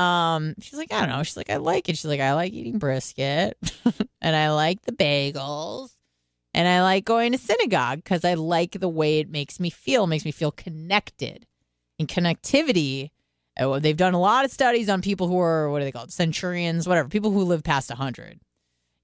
Um, 0.00 0.54
she's 0.60 0.78
like, 0.78 0.92
I 0.92 1.00
don't 1.00 1.10
know. 1.10 1.22
She's 1.22 1.36
like, 1.36 1.50
I 1.50 1.56
like 1.56 1.88
it. 1.88 1.96
She's 1.98 2.06
like, 2.06 2.20
I 2.20 2.32
like 2.34 2.52
eating 2.52 2.78
brisket, 2.78 3.58
and 4.22 4.34
I 4.34 4.50
like 4.50 4.82
the 4.82 4.92
bagels, 4.92 5.90
and 6.54 6.66
I 6.66 6.82
like 6.82 7.04
going 7.04 7.32
to 7.32 7.38
synagogue 7.38 7.98
because 7.98 8.24
I 8.24 8.34
like 8.34 8.72
the 8.72 8.88
way 8.88 9.18
it 9.18 9.30
makes 9.30 9.60
me 9.60 9.68
feel. 9.68 10.04
It 10.04 10.08
makes 10.08 10.24
me 10.24 10.30
feel 10.32 10.52
connected, 10.52 11.46
and 11.98 12.08
connectivity. 12.08 13.10
uh, 13.58 13.78
They've 13.78 13.96
done 13.96 14.14
a 14.14 14.20
lot 14.20 14.46
of 14.46 14.50
studies 14.50 14.88
on 14.88 15.02
people 15.02 15.28
who 15.28 15.38
are 15.38 15.70
what 15.70 15.82
are 15.82 15.84
they 15.84 15.92
called, 15.92 16.12
centurions, 16.12 16.88
whatever, 16.88 17.08
people 17.08 17.30
who 17.30 17.44
live 17.44 17.62
past 17.62 17.90
hundred. 17.90 18.40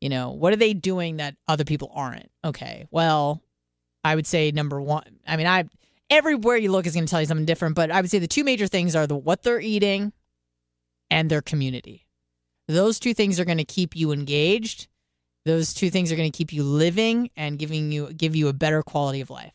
You 0.00 0.08
know, 0.08 0.30
what 0.30 0.52
are 0.52 0.56
they 0.56 0.72
doing 0.72 1.18
that 1.18 1.36
other 1.48 1.64
people 1.64 1.90
aren't? 1.94 2.30
Okay, 2.44 2.86
well, 2.90 3.42
I 4.02 4.14
would 4.14 4.26
say 4.26 4.50
number 4.50 4.80
one. 4.80 5.18
I 5.26 5.36
mean, 5.36 5.46
I 5.46 5.64
everywhere 6.08 6.56
you 6.56 6.70
look 6.70 6.86
is 6.86 6.94
going 6.94 7.04
to 7.06 7.10
tell 7.10 7.20
you 7.20 7.26
something 7.26 7.44
different, 7.44 7.74
but 7.74 7.90
I 7.90 8.00
would 8.00 8.10
say 8.10 8.18
the 8.18 8.26
two 8.26 8.44
major 8.44 8.66
things 8.66 8.96
are 8.96 9.06
the 9.06 9.16
what 9.16 9.42
they're 9.42 9.60
eating 9.60 10.12
and 11.10 11.30
their 11.30 11.42
community. 11.42 12.06
Those 12.68 12.98
two 12.98 13.14
things 13.14 13.38
are 13.38 13.44
going 13.44 13.58
to 13.58 13.64
keep 13.64 13.94
you 13.94 14.12
engaged. 14.12 14.88
Those 15.44 15.72
two 15.72 15.90
things 15.90 16.10
are 16.10 16.16
going 16.16 16.30
to 16.30 16.36
keep 16.36 16.52
you 16.52 16.64
living 16.64 17.30
and 17.36 17.58
giving 17.58 17.92
you 17.92 18.12
give 18.12 18.34
you 18.34 18.48
a 18.48 18.52
better 18.52 18.82
quality 18.82 19.20
of 19.20 19.30
life. 19.30 19.52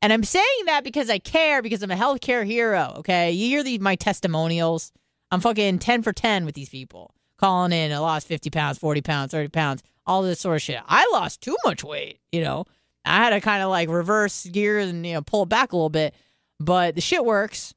And 0.00 0.12
I'm 0.12 0.24
saying 0.24 0.64
that 0.66 0.84
because 0.84 1.10
I 1.10 1.18
care 1.18 1.62
because 1.62 1.82
I'm 1.82 1.90
a 1.90 1.96
healthcare 1.96 2.44
hero, 2.44 2.94
okay? 2.98 3.32
You 3.32 3.62
hear 3.62 3.80
my 3.80 3.94
testimonials. 3.94 4.92
I'm 5.30 5.40
fucking 5.40 5.78
10 5.78 6.02
for 6.02 6.12
10 6.12 6.44
with 6.44 6.54
these 6.54 6.68
people. 6.68 7.14
Calling 7.38 7.72
in, 7.72 7.92
I 7.92 7.98
lost 7.98 8.26
50 8.26 8.50
pounds, 8.50 8.78
40 8.78 9.00
pounds, 9.00 9.32
30 9.32 9.48
pounds, 9.48 9.82
all 10.06 10.22
this 10.22 10.40
sort 10.40 10.56
of 10.56 10.62
shit. 10.62 10.80
I 10.86 11.08
lost 11.12 11.40
too 11.40 11.56
much 11.64 11.82
weight, 11.82 12.18
you 12.30 12.42
know. 12.42 12.66
I 13.04 13.16
had 13.16 13.30
to 13.30 13.40
kind 13.40 13.62
of 13.62 13.70
like 13.70 13.88
reverse 13.88 14.44
gears 14.46 14.88
and 14.88 15.04
you 15.04 15.14
know 15.14 15.22
pull 15.22 15.42
it 15.44 15.48
back 15.48 15.72
a 15.72 15.76
little 15.76 15.88
bit, 15.88 16.14
but 16.60 16.94
the 16.94 17.00
shit 17.00 17.24
works. 17.24 17.74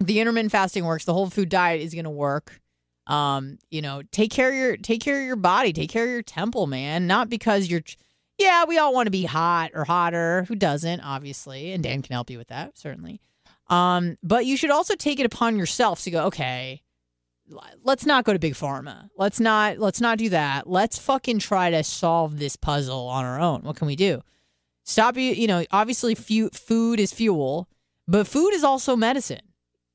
The 0.00 0.20
intermittent 0.20 0.52
fasting 0.52 0.84
works. 0.84 1.04
The 1.04 1.14
whole 1.14 1.30
food 1.30 1.48
diet 1.48 1.82
is 1.82 1.94
gonna 1.94 2.10
work. 2.10 2.60
Um, 3.06 3.58
you 3.70 3.82
know, 3.82 4.02
take 4.12 4.30
care 4.30 4.48
of 4.48 4.54
your 4.54 4.76
take 4.76 5.00
care 5.00 5.20
of 5.20 5.26
your 5.26 5.36
body, 5.36 5.72
take 5.72 5.90
care 5.90 6.04
of 6.04 6.10
your 6.10 6.22
temple, 6.22 6.66
man. 6.66 7.06
Not 7.06 7.28
because 7.28 7.68
you're, 7.68 7.82
yeah, 8.38 8.64
we 8.64 8.78
all 8.78 8.94
want 8.94 9.06
to 9.06 9.10
be 9.10 9.24
hot 9.24 9.72
or 9.74 9.84
hotter. 9.84 10.44
Who 10.48 10.54
doesn't? 10.54 11.00
Obviously, 11.00 11.72
and 11.72 11.82
Dan 11.82 12.02
can 12.02 12.12
help 12.14 12.30
you 12.30 12.38
with 12.38 12.48
that 12.48 12.78
certainly. 12.78 13.20
Um, 13.68 14.16
but 14.22 14.46
you 14.46 14.56
should 14.56 14.70
also 14.70 14.94
take 14.94 15.20
it 15.20 15.26
upon 15.26 15.56
yourself 15.56 16.02
to 16.02 16.10
go, 16.10 16.26
okay, 16.26 16.82
let's 17.82 18.06
not 18.06 18.24
go 18.24 18.32
to 18.32 18.38
big 18.38 18.54
pharma. 18.54 19.08
Let's 19.16 19.40
not 19.40 19.78
let's 19.78 20.00
not 20.00 20.18
do 20.18 20.28
that. 20.30 20.68
Let's 20.68 20.98
fucking 20.98 21.38
try 21.38 21.70
to 21.70 21.82
solve 21.84 22.38
this 22.38 22.56
puzzle 22.56 23.06
on 23.08 23.24
our 23.24 23.40
own. 23.40 23.62
What 23.62 23.76
can 23.76 23.86
we 23.86 23.96
do? 23.96 24.22
Stop 24.84 25.16
you, 25.16 25.32
you 25.32 25.46
know, 25.46 25.64
obviously 25.70 26.14
food 26.14 27.00
is 27.00 27.12
fuel, 27.12 27.68
but 28.08 28.26
food 28.26 28.50
is 28.54 28.64
also 28.64 28.96
medicine. 28.96 29.42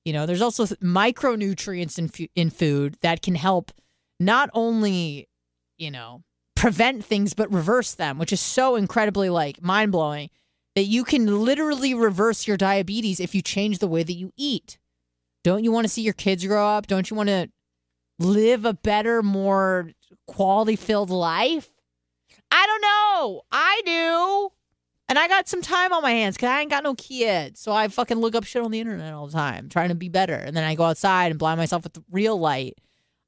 You 0.06 0.14
know, 0.14 0.26
there's 0.26 0.42
also 0.42 0.66
micronutrients 0.66 1.98
in 1.98 2.08
fu- 2.08 2.28
in 2.36 2.52
food 2.52 2.98
that 3.02 3.22
can 3.22 3.36
help 3.36 3.72
not 4.20 4.50
only, 4.54 5.28
you 5.78 5.92
know, 5.92 6.22
prevent 6.56 7.04
things 7.04 7.34
but 7.34 7.52
reverse 7.52 7.96
them, 7.96 8.18
which 8.18 8.32
is 8.32 8.40
so 8.40 8.76
incredibly 8.76 9.30
like 9.30 9.62
mind-blowing 9.62 10.30
that 10.76 10.84
you 10.84 11.04
can 11.04 11.44
literally 11.44 11.94
reverse 11.94 12.48
your 12.48 12.58
diabetes 12.58 13.20
if 13.20 13.34
you 13.34 13.42
change 13.42 13.80
the 13.80 13.88
way 13.88 14.04
that 14.04 14.14
you 14.14 14.32
eat. 14.38 14.78
Don't 15.44 15.64
you 15.64 15.72
want 15.72 15.86
to 15.86 15.90
see 15.90 16.02
your 16.02 16.14
kids 16.14 16.46
grow 16.46 16.68
up? 16.68 16.88
Don't 16.88 17.10
you 17.10 17.18
want 17.18 17.30
to 17.30 17.50
live 18.20 18.66
a 18.66 18.74
better, 18.74 19.22
more 19.24 19.92
quality 20.28 20.76
filled 20.76 21.10
life? 21.10 21.70
I 22.52 22.66
don't 22.66 22.82
know. 22.82 23.42
I 23.52 23.82
do. 23.86 24.55
And 25.08 25.20
I 25.20 25.28
got 25.28 25.48
some 25.48 25.62
time 25.62 25.94
on 25.94 26.02
my 26.02 26.12
hands 26.12 26.36
because 26.36 26.50
I 26.50 26.62
ain't 26.62 26.72
got 26.72 26.84
no 26.84 26.96
kids. 26.96 27.60
So 27.60 27.72
I 27.72 27.88
fucking 27.88 28.18
look 28.18 28.36
up 28.36 28.44
shit 28.44 28.64
on 28.64 28.72
the 28.72 28.80
internet 28.80 29.14
all 29.14 29.28
the 29.28 29.34
time, 29.34 29.70
trying 29.70 29.90
to 29.90 29.96
be 29.96 30.10
better. 30.10 30.36
And 30.36 30.58
then 30.58 30.64
I 30.64 30.76
go 30.76 30.84
outside 30.84 31.32
and 31.32 31.40
blind 31.40 31.60
myself 31.60 31.84
with 31.84 31.94
the 31.94 32.04
real 32.10 32.40
light. 32.40 32.80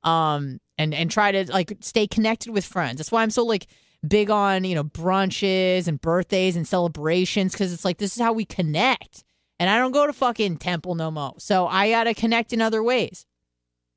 Um, 0.03 0.59
and 0.77 0.93
and 0.93 1.09
try 1.09 1.31
to 1.31 1.51
like 1.51 1.75
stay 1.81 2.07
connected 2.07 2.51
with 2.51 2.65
friends. 2.65 2.97
That's 2.97 3.11
why 3.11 3.23
I'm 3.23 3.31
so 3.31 3.43
like 3.43 3.67
big 4.07 4.29
on, 4.29 4.63
you 4.63 4.75
know, 4.75 4.83
brunches 4.83 5.87
and 5.87 5.99
birthdays 5.99 6.55
and 6.55 6.67
celebrations, 6.67 7.51
because 7.51 7.73
it's 7.73 7.83
like 7.83 7.97
this 7.97 8.15
is 8.15 8.21
how 8.21 8.31
we 8.33 8.45
connect. 8.45 9.23
And 9.59 9.69
I 9.69 9.79
don't 9.79 9.91
go 9.91 10.05
to 10.05 10.13
fucking 10.13 10.57
temple 10.57 10.95
no 10.95 11.09
mo. 11.09 11.33
So 11.39 11.67
I 11.67 11.89
gotta 11.89 12.13
connect 12.13 12.53
in 12.53 12.61
other 12.61 12.83
ways. 12.83 13.25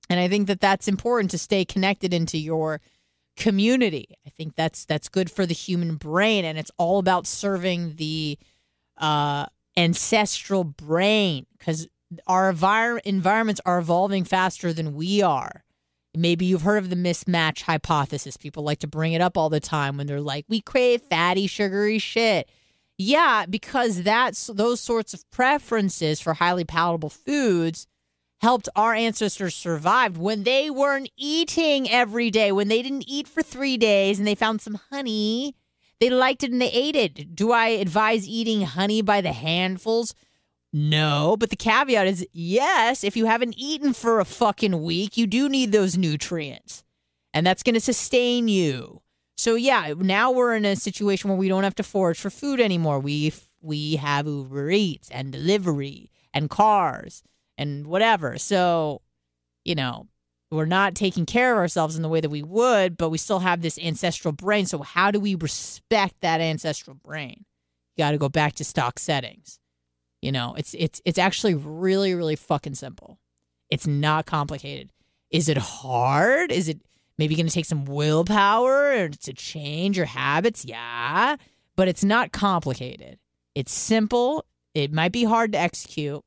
And 0.08 0.18
I 0.18 0.26
think 0.26 0.48
that 0.48 0.60
that's 0.60 0.88
important 0.88 1.30
to 1.32 1.38
stay 1.38 1.64
connected 1.64 2.12
into 2.12 2.38
your 2.38 2.80
community. 3.40 4.14
I 4.26 4.30
think 4.30 4.54
that's 4.54 4.84
that's 4.84 5.08
good 5.08 5.30
for 5.30 5.46
the 5.46 5.54
human 5.54 5.96
brain, 5.96 6.44
and 6.44 6.58
it's 6.58 6.70
all 6.78 6.98
about 6.98 7.26
serving 7.26 7.96
the 7.96 8.38
uh, 8.98 9.46
ancestral 9.76 10.62
brain 10.62 11.46
because 11.58 11.88
our 12.26 12.52
envir- 12.52 13.00
environments 13.04 13.60
are 13.64 13.78
evolving 13.78 14.24
faster 14.24 14.72
than 14.72 14.94
we 14.94 15.22
are. 15.22 15.64
Maybe 16.14 16.44
you've 16.44 16.62
heard 16.62 16.82
of 16.82 16.90
the 16.90 16.96
mismatch 16.96 17.62
hypothesis. 17.62 18.36
People 18.36 18.62
like 18.62 18.80
to 18.80 18.88
bring 18.88 19.12
it 19.12 19.20
up 19.20 19.38
all 19.38 19.48
the 19.48 19.60
time 19.60 19.96
when 19.96 20.06
they're 20.06 20.20
like, 20.20 20.44
"We 20.48 20.60
crave 20.60 21.02
fatty, 21.02 21.46
sugary 21.46 21.98
shit." 21.98 22.48
Yeah, 22.98 23.46
because 23.48 24.02
that's 24.02 24.48
those 24.48 24.80
sorts 24.80 25.14
of 25.14 25.28
preferences 25.30 26.20
for 26.20 26.34
highly 26.34 26.64
palatable 26.64 27.08
foods 27.08 27.86
helped 28.40 28.68
our 28.74 28.94
ancestors 28.94 29.54
survive 29.54 30.16
when 30.16 30.44
they 30.44 30.70
weren't 30.70 31.10
eating 31.16 31.90
every 31.90 32.30
day, 32.30 32.50
when 32.50 32.68
they 32.68 32.80
didn't 32.82 33.04
eat 33.06 33.28
for 33.28 33.42
three 33.42 33.76
days 33.76 34.18
and 34.18 34.26
they 34.26 34.34
found 34.34 34.60
some 34.60 34.80
honey. 34.90 35.54
They 36.00 36.08
liked 36.08 36.42
it 36.42 36.50
and 36.50 36.60
they 36.60 36.70
ate 36.70 36.96
it. 36.96 37.36
Do 37.36 37.52
I 37.52 37.68
advise 37.68 38.26
eating 38.26 38.62
honey 38.62 39.02
by 39.02 39.20
the 39.20 39.32
handfuls? 39.32 40.14
No, 40.72 41.36
but 41.38 41.50
the 41.50 41.56
caveat 41.56 42.06
is 42.06 42.26
yes, 42.32 43.04
if 43.04 43.16
you 43.16 43.26
haven't 43.26 43.58
eaten 43.58 43.92
for 43.92 44.20
a 44.20 44.24
fucking 44.24 44.82
week, 44.82 45.18
you 45.18 45.26
do 45.26 45.48
need 45.48 45.72
those 45.72 45.98
nutrients. 45.98 46.82
And 47.34 47.46
that's 47.46 47.62
going 47.62 47.74
to 47.74 47.80
sustain 47.80 48.48
you. 48.48 49.02
So 49.36 49.54
yeah, 49.54 49.92
now 49.98 50.30
we're 50.30 50.54
in 50.54 50.64
a 50.64 50.76
situation 50.76 51.28
where 51.28 51.38
we 51.38 51.48
don't 51.48 51.64
have 51.64 51.74
to 51.76 51.82
forage 51.82 52.18
for 52.18 52.30
food 52.30 52.60
anymore. 52.60 53.00
We 53.00 53.34
we 53.60 53.96
have 53.96 54.26
Uber 54.26 54.70
Eats 54.70 55.10
and 55.10 55.30
delivery 55.30 56.10
and 56.32 56.48
cars 56.48 57.22
and 57.60 57.86
whatever. 57.86 58.38
So, 58.38 59.02
you 59.64 59.74
know, 59.74 60.08
we're 60.50 60.64
not 60.64 60.94
taking 60.94 61.26
care 61.26 61.52
of 61.52 61.58
ourselves 61.58 61.94
in 61.94 62.02
the 62.02 62.08
way 62.08 62.20
that 62.20 62.30
we 62.30 62.42
would, 62.42 62.96
but 62.96 63.10
we 63.10 63.18
still 63.18 63.38
have 63.40 63.60
this 63.60 63.78
ancestral 63.78 64.32
brain. 64.32 64.66
So, 64.66 64.78
how 64.78 65.10
do 65.10 65.20
we 65.20 65.34
respect 65.36 66.16
that 66.22 66.40
ancestral 66.40 66.96
brain? 66.96 67.44
You 67.96 68.04
got 68.04 68.12
to 68.12 68.18
go 68.18 68.28
back 68.30 68.54
to 68.54 68.64
stock 68.64 68.98
settings. 68.98 69.60
You 70.22 70.32
know, 70.32 70.54
it's 70.56 70.74
it's 70.74 71.00
it's 71.04 71.18
actually 71.18 71.54
really 71.54 72.14
really 72.14 72.36
fucking 72.36 72.74
simple. 72.74 73.18
It's 73.68 73.86
not 73.86 74.26
complicated. 74.26 74.90
Is 75.30 75.48
it 75.48 75.58
hard? 75.58 76.50
Is 76.50 76.68
it 76.68 76.80
maybe 77.18 77.36
going 77.36 77.46
to 77.46 77.52
take 77.52 77.66
some 77.66 77.84
willpower 77.84 79.08
to 79.08 79.32
change 79.32 79.96
your 79.96 80.06
habits? 80.06 80.64
Yeah, 80.64 81.36
but 81.76 81.88
it's 81.88 82.02
not 82.02 82.32
complicated. 82.32 83.18
It's 83.54 83.72
simple. 83.72 84.44
It 84.74 84.92
might 84.92 85.12
be 85.12 85.24
hard 85.24 85.52
to 85.52 85.58
execute, 85.58 86.22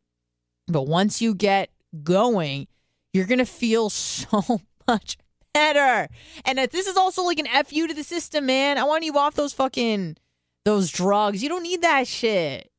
but 0.67 0.83
once 0.83 1.21
you 1.21 1.35
get 1.35 1.69
going, 2.03 2.67
you're 3.13 3.25
going 3.25 3.39
to 3.39 3.45
feel 3.45 3.89
so 3.89 4.61
much 4.87 5.17
better. 5.53 6.09
And 6.45 6.57
this 6.57 6.87
is 6.87 6.97
also 6.97 7.23
like 7.23 7.39
an 7.39 7.65
FU 7.65 7.87
to 7.87 7.93
the 7.93 8.03
system, 8.03 8.45
man. 8.45 8.77
I 8.77 8.83
want 8.83 9.03
you 9.03 9.17
off 9.17 9.35
those 9.35 9.53
fucking 9.53 10.17
those 10.65 10.89
drugs. 10.89 11.43
You 11.43 11.49
don't 11.49 11.63
need 11.63 11.81
that 11.81 12.07
shit. 12.07 12.71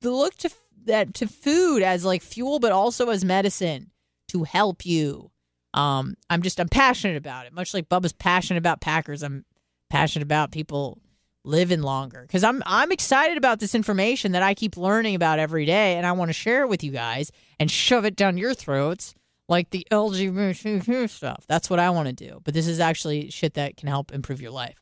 The 0.00 0.10
Look 0.10 0.34
to 0.36 0.50
that 0.84 1.14
to 1.14 1.26
food 1.26 1.82
as 1.82 2.04
like 2.04 2.22
fuel 2.22 2.58
but 2.58 2.72
also 2.72 3.10
as 3.10 3.24
medicine 3.24 3.90
to 4.28 4.44
help 4.44 4.86
you. 4.86 5.30
Um 5.74 6.14
I'm 6.30 6.42
just 6.42 6.60
I'm 6.60 6.68
passionate 6.68 7.16
about 7.16 7.46
it. 7.46 7.52
Much 7.52 7.74
like 7.74 7.88
Bubba's 7.88 8.12
passionate 8.12 8.58
about 8.58 8.80
Packers, 8.80 9.22
I'm 9.22 9.44
passionate 9.90 10.24
about 10.24 10.52
people 10.52 10.98
living 11.44 11.82
longer 11.82 12.22
because 12.22 12.44
I'm 12.44 12.62
I'm 12.66 12.92
excited 12.92 13.36
about 13.36 13.60
this 13.60 13.74
information 13.74 14.32
that 14.32 14.42
I 14.42 14.54
keep 14.54 14.76
learning 14.76 15.14
about 15.14 15.38
every 15.38 15.64
day, 15.64 15.96
and 15.96 16.06
I 16.06 16.12
want 16.12 16.28
to 16.28 16.32
share 16.32 16.62
it 16.62 16.68
with 16.68 16.82
you 16.84 16.90
guys 16.90 17.30
and 17.58 17.70
shove 17.70 18.04
it 18.04 18.16
down 18.16 18.38
your 18.38 18.54
throats 18.54 19.14
like 19.48 19.70
the 19.70 19.86
LGBT 19.90 21.08
stuff. 21.08 21.44
That's 21.48 21.70
what 21.70 21.78
I 21.78 21.90
want 21.90 22.08
to 22.08 22.12
do. 22.14 22.40
But 22.44 22.54
this 22.54 22.66
is 22.66 22.80
actually 22.80 23.30
shit 23.30 23.54
that 23.54 23.76
can 23.76 23.88
help 23.88 24.12
improve 24.12 24.40
your 24.40 24.50
life. 24.50 24.76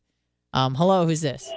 Um, 0.53 0.75
hello, 0.75 1.07
who's 1.07 1.21
this? 1.21 1.51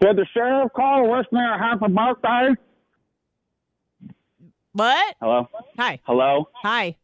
Did 0.00 0.16
the 0.16 0.26
sheriff 0.32 0.72
call 0.74 1.10
wish 1.10 1.26
me 1.30 1.40
a 1.40 1.88
birthday? 1.88 2.54
What? 4.72 5.16
Hello? 5.20 5.48
Hi. 5.78 6.00
Hello? 6.04 6.48
Hi. 6.62 6.96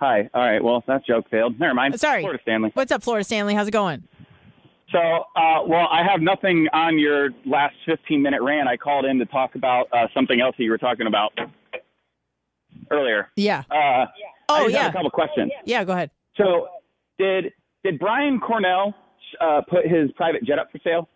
Hi. 0.00 0.28
All 0.34 0.42
right. 0.42 0.62
Well, 0.62 0.82
that 0.86 1.06
joke 1.06 1.30
failed. 1.30 1.58
Never 1.58 1.72
mind. 1.74 1.98
Sorry. 2.00 2.22
Florida 2.22 2.42
Stanley. 2.42 2.70
What's 2.74 2.92
up, 2.92 3.02
Florida 3.02 3.24
Stanley? 3.24 3.54
How's 3.54 3.68
it 3.68 3.72
going? 3.72 4.04
So, 4.92 4.98
uh, 4.98 5.62
well, 5.66 5.86
I 5.90 6.02
have 6.02 6.20
nothing 6.20 6.66
on 6.72 6.98
your 6.98 7.30
last 7.46 7.76
15 7.86 8.20
minute 8.22 8.42
rant. 8.42 8.68
I 8.68 8.76
called 8.76 9.04
in 9.04 9.18
to 9.18 9.26
talk 9.26 9.54
about 9.54 9.86
uh, 9.92 10.08
something 10.14 10.40
else 10.40 10.56
that 10.58 10.64
you 10.64 10.70
were 10.70 10.78
talking 10.78 11.06
about 11.06 11.32
earlier. 12.90 13.28
Yeah. 13.36 13.62
Uh, 13.70 14.06
Oh 14.52 14.66
yeah. 14.66 14.88
a 14.88 14.92
couple 14.92 15.10
questions. 15.10 15.52
Yeah. 15.64 15.84
Go 15.84 15.92
ahead. 15.92 16.10
So, 16.36 16.68
did 17.18 17.52
did 17.84 18.00
Brian 18.00 18.40
Cornell 18.40 18.94
uh, 19.40 19.60
put 19.68 19.86
his 19.86 20.10
private 20.12 20.42
jet 20.44 20.58
up 20.58 20.72
for 20.72 20.78
sale? 20.82 21.08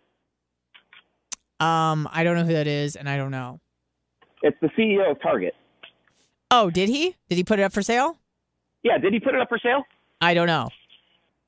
Um, 1.59 2.07
I 2.11 2.23
don't 2.23 2.37
know 2.37 2.45
who 2.45 2.53
that 2.53 2.67
is, 2.67 2.95
and 2.95 3.09
I 3.09 3.17
don't 3.17 3.31
know. 3.31 3.59
It's 4.41 4.57
the 4.61 4.69
CEO 4.77 5.09
of 5.11 5.21
Target. 5.21 5.53
Oh, 6.49 6.69
did 6.69 6.87
he? 6.89 7.15
Did 7.29 7.35
he 7.37 7.43
put 7.43 7.59
it 7.59 7.63
up 7.63 7.73
for 7.73 7.81
sale? 7.81 8.17
Yeah, 8.83 8.97
did 8.99 9.11
he 9.13 9.19
put 9.19 9.35
it 9.35 9.41
up 9.41 9.49
for 9.49 9.57
sale? 9.61 9.83
I 10.21 10.33
don't 10.33 10.47
know. 10.47 10.69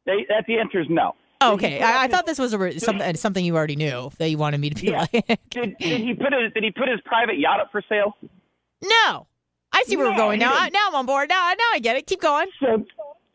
They, 0.05 0.25
that 0.29 0.45
the 0.47 0.57
answer 0.59 0.81
is 0.81 0.87
no. 0.89 1.15
Okay, 1.41 1.81
I, 1.81 2.03
I 2.03 2.07
thought 2.07 2.25
this 2.25 2.39
was 2.39 2.53
a 2.53 2.79
something 2.79 3.15
something 3.15 3.45
you 3.45 3.55
already 3.55 3.75
knew 3.75 4.09
that 4.17 4.29
you 4.29 4.37
wanted 4.37 4.59
me 4.59 4.69
to 4.71 4.75
be 4.81 4.87
Yeah. 4.91 5.05
like. 5.13 5.39
Did, 5.51 5.77
did 5.77 6.01
he 6.01 6.13
put 6.15 6.33
his 6.33 6.51
Did 6.53 6.63
he 6.63 6.71
put 6.71 6.87
his 6.89 6.99
private 7.05 7.37
yacht 7.39 7.59
up 7.59 7.69
for 7.71 7.81
sale? 7.87 8.15
no, 8.83 9.27
I 9.71 9.83
see 9.83 9.97
where 9.97 10.09
we're 10.09 10.17
going 10.17 10.39
now. 10.39 10.51
I, 10.53 10.69
now 10.69 10.87
I'm 10.89 10.95
on 10.95 11.05
board. 11.05 11.29
Now, 11.29 11.49
now 11.57 11.63
I 11.73 11.79
get 11.79 11.95
it. 11.95 12.07
Keep 12.07 12.21
going. 12.21 12.47
So 12.59 12.85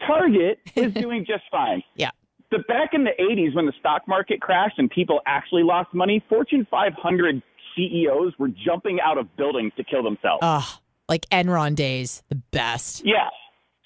Target 0.07 0.59
is 0.75 0.93
doing 0.95 1.25
just 1.27 1.45
fine. 1.51 1.83
Yeah. 1.97 2.11
The 2.51 2.59
back 2.69 2.91
in 2.93 3.05
the 3.05 3.13
80s 3.21 3.55
when 3.55 3.67
the 3.67 3.73
stock 3.81 4.03
market 4.09 4.41
crashed 4.41 4.79
and 4.79 4.91
people 4.91 5.21
actually 5.27 5.63
lost 5.63 5.95
money, 5.95 6.23
Fortune 6.29 6.67
500 6.71 7.43
CEOs 7.77 8.35
were 8.39 8.49
jumping 8.49 8.99
out 9.01 9.17
of 9.17 9.35
buildings 9.37 9.73
to 9.79 9.85
kill 9.85 10.03
themselves. 10.03 10.41
Ugh, 10.43 10.65
like 11.09 11.27
Enron 11.31 11.75
days, 11.75 12.23
the 12.29 12.35
best. 12.35 13.03
yeah. 13.07 13.29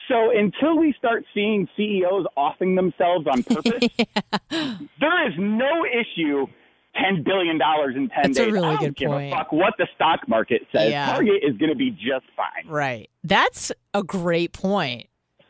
So 0.09 0.31
until 0.37 0.79
we 0.79 0.95
start 0.99 1.25
seeing 1.35 1.69
CEOs 1.77 2.27
offing 2.37 2.75
themselves 2.77 3.27
on 3.27 3.43
purpose, 3.43 3.89
there 4.51 5.29
is 5.29 5.35
no 5.39 5.85
issue. 5.85 6.47
Ten 6.95 7.23
billion 7.25 7.59
dollars 7.59 7.95
in 7.95 8.09
ten 8.09 8.23
That's 8.33 8.39
a 8.39 8.45
days. 8.45 8.53
really 8.55 8.69
I 8.69 8.75
don't 8.77 8.85
good 8.85 8.97
give 8.97 9.11
point. 9.11 9.31
a 9.31 9.37
fuck 9.37 9.53
what 9.53 9.75
the 9.77 9.87
stock 9.95 10.21
market 10.29 10.63
says. 10.75 10.91
Yeah. 10.91 11.13
Target 11.13 11.43
is 11.43 11.55
going 11.59 11.69
to 11.69 11.77
be 11.77 11.91
just 11.91 12.25
fine. 12.35 12.67
Right. 12.73 13.11
That's 13.23 13.71
a 13.93 14.03
great 14.03 14.55
point. 14.55 15.07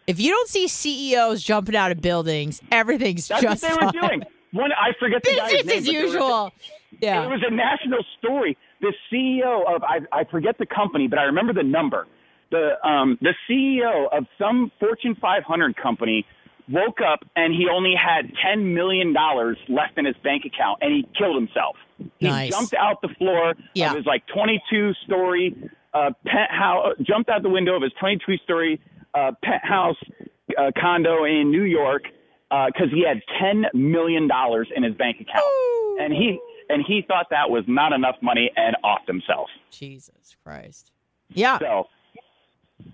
If 0.09 0.19
you 0.19 0.31
don't 0.33 0.49
see 0.49 0.67
CEOs 0.67 1.45
jumping 1.45 1.77
out 1.77 1.93
of 1.93 2.01
buildings, 2.01 2.61
everything's 2.73 3.29
That's 3.29 3.43
just 3.43 3.63
what 3.63 3.71
they 3.79 3.87
were 3.87 3.93
fine. 3.93 4.09
doing. 4.09 4.23
One, 4.55 4.73
I 4.73 4.91
forget 4.99 5.23
the 5.23 5.37
guy's 5.37 5.53
Business 5.53 5.67
name, 5.67 5.79
as 5.79 5.85
but 5.87 5.93
there 5.93 6.03
was 6.03 6.15
a- 6.15 6.17
usual. 6.17 6.53
It 7.01 7.31
was 7.31 7.43
a 7.49 7.55
national 7.55 8.05
story. 8.19 8.57
The 8.81 8.93
CEO 9.13 9.73
of 9.73 9.85
I, 9.85 10.01
I 10.13 10.25
forget 10.25 10.59
the 10.59 10.67
company, 10.67 11.07
but 11.07 11.21
I 11.21 11.25
remember 11.25 11.53
the 11.53 11.63
number. 11.63 12.09
The 12.51 12.75
um, 12.89 13.19
the 13.21 13.35
CEO 13.49 14.07
of 14.17 14.27
some 14.39 14.71
Fortune 14.79 15.17
500 15.21 15.77
company 15.77 16.25
woke 16.69 17.01
up 17.01 17.21
and 17.37 17.53
he 17.55 17.69
only 17.73 17.95
had 17.95 18.33
10 18.45 18.75
million 18.75 19.13
dollars 19.13 19.57
left 19.69 19.99
in 19.99 20.05
his 20.05 20.17
bank 20.23 20.45
account, 20.45 20.79
and 20.81 20.93
he 20.93 21.09
killed 21.17 21.37
himself. 21.37 21.77
He 22.19 22.27
Nice. 22.29 22.51
jumped 22.51 22.75
out 22.75 23.01
the 23.03 23.09
floor 23.19 23.55
Yeah. 23.75 23.91
of 23.91 23.97
his 23.97 24.07
like 24.07 24.25
22 24.29 24.93
story 25.05 25.57
uh, 25.95 26.11
penthouse, 26.27 26.95
jumped 27.03 27.31
out 27.31 27.43
the 27.43 27.49
window 27.49 27.75
of 27.75 27.83
his 27.83 27.93
22 27.99 28.37
story 28.39 28.81
uh, 29.15 29.33
penthouse 29.43 29.97
uh, 30.59 30.71
condo 30.79 31.25
in 31.25 31.51
New 31.51 31.63
York 31.65 32.05
because 32.51 32.91
he 32.93 33.05
had 33.07 33.23
10 33.41 33.67
million 33.75 34.29
dollars 34.29 34.69
in 34.77 34.83
his 34.83 34.95
bank 34.95 35.17
account, 35.21 35.45
and 36.01 36.13
he 36.13 36.39
and 36.69 36.85
he 36.87 37.03
thought 37.07 37.27
that 37.31 37.49
was 37.51 37.65
not 37.69 37.93
enough 37.93 38.17
money 38.23 38.51
and 38.57 38.77
offed 38.85 39.07
himself. 39.07 39.49
Jesus 39.71 40.37
Christ. 40.45 40.91
Yeah. 41.33 41.59
So 41.59 41.87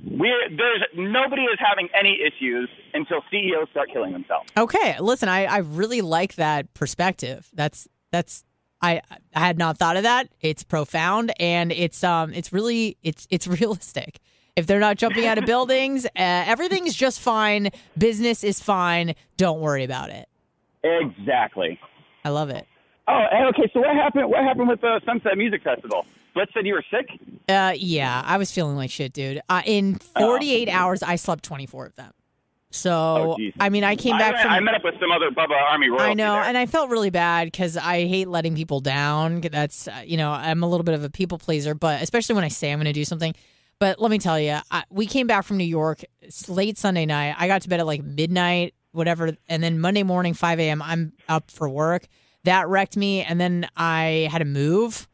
we're 0.05 0.49
there's 0.51 0.83
nobody 0.95 1.43
is 1.43 1.59
having 1.59 1.89
any 1.99 2.19
issues 2.21 2.69
until 2.95 3.23
CEOs 3.31 3.69
start 3.71 3.91
killing 3.93 4.13
themselves. 4.13 4.49
Okay. 4.57 4.97
Listen, 5.01 5.29
I, 5.29 5.45
I 5.47 5.59
really 5.59 6.01
like 6.01 6.37
that 6.37 6.73
perspective. 6.75 7.49
That's 7.53 7.89
that's 8.11 8.45
I 8.81 9.01
I 9.35 9.41
had 9.41 9.59
not 9.59 9.79
thought 9.79 9.97
of 9.97 10.03
that. 10.05 10.29
It's 10.41 10.63
profound 10.63 11.33
and 11.41 11.73
it's 11.73 12.05
um 12.05 12.33
it's 12.33 12.53
really 12.53 12.97
it's 13.03 13.27
it's 13.31 13.47
realistic. 13.61 14.21
If 14.55 14.67
they're 14.67 14.81
not 14.81 14.99
jumping 14.99 15.25
out 15.25 15.39
of 15.39 15.47
buildings, 15.47 16.05
uh, 16.05 16.11
everything's 16.15 16.95
just 16.95 17.21
fine. 17.21 17.71
Business 17.97 18.45
is 18.45 18.61
fine. 18.61 19.15
Don't 19.39 19.61
worry 19.61 19.83
about 19.83 20.11
it. 20.11 20.29
Exactly. 20.85 21.81
I 22.23 22.29
love 22.29 22.51
it. 22.51 22.67
Oh, 23.09 23.25
okay. 23.49 23.71
So 23.73 23.81
what 23.81 23.97
happened? 23.97 24.29
What 24.29 24.45
happened 24.45 24.69
with 24.69 24.83
the 24.83 25.01
Sunset 25.07 25.39
Music 25.39 25.63
Festival? 25.63 26.05
Blitz 26.35 26.53
said 26.55 26.67
you 26.67 26.75
were 26.75 26.85
sick. 26.91 27.09
Uh, 27.49 27.75
yeah, 27.77 28.23
I 28.25 28.39
was 28.39 28.51
feeling 28.51 28.77
like 28.77 28.91
shit, 28.91 29.13
dude. 29.13 29.41
Uh, 29.49 29.63
in 29.67 29.97
48 29.97 30.69
hours, 30.69 31.03
I 31.03 31.17
slept 31.17 31.45
24 31.45 31.87
of 31.87 31.97
them. 31.97 32.13
So, 32.71 33.37
Oh. 33.39 33.51
I 33.61 33.69
mean, 33.69 33.85
I 33.85 33.97
came 33.97 34.17
back 34.17 34.33
met- 34.33 34.43
from. 34.43 34.51
I 34.53 34.61
met 34.61 34.75
up 34.75 34.83
with 34.85 34.95
some 34.99 35.11
other 35.13 35.31
Bubba 35.31 35.51
Army 35.71 35.91
royalty. 35.91 36.05
I 36.07 36.15
know, 36.15 36.33
there. 36.35 36.45
and 36.45 36.57
I 36.57 36.65
felt 36.65 36.89
really 36.89 37.11
bad 37.11 37.49
because 37.49 37.77
I 37.77 38.07
hate 38.07 38.29
letting 38.29 38.55
people 38.55 38.81
down. 38.81 39.43
That's 39.43 39.89
uh, 39.89 40.03
you 40.07 40.17
know, 40.17 40.31
I'm 40.31 40.63
a 40.63 40.67
little 40.69 40.85
bit 40.85 40.95
of 40.95 41.05
a 41.05 41.11
people 41.11 41.37
pleaser, 41.37 41.75
but 41.75 42.01
especially 42.03 42.35
when 42.35 42.45
I 42.45 42.49
say 42.49 42.73
I'm 42.73 42.79
going 42.79 42.87
to 42.87 42.93
do 42.95 43.05
something. 43.05 43.35
But 43.79 44.01
let 44.01 44.11
me 44.11 44.19
tell 44.19 44.41
you, 44.41 44.59
I, 44.71 44.85
we 44.91 45.05
came 45.07 45.27
back 45.27 45.45
from 45.45 45.59
New 45.59 45.65
York 45.65 46.03
late 46.49 46.79
Sunday 46.79 47.05
night. 47.05 47.35
I 47.37 47.47
got 47.47 47.61
to 47.63 47.69
bed 47.69 47.81
at 47.81 47.87
like 47.87 48.03
midnight, 48.03 48.75
whatever, 48.93 49.37
and 49.49 49.63
then 49.63 49.79
Monday 49.79 50.03
morning, 50.05 50.33
5 50.33 50.59
a.m. 50.61 50.81
I'm 50.81 51.13
up 51.29 51.51
for 51.51 51.69
work. 51.69 52.07
That 52.45 52.69
wrecked 52.69 52.97
me, 52.97 53.23
and 53.23 53.39
then 53.41 53.69
I 53.77 54.29
had 54.33 54.39
to 54.39 54.45
move, 54.47 55.09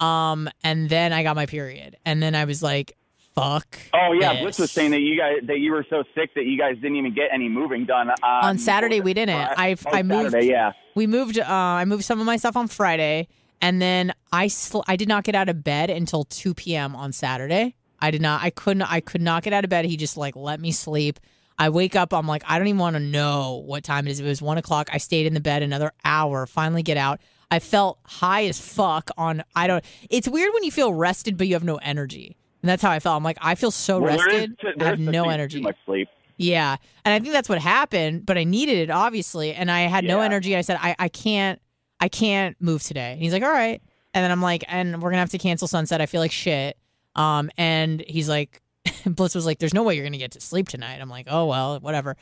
um, 0.00 0.48
and 0.64 0.88
then 0.88 1.12
I 1.12 1.22
got 1.22 1.36
my 1.36 1.46
period, 1.46 1.96
and 2.04 2.22
then 2.22 2.34
I 2.34 2.44
was 2.44 2.62
like, 2.62 2.96
"Fuck." 3.34 3.78
Oh 3.94 4.12
yeah, 4.12 4.32
this. 4.34 4.42
Blitz 4.42 4.58
was 4.58 4.70
saying 4.70 4.90
that 4.92 5.00
you 5.00 5.16
guys 5.18 5.36
that 5.44 5.58
you 5.58 5.72
were 5.72 5.86
so 5.90 6.02
sick 6.14 6.34
that 6.34 6.44
you 6.46 6.58
guys 6.58 6.76
didn't 6.76 6.96
even 6.96 7.14
get 7.14 7.28
any 7.32 7.48
moving 7.48 7.84
done 7.84 8.10
on, 8.10 8.44
On 8.44 8.58
Saturday, 8.58 9.00
we 9.00 9.14
didn't. 9.14 9.36
I- 9.36 9.76
oh, 9.86 9.90
I 9.90 10.02
moved- 10.02 10.30
Saturday, 10.32 10.48
yeah. 10.48 10.72
we 10.94 11.06
moved 11.06 11.38
uh, 11.38 11.44
i 11.48 11.84
moved 11.84 12.04
some 12.04 12.18
of 12.20 12.26
my 12.26 12.36
stuff 12.36 12.56
on 12.56 12.66
friday 12.68 13.28
and 13.62 13.80
then 13.80 14.12
i 14.32 14.48
sl- 14.48 14.80
i 14.88 14.96
did 14.96 15.08
not 15.08 15.22
get 15.24 15.34
out 15.34 15.48
of 15.48 15.62
bed 15.62 15.88
until 15.90 16.24
2 16.24 16.52
p.m 16.54 16.96
on 16.96 17.12
saturday 17.12 17.74
i 18.00 18.10
did 18.10 18.20
not 18.20 18.42
i 18.42 18.50
couldn't 18.50 18.82
i 18.82 19.00
could 19.00 19.22
not 19.22 19.42
get 19.44 19.52
out 19.52 19.62
of 19.64 19.70
bed 19.70 19.84
he 19.84 19.96
just 19.96 20.16
like 20.16 20.34
let 20.34 20.60
me 20.60 20.72
sleep 20.72 21.20
i 21.58 21.68
wake 21.68 21.94
up 21.94 22.12
i'm 22.12 22.26
like 22.26 22.42
i 22.48 22.58
don't 22.58 22.66
even 22.66 22.78
want 22.78 22.96
to 22.96 23.00
know 23.00 23.62
what 23.64 23.84
time 23.84 24.06
it 24.06 24.10
is 24.10 24.18
it 24.20 24.24
was 24.24 24.42
one 24.42 24.58
o'clock 24.58 24.88
i 24.92 24.98
stayed 24.98 25.26
in 25.26 25.32
the 25.34 25.40
bed 25.40 25.62
another 25.62 25.92
hour 26.04 26.44
finally 26.46 26.82
get 26.82 26.96
out 26.96 27.20
i 27.50 27.58
felt 27.58 27.98
high 28.04 28.44
as 28.46 28.60
fuck 28.60 29.10
on 29.18 29.42
i 29.56 29.66
don't 29.66 29.84
it's 30.08 30.28
weird 30.28 30.52
when 30.54 30.62
you 30.64 30.70
feel 30.70 30.92
rested 30.94 31.36
but 31.36 31.46
you 31.46 31.54
have 31.54 31.64
no 31.64 31.76
energy 31.76 32.36
and 32.62 32.68
that's 32.68 32.82
how 32.82 32.90
i 32.90 32.98
felt 33.00 33.16
i'm 33.16 33.24
like 33.24 33.38
i 33.40 33.54
feel 33.54 33.70
so 33.70 34.00
Well, 34.00 34.16
there 34.16 34.28
is- 34.28 34.34
rested 34.50 34.56
there 34.76 34.86
i 34.88 34.90
have 34.90 34.98
no 35.00 35.28
energy 35.28 35.60
much 35.60 35.76
sleep. 35.86 36.08
yeah. 36.36 36.76
And 37.04 37.12
I 37.14 37.18
think 37.18 37.32
that's 37.32 37.48
what 37.48 37.58
happened, 37.58 38.24
but 38.26 38.36
I 38.38 38.44
needed 38.44 38.78
it 38.78 38.90
obviously. 38.90 39.52
And 39.54 39.70
I 39.70 39.80
had 39.82 40.04
no 40.04 40.20
energy. 40.20 40.56
I 40.56 40.60
said, 40.62 40.78
I, 40.80 40.94
I 40.98 41.08
can't 41.08 41.60
I 41.98 42.08
can't 42.08 42.56
move 42.60 42.82
today. 42.82 43.12
And 43.12 43.20
he's 43.22 43.32
like, 43.32 43.42
All 43.42 43.50
right. 43.50 43.82
And 44.14 44.24
then 44.24 44.30
I'm 44.30 44.40
like, 44.42 44.64
and 44.68 45.02
we're 45.02 45.10
gonna 45.10 45.20
have 45.20 45.30
to 45.30 45.38
cancel 45.38 45.68
sunset. 45.68 46.00
I 46.00 46.06
feel 46.06 46.20
like 46.22 46.32
shit. 46.32 46.78
Um, 47.14 47.50
and 47.58 48.02
he's 48.06 48.28
like 48.28 48.62
Blitz 49.06 49.34
was 49.34 49.44
like, 49.46 49.58
There's 49.58 49.74
no 49.74 49.82
way 49.82 49.94
you're 49.96 50.04
gonna 50.04 50.16
get 50.18 50.30
to 50.32 50.40
sleep 50.40 50.68
tonight. 50.68 50.98
I'm 51.00 51.10
like, 51.10 51.26
Oh 51.30 51.46
well, 51.46 51.78
whatever. 51.80 52.16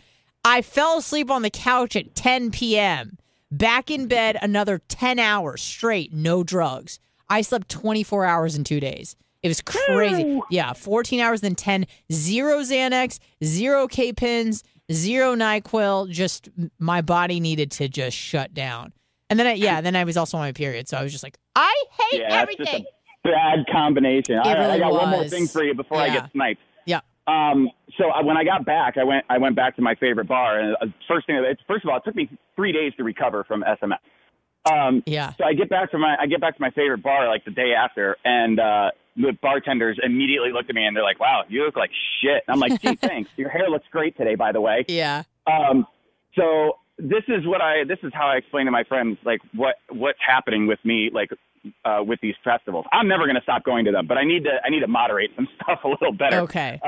I 0.45 0.63
fell 0.63 0.99
asleep 0.99 1.31
on 1.31 1.43
the 1.43 1.51
couch 1.51 1.95
at 1.97 2.15
10 2.17 2.51
p.m. 2.51 3.19
Back 3.51 3.91
in 3.91 4.09
bed 4.09 4.37
another 4.43 4.81
10 4.89 5.19
hours 5.19 5.63
straight, 5.63 6.13
no 6.13 6.43
drugs. 6.45 7.01
I 7.31 7.41
slept 7.41 7.69
24 7.69 8.25
hours 8.25 8.57
in 8.57 8.65
two 8.65 8.81
days. 8.81 9.17
It 9.43 9.49
was 9.49 9.61
crazy. 9.63 10.41
Yeah, 10.51 10.73
14 10.73 11.21
hours, 11.21 11.41
then 11.41 11.55
10, 11.55 11.87
zero 12.13 12.59
Xanax, 12.61 13.19
zero 13.43 13.87
K 13.87 14.13
pins, 14.13 14.65
zero 14.93 15.35
NyQuil. 15.35 16.11
Just 16.11 16.49
my 16.79 17.01
body 17.01 17.39
needed 17.41 17.71
to 17.73 17.89
just 17.89 18.17
shut 18.17 18.53
down. 18.53 18.93
And 19.31 19.39
then, 19.39 19.47
I, 19.47 19.53
yeah, 19.53 19.81
then 19.81 19.95
I 19.95 20.05
was 20.05 20.17
also 20.17 20.37
on 20.39 20.43
my 20.43 20.53
period. 20.53 20.89
So 20.89 20.97
I 20.97 21.03
was 21.03 21.13
just 21.13 21.23
like, 21.23 21.39
I 21.55 21.85
hate 22.11 22.21
Yeah, 22.21 22.29
that's 22.31 22.57
just 22.57 22.61
everything. 22.69 22.87
a 23.25 23.29
bad 23.29 23.67
combination. 23.73 24.37
All 24.39 24.43
right, 24.45 24.59
really 24.59 24.73
I 24.73 24.79
got 24.79 24.93
one 24.93 25.11
more 25.11 25.25
thing 25.25 25.47
for 25.47 25.63
you 25.63 25.75
before 25.75 25.99
I 25.99 26.09
get 26.11 26.31
sniped. 26.33 26.61
Um, 27.29 27.69
so 27.99 28.09
I, 28.09 28.23
when 28.23 28.37
I 28.39 28.45
got 28.45 28.65
back, 28.65 28.97
I 28.97 29.05
went 29.05 29.25
I 29.29 29.37
went 29.39 29.55
back 29.55 29.77
to 29.77 29.83
my 29.83 29.95
favorite 29.97 30.27
bar, 30.29 30.59
and 30.59 30.77
uh, 30.81 30.87
first 31.07 31.27
thing, 31.27 31.43
first 31.67 31.85
of 31.85 31.91
all, 31.91 31.99
it 31.99 32.03
took 32.05 32.17
me 32.17 32.31
three 32.57 32.73
days 32.73 32.93
to 32.97 33.05
recover 33.05 33.45
from 33.45 33.63
SMS. 33.63 33.99
Um, 34.73 35.03
Yeah. 35.07 35.33
so 35.39 35.45
I 35.45 35.53
get 35.55 35.69
back 35.69 35.91
to 35.91 35.99
my 35.99 36.17
I 36.19 36.27
get 36.27 36.41
back 36.41 36.57
to 36.57 36.61
my 36.63 36.71
favorite 36.71 37.03
bar 37.03 37.29
like 37.29 37.45
the 37.45 37.51
day 37.51 37.75
after, 37.75 38.17
and 38.25 38.59
uh, 38.59 38.91
the 39.17 39.37
bartenders 39.43 39.99
immediately 40.03 40.53
looked 40.53 40.71
at 40.71 40.75
me 40.75 40.87
and 40.87 40.97
they're 40.97 41.05
like, 41.05 41.21
"Wow, 41.21 41.45
you 41.49 41.65
look 41.65 41.77
like 41.77 41.91
shit." 42.23 42.43
And 42.47 42.55
I'm 42.55 42.61
like, 42.61 42.81
"Gee, 42.81 42.95
thanks. 43.01 43.31
Your 43.37 43.51
hair 43.51 43.69
looks 43.69 43.87
great 43.91 44.17
today, 44.17 44.35
by 44.35 44.53
the 44.53 44.61
way." 44.61 44.85
Yeah. 44.89 45.25
Um, 45.47 45.87
so 46.35 46.79
this 46.99 47.25
is 47.29 47.47
what 47.47 47.61
I 47.61 47.85
this 47.85 47.99
is 48.03 48.13
how 48.15 48.27
I 48.29 48.37
explain 48.37 48.67
to 48.67 48.73
my 48.73 48.85
friends 48.85 49.19
like 49.25 49.41
what 49.55 49.77
what's 49.91 50.19
happening 50.27 50.67
with 50.67 50.79
me 50.85 51.11
like 51.13 51.31
uh, 51.85 52.03
with 52.05 52.21
these 52.21 52.35
festivals. 52.45 52.85
I'm 52.93 53.09
never 53.09 53.25
going 53.25 53.37
to 53.37 53.43
stop 53.43 53.65
going 53.65 53.85
to 53.87 53.93
them, 53.93 54.07
but 54.07 54.19
I 54.19 54.25
need 54.25 54.45
to 54.45 54.51
I 54.65 54.71
need 54.71 54.81
to 54.81 54.89
moderate 54.89 55.31
some 55.37 55.49
stuff 55.63 55.81
a 55.85 55.89
little 55.89 56.13
better. 56.13 56.41
Okay. 56.41 56.79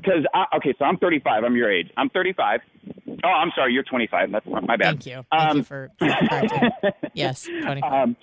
Because 0.00 0.24
I 0.34 0.44
okay, 0.56 0.74
so 0.78 0.84
I'm 0.84 0.96
35. 0.98 1.44
I'm 1.44 1.56
your 1.56 1.70
age. 1.72 1.90
I'm 1.96 2.10
35. 2.10 2.60
Oh, 3.24 3.28
I'm 3.28 3.50
sorry. 3.54 3.72
You're 3.72 3.82
25. 3.84 4.32
That's 4.32 4.46
my 4.46 4.76
bad. 4.76 5.02
Thank 5.02 5.06
you. 5.06 5.24
Thank 5.30 5.42
you 5.54 5.58
Um, 5.60 5.62
for, 5.64 5.90
for. 5.98 6.92
Yes. 7.14 7.44
25. 7.46 7.82
Um, 7.84 8.16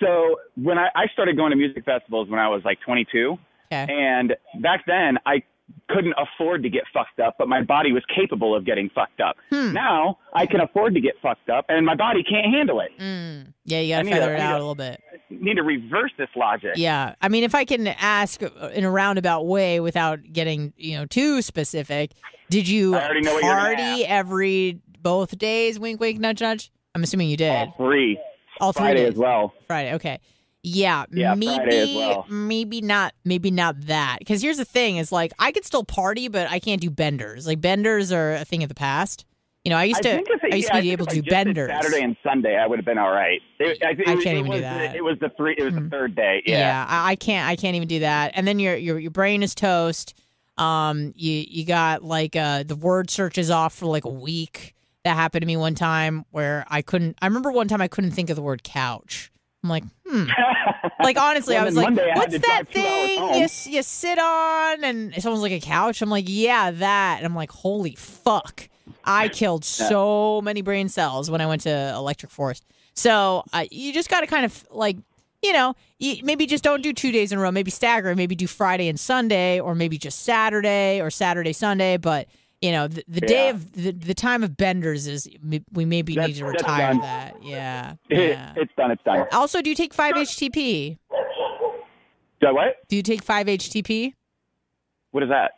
so 0.00 0.36
when 0.56 0.76
I, 0.78 0.88
I 0.94 1.06
started 1.12 1.36
going 1.36 1.50
to 1.50 1.56
music 1.56 1.84
festivals 1.84 2.28
when 2.28 2.38
I 2.40 2.48
was 2.48 2.62
like 2.64 2.78
22, 2.80 3.38
Okay. 3.72 3.86
and 3.92 4.34
back 4.60 4.84
then 4.86 5.18
I 5.24 5.42
couldn't 5.88 6.14
afford 6.18 6.62
to 6.62 6.68
get 6.70 6.84
fucked 6.92 7.20
up, 7.20 7.36
but 7.38 7.48
my 7.48 7.62
body 7.62 7.92
was 7.92 8.02
capable 8.14 8.54
of 8.54 8.64
getting 8.64 8.88
fucked 8.94 9.20
up. 9.20 9.36
Hmm. 9.50 9.72
Now 9.72 10.18
I 10.32 10.46
can 10.46 10.60
afford 10.60 10.94
to 10.94 11.00
get 11.00 11.14
fucked 11.22 11.50
up, 11.50 11.66
and 11.68 11.84
my 11.84 11.94
body 11.94 12.22
can't 12.22 12.46
handle 12.52 12.80
it. 12.80 12.90
Mm. 12.98 13.52
Yeah, 13.64 13.80
you 13.80 13.94
got 13.94 14.02
to 14.04 14.10
feather 14.10 14.34
it 14.34 14.40
out 14.40 14.54
a- 14.54 14.56
a 14.56 14.60
little 14.60 14.74
bit. 14.74 15.00
Need 15.30 15.54
to 15.56 15.62
reverse 15.62 16.12
this 16.18 16.28
logic. 16.36 16.72
Yeah. 16.76 17.14
I 17.20 17.28
mean, 17.28 17.44
if 17.44 17.54
I 17.54 17.64
can 17.64 17.86
ask 17.86 18.42
in 18.42 18.84
a 18.84 18.90
roundabout 18.90 19.46
way 19.46 19.80
without 19.80 20.20
getting, 20.32 20.72
you 20.76 20.96
know, 20.96 21.06
too 21.06 21.42
specific, 21.42 22.12
did 22.50 22.68
you 22.68 22.94
I 22.94 23.04
already 23.04 23.20
know 23.22 23.34
what 23.34 23.42
you're 23.42 23.52
gonna 23.54 23.76
party 23.76 24.04
every 24.06 24.80
both 25.02 25.36
days? 25.38 25.78
Wink, 25.78 26.00
wink, 26.00 26.20
nudge, 26.20 26.40
nudge. 26.40 26.70
I'm 26.94 27.02
assuming 27.02 27.28
you 27.28 27.36
did. 27.36 27.50
All 27.50 27.74
three. 27.76 28.18
All 28.60 28.72
three 28.72 28.82
Friday 28.84 29.00
days. 29.04 29.12
as 29.14 29.18
well. 29.18 29.52
Friday. 29.66 29.94
Okay. 29.94 30.20
Yeah, 30.66 31.04
Yeah, 31.12 31.34
maybe 31.34 31.94
well. 31.96 32.24
maybe 32.28 32.80
not 32.80 33.12
maybe 33.24 33.50
not 33.50 33.82
that. 33.82 34.18
Because 34.18 34.40
here's 34.40 34.56
the 34.56 34.64
thing: 34.64 34.96
is 34.96 35.12
like 35.12 35.32
I 35.38 35.52
could 35.52 35.64
still 35.64 35.84
party, 35.84 36.28
but 36.28 36.50
I 36.50 36.58
can't 36.58 36.80
do 36.80 36.88
benders. 36.90 37.46
Like 37.46 37.60
benders 37.60 38.10
are 38.10 38.32
a 38.32 38.44
thing 38.46 38.62
of 38.62 38.70
the 38.70 38.74
past. 38.74 39.26
You 39.64 39.70
know, 39.70 39.76
I 39.76 39.84
used 39.84 40.02
to 40.02 40.10
it- 40.10 40.28
I 40.52 40.56
used 40.56 40.68
yeah, 40.68 40.76
to 40.76 40.82
be 40.82 40.92
able 40.92 41.06
to 41.06 41.20
do 41.20 41.30
benders. 41.30 41.70
Saturday 41.70 42.02
and 42.02 42.16
Sunday, 42.22 42.56
I 42.56 42.66
would 42.66 42.78
have 42.78 42.84
been 42.84 42.98
all 42.98 43.10
right. 43.10 43.40
It, 43.58 43.82
I, 43.82 43.90
it, 43.90 44.00
I 44.00 44.04
can't 44.04 44.26
it 44.26 44.30
even 44.30 44.44
do 44.44 44.50
was 44.50 44.60
that. 44.60 44.92
The, 44.92 44.96
it 44.98 45.04
was 45.04 45.18
the 45.20 45.30
three. 45.36 45.54
It 45.56 45.64
was 45.64 45.74
the 45.74 45.88
third 45.90 46.14
day. 46.14 46.42
Yeah. 46.46 46.58
Yeah, 46.58 46.86
I, 46.88 47.12
I 47.12 47.16
can't. 47.16 47.48
I 47.48 47.56
can't 47.56 47.76
even 47.76 47.88
do 47.88 48.00
that. 48.00 48.32
And 48.34 48.46
then 48.46 48.58
your 48.58 48.74
your 48.76 48.98
your 48.98 49.10
brain 49.10 49.42
is 49.42 49.54
toast. 49.54 50.14
Um, 50.56 51.12
you 51.16 51.44
you 51.48 51.64
got 51.66 52.02
like 52.04 52.36
uh 52.36 52.62
the 52.62 52.76
word 52.76 53.10
search 53.10 53.36
is 53.38 53.50
off 53.50 53.74
for 53.74 53.86
like 53.86 54.04
a 54.04 54.10
week. 54.10 54.74
That 55.04 55.16
happened 55.16 55.42
to 55.42 55.46
me 55.46 55.56
one 55.58 55.74
time 55.74 56.24
where 56.30 56.64
I 56.68 56.80
couldn't. 56.80 57.18
I 57.20 57.26
remember 57.26 57.50
one 57.50 57.68
time 57.68 57.82
I 57.82 57.88
couldn't 57.88 58.12
think 58.12 58.30
of 58.30 58.36
the 58.36 58.42
word 58.42 58.62
couch. 58.62 59.30
I'm 59.64 59.70
like, 59.70 59.84
hmm. 60.06 60.24
Like 61.02 61.18
honestly, 61.18 61.56
I 61.56 61.64
was 61.64 61.74
like, 61.74 61.86
Monday 61.86 62.10
I 62.10 62.16
"What's 62.16 62.38
that 62.38 62.70
drive 62.70 62.70
two 62.70 62.80
hours 62.80 63.64
thing 63.64 63.72
you 63.72 63.76
you 63.76 63.82
sit 63.82 64.18
on?" 64.18 64.84
And 64.84 65.12
it's 65.12 65.22
someone's 65.22 65.42
like, 65.42 65.52
"A 65.52 65.60
couch." 65.60 66.00
I'm 66.02 66.08
like, 66.10 66.26
"Yeah, 66.28 66.70
that." 66.70 67.16
And 67.18 67.26
I'm 67.26 67.34
like, 67.34 67.50
"Holy 67.50 67.94
fuck!" 67.94 68.68
I 69.04 69.28
killed 69.28 69.64
so 69.64 70.40
many 70.42 70.62
brain 70.62 70.88
cells 70.88 71.30
when 71.30 71.40
I 71.40 71.46
went 71.46 71.62
to 71.62 71.92
Electric 71.94 72.30
Forest. 72.30 72.64
So 72.94 73.44
uh, 73.52 73.64
you 73.70 73.92
just 73.92 74.08
got 74.08 74.20
to 74.20 74.26
kind 74.26 74.44
of 74.44 74.66
like, 74.70 74.96
you 75.42 75.52
know, 75.52 75.74
maybe 76.00 76.46
just 76.46 76.64
don't 76.64 76.82
do 76.82 76.92
two 76.92 77.12
days 77.12 77.32
in 77.32 77.38
a 77.38 77.42
row. 77.42 77.50
Maybe 77.50 77.70
stagger. 77.70 78.14
Maybe 78.14 78.34
do 78.34 78.46
Friday 78.46 78.88
and 78.88 78.98
Sunday, 78.98 79.60
or 79.60 79.74
maybe 79.74 79.98
just 79.98 80.20
Saturday 80.22 81.00
or 81.00 81.10
Saturday 81.10 81.52
Sunday. 81.52 81.96
But 81.96 82.28
you 82.62 82.72
know, 82.72 82.88
the, 82.88 83.04
the 83.08 83.20
day 83.20 83.50
of 83.50 83.72
the, 83.72 83.90
the 83.92 84.14
time 84.14 84.42
of 84.42 84.56
benders 84.56 85.06
is 85.06 85.28
we 85.72 85.84
maybe 85.84 86.14
That's- 86.14 86.28
need 86.28 86.38
to 86.40 86.46
retire 86.46 86.94
that. 86.94 87.42
Yeah. 87.42 87.94
It- 88.08 88.30
yeah. 88.30 88.52
it's 88.56 88.72
done. 88.76 88.90
It's 88.90 89.02
done. 89.02 89.26
Also, 89.32 89.60
do 89.60 89.68
you 89.70 89.76
take 89.76 89.94
5-HTP? 89.94 90.98
So 92.42 92.52
what? 92.52 92.76
Do 92.88 92.96
you 92.96 93.02
take 93.02 93.24
5-HTP? 93.24 94.14
What 95.12 95.22
is 95.22 95.28
that? 95.28 95.52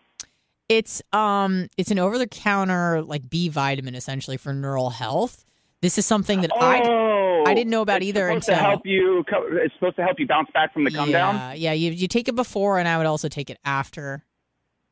It's 0.68 1.00
um 1.12 1.68
it's 1.76 1.92
an 1.92 1.98
over 2.00 2.18
the 2.18 2.26
counter 2.26 3.00
like 3.02 3.30
B 3.30 3.48
vitamin 3.48 3.94
essentially 3.94 4.36
for 4.36 4.52
neural 4.52 4.90
health. 4.90 5.44
This 5.80 5.96
is 5.96 6.04
something 6.06 6.40
that 6.40 6.50
I 6.60 6.82
Oh, 6.84 7.44
I 7.46 7.54
didn't 7.54 7.70
know 7.70 7.82
about 7.82 7.98
it's 7.98 8.06
either 8.08 8.26
supposed 8.28 8.48
until- 8.48 8.62
to 8.64 8.68
help 8.68 8.82
you. 8.86 9.24
It's 9.62 9.74
supposed 9.74 9.94
to 9.96 10.02
help 10.02 10.18
you 10.18 10.26
bounce 10.26 10.48
back 10.52 10.72
from 10.74 10.82
the 10.82 10.90
come 10.90 11.08
yeah, 11.10 11.32
down. 11.32 11.56
Yeah, 11.56 11.72
you 11.72 11.92
you 11.92 12.08
take 12.08 12.26
it 12.26 12.34
before 12.34 12.78
and 12.80 12.88
I 12.88 12.98
would 12.98 13.06
also 13.06 13.28
take 13.28 13.48
it 13.48 13.58
after. 13.64 14.24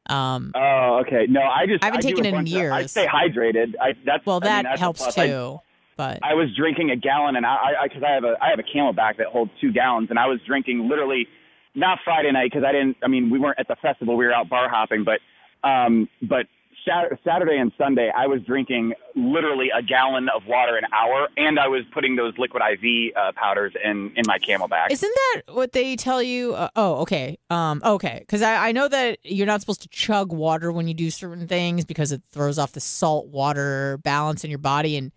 Um 0.08 0.52
Oh, 0.54 1.02
okay. 1.06 1.26
No, 1.28 1.40
I 1.42 1.66
just 1.66 1.82
I 1.82 1.86
haven't 1.86 2.02
do 2.02 2.08
taken 2.08 2.24
it 2.26 2.28
in 2.28 2.34
bunch 2.34 2.50
of- 2.50 2.56
I 2.56 2.80
years. 2.80 2.90
stay 2.90 3.06
hydrated. 3.06 3.74
I 3.80 3.94
that's 4.04 4.24
well 4.26 4.40
I 4.42 4.46
mean, 4.56 4.62
that 4.64 4.78
helps. 4.78 5.16
I- 5.18 5.26
too. 5.26 5.60
but 5.96 6.18
I 6.22 6.34
was 6.34 6.54
drinking 6.56 6.90
a 6.90 6.96
gallon, 6.96 7.36
and 7.36 7.46
I 7.46 7.72
because 7.84 8.02
I, 8.02 8.10
have 8.12 8.24
a 8.24 8.36
I 8.42 8.50
have 8.50 8.58
a 8.58 8.62
CamelBak 8.64 9.16
that 9.18 9.28
holds 9.28 9.50
two 9.60 9.72
gallons, 9.72 10.08
and 10.10 10.18
I 10.18 10.26
was 10.26 10.40
drinking 10.46 10.88
literally 10.88 11.26
not 11.74 11.98
Friday 12.04 12.30
night 12.32 12.50
because 12.52 12.64
I 12.64 12.72
didn't. 12.72 12.96
I 13.02 13.08
mean, 13.08 13.30
we 13.30 13.38
weren't 13.38 13.58
at 13.58 13.68
the 13.68 13.76
festival; 13.76 14.16
we 14.16 14.26
were 14.26 14.32
out 14.32 14.48
bar 14.48 14.68
hopping, 14.68 15.04
but 15.04 15.20
um, 15.68 16.08
but 16.22 16.46
Saturday 16.84 17.58
and 17.58 17.72
Sunday, 17.78 18.10
I 18.16 18.26
was 18.26 18.40
drinking 18.42 18.94
literally 19.14 19.68
a 19.76 19.82
gallon 19.82 20.28
of 20.34 20.42
water 20.46 20.76
an 20.76 20.84
hour, 20.92 21.28
and 21.36 21.58
I 21.58 21.68
was 21.68 21.82
putting 21.92 22.16
those 22.16 22.34
liquid 22.38 22.62
IV 22.62 23.12
uh, 23.16 23.32
powders 23.34 23.72
in 23.82 24.12
in 24.16 24.22
my 24.26 24.38
CamelBak. 24.38 24.90
Isn't 24.90 25.14
that 25.14 25.54
what 25.54 25.72
they 25.72 25.96
tell 25.96 26.22
you? 26.22 26.54
Uh, 26.54 26.68
oh, 26.76 26.96
okay. 27.02 27.38
Um, 27.50 27.80
okay. 27.84 28.18
Because 28.20 28.42
I, 28.42 28.68
I 28.68 28.72
know 28.72 28.88
that 28.88 29.18
you're 29.22 29.46
not 29.46 29.60
supposed 29.60 29.82
to 29.82 29.88
chug 29.88 30.32
water 30.32 30.70
when 30.72 30.88
you 30.88 30.94
do 30.94 31.10
certain 31.10 31.46
things 31.48 31.84
because 31.84 32.12
it 32.12 32.22
throws 32.30 32.58
off 32.58 32.72
the 32.72 32.80
salt 32.80 33.28
water 33.28 33.98
balance 34.02 34.44
in 34.44 34.50
your 34.50 34.58
body. 34.58 34.96
And 34.96 35.12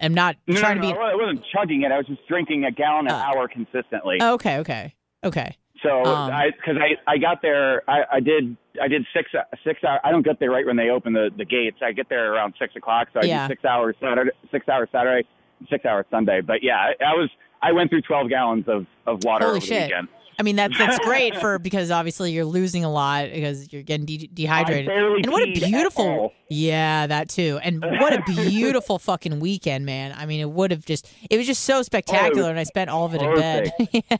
I'm 0.00 0.14
not 0.14 0.36
no, 0.48 0.60
trying 0.60 0.80
no, 0.80 0.88
to 0.88 0.94
be. 0.94 1.00
I 1.00 1.14
wasn't 1.14 1.44
chugging 1.54 1.82
it. 1.82 1.92
I 1.92 1.98
was 1.98 2.06
just 2.06 2.26
drinking 2.26 2.64
a 2.64 2.72
gallon 2.72 3.06
an 3.06 3.12
Uh, 3.12 3.18
hour 3.18 3.48
consistently. 3.48 4.18
Okay, 4.20 4.58
okay, 4.58 4.94
okay. 5.22 5.56
So 5.82 6.04
Um, 6.04 6.30
I 6.30 6.50
because 6.56 6.76
I 6.80 6.96
I 7.10 7.18
got 7.18 7.42
there 7.42 7.82
I, 7.90 8.02
I 8.12 8.20
did 8.20 8.56
I 8.80 8.88
did 8.88 9.04
six 9.14 9.30
six 9.64 9.82
hours 9.84 10.00
I 10.04 10.10
don't 10.10 10.24
get 10.24 10.38
there 10.40 10.50
right 10.50 10.66
when 10.66 10.76
they 10.76 10.90
open 10.90 11.12
the 11.12 11.30
the 11.36 11.44
gates 11.44 11.78
I 11.82 11.92
get 11.92 12.08
there 12.08 12.32
around 12.32 12.54
six 12.58 12.74
o'clock 12.76 13.08
so 13.12 13.20
I 13.20 13.24
Yeah. 13.24 13.46
do 13.48 13.52
six 13.52 13.64
hours 13.64 13.96
Saturday 14.00 14.30
six 14.50 14.68
hours 14.68 14.88
Saturday 14.92 15.26
six 15.70 15.84
hours 15.84 16.06
Sunday 16.10 16.40
but 16.40 16.62
yeah 16.62 16.92
I, 17.00 17.14
was 17.14 17.30
I 17.62 17.72
went 17.72 17.90
through 17.90 18.02
twelve 18.02 18.28
gallons 18.28 18.64
of 18.68 18.86
of 19.06 19.24
water 19.24 19.44
Holy 19.46 19.56
over 19.56 19.66
the 19.66 19.66
shit. 19.66 19.82
weekend. 19.88 20.08
I 20.38 20.42
mean, 20.44 20.56
that's 20.56 20.76
that's 20.78 20.98
great 21.04 21.36
for 21.36 21.58
because 21.58 21.90
obviously 21.90 22.32
you're 22.32 22.46
losing 22.46 22.84
a 22.84 22.90
lot 22.90 23.30
because 23.30 23.70
you're 23.72 23.82
getting 23.82 24.06
de- 24.06 24.28
dehydrated. 24.32 24.88
And 24.90 25.30
what 25.30 25.42
a 25.46 25.52
beautiful, 25.52 26.32
yeah, 26.48 27.06
that 27.06 27.28
too. 27.28 27.60
And 27.62 27.80
what 27.82 28.14
a 28.14 28.22
beautiful 28.26 28.98
fucking 28.98 29.40
weekend, 29.40 29.84
man. 29.84 30.14
I 30.16 30.24
mean, 30.24 30.40
it 30.40 30.50
would 30.50 30.70
have 30.70 30.86
just, 30.86 31.06
it 31.30 31.36
was 31.36 31.46
just 31.46 31.62
so 31.64 31.82
spectacular, 31.82 32.48
and 32.48 32.58
I 32.58 32.62
spent 32.64 32.88
all 32.88 33.04
of 33.04 33.14
it 33.14 33.20
in 33.20 33.34
bed. 33.36 33.72
yeah. 33.92 34.16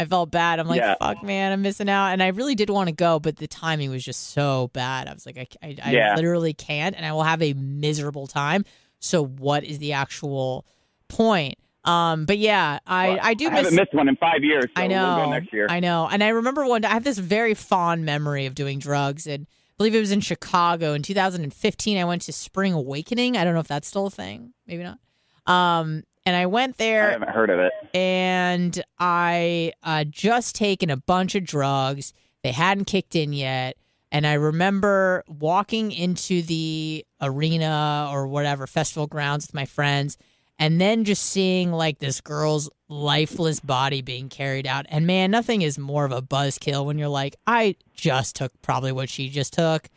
I 0.00 0.04
felt 0.06 0.30
bad. 0.30 0.58
I'm 0.58 0.66
like, 0.66 0.80
Yeah. 0.80 0.94
fuck, 0.98 1.22
man, 1.22 1.52
I'm 1.52 1.62
missing 1.62 1.88
out. 1.88 2.08
And 2.08 2.22
I 2.22 2.28
really 2.28 2.54
did 2.54 2.70
want 2.70 2.88
to 2.88 2.94
go, 2.94 3.20
but 3.20 3.36
the 3.36 3.46
timing 3.46 3.90
was 3.90 4.02
just 4.04 4.30
so 4.30 4.70
bad. 4.72 5.06
I 5.08 5.12
was 5.12 5.26
like, 5.26 5.36
I, 5.38 5.46
I, 5.62 5.76
I 5.84 5.90
Yeah. 5.92 6.14
literally 6.16 6.54
can't, 6.54 6.96
and 6.96 7.04
I 7.06 7.12
will 7.12 7.22
have 7.22 7.42
a 7.42 7.52
miserable 7.52 8.26
time. 8.26 8.64
So, 8.98 9.24
what 9.24 9.62
is 9.64 9.78
the 9.78 9.92
actual 9.92 10.66
point? 11.08 11.54
Um, 11.84 12.26
but 12.26 12.36
yeah, 12.38 12.78
I, 12.86 13.18
I 13.22 13.34
do 13.34 13.46
I 13.46 13.50
miss. 13.50 13.58
haven't 13.64 13.74
missed 13.76 13.94
one 13.94 14.08
in 14.08 14.16
five 14.16 14.42
years. 14.42 14.64
So 14.76 14.82
I 14.82 14.86
know. 14.86 15.14
We'll 15.16 15.24
go 15.26 15.30
next 15.32 15.52
year. 15.52 15.66
I 15.70 15.80
know. 15.80 16.06
And 16.10 16.22
I 16.22 16.28
remember 16.28 16.66
one. 16.66 16.84
I 16.84 16.90
have 16.90 17.04
this 17.04 17.16
very 17.18 17.54
fond 17.54 18.04
memory 18.04 18.44
of 18.46 18.54
doing 18.54 18.78
drugs, 18.78 19.26
and 19.26 19.46
I 19.48 19.72
believe 19.78 19.94
it 19.94 20.00
was 20.00 20.12
in 20.12 20.20
Chicago 20.20 20.92
in 20.92 21.02
2015. 21.02 21.96
I 21.96 22.04
went 22.04 22.22
to 22.22 22.32
Spring 22.34 22.74
Awakening. 22.74 23.38
I 23.38 23.44
don't 23.44 23.54
know 23.54 23.60
if 23.60 23.68
that's 23.68 23.88
still 23.88 24.06
a 24.06 24.10
thing. 24.10 24.52
Maybe 24.66 24.82
not. 24.82 24.98
Um, 25.46 26.02
and 26.30 26.36
I 26.36 26.46
went 26.46 26.76
there. 26.76 27.08
I 27.08 27.12
haven't 27.12 27.30
heard 27.30 27.50
of 27.50 27.58
it. 27.58 27.72
and 27.92 28.80
I 29.00 29.72
uh, 29.82 30.04
just 30.04 30.54
taken 30.54 30.88
a 30.88 30.96
bunch 30.96 31.34
of 31.34 31.44
drugs. 31.44 32.12
They 32.44 32.52
hadn't 32.52 32.84
kicked 32.84 33.16
in 33.16 33.32
yet. 33.32 33.76
And 34.12 34.24
I 34.26 34.34
remember 34.34 35.24
walking 35.28 35.90
into 35.90 36.42
the 36.42 37.04
arena 37.20 38.08
or 38.12 38.28
whatever 38.28 38.68
festival 38.68 39.08
grounds 39.08 39.46
with 39.48 39.54
my 39.54 39.64
friends, 39.64 40.16
and 40.58 40.80
then 40.80 41.02
just 41.04 41.24
seeing 41.24 41.72
like 41.72 41.98
this 41.98 42.20
girl's 42.20 42.70
lifeless 42.88 43.58
body 43.60 44.02
being 44.02 44.28
carried 44.28 44.66
out. 44.68 44.86
And 44.88 45.06
man, 45.06 45.32
nothing 45.32 45.62
is 45.62 45.78
more 45.78 46.04
of 46.04 46.12
a 46.12 46.22
buzzkill 46.22 46.84
when 46.86 46.96
you're 46.98 47.08
like, 47.08 47.34
I 47.46 47.74
just 47.94 48.36
took 48.36 48.52
probably 48.62 48.92
what 48.92 49.08
she 49.08 49.28
just 49.30 49.52
took, 49.52 49.88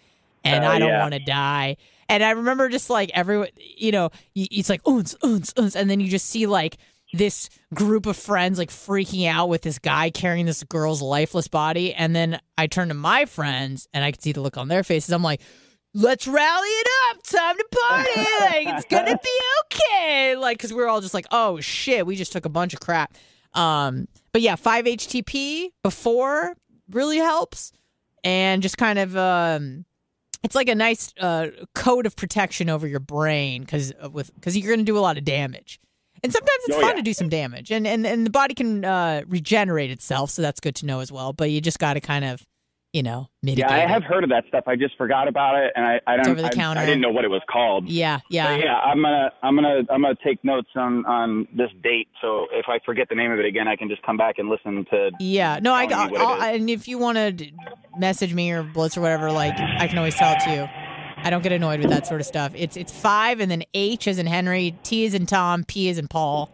and 0.43 0.63
Oh, 0.65 0.67
I 0.69 0.79
don't 0.79 0.89
yeah. 0.89 1.01
want 1.01 1.13
to 1.13 1.19
die. 1.19 1.77
And 2.09 2.23
I 2.23 2.31
remember 2.31 2.69
just 2.69 2.89
like 2.89 3.11
everyone, 3.13 3.49
you 3.57 3.91
know, 3.91 4.09
it's 4.35 4.69
like 4.69 4.81
uns 4.85 5.15
uns 5.23 5.53
uns, 5.57 5.75
and 5.75 5.89
then 5.89 5.99
you 5.99 6.09
just 6.09 6.27
see 6.27 6.47
like 6.47 6.77
this 7.13 7.49
group 7.73 8.05
of 8.07 8.17
friends 8.17 8.57
like 8.57 8.69
freaking 8.69 9.27
out 9.29 9.47
with 9.47 9.61
this 9.61 9.79
guy 9.79 10.09
carrying 10.09 10.47
this 10.47 10.63
girl's 10.63 11.01
lifeless 11.01 11.47
body. 11.47 11.93
And 11.93 12.15
then 12.15 12.39
I 12.57 12.67
turn 12.67 12.87
to 12.89 12.95
my 12.95 13.25
friends 13.25 13.87
and 13.93 14.03
I 14.03 14.11
can 14.11 14.19
see 14.19 14.31
the 14.31 14.41
look 14.41 14.57
on 14.57 14.67
their 14.67 14.83
faces. 14.83 15.11
I'm 15.11 15.23
like, 15.23 15.41
let's 15.93 16.27
rally 16.27 16.67
it 16.67 16.87
up. 17.09 17.23
Time 17.23 17.55
to 17.55 17.65
party. 17.71 18.29
Like, 18.39 18.67
it's 18.75 18.85
going 18.85 19.05
to 19.17 19.19
be 19.23 19.39
okay. 19.65 20.35
Like, 20.35 20.59
cause 20.59 20.73
we 20.73 20.81
were 20.81 20.89
all 20.89 21.01
just 21.01 21.13
like, 21.13 21.27
oh 21.31 21.59
shit, 21.61 22.05
we 22.05 22.15
just 22.15 22.31
took 22.31 22.45
a 22.45 22.49
bunch 22.49 22.73
of 22.73 22.79
crap. 22.79 23.13
Um, 23.53 24.07
but 24.31 24.41
yeah, 24.41 24.55
5-HTP 24.55 25.69
before 25.83 26.55
really 26.89 27.17
helps. 27.17 27.71
And 28.23 28.63
just 28.63 28.77
kind 28.77 28.97
of, 28.97 29.15
um, 29.15 29.85
it's 30.43 30.55
like 30.55 30.69
a 30.69 30.75
nice 30.75 31.13
uh, 31.19 31.47
coat 31.75 32.05
of 32.05 32.15
protection 32.15 32.69
over 32.69 32.87
your 32.87 32.99
brain 32.99 33.61
because 33.61 33.93
with 34.11 34.33
because 34.35 34.57
you're 34.57 34.67
going 34.67 34.79
to 34.85 34.91
do 34.91 34.97
a 34.97 34.99
lot 35.01 35.17
of 35.17 35.23
damage. 35.25 35.79
And 36.21 36.31
sometimes 36.31 36.59
it's 36.67 36.77
Oh, 36.77 36.81
fun 36.81 36.91
yeah. 36.91 36.95
to 36.95 37.01
do 37.01 37.13
some 37.13 37.27
damage, 37.27 37.69
and 37.71 37.85
and 37.85 38.07
and 38.07 38.25
the 38.25 38.29
body 38.29 38.53
can 38.53 38.85
uh, 38.85 39.23
regenerate 39.27 39.91
itself, 39.91 40.29
so 40.29 40.41
that's 40.41 40.61
good 40.61 40.75
to 40.75 40.85
know 40.85 41.01
as 41.01 41.11
well. 41.11 41.33
But 41.33 41.51
you 41.51 41.59
just 41.59 41.79
got 41.79 41.95
to 41.95 41.99
kind 41.99 42.23
of, 42.23 42.45
you 42.93 43.01
know, 43.03 43.27
mitigate. 43.41 43.69
Yeah, 43.69 43.75
I 43.75 43.87
have 43.87 44.03
heard 44.03 44.23
of 44.23 44.29
that 44.29 44.45
stuff. 44.47 44.65
I 44.67 44.75
just 44.75 44.95
forgot 44.97 45.27
about 45.27 45.55
it, 45.55 45.73
and 45.75 45.83
I, 45.83 45.99
I 46.05 46.15
don't. 46.15 46.29
over 46.29 46.41
the 46.41 46.47
I, 46.47 46.51
counter. 46.51 46.79
I 46.79 46.85
didn't 46.85 47.01
know 47.01 47.11
what 47.11 47.25
it 47.25 47.29
was 47.29 47.41
called. 47.51 47.89
Yeah, 47.89 48.17
But 48.17 48.23
yeah, 48.29 48.55
yeah, 48.55 48.75
I'm 48.77 49.01
gonna, 49.01 49.31
I'm 49.41 49.55
gonna, 49.55 49.79
I'm 49.89 50.01
gonna 50.03 50.15
take 50.23 50.43
notes 50.43 50.69
on 50.75 51.05
on 51.05 51.47
this 51.55 51.71
date. 51.81 52.07
So 52.21 52.47
if 52.51 52.67
I 52.69 52.79
forget 52.85 53.09
the 53.09 53.15
name 53.15 53.31
of 53.31 53.39
it 53.39 53.45
again, 53.45 53.67
I 53.67 53.75
can 53.75 53.89
just 53.89 54.03
come 54.03 54.15
back 54.15 54.37
and 54.37 54.47
listen 54.47 54.85
to. 54.91 55.11
yeah. 55.19 55.59
No, 55.61 55.73
I, 55.73 55.87
telling 55.87 56.13
you 56.13 56.17
I'll, 56.19 56.37
is. 56.53 56.61
and 56.61 56.69
if 56.69 56.87
you 56.87 56.99
want 56.99 57.17
to 57.17 57.51
message 57.97 58.33
me 58.33 58.51
or 58.51 58.61
Blitz 58.63 58.95
or 58.95 59.01
whatever, 59.01 59.31
like 59.31 59.59
I 59.59 59.87
can 59.87 59.97
always 59.97 60.15
tell 60.15 60.33
it 60.33 60.39
to 60.45 60.53
you. 60.53 60.67
I 61.25 61.29
don't 61.29 61.41
get 61.41 61.51
annoyed 61.53 61.79
with 61.79 61.89
that 61.89 62.05
sort 62.05 62.21
of 62.21 62.27
stuff. 62.27 62.51
It's 62.53 62.77
it's 62.77 62.91
five 62.91 63.39
and 63.39 63.49
then 63.49 63.63
H 63.73 64.07
is 64.07 64.19
in 64.19 64.27
Henry, 64.27 64.77
T 64.83 65.05
is 65.05 65.13
in 65.13 65.25
Tom, 65.25 65.63
P 65.63 65.87
is 65.89 65.97
in 65.97 66.07
Paul. 66.07 66.51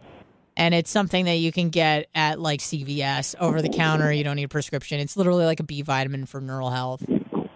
And 0.60 0.74
it's 0.74 0.90
something 0.90 1.24
that 1.24 1.36
you 1.36 1.52
can 1.52 1.70
get 1.70 2.08
at 2.14 2.38
like 2.38 2.60
CVS 2.60 3.34
over 3.40 3.62
the 3.62 3.70
counter. 3.70 4.12
You 4.12 4.22
don't 4.22 4.36
need 4.36 4.44
a 4.44 4.48
prescription. 4.48 5.00
It's 5.00 5.16
literally 5.16 5.46
like 5.46 5.58
a 5.58 5.62
B 5.62 5.80
vitamin 5.80 6.26
for 6.26 6.38
neural 6.38 6.68
health. 6.68 7.02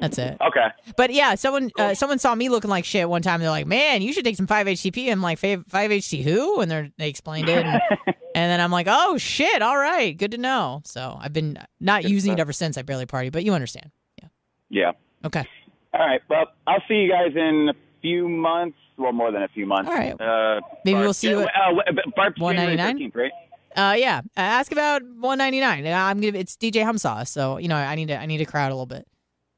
That's 0.01 0.17
it. 0.19 0.39
Okay. 0.41 0.69
But 0.97 1.13
yeah, 1.13 1.35
someone 1.35 1.71
uh, 1.79 1.95
someone 1.95 2.19
saw 2.19 2.35
me 2.35 2.49
looking 2.49 2.71
like 2.71 2.87
shit 2.87 3.07
one 3.09 3.21
time. 3.21 3.41
They're 3.41 3.51
like, 3.51 3.67
"Man, 3.67 4.01
you 4.01 4.13
should 4.13 4.25
take 4.25 4.37
some 4.37 4.47
5-HTP." 4.47 5.11
I'm 5.11 5.21
like, 5.21 5.39
"5-HT 5.39 6.23
who?" 6.23 6.61
And 6.61 6.71
they 6.71 6.93
they 6.97 7.09
explained 7.09 7.49
it, 7.49 7.65
and, 7.65 7.81
and 8.07 8.15
then 8.35 8.61
I'm 8.61 8.71
like, 8.71 8.87
"Oh 8.89 9.19
shit! 9.19 9.61
All 9.63 9.77
right, 9.77 10.17
good 10.17 10.31
to 10.33 10.39
know." 10.39 10.81
So 10.85 11.17
I've 11.21 11.33
been 11.33 11.59
not 11.81 12.03
Good 12.03 12.11
using 12.11 12.33
it 12.33 12.41
ever 12.41 12.53
since. 12.53 12.79
I 12.79 12.83
barely 12.83 13.07
party, 13.07 13.31
but 13.31 13.45
you 13.45 13.53
understand. 13.53 13.91
Yeah. 14.23 14.29
Yeah. 14.71 14.93
Okay. 15.27 15.45
All 15.93 16.07
right. 16.07 16.21
Well, 16.29 16.47
I'll 16.67 16.83
see 16.89 16.95
you 16.95 17.11
guys 17.11 17.37
in 17.37 17.69
a 17.71 17.75
few 18.03 18.29
months. 18.29 18.79
Well, 18.97 19.13
more 19.13 19.33
than 19.33 19.43
a 19.43 19.49
few 19.49 19.67
months. 19.67 19.91
All 19.91 19.97
right. 19.97 20.19
Uh, 20.21 20.61
Maybe 20.85 20.95
Bart- 20.95 21.05
we'll 21.05 21.15
see 21.15 21.31
you 21.31 21.41
at 21.41 21.49
uh, 21.49 21.73
January 21.97 22.33
199? 22.39 23.13
right? 23.15 23.33
Uh, 23.77 23.95
yeah. 23.97 24.19
Uh, 24.37 24.41
ask 24.41 24.71
about 24.71 25.03
199. 25.03 25.87
I'm 25.87 26.21
gonna. 26.21 26.39
It's 26.39 26.57
DJ 26.57 26.85
Hum 26.85 26.97
Sauce. 26.99 27.31
So 27.31 27.59
you 27.59 27.67
know, 27.69 27.77
I 27.77 27.95
need 27.97 28.09
to. 28.09 28.17
I 28.19 28.27
need 28.27 28.39
to 28.39 28.45
crowd 28.45 28.71
a 28.71 28.75
little 28.75 28.87
bit. 28.87 29.07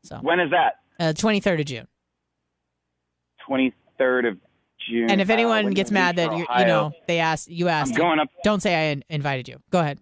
So 0.05 0.19
When 0.23 0.41
is 0.41 0.51
that? 0.53 0.77
uh, 0.99 1.13
23rd 1.13 1.61
of 1.61 1.67
June. 1.67 1.87
23rd 3.49 4.29
of 4.29 4.39
June. 4.89 5.11
And 5.11 5.21
if 5.21 5.29
Uh, 5.31 5.33
anyone 5.35 5.65
when 5.67 5.75
gets 5.75 5.91
mad 5.91 6.17
that 6.17 6.33
you, 6.37 6.47
you 6.59 6.65
know 6.65 6.93
they 7.07 7.19
asked 7.19 7.51
you 7.51 7.67
I'm 7.69 7.75
asked, 7.83 7.95
going 7.97 8.19
up. 8.19 8.29
don't 8.43 8.61
say 8.61 8.93
I 8.93 9.03
invited 9.11 9.49
you. 9.49 9.61
Go 9.71 9.81
ahead. 9.81 9.99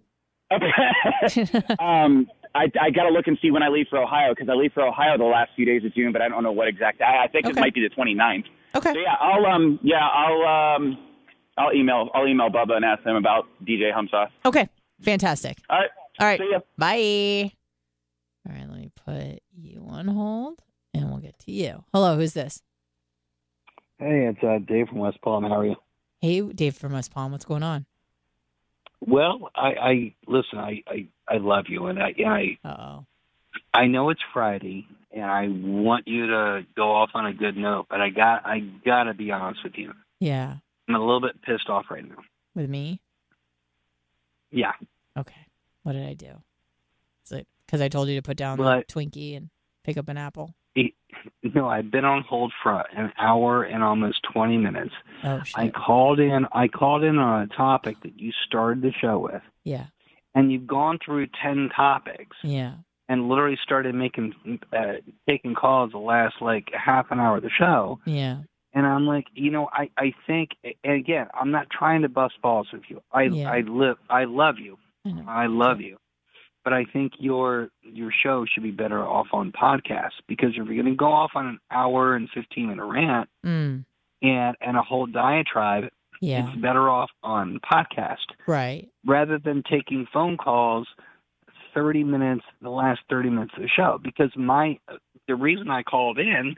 Okay. 0.53 1.49
um, 1.81 2.29
I, 2.55 2.71
I 2.81 2.91
got 2.91 3.05
to 3.05 3.11
look 3.11 3.27
and 3.27 3.37
see 3.43 3.51
when 3.51 3.63
I 3.63 3.69
leave 3.69 3.87
for 3.91 3.99
Ohio 3.99 4.33
because 4.33 4.49
I 4.49 4.55
leave 4.55 4.73
for 4.73 4.83
Ohio 4.87 5.19
the 5.19 5.25
last 5.25 5.51
few 5.57 5.65
days 5.67 5.85
of 5.85 5.93
June, 5.95 6.13
but 6.13 6.23
I 6.23 6.29
don't 6.29 6.43
know 6.45 6.53
what 6.53 6.69
exact. 6.69 7.01
I, 7.01 7.25
I 7.25 7.29
think 7.29 7.47
Okay. 7.47 7.59
it 7.59 7.61
might 7.61 7.75
be 7.75 7.81
the 7.81 7.95
29th. 7.95 8.45
Okay. 8.77 8.93
So 8.93 8.99
yeah, 8.99 9.15
I'll 9.21 9.45
um 9.47 9.79
yeah 9.83 10.07
I'll 10.07 10.77
um 10.77 10.99
I'll 11.59 11.73
email 11.75 12.11
I'll 12.15 12.27
email 12.29 12.51
Bubba 12.51 12.75
and 12.77 12.85
ask 12.85 13.05
him 13.05 13.17
about 13.17 13.47
DJ 13.65 13.93
Hum 13.93 14.09
Sauce. 14.11 14.31
Okay. 14.45 14.69
Fantastic. 15.03 15.59
All 15.69 15.79
right. 15.79 15.91
All 16.21 16.27
right. 16.27 16.41
See 16.41 16.49
ya. 16.53 16.61
Bye. 16.79 17.53
All 18.49 18.55
right. 18.55 18.69
Let 18.69 18.79
me 18.81 18.91
put 19.05 19.43
you 19.57 19.85
on 19.89 20.07
hold, 20.09 20.61
and 20.93 21.09
we'll 21.11 21.19
get 21.19 21.39
to 21.41 21.51
you. 21.53 21.85
Hello. 21.93 22.17
Who's 22.17 22.35
this? 22.35 22.63
Hey, 23.99 24.27
it's 24.29 24.43
uh, 24.43 24.59
Dave 24.67 24.89
from 24.89 24.99
West 24.99 25.21
Palm. 25.23 25.45
How 25.45 25.61
are 25.61 25.67
you? 25.67 25.77
Hey, 26.21 26.41
Dave 26.41 26.77
from 26.77 26.93
West 26.93 27.13
Palm. 27.13 27.33
What's 27.33 27.45
going 27.45 27.63
on? 27.63 27.87
Well, 29.07 29.51
I, 29.55 29.69
I 29.69 30.15
listen. 30.27 30.59
I, 30.59 30.83
I, 30.87 31.07
I 31.29 31.37
love 31.39 31.67
you, 31.69 31.87
and 31.87 31.99
I, 32.03 32.15
I, 32.27 32.59
Uh 32.69 32.77
oh. 32.79 33.07
I 33.73 33.87
know 33.87 34.11
it's 34.11 34.21
Friday, 34.33 34.87
and 35.13 35.25
I 35.25 35.47
want 35.49 36.07
you 36.09 36.27
to 36.29 36.67
go 36.77 36.93
off 36.95 37.11
on 37.15 37.27
a 37.27 37.33
good 37.35 37.57
note. 37.57 37.87
But 37.91 38.01
I 38.01 38.09
got, 38.11 38.47
I 38.47 38.61
gotta 38.85 39.15
be 39.15 39.31
honest 39.31 39.63
with 39.65 39.75
you. 39.77 39.93
Yeah. 40.21 40.57
I'm 40.89 40.95
a 40.95 40.99
little 41.01 41.21
bit 41.21 41.41
pissed 41.43 41.69
off 41.69 41.87
right 41.91 42.07
now. 42.09 42.17
With 42.55 42.69
me. 42.71 43.01
Yeah, 44.51 44.73
Okay. 45.19 45.47
What 45.83 45.93
did 45.95 46.07
I 46.09 46.15
do? 46.15 46.31
Is 47.27 47.33
it 47.33 47.47
because 47.67 47.81
I 47.81 47.89
told 47.89 48.09
you 48.09 48.15
to 48.17 48.23
put 48.23 48.37
down 48.37 48.59
What? 48.59 48.87
the 48.87 48.93
Twinkie 48.95 49.37
and 49.37 49.51
pick 49.83 49.97
up 49.99 50.09
an 50.09 50.17
apple? 50.17 50.55
no, 51.55 51.69
I've 51.69 51.91
been 51.91 52.05
on 52.05 52.23
hold 52.23 52.53
for 52.63 52.85
an 52.97 53.13
hour 53.19 53.63
and 53.63 53.83
almost 53.83 54.23
20 54.33 54.57
minutes. 54.59 54.95
Oh 55.23 55.43
shit. 55.43 55.57
I 55.59 55.69
called 55.71 56.21
in. 56.21 56.47
I 56.53 56.69
called 56.69 57.05
in 57.05 57.19
on 57.19 57.43
a 57.43 57.47
topic 57.47 57.97
that 58.03 58.19
you 58.19 58.33
started 58.47 58.83
the 58.83 58.93
show 58.93 59.19
with, 59.19 59.43
yeah. 59.65 59.87
and 60.35 60.51
you've 60.53 60.67
gone 60.67 60.99
through 61.05 61.29
10 61.43 61.71
topics. 61.75 62.37
Yeah. 62.43 62.75
and 63.09 63.29
literally 63.29 63.59
started 63.63 63.95
making 63.95 64.33
uh, 64.73 64.95
taking 65.29 65.55
calls 65.55 65.93
the 65.93 65.99
last 65.99 66.37
like 66.41 66.69
half 66.73 67.07
an 67.11 67.21
hour 67.21 67.37
of 67.37 67.43
the 67.43 67.51
show 67.51 68.01
Yeah. 68.07 68.39
and 68.73 68.87
i'm 68.87 69.07
like 69.07 69.27
you 69.35 69.51
know 69.51 69.69
i 69.73 69.91
i 69.99 70.15
think 70.27 70.51
and 70.83 70.95
again 70.95 71.27
i'm 71.35 71.51
not 71.51 71.67
trying 71.71 72.01
to 72.03 72.09
bust 72.09 72.35
balls 72.43 72.69
with 72.73 72.85
you 72.89 73.03
i 73.13 73.25
Yeah. 73.25 73.51
i 73.51 73.61
live 73.61 73.99
i 74.09 74.25
love 74.25 74.57
you 74.59 74.79
I 75.07 75.43
i 75.45 75.47
love 75.47 75.83
you 75.83 75.99
but 76.65 76.73
i 76.73 76.85
think 76.85 77.13
your 77.19 77.69
your 77.83 78.11
show 78.23 78.45
should 78.53 78.63
be 78.63 78.71
better 78.71 79.03
off 79.07 79.29
on 79.33 79.53
podcasts 79.53 80.19
because 80.27 80.51
if 80.51 80.57
you're 80.57 80.65
going 80.83 80.85
to 80.87 80.95
go 80.95 81.13
off 81.13 81.33
on 81.35 81.47
an 81.47 81.59
hour 81.71 82.15
and 82.17 82.29
15 82.35 82.69
minute 82.69 82.85
rant 82.85 83.29
Mm. 83.45 83.85
and 84.23 84.57
and 84.61 84.77
a 84.77 84.83
whole 84.83 85.07
diatribe 85.07 85.85
Yeah. 86.21 86.49
it's 86.49 86.57
better 86.61 86.89
off 86.89 87.11
on 87.23 87.61
podcast 87.61 88.27
Right. 88.47 88.89
rather 89.07 89.39
than 89.39 89.63
taking 89.71 90.07
phone 90.13 90.37
calls 90.37 90.89
30 91.75 92.05
minutes 92.05 92.45
the 92.63 92.71
last 92.71 93.01
30 93.11 93.31
minutes 93.31 93.53
of 93.57 93.63
the 93.63 93.69
show 93.69 93.99
because 94.03 94.31
my 94.37 94.79
the 95.29 95.35
reason 95.35 95.71
I 95.71 95.83
called 95.83 96.19
in 96.19 96.57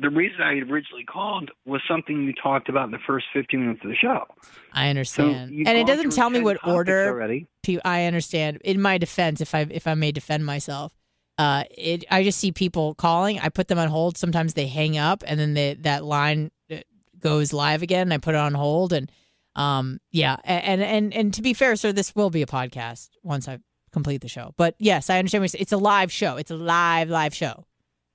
the 0.00 0.10
reason 0.10 0.40
I 0.42 0.54
originally 0.70 1.04
called 1.04 1.50
was 1.64 1.80
something 1.88 2.22
you 2.22 2.32
talked 2.32 2.68
about 2.68 2.84
in 2.84 2.90
the 2.90 2.98
first 3.06 3.26
15 3.32 3.60
minutes 3.60 3.80
of 3.82 3.90
the 3.90 3.96
show. 3.96 4.24
I 4.72 4.88
understand. 4.88 5.52
you've 5.52 5.66
and 5.66 5.78
it 5.78 5.86
doesn't 5.86 6.10
tell 6.10 6.30
me 6.30 6.40
what 6.40 6.58
order. 6.66 7.08
already. 7.08 7.46
I 7.84 8.04
understand. 8.04 8.58
In 8.64 8.80
my 8.80 8.98
defense, 8.98 9.40
if 9.40 9.54
I 9.54 9.66
if 9.70 9.86
I 9.86 9.94
may 9.94 10.12
defend 10.12 10.44
myself, 10.44 10.92
uh, 11.38 11.64
it 11.76 12.04
I 12.10 12.22
just 12.22 12.38
see 12.38 12.52
people 12.52 12.94
calling. 12.94 13.38
I 13.38 13.48
put 13.48 13.68
them 13.68 13.78
on 13.78 13.88
hold. 13.88 14.16
Sometimes 14.16 14.54
they 14.54 14.66
hang 14.66 14.98
up, 14.98 15.22
and 15.26 15.38
then 15.38 15.54
they, 15.54 15.74
that 15.80 16.04
line 16.04 16.50
uh, 16.70 16.76
goes 17.18 17.52
live 17.52 17.82
again. 17.82 18.02
And 18.02 18.14
I 18.14 18.18
put 18.18 18.34
it 18.34 18.38
on 18.38 18.54
hold, 18.54 18.92
and 18.92 19.10
um, 19.56 20.00
yeah, 20.10 20.36
and 20.44 20.82
and 20.82 21.14
and 21.14 21.34
to 21.34 21.42
be 21.42 21.54
fair, 21.54 21.76
sir, 21.76 21.92
this 21.92 22.14
will 22.14 22.30
be 22.30 22.42
a 22.42 22.46
podcast 22.46 23.10
once 23.22 23.48
I 23.48 23.58
complete 23.92 24.20
the 24.20 24.28
show. 24.28 24.54
But 24.56 24.74
yes, 24.78 25.10
I 25.10 25.18
understand. 25.18 25.48
It's 25.58 25.72
a 25.72 25.76
live 25.76 26.12
show. 26.12 26.36
It's 26.36 26.50
a 26.50 26.56
live 26.56 27.08
live 27.08 27.34
show. 27.34 27.66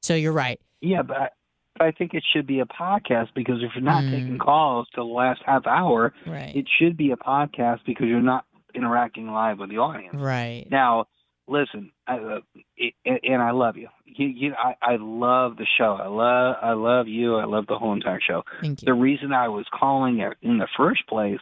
So 0.02 0.14
you're 0.14 0.32
right. 0.32 0.60
Yeah, 0.82 1.02
but 1.02 1.34
but 1.78 1.86
I 1.86 1.92
think 1.92 2.14
it 2.14 2.24
should 2.34 2.48
be 2.48 2.60
a 2.60 2.66
podcast 2.66 3.30
because 3.36 3.62
if 3.62 3.72
you're 3.76 3.84
not 3.84 4.04
Mm. 4.04 4.12
taking 4.12 4.38
calls 4.38 4.88
till 4.96 5.08
the 5.08 5.14
last 5.14 5.42
half 5.46 5.68
hour, 5.68 6.14
Right. 6.26 6.56
it 6.56 6.68
should 6.80 6.98
be 6.98 7.12
a 7.12 7.18
podcast 7.18 7.84
because 7.86 8.08
you're 8.08 8.22
not 8.22 8.46
interacting 8.74 9.28
live 9.32 9.60
with 9.60 9.70
the 9.70 9.78
audience. 9.78 10.16
Right. 10.16 10.66
Now, 10.70 11.08
listen, 11.48 11.92
I, 12.08 12.18
uh, 12.18 12.40
it, 12.78 12.94
and 13.06 13.42
I 13.42 13.52
love 13.52 13.78
you. 13.78 13.88
You, 14.06 14.28
you 14.28 14.54
I, 14.56 14.76
I 14.82 14.96
love 14.98 15.58
the 15.58 15.66
show. 15.78 15.94
I 16.02 16.08
love, 16.08 16.56
I 16.62 16.72
love 16.74 17.08
you. 17.08 17.36
I 17.36 17.46
love 17.46 17.68
the 17.68 17.78
whole 17.78 17.94
entire 17.94 18.20
show. 18.22 18.44
Thank 18.62 18.82
you. 18.82 18.86
The 18.86 18.94
reason 18.94 19.34
I 19.34 19.48
was 19.50 19.66
calling 19.74 20.20
it 20.20 20.34
in 20.42 20.58
the 20.58 20.68
first 20.78 21.06
place 21.08 21.40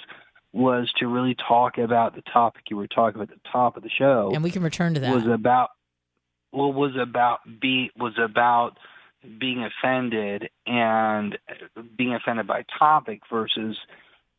was 0.51 0.91
to 0.99 1.07
really 1.07 1.35
talk 1.47 1.77
about 1.79 2.15
the 2.15 2.21
topic 2.31 2.63
you 2.69 2.77
were 2.77 2.87
talking 2.87 3.19
about 3.21 3.31
at 3.31 3.41
the 3.43 3.49
top 3.51 3.75
of 3.77 3.83
the 3.83 3.89
show. 3.89 4.31
and 4.33 4.43
we 4.43 4.51
can 4.51 4.61
return 4.63 4.93
to 4.93 4.99
that. 4.99 5.13
was 5.13 5.25
about, 5.27 5.69
well, 6.51 6.71
was 6.71 6.95
about 6.95 7.39
be 7.59 7.89
was 7.97 8.13
about 8.23 8.77
being 9.39 9.63
offended 9.63 10.49
and 10.65 11.37
being 11.97 12.13
offended 12.13 12.47
by 12.47 12.65
topic 12.77 13.21
versus 13.31 13.77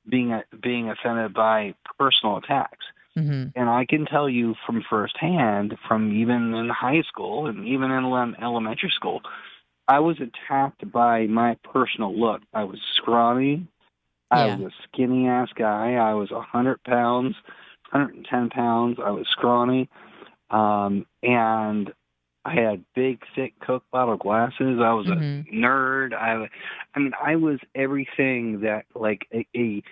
being 0.09 0.41
being 0.63 0.91
offended 0.91 1.33
by 1.35 1.75
personal 1.99 2.37
attacks. 2.37 2.85
hmm 3.15 3.47
And 3.55 3.69
I 3.71 3.87
can 3.87 4.07
tell 4.07 4.29
you 4.29 4.55
from 4.67 4.85
firsthand, 4.89 5.77
from 5.89 6.13
even 6.13 6.55
in 6.55 6.69
high 6.69 7.03
school 7.03 7.47
and 7.47 7.67
even 7.67 7.91
in 7.91 8.35
elementary 8.43 8.91
school, 8.95 9.23
I 9.89 10.01
was 10.01 10.17
attacked 10.21 10.91
by 10.91 11.27
my 11.27 11.57
personal 11.63 12.19
look. 12.19 12.43
I 12.53 12.65
was 12.65 12.81
scrawny. 12.97 13.67
I 14.31 14.47
Yeah. 14.47 14.57
was 14.57 14.73
a 14.73 14.83
skinny 14.85 15.29
ass 15.29 15.51
guy. 15.55 15.95
I 15.95 16.15
was 16.15 16.31
a 16.31 16.37
100 16.37 16.83
pounds, 16.85 17.37
110 17.91 18.51
pounds. 18.51 18.99
I 18.99 19.11
was 19.11 19.27
scrawny. 19.29 19.89
Um, 20.51 21.07
and 21.23 21.93
I 22.45 22.55
had 22.55 22.85
big, 22.95 23.23
thick 23.35 23.55
Coke 23.61 23.85
bottle 23.91 24.17
glasses. 24.17 24.79
I 24.81 24.93
was 24.93 25.07
Mhm. 25.07 25.49
a 25.49 25.53
nerd. 25.53 26.13
I, 26.13 26.49
I 26.95 26.99
mean, 26.99 27.13
I 27.21 27.37
was 27.37 27.59
everything 27.75 28.61
that 28.61 28.85
like 28.95 29.27
a, 29.33 29.47
a 29.57 29.83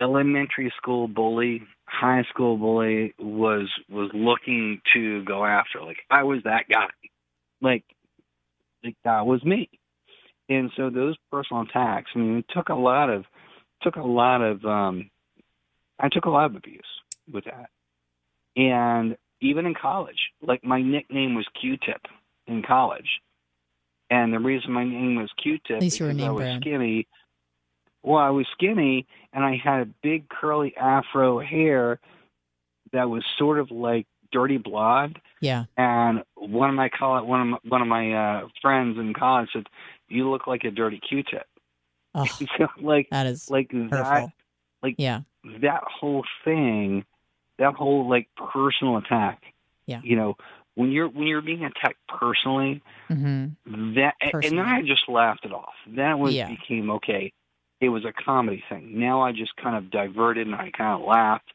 elementary 0.00 0.72
school 0.76 1.06
bully, 1.06 1.62
high 1.86 2.22
school 2.24 2.56
bully 2.56 3.14
was 3.18 3.70
was 3.90 4.10
looking 4.14 4.80
to 4.94 5.22
go 5.24 5.44
after. 5.44 5.82
Like 5.82 5.98
I 6.10 6.22
was 6.22 6.42
that 6.44 6.68
guy. 6.68 6.88
Like, 7.60 7.84
like 8.82 8.96
that 9.04 9.26
was 9.26 9.44
me. 9.44 9.68
And 10.48 10.70
so 10.76 10.90
those 10.90 11.16
personal 11.30 11.62
attacks, 11.62 12.10
I 12.14 12.18
mean, 12.18 12.38
it 12.38 12.46
took 12.48 12.68
a 12.68 12.74
lot 12.74 13.10
of 13.10 13.24
took 13.82 13.96
a 13.96 14.02
lot 14.02 14.40
of 14.40 14.64
um 14.64 15.10
I 15.98 16.08
took 16.08 16.24
a 16.24 16.30
lot 16.30 16.46
of 16.46 16.56
abuse 16.56 16.82
with 17.30 17.44
that. 17.44 17.68
And 18.56 19.16
even 19.42 19.66
in 19.66 19.74
college, 19.74 20.30
like 20.40 20.64
my 20.64 20.80
nickname 20.80 21.34
was 21.34 21.46
Q-tip 21.60 22.00
in 22.46 22.62
college. 22.62 23.20
And 24.08 24.32
the 24.32 24.38
reason 24.38 24.72
my 24.72 24.84
name 24.84 25.16
was 25.16 25.30
Q-tip 25.42 25.76
At 25.76 25.82
least 25.82 26.00
you 26.00 26.06
because 26.06 26.22
I 26.24 26.30
was 26.30 26.42
brand. 26.42 26.62
skinny. 26.62 27.06
Well, 28.02 28.18
I 28.18 28.30
was 28.30 28.46
skinny 28.52 29.06
and 29.32 29.44
I 29.44 29.56
had 29.62 29.80
a 29.80 29.88
big 30.02 30.28
curly 30.28 30.74
afro 30.76 31.40
hair 31.40 32.00
that 32.92 33.08
was 33.10 33.24
sort 33.38 33.58
of 33.58 33.70
like 33.70 34.06
dirty 34.30 34.58
blonde. 34.58 35.18
Yeah. 35.40 35.64
And 35.76 36.22
one 36.36 36.68
of 36.70 36.76
my 36.76 36.88
college, 36.88 37.24
one 37.24 37.40
of 37.40 37.46
my, 37.48 37.58
one 37.68 37.82
of 37.82 37.88
my 37.88 38.12
uh, 38.12 38.48
friends 38.60 38.98
in 38.98 39.12
college 39.14 39.48
said, 39.52 39.66
"You 40.08 40.30
look 40.30 40.46
like 40.46 40.64
a 40.64 40.70
dirty 40.70 41.00
Q-tip." 41.00 41.46
Oh, 42.14 42.24
So, 42.58 42.68
like 42.80 43.08
that 43.10 43.26
is 43.26 43.48
like 43.50 43.70
that 43.72 44.28
like 44.82 44.96
Yeah. 44.98 45.20
that 45.60 45.82
whole 45.86 46.24
thing, 46.44 47.04
that 47.58 47.74
whole 47.74 48.08
like 48.08 48.28
personal 48.36 48.96
attack. 48.96 49.42
Yeah. 49.86 50.00
You 50.02 50.16
know, 50.16 50.36
when 50.74 50.90
you're 50.90 51.08
when 51.08 51.26
you're 51.26 51.42
being 51.42 51.64
attacked 51.64 51.98
personally, 52.08 52.82
hmm 53.08 53.46
that 53.66 54.14
and 54.20 54.58
then 54.58 54.66
I 54.66 54.82
just 54.82 55.08
laughed 55.08 55.44
it 55.44 55.52
off. 55.52 55.74
That 55.96 56.18
was 56.18 56.34
Yeah. 56.34 56.48
became 56.48 56.90
okay. 56.90 57.32
It 57.80 57.88
was 57.90 58.04
a 58.04 58.12
comedy 58.12 58.62
thing. 58.68 58.98
Now 58.98 59.22
I 59.22 59.32
just 59.32 59.54
kind 59.56 59.76
of 59.76 59.90
diverted 59.90 60.46
and 60.46 60.54
I 60.56 60.70
kind 60.70 61.00
of 61.00 61.06
laughed. 61.06 61.52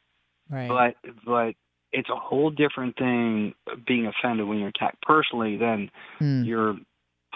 Right. 0.50 0.68
But 1.04 1.16
but 1.26 1.56
it's 1.92 2.10
a 2.10 2.16
whole 2.16 2.50
different 2.50 2.98
thing 2.98 3.54
being 3.86 4.08
offended 4.08 4.48
when 4.48 4.60
you're 4.60 4.70
attacked 4.70 5.02
personally 5.02 5.58
than 5.58 5.90
Hmm. 6.20 6.44
your 6.44 6.78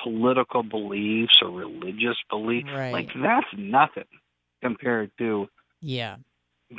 political 0.04 0.64
beliefs 0.64 1.40
or 1.42 1.50
religious 1.52 2.18
beliefs. 2.30 2.68
Right. 2.74 2.94
Like 2.94 3.10
that's 3.16 3.48
nothing 3.58 4.08
compared 4.62 5.12
to 5.18 5.50
Yeah. 5.82 6.18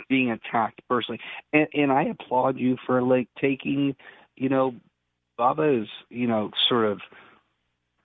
Being 0.09 0.31
attacked 0.31 0.81
personally. 0.89 1.21
And 1.53 1.67
and 1.75 1.93
I 1.93 2.05
applaud 2.05 2.59
you 2.59 2.77
for 2.87 3.03
like 3.03 3.29
taking, 3.41 3.95
you 4.37 4.49
know, 4.49 4.75
Baba's, 5.39 5.89
you 6.11 6.27
know, 6.27 6.51
sort 6.69 6.87
of 6.87 7.01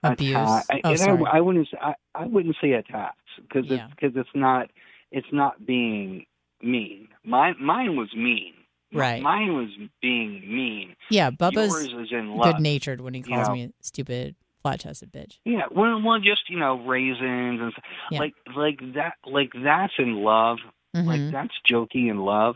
Abuse. 0.03 0.31
attack. 0.35 0.65
Oh, 0.83 0.89
and 0.91 0.99
sorry. 0.99 1.23
I, 1.31 1.37
I 1.37 1.41
wouldn't 1.41 1.67
say, 1.69 1.77
I, 1.81 1.93
I 2.15 2.25
wouldn't 2.27 2.55
say 2.61 2.71
attacks 2.73 3.17
because 3.41 3.65
Yeah. 3.69 3.85
it's 3.85 3.93
because 3.95 4.11
it's 4.15 4.29
not 4.35 4.69
it's 5.11 5.27
not 5.31 5.65
being 5.65 6.25
mean. 6.61 7.07
Mine 7.23 7.55
mine 7.59 7.95
was 7.95 8.13
mean. 8.15 8.53
Right. 8.93 9.21
Mine 9.21 9.53
was 9.53 9.69
being 10.01 10.41
mean. 10.47 10.95
Yeah, 11.09 11.29
Yours 11.29 11.37
Bubba's 11.53 11.75
is 11.93 12.11
in 12.11 12.35
love. 12.37 12.53
good 12.55 12.61
natured 12.61 13.01
when 13.01 13.13
he 13.13 13.19
you 13.19 13.25
calls 13.35 13.49
know. 13.49 13.53
me 13.53 13.63
a 13.65 13.71
stupid, 13.81 14.35
flat 14.61 14.79
chested 14.79 15.11
bitch. 15.11 15.39
Yeah, 15.43 15.63
well, 15.71 16.01
well, 16.01 16.19
just 16.19 16.49
you 16.49 16.57
know, 16.57 16.79
raisins 16.85 17.59
and 17.59 17.71
stuff. 17.73 17.83
Yeah. 18.11 18.19
like 18.19 18.33
like 18.55 18.79
that. 18.93 19.15
Like 19.25 19.51
that's 19.61 19.93
in 19.97 20.23
love. 20.23 20.59
Like 21.05 21.21
Mhm. 21.21 21.31
that's 21.31 21.53
joking 21.65 22.07
in 22.07 22.19
love. 22.19 22.55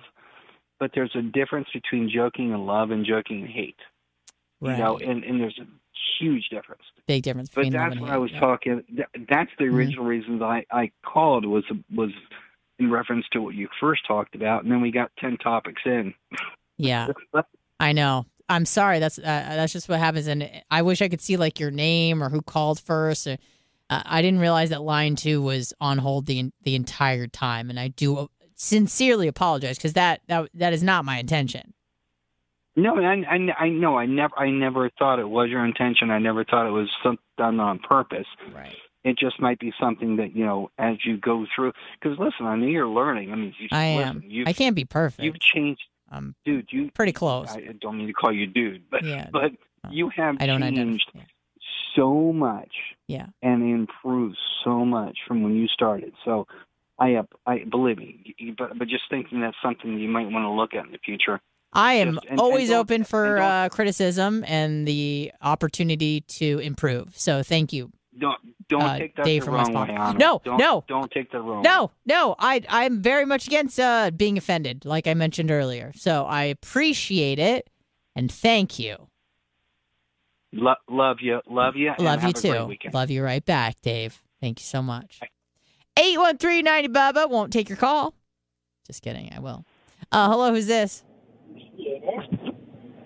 But 0.80 0.92
there's 0.96 1.16
a 1.16 1.22
difference 1.22 1.68
between 1.74 2.10
joking 2.10 2.52
in 2.52 2.66
love 2.66 2.90
and 2.92 3.06
joking 3.06 3.42
in 3.42 3.48
hate. 3.48 3.76
Right. 4.60 4.78
You 4.78 4.84
know, 4.84 4.98
and 4.98 5.24
and 5.24 5.40
there's 5.40 5.60
a 5.60 5.68
huge 6.20 6.50
difference. 6.50 6.84
Big 7.08 7.24
difference 7.24 7.50
But 7.54 7.72
that's 7.72 7.94
and 7.94 8.02
what 8.02 8.10
hate. 8.10 8.16
I 8.16 8.18
was 8.18 8.32
yeah. 8.32 8.40
talking. 8.40 8.84
That, 8.96 9.08
that's 9.30 9.52
the 9.58 9.66
Mhm. 9.66 9.74
original 9.74 10.06
reason 10.06 10.40
that 10.40 10.46
I 10.46 10.66
I 10.72 10.92
called 11.04 11.46
was 11.46 11.64
was 11.94 12.12
in 12.80 12.90
reference 12.90 13.26
to 13.34 13.42
what 13.42 13.54
you 13.54 13.68
first 13.80 14.06
talked 14.08 14.34
about, 14.34 14.64
and 14.64 14.72
then 14.72 14.82
we 14.82 14.92
got 14.92 15.12
ten 15.18 15.38
topics 15.38 15.82
in. 15.86 16.14
Yeah, 16.78 17.08
I 17.80 17.92
know. 17.94 18.26
I'm 18.50 18.66
sorry. 18.66 19.00
That's 19.00 19.18
uh, 19.20 19.22
that's 19.24 19.72
just 19.74 19.88
what 19.88 20.00
happens. 20.00 20.28
And 20.28 20.50
I 20.70 20.82
wish 20.82 21.02
I 21.02 21.10
could 21.10 21.22
see 21.22 21.38
like 21.38 21.60
your 21.60 21.72
name 21.72 22.24
or 22.24 22.30
who 22.30 22.42
called 22.42 22.80
first. 22.80 23.28
Or, 23.28 23.38
uh, 23.92 24.02
I 24.06 24.22
didn't 24.22 24.40
realize 24.40 24.70
that 24.70 24.82
line 24.82 25.16
two 25.16 25.42
was 25.42 25.74
on 25.80 26.00
hold 26.00 26.26
the 26.26 26.52
the 26.64 26.76
entire 26.76 27.28
time, 27.28 27.70
and 27.70 27.80
I 27.80 27.90
do 27.90 28.30
sincerely 28.56 29.28
apologize 29.28 29.78
because 29.78 29.94
that 29.94 30.22
that 30.28 30.50
that 30.56 30.74
is 30.74 30.82
not 30.82 31.06
my 31.06 31.20
intention. 31.20 31.74
No, 32.76 32.98
I, 32.98 33.16
I, 33.30 33.66
I 33.66 33.70
know. 33.70 33.98
I 33.98 34.06
never, 34.06 34.34
I 34.40 34.50
never 34.50 34.90
thought 34.98 35.20
it 35.20 35.28
was 35.28 35.50
your 35.50 35.66
intention. 35.66 36.10
I 36.10 36.20
never 36.20 36.46
thought 36.46 36.68
it 36.68 36.72
was 36.72 36.90
some, 37.04 37.20
done 37.38 37.60
on 37.60 37.80
purpose. 37.80 38.28
Right. 38.56 38.74
It 39.04 39.18
just 39.18 39.42
might 39.42 39.60
be 39.60 39.74
something 39.78 40.16
that 40.16 40.36
you 40.36 40.46
know 40.46 40.72
as 40.78 40.96
you 41.04 41.18
go 41.18 41.46
through. 41.54 41.74
Because 42.00 42.18
listen, 42.18 42.46
I 42.46 42.56
know 42.56 42.68
you're 42.68 42.88
learning. 42.88 43.34
I 43.34 43.36
mean, 43.36 43.54
you, 43.60 43.68
I 43.74 43.96
listen, 43.96 44.24
am. 44.32 44.44
I 44.48 44.54
can't 44.54 44.76
be 44.76 44.86
perfect. 44.86 45.24
You've 45.24 45.40
changed, 45.40 45.82
I'm 46.10 46.34
dude. 46.46 46.68
You 46.72 46.92
pretty 46.92 47.12
close. 47.12 47.50
I 47.50 47.74
don't 47.82 47.98
mean 47.98 48.08
to 48.08 48.14
call 48.14 48.32
you 48.32 48.48
dude, 48.48 48.84
but 48.90 49.04
Yeah, 49.04 49.28
but 49.34 49.52
no. 49.84 49.90
you 49.92 50.10
have 50.16 50.38
I 50.40 50.46
don't 50.46 50.62
changed. 50.62 51.12
So 51.96 52.32
much 52.34 52.72
yeah. 53.08 53.28
and 53.42 53.62
improved 53.64 54.38
so 54.64 54.86
much 54.86 55.18
from 55.28 55.44
when 55.44 55.56
you 55.56 55.68
started. 55.68 56.14
So 56.26 56.48
I, 57.00 57.16
up, 57.16 57.30
I 57.46 57.64
believe 57.70 57.98
me. 57.98 58.36
But 58.58 58.78
but 58.78 58.88
just 58.88 59.04
thinking 59.10 59.42
that's 59.42 59.58
something 59.64 59.98
you 60.00 60.08
might 60.10 60.30
want 60.30 60.44
to 60.46 60.52
look 60.52 60.74
at 60.74 60.86
in 60.86 60.92
the 60.92 61.00
future. 61.00 61.42
I 61.74 61.94
am 61.94 62.16
Just- 62.16 62.26
and- 62.26 62.32
and 62.32 62.40
always 62.42 62.70
don't- 62.70 62.80
open 62.80 63.04
for 63.06 63.38
don't- 63.38 63.44
uh, 63.46 63.70
criticism 63.70 64.44
and 64.48 64.88
the 64.88 65.32
opportunity 65.42 66.22
to 66.22 66.60
improve. 66.60 67.18
So 67.18 67.44
thank 67.44 67.72
you. 67.74 67.92
Don't 68.18 68.38
don't 68.68 68.82
Uh, 68.84 68.98
take 69.00 69.16
that 69.16 69.26
Dave 69.26 69.42
the 69.42 69.46
from 69.46 69.56
wrong 69.56 69.74
way. 69.74 70.14
No, 70.18 70.42
don't, 70.44 70.58
no. 70.58 70.84
don't 70.88 71.10
take 71.12 71.32
that 71.32 71.42
wrong. 71.42 71.62
No, 71.62 71.92
no, 72.06 72.36
I 72.40 72.62
I'm 72.70 73.02
very 73.02 73.26
much 73.26 73.48
against 73.48 73.80
uh, 73.80 74.12
being 74.16 74.38
offended, 74.38 74.86
like 74.86 75.08
I 75.08 75.14
mentioned 75.14 75.50
earlier. 75.50 75.92
So 75.96 76.26
I 76.26 76.44
appreciate 76.46 77.40
it 77.40 77.70
and 78.16 78.30
thank 78.32 78.78
you. 78.80 79.08
Lo- 80.53 80.73
love 80.90 81.18
you, 81.22 81.40
love 81.49 81.76
you, 81.76 81.90
and 81.90 81.99
Love 82.06 82.22
you 82.22 82.28
have 82.28 82.36
a 82.36 82.41
great 82.41 82.60
too. 82.60 82.65
weekend. 82.65 82.94
Love 82.94 83.10
you 83.10 83.23
right 83.23 83.44
back, 83.45 83.80
Dave. 83.82 84.22
Thank 84.41 84.60
you 84.60 84.65
so 84.65 84.82
much. 84.82 85.19
Eight 85.98 86.18
one 86.18 86.38
three 86.38 86.61
ninety 86.61 86.90
Bubba 86.90 87.30
won't 87.30 87.53
take 87.53 87.69
your 87.69 87.78
call. 87.78 88.14
Just 88.88 89.02
kidding, 89.02 89.32
I 89.36 89.40
will. 89.40 89.64
Uh, 90.11 90.30
hello, 90.30 90.52
who's 90.53 90.68
this? 90.68 91.03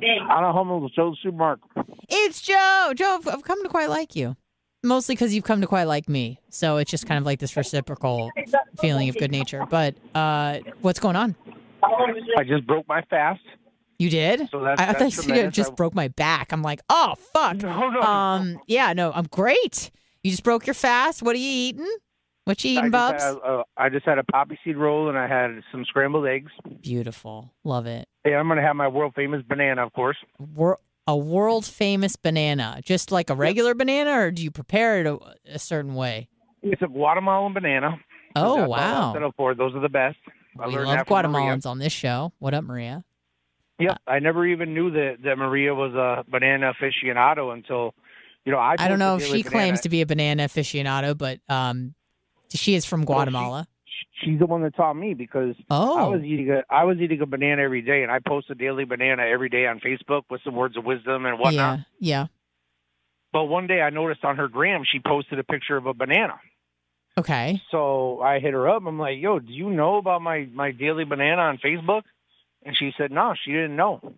Anna 0.01 0.53
Hummel, 0.53 0.87
Joe 0.89 1.15
Supermarket. 1.21 1.63
It's 2.09 2.41
Joe. 2.41 2.93
Joe, 2.95 3.15
I've- 3.19 3.29
I've 3.29 3.43
come 3.43 3.61
to 3.63 3.69
quite 3.69 3.89
like 3.89 4.15
you. 4.15 4.35
Mostly 4.83 5.15
because 5.15 5.33
you've 5.33 5.43
come 5.43 5.61
to 5.61 5.67
quite 5.67 5.85
like 5.85 6.07
me. 6.07 6.39
So 6.49 6.77
it's 6.77 6.91
just 6.91 7.07
kind 7.07 7.17
of 7.17 7.25
like 7.25 7.39
this 7.39 7.57
reciprocal 7.57 8.31
feeling 8.79 9.09
of 9.09 9.17
good 9.17 9.31
nature. 9.31 9.65
But 9.69 9.95
uh, 10.13 10.59
what's 10.81 10.99
going 10.99 11.15
on? 11.15 11.35
I 11.83 12.43
just 12.43 12.67
broke 12.67 12.87
my 12.87 13.01
fast. 13.09 13.41
You 13.97 14.09
did? 14.09 14.49
So 14.51 14.59
that's- 14.61 14.79
I, 14.79 14.83
I 14.83 14.85
thought 14.93 14.99
that's 14.99 15.17
you 15.17 15.23
said 15.35 15.53
just 15.53 15.71
I- 15.71 15.75
broke 15.75 15.95
my 15.95 16.07
back. 16.09 16.51
I'm 16.51 16.61
like, 16.61 16.81
oh 16.89 17.15
fuck. 17.33 17.57
No, 17.57 17.89
no. 17.89 18.01
Um, 18.01 18.59
yeah, 18.67 18.93
no, 18.93 19.11
I'm 19.13 19.25
great. 19.25 19.91
You 20.23 20.31
just 20.31 20.43
broke 20.43 20.65
your 20.67 20.73
fast. 20.73 21.21
What 21.23 21.35
are 21.35 21.39
you 21.39 21.49
eating? 21.49 21.87
What 22.45 22.63
you 22.63 22.71
eating, 22.71 22.85
just, 22.85 22.91
Bubs? 22.91 23.23
had, 23.23 23.35
uh, 23.43 23.63
I 23.77 23.89
just 23.89 24.05
had 24.05 24.19
a 24.19 24.23
poppy 24.23 24.59
seed 24.63 24.77
roll 24.77 25.09
and 25.09 25.17
I 25.17 25.27
had 25.27 25.61
some 25.71 25.83
scrambled 25.85 26.27
eggs. 26.27 26.51
Beautiful. 26.81 27.51
Love 27.63 27.87
it. 27.87 28.07
Hey, 28.23 28.35
I'm 28.35 28.47
going 28.47 28.57
to 28.57 28.63
have 28.63 28.75
my 28.75 28.87
world 28.87 29.13
famous 29.15 29.41
banana, 29.47 29.83
of 29.85 29.93
course. 29.93 30.17
Wor- 30.37 30.79
a 31.07 31.15
world 31.15 31.65
famous 31.65 32.15
banana, 32.15 32.81
just 32.83 33.11
like 33.11 33.29
a 33.29 33.35
regular 33.35 33.73
banana, 33.75 34.11
or 34.19 34.31
do 34.31 34.43
you 34.43 34.51
prepare 34.51 34.99
it 35.01 35.07
a, 35.07 35.17
a 35.53 35.59
certain 35.59 35.95
way? 35.95 36.29
It's 36.63 36.81
a 36.81 36.87
Guatemalan 36.87 37.53
banana. 37.53 37.99
Oh 38.35 38.67
wow, 38.67 39.13
settle 39.13 39.31
for. 39.37 39.53
Those 39.55 39.75
are 39.75 39.79
the 39.79 39.87
best. 39.89 40.17
I 40.59 40.67
we 40.67 40.75
love 40.75 40.85
that 40.87 41.07
from 41.07 41.31
Maria. 41.31 41.45
Guatemalans 41.55 41.65
on 41.65 41.77
this 41.79 41.93
show. 41.93 42.33
What 42.39 42.53
up, 42.55 42.63
Maria? 42.63 43.03
Yep, 43.79 43.97
I 44.07 44.19
never 44.19 44.45
even 44.45 44.73
knew 44.73 44.91
that 44.91 45.17
that 45.23 45.37
Maria 45.37 45.73
was 45.75 45.93
a 45.93 46.23
banana 46.29 46.73
aficionado 46.73 47.53
until, 47.53 47.93
you 48.45 48.51
know, 48.51 48.57
I. 48.57 48.75
I 48.79 48.87
don't 48.87 48.99
know 48.99 49.17
if 49.17 49.25
she 49.25 49.43
claims 49.43 49.81
to 49.81 49.89
be 49.89 50.01
a 50.01 50.05
banana 50.05 50.43
aficionado, 50.45 51.17
but 51.17 51.39
um, 51.49 51.93
she 52.49 52.75
is 52.75 52.85
from 52.85 53.03
Guatemala. 53.03 53.67
She's 54.23 54.39
the 54.39 54.45
one 54.45 54.61
that 54.63 54.75
taught 54.75 54.93
me 54.95 55.13
because 55.13 55.55
I 55.69 55.75
Oh, 55.75 56.11
was 56.11 56.23
eating 56.23 56.49
a 56.51 56.63
I 56.73 56.85
was 56.85 56.97
eating 56.99 57.19
a 57.21 57.25
banana 57.25 57.61
every 57.61 57.81
day, 57.81 58.01
and 58.03 58.11
I 58.11 58.19
post 58.19 58.49
a 58.49 58.55
daily 58.55 58.85
banana 58.85 59.23
every 59.23 59.49
day 59.49 59.67
on 59.67 59.79
Facebook 59.81 60.23
with 60.29 60.41
some 60.43 60.55
words 60.55 60.77
of 60.77 60.85
wisdom 60.85 61.25
and 61.25 61.37
whatnot. 61.37 61.79
yeah, 61.99 62.21
yeah. 62.21 62.27
But 63.33 63.45
one 63.45 63.67
day 63.67 63.81
I 63.81 63.89
noticed 63.89 64.23
on 64.23 64.37
her 64.37 64.47
gram 64.47 64.83
she 64.89 64.99
posted 65.05 65.37
a 65.39 65.43
picture 65.43 65.75
of 65.75 65.85
a 65.85 65.93
banana. 65.93 66.35
Okay. 67.17 67.61
So 67.71 68.21
I 68.21 68.39
hit 68.39 68.53
her 68.53 68.69
up. 68.69 68.83
I'm 68.85 68.99
like, 68.99 69.19
"Yo, 69.19 69.39
do 69.39 69.51
you 69.51 69.69
know 69.69 69.97
about 69.97 70.21
my 70.21 70.47
my 70.53 70.71
daily 70.71 71.03
banana 71.03 71.41
on 71.41 71.57
Facebook?" 71.57 72.03
And 72.65 72.75
she 72.75 72.91
said, 72.97 73.11
"No, 73.11 73.33
she 73.43 73.51
didn't 73.51 73.75
know." 73.75 74.01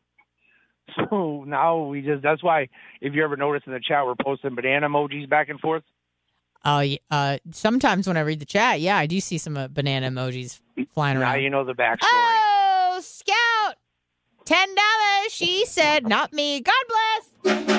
So 0.95 1.43
now 1.45 1.83
we 1.83 2.01
just 2.01 2.23
that's 2.23 2.41
why 2.41 2.69
if 3.01 3.13
you 3.13 3.21
ever 3.21 3.35
notice 3.35 3.61
in 3.67 3.73
the 3.73 3.79
chat 3.81 4.05
we're 4.05 4.15
posting 4.15 4.55
banana 4.55 4.87
emojis 4.87 5.29
back 5.29 5.49
and 5.49 5.59
forth. 5.59 5.83
Uh, 6.63 6.79
y- 6.87 6.99
uh, 7.11 7.37
sometimes 7.51 8.07
when 8.07 8.15
I 8.15 8.21
read 8.21 8.39
the 8.39 8.45
chat, 8.45 8.79
yeah, 8.79 8.95
I 8.97 9.05
do 9.05 9.19
see 9.19 9.37
some 9.37 9.57
uh, 9.57 9.67
banana 9.67 10.09
emojis 10.09 10.61
flying 10.93 11.15
Now 11.15 11.23
around. 11.23 11.33
Now 11.33 11.39
you 11.39 11.49
know 11.49 11.65
the 11.65 11.73
backstory. 11.73 11.99
Oh, 12.03 12.99
Scout, 13.01 13.75
ten 14.45 14.69
dollars. 14.73 15.31
She 15.33 15.65
said, 15.65 16.07
not 16.07 16.31
me. 16.31 16.61
God 16.61 16.73
bless 16.87 17.31
you. 17.43 17.77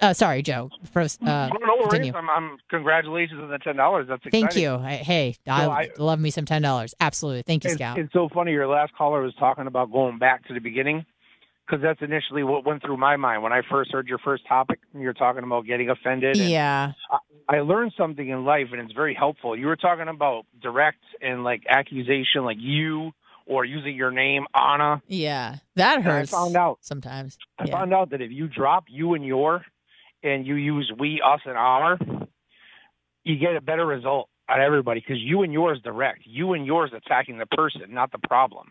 Uh, 0.00 0.12
sorry, 0.12 0.42
Joe. 0.42 0.70
Uh, 0.94 1.08
no 1.24 1.88
worries. 1.90 2.12
I'm, 2.14 2.28
I'm 2.28 2.58
congratulations 2.68 3.40
on 3.40 3.48
the 3.50 3.58
ten 3.58 3.76
dollars. 3.76 4.06
That's 4.08 4.24
exciting. 4.26 4.48
Thank 4.48 4.56
you. 4.62 4.74
I, 4.74 4.96
hey, 4.96 5.36
I, 5.46 5.66
I- 5.66 5.88
love 5.98 6.20
me 6.20 6.30
some 6.30 6.44
ten 6.44 6.60
dollars. 6.62 6.94
Absolutely. 7.00 7.42
Thank 7.42 7.64
you, 7.64 7.70
It's, 7.70 7.76
Scout. 7.78 7.98
it's 7.98 8.12
so 8.12 8.28
funny. 8.32 8.52
Your 8.52 8.66
last 8.68 8.92
caller 8.94 9.22
was 9.22 9.34
talking 9.38 9.66
about 9.66 9.90
going 9.90 10.18
back 10.18 10.46
to 10.48 10.54
the 10.54 10.60
beginning 10.60 11.06
because 11.66 11.82
that's 11.82 12.00
initially 12.02 12.44
what 12.44 12.64
went 12.66 12.82
through 12.82 12.98
my 12.98 13.16
mind 13.16 13.42
when 13.42 13.52
I 13.52 13.62
first 13.70 13.90
heard 13.90 14.06
your 14.06 14.18
first 14.18 14.46
topic. 14.46 14.78
and 14.92 15.02
You're 15.02 15.14
talking 15.14 15.42
about 15.42 15.66
getting 15.66 15.88
offended. 15.90 16.36
and 16.36 16.50
yeah. 16.50 16.92
I 17.48 17.60
learned 17.60 17.92
something 17.96 18.28
in 18.28 18.44
life, 18.44 18.68
and 18.72 18.80
it's 18.82 18.92
very 18.92 19.14
helpful. 19.14 19.56
You 19.56 19.66
were 19.66 19.76
talking 19.76 20.08
about 20.08 20.44
direct 20.60 20.98
and 21.22 21.42
like 21.42 21.62
accusation, 21.68 22.44
like 22.44 22.58
you 22.60 23.12
or 23.46 23.64
using 23.64 23.94
your 23.94 24.10
name, 24.10 24.44
Anna. 24.54 25.00
Yeah. 25.06 25.56
That 25.76 25.98
And 26.00 26.08
I 26.08 26.24
found 26.26 26.56
out. 26.56 26.78
sometimes. 26.82 27.38
I 27.58 27.64
Yeah. 27.66 27.72
found 27.78 27.94
out 27.94 28.10
that 28.10 28.20
if 28.20 28.30
you 28.32 28.48
drop 28.48 28.84
you 28.88 29.14
and 29.14 29.24
your, 29.24 29.64
and 30.26 30.46
you 30.46 30.56
use 30.56 30.92
we, 30.98 31.20
us, 31.24 31.40
and 31.44 31.56
our, 31.56 31.98
you 33.24 33.36
get 33.38 33.56
a 33.56 33.60
better 33.60 33.86
result 33.86 34.28
out 34.48 34.60
of 34.60 34.64
everybody 34.64 35.00
because 35.00 35.18
you 35.20 35.42
and 35.42 35.52
yours 35.52 35.80
direct. 35.82 36.20
You 36.24 36.52
and 36.52 36.66
yours 36.66 36.92
attacking 36.94 37.38
the 37.38 37.46
person, 37.46 37.82
not 37.88 38.12
the 38.12 38.18
problem. 38.18 38.68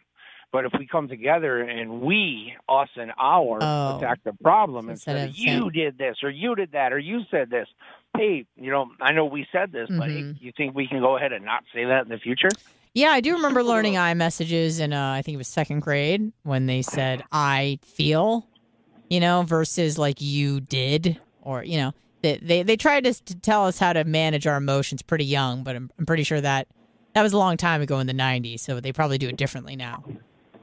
But 0.51 0.63
if 0.63 0.71
we 0.79 0.87
come 0.87 1.09
together 1.09 1.61
and 1.61 1.99
we, 2.01 2.53
us, 2.69 2.87
and 2.95 3.11
our 3.19 3.59
Oh. 3.61 3.97
attack 3.97 4.19
the 4.23 4.31
problem 4.41 4.89
Instead 4.89 5.17
instead, 5.17 5.29
of 5.29 5.35
you 5.37 5.45
saying- 5.47 5.69
did 5.71 5.97
this 5.97 6.17
or 6.23 6.29
you 6.29 6.55
did 6.55 6.71
that 6.71 6.93
or 6.93 6.99
you 6.99 7.21
said 7.29 7.49
this, 7.49 7.67
hey, 8.15 8.45
you 8.55 8.71
know, 8.71 8.89
I 9.01 9.11
know 9.11 9.25
we 9.25 9.45
said 9.51 9.73
this, 9.73 9.89
but 9.89 10.09
hey, 10.09 10.21
Mhm. 10.23 10.41
you 10.41 10.53
think 10.55 10.73
we 10.73 10.87
can 10.87 11.01
go 11.01 11.17
ahead 11.17 11.33
and 11.33 11.43
not 11.43 11.63
say 11.73 11.83
that 11.85 12.03
in 12.03 12.09
the 12.09 12.19
future? 12.19 12.49
Yeah, 12.93 13.09
I 13.09 13.19
do 13.19 13.33
remember 13.33 13.61
learning 13.63 13.97
I-messages 13.97 14.79
in 14.79 14.93
uh, 14.93 15.11
I 15.11 15.21
think 15.21 15.33
it 15.35 15.37
was 15.39 15.49
second 15.49 15.81
grade 15.81 16.31
when 16.43 16.67
they 16.67 16.81
said 16.81 17.23
"I 17.33 17.79
feel," 17.83 18.47
you 19.09 19.19
know, 19.19 19.41
versus 19.43 19.97
like 19.97 20.21
"you 20.21 20.61
did" 20.61 21.19
or 21.45 21.63
you 21.63 21.77
know 21.77 21.93
they 22.21 22.37
they, 22.41 22.63
they 22.63 22.75
tried 22.75 23.05
to, 23.05 23.13
to 23.13 23.35
tell 23.35 23.65
us 23.65 23.79
how 23.79 23.93
to 23.93 24.03
manage 24.03 24.45
our 24.47 24.57
emotions 24.57 25.01
pretty 25.01 25.25
young, 25.25 25.63
but 25.63 25.75
I'm, 25.75 25.89
I'm 25.97 26.05
pretty 26.05 26.23
sure 26.23 26.41
that 26.41 26.67
that 27.13 27.21
was 27.23 27.31
a 27.31 27.37
long 27.37 27.55
time 27.55 27.81
ago 27.81 27.99
in 27.99 28.07
the 28.07 28.13
'90s, 28.13 28.59
so 28.59 28.79
they 28.81 28.91
probably 28.91 29.17
do 29.17 29.29
it 29.29 29.37
differently 29.37 29.75
now. 29.75 30.03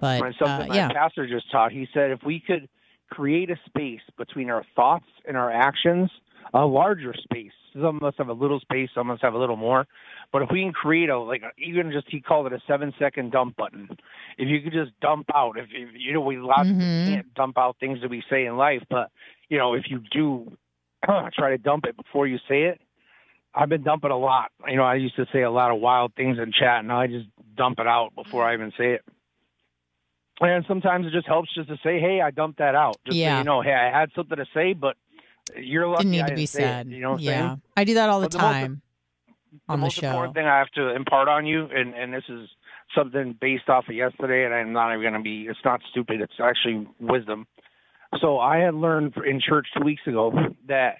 But 0.00 0.20
And 0.22 0.34
uh, 0.34 0.46
something 0.46 0.68
my 0.68 0.74
pastor 0.92 1.26
just 1.26 1.50
taught. 1.50 1.72
He 1.72 1.88
said 1.94 2.10
if 2.10 2.20
we 2.26 2.40
could 2.40 2.68
create 3.10 3.50
a 3.50 3.56
space 3.66 4.00
between 4.18 4.50
our 4.50 4.64
thoughts 4.74 5.06
and 5.26 5.36
our 5.36 5.50
actions, 5.50 6.10
a 6.54 6.64
larger 6.64 7.14
space. 7.14 7.52
Some 7.74 7.96
of 7.96 8.02
us 8.02 8.14
have 8.18 8.28
a 8.28 8.34
little 8.34 8.60
space, 8.60 8.90
some 8.94 9.08
of 9.10 9.14
us 9.14 9.20
have 9.22 9.32
a 9.32 9.38
little 9.38 9.56
more. 9.56 9.86
But 10.32 10.42
if 10.42 10.48
we 10.50 10.60
can 10.62 10.72
create 10.72 11.08
a 11.08 11.18
like 11.18 11.42
even 11.58 11.90
just 11.92 12.06
he 12.10 12.20
called 12.20 12.46
it 12.46 12.52
a 12.52 12.60
seven 12.66 12.92
second 12.98 13.32
dump 13.32 13.56
button. 13.56 13.88
If 14.38 14.48
you 14.48 14.60
could 14.62 14.72
just 14.72 14.90
dump 15.00 15.26
out, 15.34 15.56
if, 15.58 15.66
if 15.72 15.90
you 15.94 16.12
know 16.12 16.20
we 16.20 16.36
a 16.36 16.44
lot 16.44 16.62
of 16.62 16.66
people 16.66 16.80
Mhm. 16.80 17.06
can't 17.06 17.34
dump 17.34 17.56
out 17.58 17.76
things 17.80 18.00
that 18.02 18.10
we 18.10 18.22
say 18.28 18.44
in 18.46 18.56
life, 18.56 18.82
but 18.90 19.10
you 19.48 19.56
know 19.58 19.72
if 19.74 19.84
you 19.88 20.02
do 20.10 20.56
try 21.34 21.50
to 21.50 21.58
dump 21.58 21.84
it 21.86 21.96
before 21.96 22.26
you 22.26 22.38
say 22.48 22.62
it, 22.64 22.80
I've 23.54 23.68
been 23.68 23.82
dumping 23.82 24.10
a 24.10 24.16
lot. 24.18 24.50
You 24.68 24.76
know, 24.76 24.84
I 24.84 24.94
used 24.94 25.16
to 25.16 25.26
say 25.32 25.42
a 25.42 25.50
lot 25.50 25.70
of 25.70 25.80
wild 25.80 26.14
things 26.14 26.38
in 26.38 26.52
chat, 26.52 26.84
now 26.84 27.00
I 27.00 27.06
just 27.06 27.26
dump 27.56 27.78
it 27.80 27.86
out 27.86 28.14
before 28.14 28.44
I 28.44 28.54
even 28.54 28.72
say 28.78 28.92
it. 28.92 29.02
And 30.40 30.64
sometimes 30.66 31.06
it 31.06 31.12
just 31.12 31.26
helps 31.26 31.54
just 31.54 31.68
to 31.68 31.76
say, 31.84 32.00
"Hey, 32.00 32.20
I 32.20 32.30
dumped 32.30 32.58
that 32.58 32.74
out." 32.74 32.96
Just 33.06 33.16
Yeah. 33.18 33.34
so 33.34 33.38
you 33.38 33.44
know, 33.44 33.60
hey, 33.62 33.74
I 33.74 33.90
had 33.96 34.10
something 34.14 34.36
to 34.38 34.46
say, 34.54 34.72
but 34.72 34.96
you're 35.56 35.86
lucky 35.86 36.04
Didn't 36.04 36.12
need 36.12 36.22
I 36.22 36.28
to 36.30 36.34
be 36.34 36.46
say 36.46 36.62
it. 36.62 36.66
said. 36.66 36.86
You 36.88 37.00
know 37.00 37.16
yeah, 37.18 37.30
saying? 37.48 37.62
I 37.76 37.84
do 37.84 37.94
that 37.94 38.08
all 38.08 38.20
the 38.20 38.26
But 38.26 38.32
the 38.32 38.38
most- 38.38 38.52
time 38.52 38.82
the 39.52 39.60
on 39.68 39.78
the 39.80 39.84
most 39.84 39.94
show. 39.96 40.06
important 40.08 40.34
thing 40.34 40.46
I 40.46 40.58
have 40.58 40.70
to 40.70 40.94
impart 40.96 41.28
on 41.28 41.46
you, 41.46 41.66
and 41.66 41.94
and 41.94 42.12
this 42.12 42.24
is 42.28 42.48
something 42.94 43.34
based 43.40 43.68
off 43.68 43.88
of 43.88 43.94
yesterday, 43.94 44.44
and 44.44 44.54
I'm 44.54 44.72
not 44.72 44.90
even 44.90 45.02
going 45.02 45.12
to 45.14 45.20
be. 45.20 45.46
It's 45.46 45.62
not 45.64 45.80
stupid. 45.90 46.20
It's 46.22 46.40
actually 46.40 46.86
wisdom. 46.98 47.46
So 48.20 48.38
I 48.38 48.58
had 48.58 48.74
learned 48.74 49.14
in 49.26 49.40
church 49.40 49.66
two 49.76 49.84
weeks 49.84 50.02
ago 50.06 50.32
that 50.68 50.98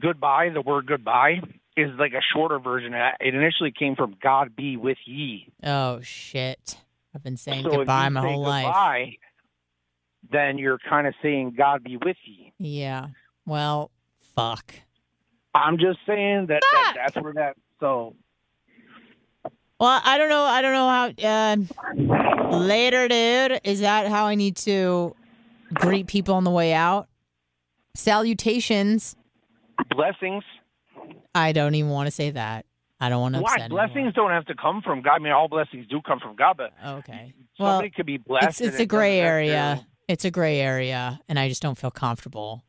goodbye, 0.00 0.50
the 0.52 0.60
word 0.60 0.86
goodbye, 0.86 1.40
is 1.76 1.90
like 1.98 2.12
a 2.12 2.22
shorter 2.34 2.58
version. 2.58 2.92
It 3.20 3.34
initially 3.34 3.72
came 3.76 3.96
from 3.96 4.16
God 4.22 4.54
be 4.56 4.76
with 4.76 4.98
ye. 5.04 5.48
Oh 5.62 6.00
shit! 6.02 6.78
I've 7.14 7.22
been 7.22 7.36
saying 7.36 7.64
so 7.64 7.70
goodbye 7.70 8.08
my 8.08 8.20
whole 8.20 8.40
life. 8.42 8.64
goodbye, 8.64 9.16
then 10.30 10.58
you're 10.58 10.78
kind 10.78 11.06
of 11.06 11.14
saying 11.22 11.54
God 11.56 11.84
be 11.84 11.96
with 11.96 12.16
ye. 12.24 12.52
Yeah. 12.58 13.08
Well, 13.46 13.90
fuck. 14.34 14.74
I'm 15.54 15.78
just 15.78 15.98
saying 16.06 16.46
that, 16.46 16.62
that 16.72 16.92
that's 16.96 17.16
where 17.16 17.32
that. 17.34 17.56
So 17.78 18.16
Well, 19.78 20.00
I 20.04 20.18
don't 20.18 20.28
know. 20.28 20.42
I 20.42 20.62
don't 20.62 20.72
know 20.72 20.88
how. 20.88 22.48
Uh, 22.50 22.58
later, 22.58 23.06
dude. 23.08 23.60
Is 23.64 23.80
that 23.80 24.08
how 24.08 24.26
I 24.26 24.34
need 24.34 24.56
to 24.58 25.14
greet 25.74 26.06
people 26.06 26.34
on 26.34 26.44
the 26.44 26.50
way 26.50 26.72
out? 26.72 27.08
Salutations. 27.94 29.16
blessings. 29.90 30.44
I 31.34 31.52
don't 31.52 31.74
even 31.74 31.90
want 31.90 32.06
to 32.06 32.10
say 32.10 32.30
that. 32.30 32.66
I 33.00 33.08
don't 33.08 33.20
want 33.20 33.34
to 33.34 33.40
Why 33.40 33.68
blessings 33.68 34.14
don't 34.14 34.30
have 34.30 34.46
to 34.46 34.54
come 34.54 34.80
from 34.80 35.02
God? 35.02 35.16
I 35.16 35.18
mean, 35.18 35.32
all 35.32 35.48
blessings 35.48 35.86
do 35.88 36.00
come 36.00 36.20
from 36.20 36.36
God, 36.36 36.56
but 36.56 36.72
anyone. 36.82 36.98
Okay. 37.00 37.34
Well, 37.58 37.72
somebody 37.72 37.90
could 37.90 38.06
be 38.06 38.18
blessed. 38.18 38.48
it's 38.48 38.60
it's 38.60 38.78
a 38.78 38.82
it 38.82 38.86
gray 38.86 39.20
area. 39.20 39.86
It's 40.06 40.24
a 40.24 40.30
gray 40.30 40.60
area, 40.60 41.20
and 41.28 41.38
I 41.38 41.48
just 41.48 41.62
don't 41.62 41.76
feel 41.76 41.90
comfortable. 41.90 42.64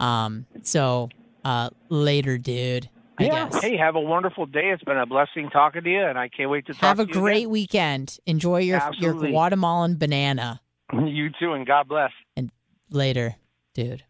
Um. 0.00 0.46
So, 0.62 1.08
uh, 1.44 1.70
later, 1.88 2.36
dude. 2.38 2.88
I 3.18 3.24
yeah. 3.24 3.48
guess. 3.48 3.62
Hey, 3.62 3.76
have 3.76 3.94
a 3.94 4.00
wonderful 4.00 4.46
day. 4.46 4.70
It's 4.70 4.82
been 4.82 4.98
a 4.98 5.06
blessing 5.06 5.50
talking 5.50 5.84
to 5.84 5.90
you, 5.90 6.02
and 6.04 6.18
I 6.18 6.28
can't 6.28 6.50
wait 6.50 6.66
to 6.66 6.72
talk 6.72 6.82
Have 6.82 7.00
a 7.00 7.06
great 7.06 7.42
again. 7.42 7.50
weekend. 7.50 8.18
Enjoy 8.26 8.58
your 8.58 8.82
your 8.98 9.14
Guatemalan 9.14 9.96
banana. 9.96 10.60
You 10.92 11.30
too, 11.40 11.52
and 11.52 11.66
God 11.66 11.88
bless. 11.88 12.10
And 12.36 12.50
later, 12.90 13.36
dude. 13.74 14.04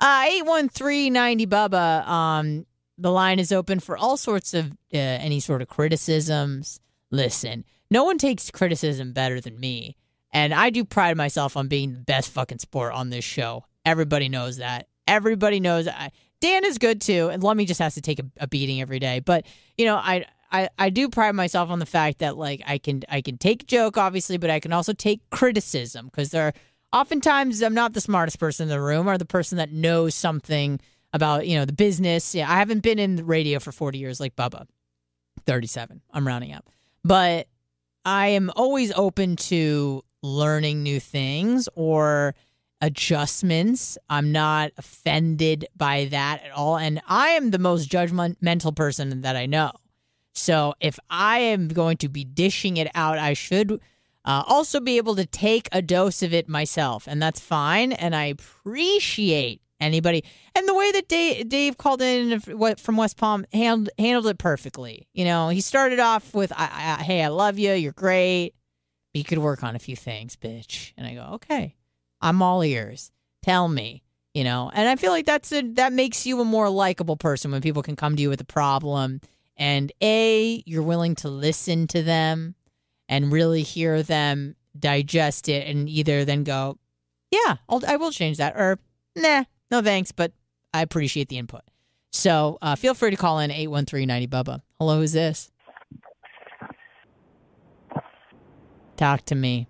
Uh, 0.00 0.24
81390 0.28 1.46
Bubba. 1.46 2.06
Um, 2.06 2.66
the 2.98 3.10
line 3.10 3.38
is 3.38 3.52
open 3.52 3.80
for 3.80 3.96
all 3.96 4.16
sorts 4.16 4.54
of 4.54 4.72
uh, 4.72 4.96
any 4.96 5.40
sort 5.40 5.62
of 5.62 5.68
criticisms. 5.68 6.80
Listen, 7.10 7.64
no 7.90 8.04
one 8.04 8.18
takes 8.18 8.50
criticism 8.50 9.12
better 9.12 9.40
than 9.40 9.58
me. 9.58 9.96
And 10.32 10.52
I 10.52 10.70
do 10.70 10.84
pride 10.84 11.16
myself 11.16 11.56
on 11.56 11.68
being 11.68 11.94
the 11.94 12.00
best 12.00 12.30
fucking 12.30 12.58
sport 12.58 12.92
on 12.92 13.10
this 13.10 13.24
show. 13.24 13.64
Everybody 13.84 14.28
knows 14.28 14.58
that. 14.58 14.88
Everybody 15.06 15.60
knows. 15.60 15.88
I, 15.88 16.10
Dan 16.40 16.64
is 16.64 16.78
good 16.78 17.00
too, 17.00 17.28
and 17.28 17.42
Lummy 17.42 17.64
just 17.64 17.80
has 17.80 17.94
to 17.94 18.00
take 18.00 18.18
a, 18.18 18.24
a 18.38 18.46
beating 18.46 18.80
every 18.80 18.98
day. 18.98 19.20
But 19.20 19.46
you 19.78 19.84
know, 19.84 19.96
I, 19.96 20.26
I 20.56 20.68
I 20.78 20.90
do 20.90 21.08
pride 21.08 21.34
myself 21.34 21.70
on 21.70 21.78
the 21.78 21.86
fact 21.86 22.18
that 22.20 22.36
like 22.36 22.62
I 22.66 22.78
can 22.78 23.02
I 23.08 23.20
can 23.20 23.36
take 23.36 23.66
joke 23.66 23.96
obviously, 23.96 24.38
but 24.38 24.50
I 24.50 24.60
can 24.60 24.72
also 24.72 24.92
take 24.92 25.20
criticism 25.30 26.06
because 26.06 26.30
there 26.30 26.46
are 26.46 26.52
oftentimes 26.92 27.62
I'm 27.62 27.74
not 27.74 27.92
the 27.92 28.00
smartest 28.00 28.38
person 28.38 28.64
in 28.64 28.68
the 28.70 28.80
room 28.80 29.08
or 29.08 29.18
the 29.18 29.24
person 29.24 29.58
that 29.58 29.72
knows 29.72 30.14
something 30.14 30.80
about 31.12 31.46
you 31.46 31.56
know 31.56 31.64
the 31.64 31.72
business. 31.72 32.34
Yeah, 32.34 32.50
I 32.50 32.56
haven't 32.56 32.80
been 32.80 32.98
in 32.98 33.26
radio 33.26 33.58
for 33.58 33.72
40 33.72 33.98
years 33.98 34.20
like 34.20 34.36
Bubba. 34.36 34.66
37. 35.44 36.00
I'm 36.12 36.26
rounding 36.26 36.52
up, 36.52 36.68
but 37.04 37.46
I 38.04 38.28
am 38.28 38.50
always 38.56 38.92
open 38.92 39.36
to 39.36 40.02
learning 40.22 40.82
new 40.82 40.98
things 40.98 41.68
or 41.74 42.34
adjustments. 42.80 43.98
I'm 44.08 44.32
not 44.32 44.72
offended 44.76 45.66
by 45.76 46.06
that 46.06 46.42
at 46.44 46.52
all. 46.52 46.76
And 46.78 47.00
I 47.06 47.28
am 47.30 47.50
the 47.50 47.58
most 47.58 47.90
judgmental 47.90 48.74
person 48.74 49.22
that 49.22 49.36
I 49.36 49.46
know. 49.46 49.72
So 50.36 50.74
if 50.80 50.98
I 51.08 51.38
am 51.38 51.68
going 51.68 51.96
to 51.98 52.08
be 52.08 52.24
dishing 52.24 52.76
it 52.76 52.88
out, 52.94 53.18
I 53.18 53.32
should 53.32 53.80
uh, 54.24 54.42
also 54.46 54.80
be 54.80 54.98
able 54.98 55.16
to 55.16 55.24
take 55.24 55.68
a 55.72 55.80
dose 55.80 56.22
of 56.22 56.34
it 56.34 56.48
myself. 56.48 57.08
And 57.08 57.22
that's 57.22 57.40
fine. 57.40 57.92
And 57.92 58.14
I 58.14 58.26
appreciate 58.26 59.62
anybody. 59.80 60.24
And 60.54 60.68
the 60.68 60.74
way 60.74 60.92
that 60.92 61.08
Dave, 61.08 61.48
Dave 61.48 61.78
called 61.78 62.02
in 62.02 62.40
from 62.40 62.96
West 62.96 63.16
Palm 63.16 63.46
handled, 63.52 63.88
handled 63.98 64.26
it 64.26 64.38
perfectly. 64.38 65.08
You 65.14 65.24
know, 65.24 65.48
he 65.48 65.62
started 65.62 66.00
off 66.00 66.34
with, 66.34 66.52
I, 66.52 66.96
I, 66.98 67.02
Hey, 67.02 67.22
I 67.22 67.28
love 67.28 67.58
you. 67.58 67.72
You're 67.72 67.92
great. 67.92 68.52
But 69.14 69.18
you 69.20 69.24
could 69.24 69.38
work 69.38 69.64
on 69.64 69.74
a 69.74 69.80
few 69.80 69.96
things, 69.96 70.36
bitch. 70.36 70.92
And 70.98 71.06
I 71.06 71.14
go, 71.14 71.34
Okay. 71.34 71.76
I'm 72.20 72.42
all 72.42 72.62
ears. 72.62 73.10
Tell 73.42 73.68
me, 73.68 74.02
you 74.34 74.44
know. 74.44 74.70
And 74.74 74.88
I 74.88 74.96
feel 74.96 75.12
like 75.12 75.26
that's 75.26 75.52
a 75.52 75.62
that 75.74 75.92
makes 75.92 76.26
you 76.26 76.40
a 76.40 76.44
more 76.44 76.68
likable 76.68 77.16
person 77.16 77.52
when 77.52 77.60
people 77.62 77.82
can 77.82 77.96
come 77.96 78.16
to 78.16 78.22
you 78.22 78.28
with 78.28 78.40
a 78.40 78.46
problem 78.46 79.20
and 79.56 79.92
a 80.02 80.62
you're 80.66 80.82
willing 80.82 81.14
to 81.16 81.28
listen 81.28 81.86
to 81.88 82.02
them 82.02 82.54
and 83.08 83.32
really 83.32 83.62
hear 83.62 84.02
them 84.02 84.56
digest 84.78 85.48
it 85.48 85.66
and 85.68 85.88
either 85.88 86.24
then 86.24 86.44
go, 86.44 86.78
yeah, 87.30 87.56
I'll, 87.68 87.82
I 87.86 87.96
will 87.96 88.10
change 88.10 88.36
that 88.38 88.54
or 88.56 88.78
nah, 89.14 89.44
no 89.70 89.82
thanks, 89.82 90.12
but 90.12 90.32
I 90.72 90.82
appreciate 90.82 91.28
the 91.28 91.38
input. 91.38 91.62
So 92.12 92.58
uh, 92.62 92.76
feel 92.76 92.94
free 92.94 93.10
to 93.10 93.16
call 93.16 93.38
in 93.40 93.50
813-90 93.50 94.28
Bubba. 94.28 94.62
Hello, 94.78 94.98
who's 94.98 95.12
this? 95.12 95.50
Talk 98.96 99.26
to 99.26 99.34
me, 99.34 99.68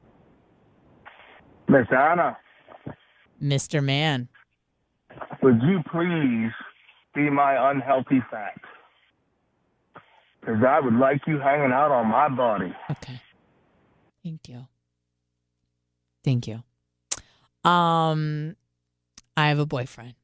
Miss 1.69 1.87
Anna, 1.91 2.37
Mr. 3.43 3.83
Man. 3.83 4.29
would 5.43 5.61
you 5.63 5.81
please 5.91 6.53
be 7.13 7.29
my 7.29 7.73
unhealthy 7.73 8.23
fat? 8.31 8.55
Because 10.47 10.62
I 10.62 10.78
would 10.78 10.94
like 10.94 11.27
you 11.27 11.39
hanging 11.39 11.73
out 11.73 11.90
on 11.90 12.06
my 12.06 12.28
body. 12.28 12.73
Okay. 12.89 13.20
Thank 14.23 14.48
you. 14.48 14.68
Thank 16.23 16.47
you. 16.47 16.62
Um, 17.68 18.55
I 19.36 19.48
have 19.48 19.59
a 19.59 19.66
boyfriend. 19.66 20.14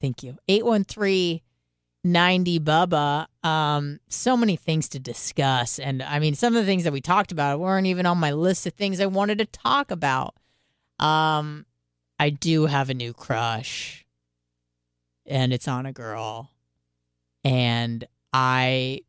Thank 0.00 0.22
you. 0.22 0.38
813 0.48 1.40
90 2.04 2.60
Bubba. 2.60 3.26
Um, 3.44 4.00
so 4.08 4.36
many 4.36 4.56
things 4.56 4.88
to 4.88 4.98
discuss. 4.98 5.78
And 5.78 6.02
I 6.02 6.18
mean, 6.18 6.34
some 6.34 6.56
of 6.56 6.62
the 6.62 6.66
things 6.66 6.84
that 6.84 6.92
we 6.92 7.00
talked 7.00 7.30
about 7.30 7.60
weren't 7.60 7.86
even 7.86 8.06
on 8.06 8.18
my 8.18 8.32
list 8.32 8.66
of 8.66 8.72
things 8.72 9.00
I 9.00 9.06
wanted 9.06 9.38
to 9.38 9.46
talk 9.46 9.90
about. 9.90 10.34
Um, 10.98 11.66
I 12.18 12.30
do 12.30 12.66
have 12.66 12.90
a 12.90 12.94
new 12.94 13.12
crush, 13.12 14.04
and 15.26 15.52
it's 15.52 15.68
on 15.68 15.86
a 15.86 15.92
girl. 15.92 16.50
And 17.44 18.04
I 18.32 19.02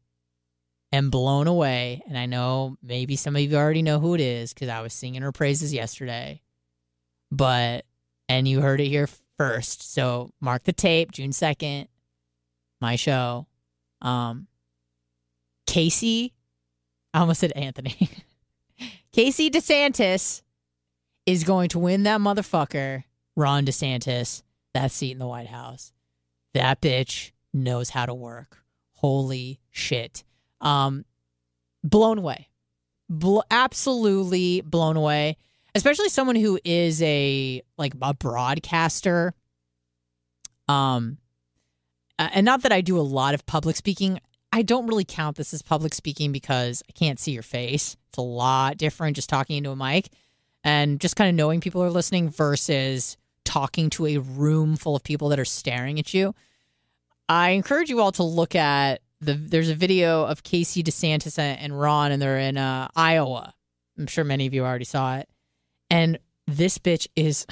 am 0.93 1.09
blown 1.09 1.47
away. 1.47 2.03
And 2.07 2.17
I 2.17 2.27
know 2.27 2.77
maybe 2.81 3.15
some 3.15 3.35
of 3.35 3.41
you 3.41 3.57
already 3.57 3.81
know 3.81 3.99
who 3.99 4.13
it 4.13 4.21
is 4.21 4.53
because 4.53 4.69
I 4.69 4.81
was 4.81 4.93
singing 4.93 5.23
her 5.23 5.31
praises 5.31 5.73
yesterday. 5.73 6.41
But, 7.31 7.85
and 8.29 8.47
you 8.47 8.61
heard 8.61 8.79
it 8.79 8.87
here 8.87 9.09
first. 9.37 9.93
So 9.93 10.31
mark 10.39 10.63
the 10.63 10.71
tape, 10.71 11.11
June 11.11 11.31
2nd, 11.31 11.87
my 12.79 12.95
show. 12.95 13.47
Um, 14.01 14.47
Casey, 15.65 16.33
I 17.13 17.19
almost 17.21 17.39
said 17.39 17.51
Anthony. 17.55 18.09
Casey 19.11 19.49
DeSantis 19.49 20.43
is 21.25 21.43
going 21.43 21.69
to 21.69 21.79
win 21.79 22.03
that 22.03 22.21
motherfucker, 22.21 23.03
Ron 23.35 23.65
DeSantis, 23.65 24.43
that 24.73 24.91
seat 24.91 25.11
in 25.11 25.19
the 25.19 25.27
White 25.27 25.47
House. 25.47 25.91
That 26.53 26.81
bitch 26.81 27.31
knows 27.53 27.89
how 27.91 28.05
to 28.05 28.13
work. 28.13 28.59
Holy 28.91 29.59
shit. 29.71 30.23
Um, 30.64 31.06
blown 31.84 32.18
away. 32.18 32.49
Bl- 33.10 33.41
absolutely 33.52 34.61
blown 34.61 34.98
away. 34.98 35.38
Especially 35.76 36.10
someone 36.10 36.35
who 36.35 36.60
is 36.64 37.02
a 37.02 37.61
like 37.77 37.94
a 38.02 38.14
broadcaster. 38.14 39.34
Um, 40.68 41.18
and 42.18 42.45
not 42.45 42.64
that 42.64 42.72
I 42.72 42.81
do 42.81 42.98
a 42.98 43.02
lot 43.02 43.34
of 43.34 43.45
public 43.45 43.76
speaking. 43.76 44.19
I 44.52 44.61
don't 44.61 44.88
really 44.88 45.03
count 45.03 45.35
this 45.35 45.53
as 45.53 45.61
public 45.61 45.94
speaking 45.94 46.31
because 46.31 46.84
I 46.88 46.91
can't 46.94 47.19
see 47.19 47.31
your 47.31 47.44
face. 47.44 47.98
It's 48.10 48.18
a 48.18 48.22
lot 48.22 48.77
different 48.77 49.15
just 49.15 49.30
talking 49.30 49.57
into 49.57 49.72
a 49.72 49.76
mic 49.76 50.10
and 50.64 50.99
just 50.99 51.15
kind 51.15 51.30
of 51.30 51.35
knowing 51.35 51.60
people 51.60 51.84
are 51.84 51.90
listening 51.90 52.30
versus 52.30 53.18
talking 53.44 53.90
to 53.91 54.06
a 54.06 54.18
room 54.18 54.76
full 54.76 54.95
of 54.95 55.03
people 55.03 55.30
that 55.30 55.40
are 55.40 55.45
staring 55.45 55.99
at 55.99 56.14
you. 56.14 56.35
I 57.27 57.52
encourage 57.52 57.90
you 57.90 57.99
all 57.99 58.11
to 58.14 58.23
look 58.23 58.56
at 58.56 59.02
the. 59.25 59.33
There's 59.33 59.69
a 59.69 59.75
video 59.75 60.23
of 60.25 60.43
Casey 60.43 60.83
DeSantis 60.83 61.37
and 61.39 61.79
Ron, 61.79 62.11
and 62.11 62.21
they're 62.21 62.39
in 62.39 62.57
uh, 62.57 62.87
Iowa. 62.95 63.53
I'm 63.97 64.07
sure 64.07 64.23
many 64.23 64.47
of 64.47 64.53
you 64.53 64.63
already 64.63 64.85
saw 64.85 65.17
it. 65.17 65.29
And 65.89 66.19
this 66.47 66.77
bitch 66.77 67.07
is, 67.15 67.45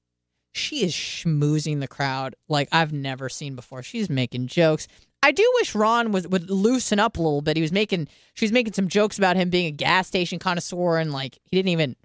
she 0.52 0.84
is 0.84 0.92
schmoozing 0.92 1.80
the 1.80 1.88
crowd 1.88 2.34
like 2.48 2.68
I've 2.72 2.92
never 2.92 3.28
seen 3.28 3.56
before. 3.56 3.82
She's 3.82 4.10
making 4.10 4.48
jokes. 4.48 4.88
I 5.22 5.32
do 5.32 5.50
wish 5.56 5.74
Ron 5.74 6.12
was 6.12 6.28
would 6.28 6.50
loosen 6.50 7.00
up 7.00 7.16
a 7.16 7.22
little 7.22 7.42
bit. 7.42 7.56
He 7.56 7.62
was 7.62 7.72
making 7.72 8.08
she 8.34 8.44
was 8.44 8.52
making 8.52 8.74
some 8.74 8.86
jokes 8.86 9.18
about 9.18 9.36
him 9.36 9.50
being 9.50 9.66
a 9.66 9.72
gas 9.72 10.06
station 10.06 10.38
connoisseur 10.38 10.98
and 10.98 11.12
like 11.12 11.38
he 11.44 11.56
didn't 11.56 11.70
even, 11.70 11.96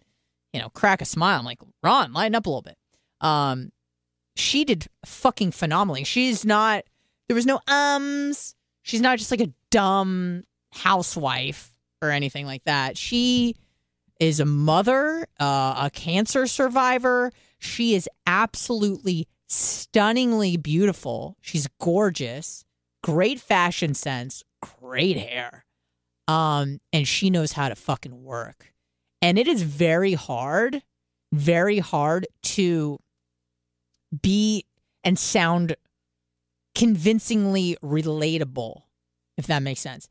you 0.53 0.59
know, 0.59 0.69
crack 0.69 1.01
a 1.01 1.05
smile. 1.05 1.37
I'm 1.37 1.45
like, 1.45 1.59
Ron, 1.83 2.13
lighten 2.13 2.35
up 2.35 2.45
a 2.45 2.49
little 2.49 2.63
bit. 2.63 2.77
Um 3.19 3.71
she 4.35 4.65
did 4.65 4.87
fucking 5.05 5.51
phenomenally. 5.51 6.03
She's 6.03 6.45
not 6.45 6.83
there 7.27 7.35
was 7.35 7.45
no 7.45 7.59
ums. 7.67 8.55
She's 8.91 8.99
not 8.99 9.19
just 9.19 9.31
like 9.31 9.39
a 9.39 9.53
dumb 9.69 10.43
housewife 10.73 11.73
or 12.01 12.09
anything 12.09 12.45
like 12.45 12.65
that. 12.65 12.97
She 12.97 13.55
is 14.19 14.41
a 14.41 14.45
mother, 14.45 15.25
uh, 15.39 15.83
a 15.85 15.91
cancer 15.93 16.45
survivor. 16.45 17.31
She 17.57 17.95
is 17.95 18.09
absolutely 18.27 19.29
stunningly 19.47 20.57
beautiful. 20.57 21.37
She's 21.39 21.69
gorgeous, 21.79 22.65
great 23.01 23.39
fashion 23.39 23.93
sense, 23.93 24.43
great 24.81 25.15
hair. 25.15 25.63
Um, 26.27 26.81
and 26.91 27.07
she 27.07 27.29
knows 27.29 27.53
how 27.53 27.69
to 27.69 27.75
fucking 27.75 28.25
work. 28.25 28.73
And 29.21 29.39
it 29.39 29.47
is 29.47 29.63
very 29.63 30.15
hard, 30.15 30.83
very 31.31 31.79
hard 31.79 32.27
to 32.41 32.99
be 34.21 34.65
and 35.05 35.17
sound 35.17 35.77
convincingly 36.75 37.77
relatable, 37.83 38.81
if 39.37 39.47
that 39.47 39.63
makes 39.63 39.81
sense. 39.81 40.07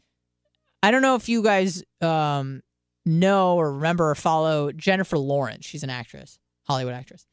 I 0.83 0.91
don't 0.91 1.03
know 1.03 1.15
if 1.15 1.29
you 1.29 1.43
guys 1.43 1.83
um, 2.01 2.63
know 3.05 3.57
or 3.57 3.75
remember 3.75 4.11
or 4.11 4.15
follow 4.15 4.73
Jennifer 4.73 5.19
Lawrence. 5.19 5.67
She's 5.67 5.83
an 5.83 5.91
actress, 5.91 6.39
Hollywood 6.65 6.95
actress. 6.95 7.27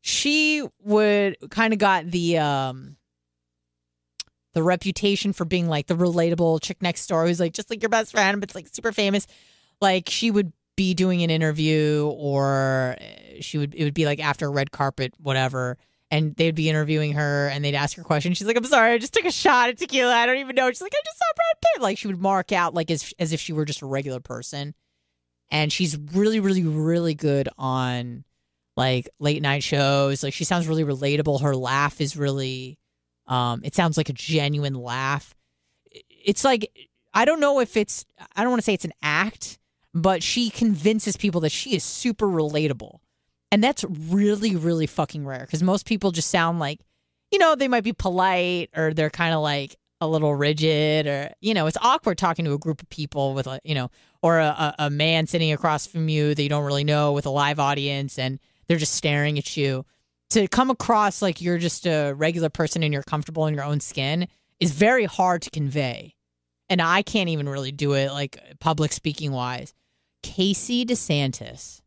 She 0.00 0.64
would 0.82 1.36
kind 1.50 1.72
of 1.72 1.78
got 1.78 2.10
the 2.10 2.38
um, 2.38 2.96
the 4.54 4.62
reputation 4.62 5.32
for 5.32 5.44
being 5.44 5.68
like 5.68 5.86
the 5.86 5.96
relatable 5.96 6.62
chick 6.62 6.80
next 6.80 7.06
door 7.08 7.26
who's 7.26 7.40
like 7.40 7.52
just 7.52 7.70
like 7.70 7.82
your 7.82 7.88
best 7.88 8.12
friend, 8.12 8.40
but 8.40 8.50
it's 8.50 8.54
like 8.54 8.68
super 8.72 8.92
famous. 8.92 9.26
Like 9.80 10.08
she 10.08 10.30
would 10.30 10.52
be 10.76 10.94
doing 10.94 11.22
an 11.22 11.30
interview 11.30 12.08
or 12.16 12.96
she 13.40 13.58
would 13.58 13.74
it 13.74 13.82
would 13.82 13.94
be 13.94 14.06
like 14.06 14.20
after 14.20 14.46
a 14.46 14.50
red 14.50 14.70
carpet, 14.70 15.12
whatever 15.18 15.76
and 16.10 16.34
they'd 16.36 16.54
be 16.54 16.70
interviewing 16.70 17.12
her 17.12 17.48
and 17.48 17.64
they'd 17.64 17.74
ask 17.74 17.96
her 17.96 18.02
questions. 18.02 18.38
She's 18.38 18.46
like, 18.46 18.56
I'm 18.56 18.64
sorry, 18.64 18.92
I 18.92 18.98
just 18.98 19.12
took 19.12 19.26
a 19.26 19.30
shot 19.30 19.68
at 19.68 19.78
tequila. 19.78 20.14
I 20.14 20.26
don't 20.26 20.38
even 20.38 20.56
know. 20.56 20.68
She's 20.68 20.80
like, 20.80 20.94
I 20.94 21.02
just 21.04 21.18
saw 21.18 21.24
Brad 21.36 21.62
Pitt. 21.62 21.82
Like 21.82 21.98
she 21.98 22.06
would 22.06 22.20
mark 22.20 22.52
out 22.52 22.74
like 22.74 22.90
as 22.90 23.12
as 23.18 23.32
if 23.32 23.40
she 23.40 23.52
were 23.52 23.64
just 23.64 23.82
a 23.82 23.86
regular 23.86 24.20
person. 24.20 24.74
And 25.50 25.72
she's 25.72 25.96
really, 25.96 26.40
really, 26.40 26.62
really 26.64 27.14
good 27.14 27.48
on 27.58 28.24
like 28.76 29.08
late 29.18 29.42
night 29.42 29.62
shows. 29.62 30.22
Like 30.22 30.34
she 30.34 30.44
sounds 30.44 30.66
really 30.66 30.84
relatable. 30.84 31.42
Her 31.42 31.54
laugh 31.54 32.00
is 32.00 32.16
really 32.16 32.78
um 33.26 33.60
it 33.64 33.74
sounds 33.74 33.96
like 33.96 34.08
a 34.08 34.14
genuine 34.14 34.74
laugh. 34.74 35.34
It's 36.24 36.44
like 36.44 36.70
I 37.12 37.24
don't 37.24 37.40
know 37.40 37.60
if 37.60 37.76
it's 37.76 38.06
I 38.34 38.42
don't 38.42 38.50
want 38.50 38.60
to 38.60 38.64
say 38.64 38.74
it's 38.74 38.84
an 38.84 38.94
act, 39.02 39.58
but 39.92 40.22
she 40.22 40.48
convinces 40.48 41.16
people 41.16 41.42
that 41.42 41.52
she 41.52 41.74
is 41.74 41.84
super 41.84 42.26
relatable. 42.26 43.00
And 43.50 43.64
that's 43.64 43.84
really, 43.84 44.56
really 44.56 44.86
fucking 44.86 45.26
rare 45.26 45.40
because 45.40 45.62
most 45.62 45.86
people 45.86 46.10
just 46.10 46.30
sound 46.30 46.58
like, 46.58 46.80
you 47.30 47.38
know, 47.38 47.54
they 47.54 47.68
might 47.68 47.84
be 47.84 47.92
polite 47.92 48.70
or 48.76 48.92
they're 48.92 49.10
kind 49.10 49.34
of 49.34 49.40
like 49.40 49.76
a 50.00 50.08
little 50.08 50.34
rigid 50.34 51.06
or, 51.06 51.30
you 51.40 51.54
know, 51.54 51.66
it's 51.66 51.78
awkward 51.80 52.18
talking 52.18 52.44
to 52.44 52.52
a 52.52 52.58
group 52.58 52.82
of 52.82 52.88
people 52.90 53.34
with, 53.34 53.46
a, 53.46 53.58
you 53.64 53.74
know, 53.74 53.90
or 54.22 54.38
a, 54.38 54.74
a 54.78 54.90
man 54.90 55.26
sitting 55.26 55.52
across 55.52 55.86
from 55.86 56.08
you 56.08 56.34
that 56.34 56.42
you 56.42 56.48
don't 56.48 56.64
really 56.64 56.84
know 56.84 57.12
with 57.12 57.26
a 57.26 57.30
live 57.30 57.58
audience 57.58 58.18
and 58.18 58.38
they're 58.66 58.76
just 58.76 58.94
staring 58.94 59.38
at 59.38 59.56
you. 59.56 59.84
To 60.30 60.46
come 60.46 60.70
across 60.70 61.22
like 61.22 61.40
you're 61.40 61.58
just 61.58 61.86
a 61.86 62.12
regular 62.12 62.50
person 62.50 62.82
and 62.82 62.92
you're 62.92 63.02
comfortable 63.02 63.46
in 63.46 63.54
your 63.54 63.64
own 63.64 63.80
skin 63.80 64.28
is 64.60 64.72
very 64.72 65.06
hard 65.06 65.40
to 65.42 65.50
convey. 65.50 66.14
And 66.68 66.82
I 66.82 67.00
can't 67.00 67.30
even 67.30 67.48
really 67.48 67.72
do 67.72 67.94
it 67.94 68.12
like 68.12 68.38
public 68.60 68.92
speaking 68.92 69.32
wise. 69.32 69.72
Casey 70.22 70.84
DeSantis 70.84 71.80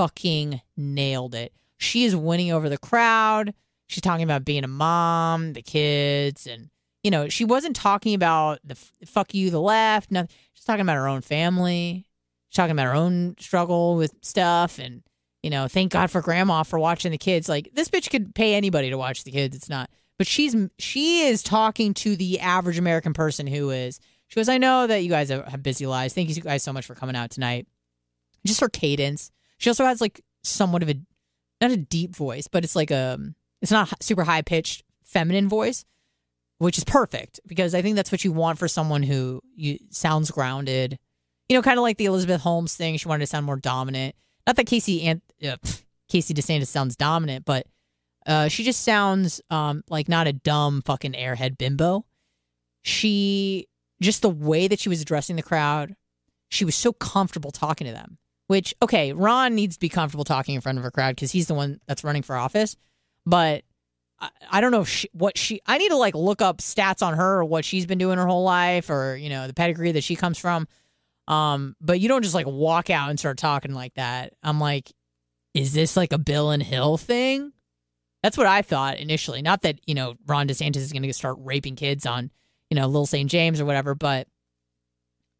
fucking 0.00 0.62
nailed 0.78 1.34
it. 1.34 1.52
She 1.76 2.04
is 2.04 2.16
winning 2.16 2.50
over 2.50 2.70
the 2.70 2.78
crowd. 2.78 3.52
She's 3.86 4.00
talking 4.00 4.24
about 4.24 4.46
being 4.46 4.64
a 4.64 4.68
mom, 4.68 5.52
the 5.52 5.60
kids, 5.60 6.46
and 6.46 6.70
you 7.02 7.10
know, 7.10 7.28
she 7.28 7.44
wasn't 7.44 7.76
talking 7.76 8.14
about 8.14 8.60
the 8.64 8.76
fuck 9.04 9.34
you, 9.34 9.50
the 9.50 9.60
left. 9.60 10.10
Nothing. 10.10 10.34
She's 10.54 10.64
talking 10.64 10.80
about 10.80 10.96
her 10.96 11.06
own 11.06 11.20
family. 11.20 12.06
She's 12.48 12.56
talking 12.56 12.70
about 12.70 12.86
her 12.86 12.94
own 12.94 13.36
struggle 13.38 13.96
with 13.96 14.14
stuff, 14.22 14.78
and 14.78 15.02
you 15.42 15.50
know, 15.50 15.68
thank 15.68 15.92
God 15.92 16.10
for 16.10 16.22
grandma 16.22 16.62
for 16.62 16.78
watching 16.78 17.10
the 17.10 17.18
kids. 17.18 17.46
Like 17.46 17.68
this 17.74 17.90
bitch 17.90 18.08
could 18.08 18.34
pay 18.34 18.54
anybody 18.54 18.88
to 18.88 18.96
watch 18.96 19.24
the 19.24 19.32
kids. 19.32 19.54
It's 19.54 19.68
not, 19.68 19.90
but 20.16 20.26
she's 20.26 20.56
she 20.78 21.26
is 21.26 21.42
talking 21.42 21.92
to 21.94 22.16
the 22.16 22.40
average 22.40 22.78
American 22.78 23.12
person 23.12 23.46
who 23.46 23.68
is. 23.68 24.00
She 24.28 24.36
goes, 24.36 24.48
I 24.48 24.56
know 24.56 24.86
that 24.86 25.02
you 25.02 25.10
guys 25.10 25.28
have 25.28 25.62
busy 25.62 25.86
lives. 25.86 26.14
Thank 26.14 26.34
you 26.34 26.40
guys 26.40 26.62
so 26.62 26.72
much 26.72 26.86
for 26.86 26.94
coming 26.94 27.16
out 27.16 27.30
tonight. 27.30 27.66
Just 28.46 28.60
her 28.60 28.70
cadence 28.70 29.30
she 29.60 29.68
also 29.68 29.84
has 29.84 30.00
like 30.00 30.22
somewhat 30.42 30.82
of 30.82 30.88
a 30.88 30.94
not 31.60 31.70
a 31.70 31.76
deep 31.76 32.16
voice, 32.16 32.48
but 32.48 32.64
it's 32.64 32.74
like 32.74 32.90
a 32.90 33.18
it's 33.60 33.70
not 33.70 34.02
super 34.02 34.24
high 34.24 34.42
pitched 34.42 34.82
feminine 35.04 35.48
voice, 35.48 35.84
which 36.58 36.78
is 36.78 36.84
perfect 36.84 37.40
because 37.46 37.74
I 37.74 37.82
think 37.82 37.94
that's 37.94 38.10
what 38.10 38.24
you 38.24 38.32
want 38.32 38.58
for 38.58 38.68
someone 38.68 39.02
who 39.02 39.42
you 39.54 39.78
sounds 39.90 40.30
grounded. 40.30 40.98
You 41.50 41.56
know, 41.56 41.62
kind 41.62 41.78
of 41.78 41.82
like 41.82 41.98
the 41.98 42.06
Elizabeth 42.06 42.40
Holmes 42.40 42.74
thing. 42.74 42.96
She 42.96 43.06
wanted 43.06 43.20
to 43.20 43.26
sound 43.26 43.44
more 43.44 43.58
dominant. 43.58 44.14
Not 44.46 44.56
that 44.56 44.66
Casey 44.66 45.02
and 45.02 45.20
uh, 45.46 45.58
Casey 46.08 46.32
DeSantis 46.32 46.68
sounds 46.68 46.96
dominant, 46.96 47.44
but 47.44 47.66
uh, 48.26 48.48
she 48.48 48.64
just 48.64 48.82
sounds 48.82 49.42
um, 49.50 49.82
like 49.90 50.08
not 50.08 50.26
a 50.26 50.32
dumb 50.32 50.80
fucking 50.86 51.12
airhead 51.12 51.58
bimbo. 51.58 52.06
She 52.82 53.68
just 54.00 54.22
the 54.22 54.30
way 54.30 54.68
that 54.68 54.80
she 54.80 54.88
was 54.88 55.02
addressing 55.02 55.36
the 55.36 55.42
crowd, 55.42 55.96
she 56.48 56.64
was 56.64 56.74
so 56.74 56.94
comfortable 56.94 57.50
talking 57.50 57.86
to 57.86 57.92
them. 57.92 58.16
Which 58.50 58.74
okay, 58.82 59.12
Ron 59.12 59.54
needs 59.54 59.76
to 59.76 59.80
be 59.80 59.88
comfortable 59.88 60.24
talking 60.24 60.56
in 60.56 60.60
front 60.60 60.76
of 60.76 60.84
a 60.84 60.90
crowd 60.90 61.14
because 61.14 61.30
he's 61.30 61.46
the 61.46 61.54
one 61.54 61.80
that's 61.86 62.02
running 62.02 62.22
for 62.22 62.34
office. 62.34 62.74
But 63.24 63.62
I, 64.18 64.30
I 64.50 64.60
don't 64.60 64.72
know 64.72 64.82
she, 64.82 65.08
what 65.12 65.38
she. 65.38 65.60
I 65.66 65.78
need 65.78 65.90
to 65.90 65.96
like 65.96 66.16
look 66.16 66.42
up 66.42 66.58
stats 66.58 67.00
on 67.00 67.14
her 67.14 67.38
or 67.38 67.44
what 67.44 67.64
she's 67.64 67.86
been 67.86 67.98
doing 67.98 68.18
her 68.18 68.26
whole 68.26 68.42
life 68.42 68.90
or 68.90 69.14
you 69.14 69.28
know 69.28 69.46
the 69.46 69.54
pedigree 69.54 69.92
that 69.92 70.02
she 70.02 70.16
comes 70.16 70.36
from. 70.36 70.66
Um, 71.28 71.76
but 71.80 72.00
you 72.00 72.08
don't 72.08 72.22
just 72.22 72.34
like 72.34 72.48
walk 72.48 72.90
out 72.90 73.08
and 73.08 73.20
start 73.20 73.38
talking 73.38 73.72
like 73.72 73.94
that. 73.94 74.32
I'm 74.42 74.58
like, 74.58 74.90
is 75.54 75.72
this 75.72 75.96
like 75.96 76.12
a 76.12 76.18
Bill 76.18 76.50
and 76.50 76.60
Hill 76.60 76.96
thing? 76.96 77.52
That's 78.24 78.36
what 78.36 78.48
I 78.48 78.62
thought 78.62 78.98
initially. 78.98 79.42
Not 79.42 79.62
that 79.62 79.78
you 79.86 79.94
know 79.94 80.16
Ron 80.26 80.48
DeSantis 80.48 80.78
is 80.78 80.92
going 80.92 81.04
to 81.04 81.12
start 81.12 81.36
raping 81.38 81.76
kids 81.76 82.04
on 82.04 82.32
you 82.68 82.74
know 82.74 82.88
Little 82.88 83.06
St. 83.06 83.30
James 83.30 83.60
or 83.60 83.64
whatever, 83.64 83.94
but 83.94 84.26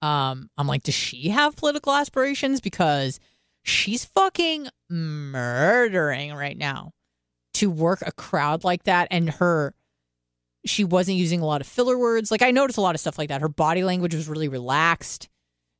um, 0.02 0.50
I'm 0.56 0.66
like, 0.66 0.82
does 0.82 0.94
she 0.94 1.28
have 1.28 1.56
political 1.56 1.92
aspirations? 1.92 2.60
Because 2.60 3.20
she's 3.62 4.04
fucking 4.04 4.68
murdering 4.88 6.34
right 6.34 6.56
now 6.56 6.92
to 7.54 7.70
work 7.70 8.02
a 8.06 8.12
crowd 8.12 8.64
like 8.64 8.84
that. 8.84 9.08
And 9.10 9.30
her, 9.30 9.74
she 10.64 10.84
wasn't 10.84 11.18
using 11.18 11.40
a 11.40 11.46
lot 11.46 11.60
of 11.60 11.66
filler 11.66 11.98
words. 11.98 12.30
Like 12.30 12.42
I 12.42 12.50
noticed 12.50 12.78
a 12.78 12.82
lot 12.82 12.94
of 12.94 13.00
stuff 13.00 13.18
like 13.18 13.28
that. 13.28 13.40
Her 13.40 13.48
body 13.48 13.84
language 13.84 14.14
was 14.14 14.28
really 14.28 14.48
relaxed. 14.48 15.28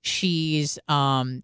She's 0.03 0.79
um 0.89 1.43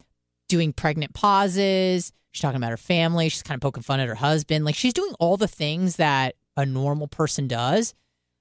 doing 0.49 0.73
pregnant 0.73 1.15
pauses. 1.15 2.13
She's 2.33 2.43
talking 2.43 2.57
about 2.57 2.71
her 2.71 2.77
family. 2.77 3.29
She's 3.29 3.43
kind 3.43 3.57
of 3.57 3.63
poking 3.63 3.83
fun 3.83 4.01
at 4.01 4.09
her 4.09 4.15
husband. 4.15 4.65
Like 4.65 4.75
she's 4.75 4.93
doing 4.93 5.15
all 5.19 5.37
the 5.37 5.49
things 5.49 5.97
that 5.97 6.35
a 6.57 6.67
normal 6.67 7.09
person 7.09 7.49
does, 7.49 7.95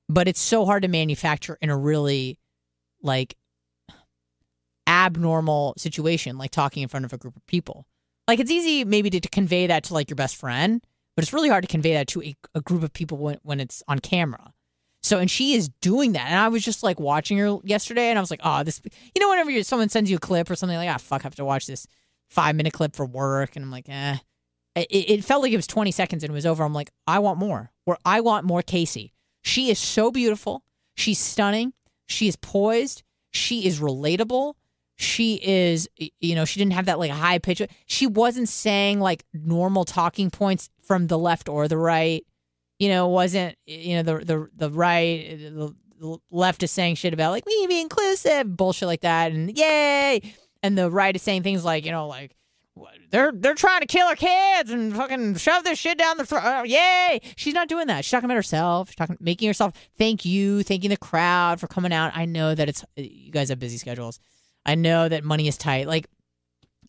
but 0.10 0.28
it's 0.28 0.40
so 0.40 0.66
hard 0.66 0.84
to 0.84 0.88
manufacture 0.88 1.58
in 1.62 1.70
a 1.70 1.78
really 1.78 2.38
like 3.02 3.36
abnormal 5.06 5.74
situation, 5.78 6.38
like 6.38 6.52
talking 6.52 6.84
in 6.84 6.90
front 6.90 7.06
of 7.06 7.14
a 7.14 7.18
group 7.18 7.36
of 7.36 7.46
people. 7.48 7.86
Like 8.28 8.40
it's 8.40 8.52
easy 8.52 8.84
maybe 8.84 9.10
to, 9.12 9.20
to 9.20 9.30
convey 9.30 9.68
that 9.68 9.84
to 9.86 9.94
like 9.94 10.10
your 10.10 10.16
best 10.16 10.36
friend, 10.36 10.84
but 11.16 11.24
it's 11.24 11.34
really 11.34 11.50
hard 11.50 11.64
to 11.64 11.68
convey 11.68 11.94
that 11.94 12.08
to 12.10 12.24
a, 12.24 12.36
a 12.56 12.62
group 12.62 12.84
of 12.84 12.92
people 12.92 13.18
when, 13.18 13.38
when 13.44 13.60
it's 13.60 13.84
on 13.88 14.00
camera. 14.00 14.54
So, 15.04 15.20
and 15.20 15.30
she 15.30 15.54
is 15.54 15.70
doing 15.82 16.14
that. 16.14 16.28
And 16.28 16.40
I 16.40 16.48
was 16.48 16.64
just 16.64 16.82
like 16.82 17.00
watching 17.00 17.38
her 17.38 17.60
yesterday 17.64 18.10
and 18.10 18.18
I 18.18 18.22
was 18.22 18.32
like, 18.32 18.42
oh, 18.44 18.64
this, 18.64 18.82
you 19.14 19.22
know, 19.22 19.30
whenever 19.30 19.64
someone 19.64 19.90
sends 19.90 20.10
you 20.10 20.18
a 20.18 20.20
clip 20.20 20.50
or 20.50 20.56
something 20.56 20.78
like, 20.78 20.90
ah, 20.90 20.98
fuck, 20.98 21.22
I 21.22 21.28
have 21.28 21.36
to 21.36 21.46
watch 21.46 21.68
this 21.68 21.86
five 22.32 22.56
minute 22.56 22.74
clip 22.74 22.96
for 22.96 23.06
work. 23.06 23.56
And 23.56 23.64
I'm 23.64 23.72
like, 23.72 23.88
eh. 23.88 24.18
It, 24.76 24.88
it 24.90 25.24
felt 25.24 25.44
like 25.44 25.54
it 25.54 25.58
was 25.58 25.68
20 25.68 25.92
seconds 25.92 26.24
and 26.24 26.32
it 26.32 26.34
was 26.34 26.46
over. 26.46 26.64
I'm 26.64 26.74
like, 26.74 26.90
I 27.06 27.20
want 27.20 27.38
more. 27.38 27.72
Or 27.86 28.00
I 28.04 28.22
want 28.22 28.46
more 28.46 28.64
Casey. 28.64 29.14
She 29.44 29.70
is 29.70 29.78
so 29.78 30.12
beautiful. 30.12 30.64
She's 30.96 31.20
stunning. 31.20 31.74
She 32.08 32.28
is 32.28 32.36
poised. 32.36 33.04
She 33.32 33.68
is 33.68 33.80
relatable 33.80 34.56
she 34.98 35.40
is 35.44 35.90
you 35.98 36.36
know 36.36 36.46
she 36.46 36.60
didn't 36.60 36.74
have 36.74 36.86
that 36.86 37.00
like 37.00 37.12
high 37.12 37.38
pitch 37.38 37.62
she 37.86 38.08
wasn't 38.08 38.48
saying 38.48 39.00
like 39.00 39.26
normal 39.34 39.84
talking 39.84 40.30
points 40.30 40.70
from 40.82 41.08
the 41.08 41.18
left 41.18 41.50
or 41.50 41.68
the 41.68 41.78
right 41.78 42.26
you 42.80 42.88
know 42.88 43.08
wasn't 43.08 43.56
you 43.66 43.96
know 43.96 44.04
the 44.04 44.26
the 44.26 44.50
the 44.56 44.72
right 44.72 45.38
the, 45.38 45.76
the 46.00 46.18
left 46.32 46.64
is 46.64 46.72
saying 46.72 46.96
shit 46.96 47.14
about 47.14 47.32
like 47.32 47.46
we 47.46 47.68
be 47.68 47.82
inclusive 47.82 48.56
bullshit 48.56 48.88
like 48.88 49.02
that 49.02 49.32
and 49.32 49.58
yay 49.58 50.22
and 50.64 50.78
the 50.78 50.90
right 50.90 51.16
is 51.16 51.22
saying 51.22 51.44
things 51.44 51.66
like 51.66 51.86
you 51.86 51.92
know 51.92 52.08
like 52.08 52.36
they're 53.12 53.32
they're 53.34 53.56
trying 53.56 53.80
to 53.82 53.86
kill 53.86 54.08
our 54.08 54.16
kids 54.16 54.70
and 54.70 54.94
fucking 54.96 55.36
shove 55.36 55.64
this 55.64 55.80
shit 55.80 55.98
down 55.98 56.18
the 56.18 56.26
throat. 56.26 56.44
Uh, 56.44 56.64
yay! 56.66 57.22
She's 57.38 57.54
not 57.54 57.70
doing 57.70 57.88
that. 57.88 58.04
She's 58.04 58.12
talking 58.12 58.26
about 58.26 58.36
herself. 58.36 58.90
She's 58.90 58.96
talking, 58.96 59.18
making 59.22 59.48
herself. 59.48 59.74
Thank 59.98 60.26
you, 60.26 60.64
thanking 60.64 60.90
the 60.90 60.98
crowd 60.98 61.62
for 61.62 61.68
coming 61.68 61.94
out. 61.94 62.12
I 62.16 62.26
know 62.26 62.54
that 62.54 62.68
it's 62.68 62.84
you 62.98 63.32
guys 63.32 63.48
have 63.50 63.60
busy 63.60 63.78
schedules. 63.78 64.20
I 64.66 64.76
know 64.76 65.08
that 65.08 65.24
money 65.24 65.48
is 65.48 65.58
tight. 65.58 65.88
Like, 65.88 66.08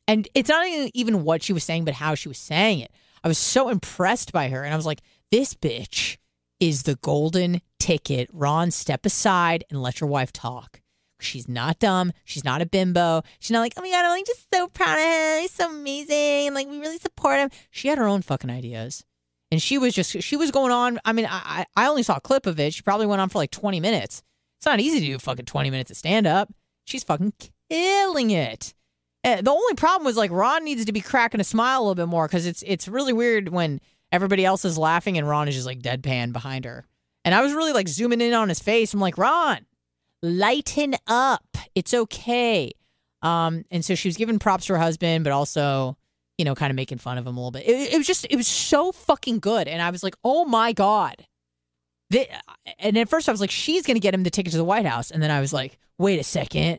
and 0.09 0.28
it's 0.35 0.48
not 0.48 0.66
even 0.94 1.24
what 1.24 1.43
she 1.43 1.53
was 1.53 1.65
saying, 1.65 1.85
but 1.85 1.94
how 1.94 2.15
she 2.15 2.28
was 2.28 2.39
saying 2.39 2.81
it. 2.81 2.93
I 3.24 3.28
was 3.28 3.39
so 3.39 3.69
impressed 3.69 4.32
by 4.32 4.48
her, 4.48 4.62
and 4.62 4.73
I 4.73 4.77
was 4.77 4.86
like, 4.86 5.03
this 5.31 5.55
bitch 5.55 6.16
is 6.61 6.85
the 6.85 6.97
golden 6.97 7.61
ticket. 7.81 8.28
Ron, 8.32 8.70
step 8.70 9.05
aside 9.05 9.65
and 9.69 9.82
let 9.82 10.01
your 10.01 10.09
wife 10.09 10.32
talk. 10.32 10.81
She's 11.20 11.48
not 11.48 11.78
dumb. 11.78 12.12
She's 12.24 12.44
not 12.44 12.61
a 12.61 12.66
bimbo. 12.66 13.23
She's 13.40 13.51
not 13.51 13.61
like, 13.61 13.73
oh 13.77 13.82
my 13.82 13.90
God, 13.90 14.05
I'm 14.05 14.11
like 14.11 14.27
just 14.27 14.47
so 14.53 14.69
proud 14.69 14.98
of 14.98 15.05
him. 15.05 15.40
He's 15.43 15.51
so 15.51 15.70
amazing. 15.70 16.55
Like, 16.55 16.69
we 16.69 16.78
really 16.78 16.98
support 16.98 17.39
him. 17.39 17.51
She 17.70 17.89
had 17.89 17.98
her 17.98 18.07
own 18.07 18.23
fucking 18.23 18.51
ideas. 18.51 19.05
And 19.51 19.62
she 19.62 19.78
was 19.78 19.94
just, 19.94 20.23
she 20.23 20.36
was 20.36 20.51
going 20.51 20.73
on. 20.73 20.98
I 21.05 21.12
mean, 21.12 21.27
I, 21.31 21.65
I 21.77 21.89
only 21.89 22.03
saw 22.03 22.16
a 22.16 22.20
clip 22.20 22.47
of 22.47 22.61
it. 22.61 22.74
She 22.74 22.82
probably 22.82 23.07
went 23.07 23.23
on 23.23 23.28
for 23.28 23.39
like 23.39 23.51
20 23.51 23.81
minutes. 23.81 24.23
It's 24.59 24.66
not 24.66 24.81
easy 24.81 25.01
to 25.01 25.07
do 25.07 25.19
fucking 25.19 25.47
20 25.47 25.70
minutes 25.70 25.90
of 25.90 25.97
stand 25.97 26.27
up. 26.27 26.53
She's 26.85 27.05
fucking 27.05 27.32
killing 27.70 28.30
it. 28.30 28.74
Eh, 29.24 29.40
the 29.40 29.51
only 29.51 29.74
problem 29.74 30.05
was 30.05 30.16
like 30.16 30.30
Ron 30.30 30.64
needs 30.64 30.84
to 30.84 30.93
be 30.93 31.01
cracking 31.01 31.40
a 31.40 31.44
smile 31.44 31.80
a 31.80 31.82
little 31.82 31.94
bit 31.94 32.09
more 32.09 32.26
because 32.26 32.47
it's 32.47 32.62
it's 32.66 32.86
really 32.86 33.12
weird 33.12 33.48
when 33.48 33.80
everybody 34.12 34.44
else 34.44 34.64
is 34.64 34.78
laughing 34.78 35.18
and 35.18 35.28
Ron 35.28 35.48
is 35.48 35.55
just 35.55 35.66
like 35.66 35.80
deadpan 35.80 36.32
behind 36.32 36.64
her. 36.64 36.84
And 37.24 37.34
I 37.34 37.43
was 37.43 37.52
really 37.52 37.72
like 37.72 37.88
zooming 37.88 38.20
in 38.20 38.34
on 38.34 38.48
his 38.48 38.60
face. 38.60 38.94
I'm 38.94 39.01
like, 39.01 39.18
Ron, 39.18 39.66
lighten 40.22 40.94
up. 41.09 41.56
It's 41.74 41.93
okay. 41.93 42.70
Um, 43.22 43.64
and 43.70 43.84
so 43.84 43.97
she 43.97 44.09
was 44.09 44.16
giving 44.16 44.38
props 44.38 44.66
to 44.66 44.74
her 44.74 44.78
husband, 44.78 45.24
but 45.24 45.32
also, 45.32 45.97
you 46.38 46.44
know, 46.44 46.55
kind 46.55 46.70
of 46.70 46.76
making 46.76 46.98
fun 46.98 47.18
of 47.18 47.26
him 47.26 47.36
a 47.36 47.40
little 47.40 47.51
bit. 47.51 47.66
It, 47.66 47.94
it 47.94 47.97
was 47.97 48.06
just, 48.06 48.26
it 48.30 48.36
was 48.36 48.47
so 48.47 48.93
fucking 48.93 49.40
good. 49.40 49.66
And 49.66 49.82
I 49.82 49.90
was 49.90 50.05
like, 50.05 50.14
oh 50.22 50.44
my 50.44 50.72
God. 50.72 51.26
The, 52.10 52.28
and 52.78 52.97
at 52.97 53.09
first 53.09 53.28
I 53.28 53.32
was 53.32 53.40
like, 53.40 53.51
she's 53.51 53.84
going 53.84 53.97
to 53.97 54.01
get 54.01 54.14
him 54.14 54.22
the 54.22 54.30
ticket 54.30 54.52
to 54.52 54.59
the 54.59 54.64
White 54.64 54.86
House. 54.86 55.10
And 55.10 55.20
then 55.20 55.32
I 55.32 55.40
was 55.40 55.52
like, 55.52 55.78
wait 55.98 56.20
a 56.20 56.24
second. 56.24 56.78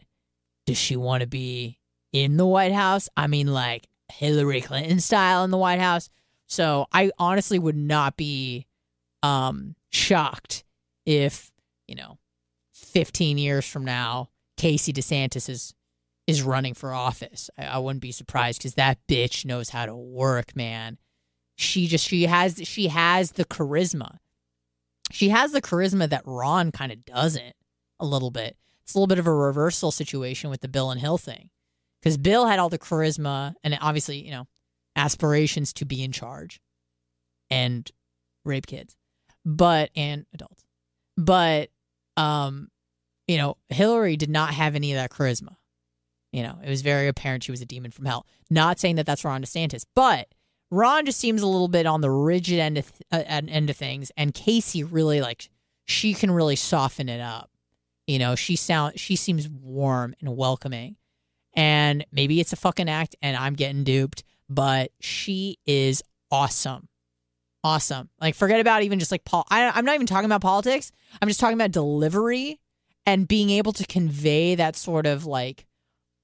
Does 0.67 0.77
she 0.77 0.95
want 0.95 1.21
to 1.21 1.27
be 1.27 1.79
in 2.13 2.37
the 2.37 2.45
White 2.45 2.73
House? 2.73 3.09
I 3.17 3.27
mean, 3.27 3.47
like 3.47 3.87
Hillary 4.11 4.61
Clinton 4.61 4.99
style 4.99 5.43
in 5.43 5.49
the 5.49 5.57
White 5.57 5.79
House. 5.79 6.09
So 6.45 6.87
I 6.93 7.11
honestly 7.17 7.57
would 7.57 7.75
not 7.75 8.15
be 8.15 8.67
um, 9.23 9.75
shocked 9.91 10.63
if, 11.05 11.51
you 11.87 11.95
know, 11.95 12.19
15 12.73 13.37
years 13.37 13.65
from 13.65 13.85
now, 13.85 14.29
Casey 14.57 14.93
DeSantis 14.93 15.49
is 15.49 15.73
is 16.25 16.43
running 16.43 16.73
for 16.73 16.93
office. 16.93 17.49
I, 17.57 17.65
I 17.65 17.77
wouldn't 17.77 18.01
be 18.01 18.11
surprised 18.11 18.59
because 18.59 18.73
that 18.73 18.99
bitch 19.07 19.45
knows 19.45 19.69
how 19.69 19.85
to 19.85 19.95
work, 19.95 20.55
man. 20.55 20.97
She 21.55 21.87
just 21.87 22.07
she 22.07 22.23
has 22.23 22.59
she 22.63 22.89
has 22.89 23.33
the 23.33 23.45
charisma. 23.45 24.17
She 25.11 25.29
has 25.29 25.53
the 25.53 25.61
charisma 25.61 26.09
that 26.09 26.23
Ron 26.25 26.71
kind 26.71 26.91
of 26.91 27.05
doesn't 27.05 27.55
a 27.99 28.05
little 28.05 28.31
bit. 28.31 28.57
It's 28.87 28.95
a 28.95 28.97
little 28.97 29.07
bit 29.07 29.19
of 29.19 29.27
a 29.27 29.33
reversal 29.33 29.91
situation 29.91 30.49
with 30.49 30.61
the 30.61 30.69
Bill 30.69 30.91
and 30.91 31.01
Hill 31.01 31.17
thing. 31.17 31.49
Because 32.01 32.17
Bill 32.17 32.45
had 32.45 32.57
all 32.57 32.69
the 32.69 32.79
charisma 32.79 33.53
and 33.61 33.77
obviously, 33.81 34.23
you 34.23 34.31
know, 34.31 34.47
aspirations 34.95 35.73
to 35.73 35.83
be 35.83 36.01
in 36.01 36.13
charge 36.13 36.61
and 37.49 37.91
rape 38.45 38.65
kids. 38.65 38.95
But 39.43 39.89
and 39.93 40.25
adults. 40.33 40.63
But 41.17 41.69
um 42.15 42.69
you 43.27 43.35
know, 43.37 43.57
Hillary 43.67 44.15
did 44.15 44.29
not 44.29 44.53
have 44.53 44.73
any 44.73 44.93
of 44.93 44.97
that 44.97 45.11
charisma. 45.11 45.57
You 46.31 46.43
know, 46.43 46.57
it 46.63 46.69
was 46.69 46.81
very 46.81 47.09
apparent 47.09 47.43
she 47.43 47.51
was 47.51 47.59
a 47.59 47.65
demon 47.65 47.91
from 47.91 48.05
hell. 48.05 48.25
Not 48.49 48.79
saying 48.79 48.95
that 48.95 49.05
that's 49.05 49.25
Ron 49.25 49.43
DeSantis, 49.43 49.83
but 49.95 50.29
Ron 50.71 51.05
just 51.05 51.19
seems 51.19 51.41
a 51.41 51.47
little 51.47 51.67
bit 51.67 51.85
on 51.85 51.99
the 51.99 52.09
rigid 52.09 52.59
end 52.59 52.77
of, 52.77 52.89
uh, 53.11 53.23
end 53.27 53.69
of 53.69 53.75
things, 53.75 54.13
and 54.15 54.33
Casey 54.33 54.81
really 54.81 55.19
like 55.19 55.49
she 55.85 56.13
can 56.13 56.31
really 56.31 56.55
soften 56.55 57.09
it 57.09 57.19
up. 57.19 57.49
You 58.07 58.19
know, 58.19 58.35
she 58.35 58.55
sound 58.55 58.99
she 58.99 59.15
seems 59.15 59.47
warm 59.47 60.15
and 60.19 60.35
welcoming, 60.35 60.95
and 61.53 62.05
maybe 62.11 62.39
it's 62.39 62.53
a 62.53 62.57
fucking 62.57 62.89
act, 62.89 63.15
and 63.21 63.35
I'm 63.37 63.53
getting 63.53 63.83
duped, 63.83 64.23
but 64.49 64.91
she 64.99 65.57
is 65.65 66.01
awesome, 66.31 66.87
awesome. 67.63 68.09
Like 68.19 68.35
forget 68.35 68.59
about 68.59 68.83
even 68.83 68.99
just 68.99 69.11
like 69.11 69.25
Paul. 69.25 69.45
I, 69.49 69.69
I'm 69.69 69.85
not 69.85 69.95
even 69.95 70.07
talking 70.07 70.25
about 70.25 70.41
politics. 70.41 70.91
I'm 71.21 71.27
just 71.27 71.39
talking 71.39 71.57
about 71.57 71.71
delivery 71.71 72.59
and 73.05 73.27
being 73.27 73.49
able 73.49 73.73
to 73.73 73.85
convey 73.85 74.55
that 74.55 74.75
sort 74.75 75.05
of 75.05 75.25
like 75.25 75.65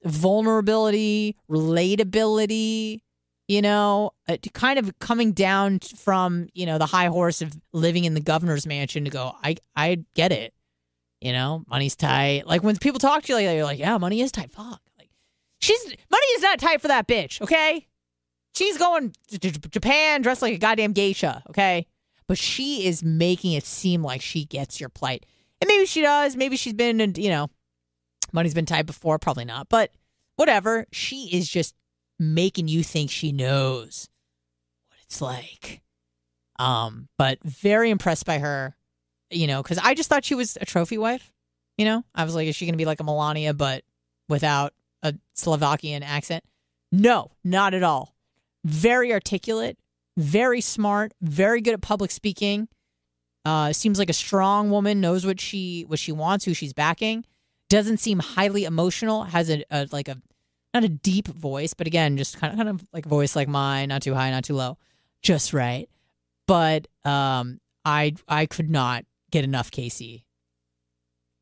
vulnerability, 0.03 1.35
relatability, 1.49 3.01
you 3.47 3.61
know, 3.61 4.11
uh, 4.27 4.37
kind 4.53 4.79
of 4.79 4.97
coming 4.99 5.31
down 5.31 5.79
from, 5.79 6.47
you 6.53 6.65
know, 6.65 6.77
the 6.77 6.85
high 6.85 7.07
horse 7.07 7.41
of 7.41 7.53
living 7.71 8.05
in 8.05 8.13
the 8.13 8.21
governor's 8.21 8.65
mansion 8.65 9.03
to 9.05 9.09
go, 9.09 9.35
I 9.43 9.57
I 9.75 10.03
get 10.15 10.31
it. 10.31 10.53
You 11.23 11.31
know, 11.31 11.63
money's 11.69 11.95
tight. 11.95 12.45
Like 12.45 12.63
when 12.63 12.75
people 12.75 12.99
talk 12.99 13.23
to 13.23 13.29
you 13.29 13.35
like 13.35 13.45
that, 13.45 13.53
you're 13.53 13.63
like, 13.63 13.79
yeah, 13.79 13.97
money 13.97 14.19
is 14.19 14.29
tight. 14.29 14.51
Fuck. 14.51 14.81
Like 14.99 15.09
she's 15.61 15.81
money 15.85 16.25
is 16.35 16.41
not 16.41 16.59
tight 16.59 16.81
for 16.81 16.89
that 16.89 17.07
bitch, 17.07 17.39
okay? 17.39 17.87
She's 18.53 18.77
going 18.77 19.13
to 19.29 19.39
Japan 19.39 20.21
dressed 20.21 20.41
like 20.41 20.53
a 20.53 20.57
goddamn 20.57 20.91
geisha, 20.91 21.41
okay? 21.49 21.87
But 22.27 22.37
she 22.37 22.85
is 22.85 23.03
making 23.03 23.53
it 23.53 23.65
seem 23.65 24.03
like 24.03 24.21
she 24.21 24.43
gets 24.43 24.81
your 24.81 24.89
plight. 24.89 25.25
And 25.61 25.67
maybe 25.69 25.85
she 25.85 26.01
does. 26.01 26.35
Maybe 26.35 26.57
she's 26.57 26.73
been, 26.73 26.99
and 26.99 27.17
you 27.17 27.29
know, 27.29 27.47
money's 28.33 28.53
been 28.53 28.65
tight 28.65 28.85
before. 28.85 29.17
Probably 29.17 29.45
not. 29.45 29.69
But 29.69 29.91
whatever. 30.35 30.87
She 30.91 31.29
is 31.31 31.47
just 31.47 31.73
making 32.19 32.67
you 32.67 32.83
think 32.83 33.09
she 33.09 33.31
knows 33.31 34.09
what 34.89 34.97
it's 35.03 35.21
like. 35.21 35.81
Um, 36.59 37.07
but 37.17 37.41
very 37.43 37.91
impressed 37.91 38.25
by 38.25 38.39
her, 38.39 38.75
you 39.35 39.47
know, 39.47 39.61
because 39.61 39.77
I 39.77 39.93
just 39.93 40.09
thought 40.09 40.25
she 40.25 40.35
was 40.35 40.57
a 40.59 40.65
trophy 40.65 40.97
wife. 40.97 41.31
You 41.77 41.85
know, 41.85 42.03
I 42.13 42.23
was 42.23 42.35
like, 42.35 42.47
is 42.47 42.55
she 42.55 42.65
going 42.65 42.73
to 42.73 42.77
be 42.77 42.85
like 42.85 42.99
a 42.99 43.03
Melania, 43.03 43.53
but 43.53 43.83
without 44.29 44.73
a 45.01 45.15
Slovakian 45.33 46.03
accent? 46.03 46.43
No, 46.91 47.31
not 47.43 47.73
at 47.73 47.83
all. 47.83 48.15
Very 48.63 49.11
articulate, 49.11 49.77
very 50.15 50.61
smart, 50.61 51.13
very 51.21 51.61
good 51.61 51.73
at 51.73 51.81
public 51.81 52.11
speaking. 52.11 52.67
Uh, 53.45 53.73
seems 53.73 53.99
like 53.99 54.09
a 54.09 54.13
strong 54.13 54.69
woman, 54.69 55.01
knows 55.01 55.25
what 55.25 55.39
she 55.39 55.83
what 55.87 55.99
she 55.99 56.11
wants, 56.11 56.45
who 56.45 56.53
she's 56.53 56.73
backing. 56.73 57.25
Doesn't 57.69 57.97
seem 57.97 58.19
highly 58.19 58.63
emotional. 58.63 59.23
Has 59.23 59.49
a, 59.49 59.63
a 59.69 59.87
like 59.91 60.07
a 60.07 60.21
not 60.73 60.83
a 60.83 60.89
deep 60.89 61.27
voice, 61.27 61.73
but 61.73 61.87
again, 61.87 62.17
just 62.17 62.37
kind 62.39 62.53
of 62.53 62.57
kind 62.57 62.69
of 62.69 62.87
like 62.93 63.05
voice 63.05 63.35
like 63.35 63.47
mine, 63.47 63.89
not 63.89 64.01
too 64.01 64.13
high, 64.13 64.29
not 64.31 64.45
too 64.45 64.55
low, 64.55 64.77
just 65.21 65.53
right. 65.53 65.89
But 66.47 66.87
um, 67.03 67.59
I 67.83 68.13
I 68.27 68.45
could 68.45 68.69
not 68.69 69.05
get 69.33 69.43
enough 69.43 69.71
Casey. 69.71 70.25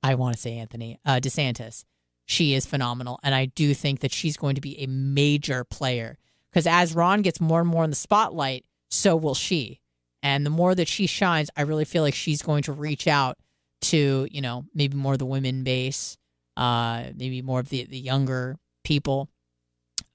I 0.01 0.15
want 0.15 0.35
to 0.35 0.41
say 0.41 0.57
Anthony 0.57 0.99
uh, 1.05 1.19
DeSantis. 1.21 1.83
She 2.25 2.53
is 2.53 2.65
phenomenal, 2.65 3.19
and 3.23 3.35
I 3.35 3.45
do 3.45 3.73
think 3.73 3.99
that 3.99 4.13
she's 4.13 4.37
going 4.37 4.55
to 4.55 4.61
be 4.61 4.81
a 4.81 4.87
major 4.87 5.65
player 5.65 6.17
because 6.49 6.65
as 6.65 6.95
Ron 6.95 7.21
gets 7.21 7.41
more 7.41 7.59
and 7.59 7.69
more 7.69 7.83
in 7.83 7.89
the 7.89 7.95
spotlight, 7.95 8.65
so 8.89 9.15
will 9.15 9.35
she. 9.35 9.81
And 10.23 10.45
the 10.45 10.49
more 10.49 10.73
that 10.73 10.87
she 10.87 11.07
shines, 11.07 11.49
I 11.57 11.63
really 11.63 11.85
feel 11.85 12.03
like 12.03 12.13
she's 12.13 12.41
going 12.41 12.63
to 12.63 12.73
reach 12.73 13.07
out 13.07 13.37
to, 13.81 14.27
you 14.31 14.41
know, 14.41 14.65
maybe 14.73 14.95
more 14.95 15.13
of 15.13 15.19
the 15.19 15.25
women 15.25 15.63
base, 15.63 16.17
uh, 16.55 17.05
maybe 17.15 17.41
more 17.41 17.59
of 17.59 17.69
the, 17.69 17.85
the 17.85 17.97
younger 17.97 18.57
people. 18.83 19.29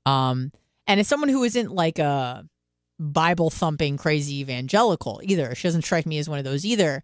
Um, 0.06 0.52
and 0.86 1.00
as 1.00 1.08
someone 1.08 1.28
who 1.28 1.42
isn't 1.42 1.72
like 1.72 1.98
a 1.98 2.46
Bible 2.98 3.50
thumping 3.50 3.96
crazy 3.96 4.40
evangelical 4.40 5.20
either, 5.24 5.54
she 5.54 5.66
doesn't 5.66 5.82
strike 5.82 6.06
me 6.06 6.18
as 6.18 6.28
one 6.28 6.38
of 6.38 6.44
those 6.44 6.64
either, 6.64 7.02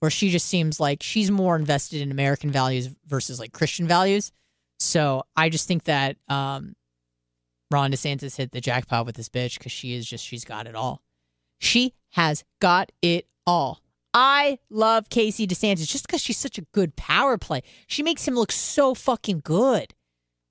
where 0.00 0.10
she 0.10 0.30
just 0.30 0.46
seems 0.46 0.80
like 0.80 1.02
she's 1.02 1.30
more 1.30 1.56
invested 1.56 2.00
in 2.00 2.10
American 2.10 2.50
values 2.50 2.90
versus 3.06 3.38
like 3.38 3.52
Christian 3.52 3.86
values. 3.86 4.32
So 4.78 5.22
I 5.36 5.50
just 5.50 5.68
think 5.68 5.84
that 5.84 6.16
um, 6.28 6.74
Ron 7.70 7.92
DeSantis 7.92 8.36
hit 8.36 8.52
the 8.52 8.60
jackpot 8.60 9.06
with 9.06 9.14
this 9.14 9.28
bitch 9.28 9.58
because 9.58 9.72
she 9.72 9.94
is 9.94 10.06
just, 10.06 10.24
she's 10.24 10.44
got 10.44 10.66
it 10.66 10.74
all. 10.74 11.02
She 11.58 11.94
has 12.12 12.44
got 12.60 12.90
it 13.02 13.26
all. 13.46 13.80
I 14.12 14.58
love 14.70 15.08
Casey 15.10 15.46
DeSantis 15.46 15.86
just 15.86 16.06
because 16.06 16.20
she's 16.20 16.38
such 16.38 16.58
a 16.58 16.66
good 16.72 16.96
power 16.96 17.38
play. 17.38 17.62
She 17.86 18.02
makes 18.02 18.26
him 18.26 18.34
look 18.34 18.50
so 18.50 18.94
fucking 18.94 19.42
good. 19.44 19.94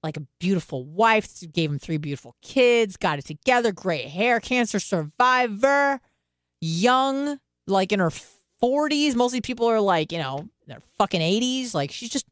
Like 0.02 0.16
a 0.16 0.26
beautiful 0.40 0.86
wife, 0.86 1.28
gave 1.52 1.70
him 1.70 1.80
three 1.80 1.98
beautiful 1.98 2.36
kids, 2.42 2.96
got 2.96 3.20
it 3.20 3.26
together, 3.26 3.74
great 3.74 4.06
hair, 4.06 4.40
cancer 4.40 4.80
survivor, 4.80 6.00
young, 6.62 7.40
like 7.68 7.92
in 7.92 8.00
her 8.00 8.12
40s. 8.62 9.16
Mostly 9.16 9.42
people 9.42 9.68
are 9.68 9.80
like, 9.80 10.12
you 10.12 10.18
know, 10.18 10.50
their 10.68 10.82
fucking 10.98 11.22
80s. 11.22 11.74
Like 11.74 11.92
she's 11.92 12.10
just, 12.10 12.26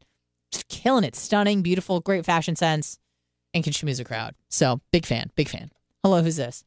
just 0.52 0.68
killing 0.68 1.04
it. 1.04 1.16
Stunning, 1.16 1.62
beautiful, 1.62 2.00
great 2.00 2.24
fashion 2.24 2.56
sense, 2.56 2.98
and 3.54 3.64
can 3.64 3.72
schmooze 3.72 4.00
a 4.00 4.04
crowd. 4.04 4.34
So 4.48 4.80
big 4.92 5.06
fan, 5.06 5.30
big 5.36 5.48
fan. 5.48 5.70
Hello, 6.02 6.22
who's 6.22 6.36
this? 6.36 6.64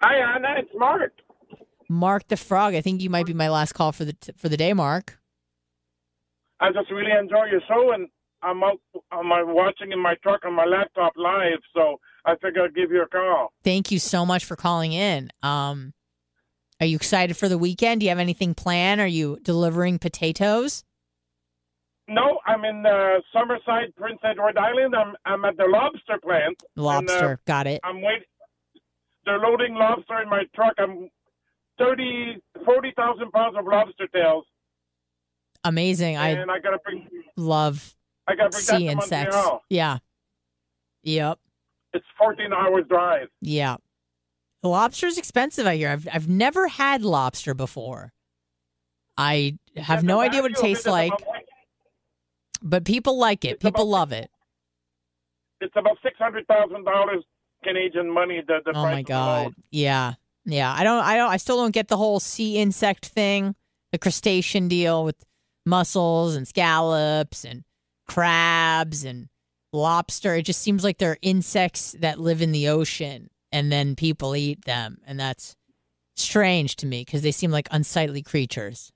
Hi, 0.00 0.16
Anna. 0.36 0.54
It's 0.58 0.70
Mark. 0.74 1.12
Mark 1.88 2.26
the 2.28 2.36
Frog. 2.36 2.74
I 2.74 2.80
think 2.80 3.00
you 3.02 3.10
might 3.10 3.26
be 3.26 3.34
my 3.34 3.48
last 3.48 3.72
call 3.74 3.92
for 3.92 4.04
the 4.04 4.14
t- 4.14 4.32
for 4.36 4.48
the 4.48 4.56
day, 4.56 4.72
Mark. 4.72 5.18
I 6.60 6.72
just 6.72 6.90
really 6.90 7.12
enjoy 7.12 7.44
your 7.50 7.60
show, 7.68 7.92
and 7.92 8.08
I'm 8.42 8.62
out. 8.62 8.80
I'm 9.12 9.28
watching 9.54 9.92
in 9.92 10.00
my 10.00 10.14
truck 10.22 10.44
on 10.44 10.54
my 10.54 10.64
laptop 10.64 11.12
live. 11.16 11.58
So 11.74 12.00
I 12.24 12.34
figured 12.36 12.70
I'd 12.70 12.74
give 12.74 12.90
you 12.90 13.02
a 13.02 13.06
call. 13.06 13.52
Thank 13.62 13.90
you 13.90 13.98
so 13.98 14.26
much 14.26 14.44
for 14.44 14.56
calling 14.56 14.92
in. 14.92 15.30
Um, 15.42 15.92
are 16.82 16.84
you 16.84 16.96
excited 16.96 17.36
for 17.36 17.48
the 17.48 17.56
weekend? 17.56 18.00
Do 18.00 18.06
you 18.06 18.10
have 18.10 18.18
anything 18.18 18.54
planned? 18.54 19.00
Are 19.00 19.06
you 19.06 19.38
delivering 19.42 20.00
potatoes? 20.00 20.82
No, 22.08 22.40
I'm 22.44 22.64
in 22.64 22.84
uh, 22.84 23.20
Summerside, 23.32 23.94
Prince 23.94 24.18
Edward 24.24 24.58
Island. 24.58 24.92
I'm 24.96 25.14
I'm 25.24 25.44
at 25.44 25.56
the 25.56 25.66
lobster 25.68 26.18
plant. 26.20 26.60
Lobster, 26.74 27.14
And, 27.18 27.24
uh, 27.34 27.36
got 27.46 27.68
it. 27.68 27.80
I'm 27.84 28.02
waiting. 28.02 28.24
They're 29.24 29.38
loading 29.38 29.74
lobster 29.74 30.20
in 30.22 30.28
my 30.28 30.42
truck. 30.56 30.72
I'm 30.78 31.08
30, 31.78 32.38
40,000 32.64 33.30
pounds 33.30 33.56
of 33.56 33.64
lobster 33.64 34.08
tails, 34.08 34.44
Amazing. 35.62 36.16
I 36.16 36.30
and 36.30 36.50
I 36.50 36.58
gotta 36.58 36.78
bring. 36.84 37.06
love 37.36 37.94
I 38.26 38.34
gotta 38.34 38.50
bring 38.50 38.62
sea 38.62 38.88
insects. 38.88 39.36
Yeah. 39.70 39.98
Yep. 41.04 41.38
It's 41.94 42.06
14 42.18 42.52
hours 42.52 42.84
drive. 42.88 43.28
Yeah. 43.40 43.76
Lobster's 44.62 45.18
expensive, 45.18 45.66
I 45.66 45.76
hear. 45.76 45.88
I've 45.88 46.08
I've 46.12 46.28
never 46.28 46.68
had 46.68 47.02
lobster 47.02 47.54
before. 47.54 48.12
I 49.16 49.58
have 49.76 50.04
no 50.04 50.20
idea 50.20 50.42
what 50.42 50.52
it 50.52 50.56
tastes 50.56 50.86
like, 50.86 51.12
but 52.62 52.84
people 52.84 53.18
like 53.18 53.44
it. 53.44 53.60
People 53.60 53.86
love 53.86 54.12
it. 54.12 54.30
It's 55.60 55.74
about 55.76 55.98
six 56.02 56.16
hundred 56.18 56.46
thousand 56.46 56.84
dollars 56.84 57.24
Canadian 57.64 58.12
money. 58.12 58.42
That 58.46 58.64
the, 58.64 58.72
the 58.72 58.78
Oh 58.78 58.82
my 58.84 59.02
god. 59.02 59.54
Yeah. 59.70 60.14
Yeah. 60.44 60.72
I 60.72 60.84
don't 60.84 61.04
I 61.04 61.16
don't 61.16 61.30
I 61.30 61.36
still 61.36 61.56
don't 61.56 61.74
get 61.74 61.88
the 61.88 61.96
whole 61.96 62.20
sea 62.20 62.58
insect 62.58 63.06
thing, 63.06 63.54
the 63.90 63.98
crustacean 63.98 64.68
deal 64.68 65.04
with 65.04 65.16
mussels 65.66 66.34
and 66.34 66.46
scallops 66.46 67.44
and 67.44 67.64
crabs 68.08 69.04
and 69.04 69.28
lobster. 69.72 70.34
It 70.34 70.42
just 70.42 70.60
seems 70.60 70.84
like 70.84 70.98
they're 70.98 71.18
insects 71.22 71.96
that 72.00 72.18
live 72.20 72.42
in 72.42 72.52
the 72.52 72.68
ocean 72.68 73.30
and 73.52 73.70
then 73.70 73.94
people 73.94 74.34
eat 74.34 74.64
them 74.64 74.98
and 75.06 75.20
that's 75.20 75.54
strange 76.16 76.76
to 76.76 76.86
me 76.86 77.02
because 77.04 77.22
they 77.22 77.32
seem 77.32 77.50
like 77.50 77.68
unsightly 77.70 78.22
creatures. 78.22 78.92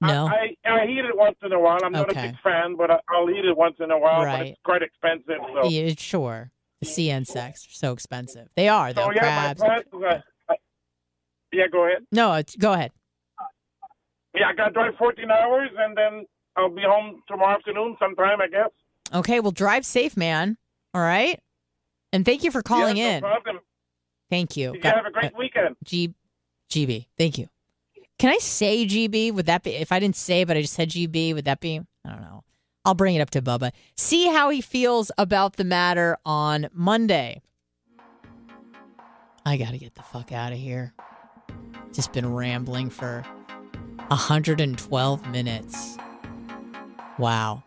No. 0.00 0.26
I, 0.26 0.56
I 0.68 0.84
eat 0.86 1.04
it 1.04 1.16
once 1.16 1.36
in 1.44 1.52
a 1.52 1.60
while. 1.60 1.78
I'm 1.84 1.92
not 1.92 2.10
a 2.10 2.14
big 2.14 2.34
fan, 2.42 2.74
but 2.76 2.90
I, 2.90 2.98
I'll 3.08 3.30
eat 3.30 3.44
it 3.44 3.56
once 3.56 3.76
in 3.78 3.90
a 3.92 3.98
while. 3.98 4.20
But 4.22 4.26
Right. 4.26 4.46
it's 4.48 4.60
quite 4.64 4.82
expensive. 4.82 5.38
So, 5.54 5.68
yeah, 5.68 5.92
sure. 5.96 6.50
The 6.80 6.86
sea 6.86 7.10
insects 7.10 7.64
are 7.66 7.70
so 7.72 7.92
expensive. 7.92 8.48
They 8.56 8.68
are 8.68 8.92
though. 8.92 9.04
so 9.06 9.12
yeah, 9.12 9.54
crabs. 9.54 9.62
uh, 9.62 10.54
yeah, 11.52 11.68
go 11.70 11.86
ahead. 11.86 12.04
No, 12.10 12.34
it's, 12.34 12.56
go 12.56 12.72
ahead. 12.72 12.90
Yeah, 14.34 14.48
I 14.48 14.54
got 14.54 14.68
to 14.68 14.72
drive 14.72 14.94
14 14.98 15.30
hours, 15.30 15.70
and 15.78 15.96
then 15.96 16.26
I'll 16.56 16.70
be 16.74 16.82
home 16.84 17.22
tomorrow 17.28 17.54
afternoon 17.54 17.96
sometime, 18.00 18.40
I 18.40 18.48
guess. 18.48 18.70
Okay, 19.14 19.38
well, 19.38 19.52
drive 19.52 19.86
safe, 19.86 20.16
man. 20.16 20.56
All 20.94 21.02
right. 21.02 21.38
And 22.12 22.24
thank 22.24 22.44
you 22.44 22.50
for 22.50 22.62
calling 22.62 22.96
yeah, 22.96 23.10
no 23.10 23.16
in. 23.16 23.20
problem. 23.22 23.58
Thank 24.30 24.56
you. 24.56 24.74
You 24.74 24.80
Got- 24.80 24.96
have 24.96 25.06
a 25.06 25.10
great 25.10 25.36
weekend. 25.36 25.76
G, 25.84 26.14
GB. 26.70 27.06
Thank 27.18 27.38
you. 27.38 27.48
Can 28.18 28.30
I 28.32 28.38
say 28.38 28.86
GB? 28.86 29.32
Would 29.32 29.46
that 29.46 29.62
be 29.62 29.70
if 29.72 29.90
I 29.92 29.98
didn't 29.98 30.16
say, 30.16 30.44
but 30.44 30.56
I 30.56 30.60
just 30.62 30.74
said 30.74 30.90
GB? 30.90 31.34
Would 31.34 31.44
that 31.46 31.60
be? 31.60 31.80
I 32.04 32.08
don't 32.10 32.20
know. 32.20 32.44
I'll 32.84 32.94
bring 32.94 33.14
it 33.14 33.20
up 33.20 33.30
to 33.30 33.42
Bubba. 33.42 33.72
See 33.96 34.26
how 34.28 34.50
he 34.50 34.60
feels 34.60 35.10
about 35.18 35.56
the 35.56 35.64
matter 35.64 36.16
on 36.26 36.68
Monday. 36.72 37.40
I 39.44 39.56
got 39.56 39.70
to 39.70 39.78
get 39.78 39.94
the 39.94 40.02
fuck 40.02 40.32
out 40.32 40.52
of 40.52 40.58
here. 40.58 40.92
Just 41.92 42.12
been 42.12 42.32
rambling 42.32 42.90
for 42.90 43.22
112 44.08 45.30
minutes. 45.30 45.96
Wow. 47.18 47.62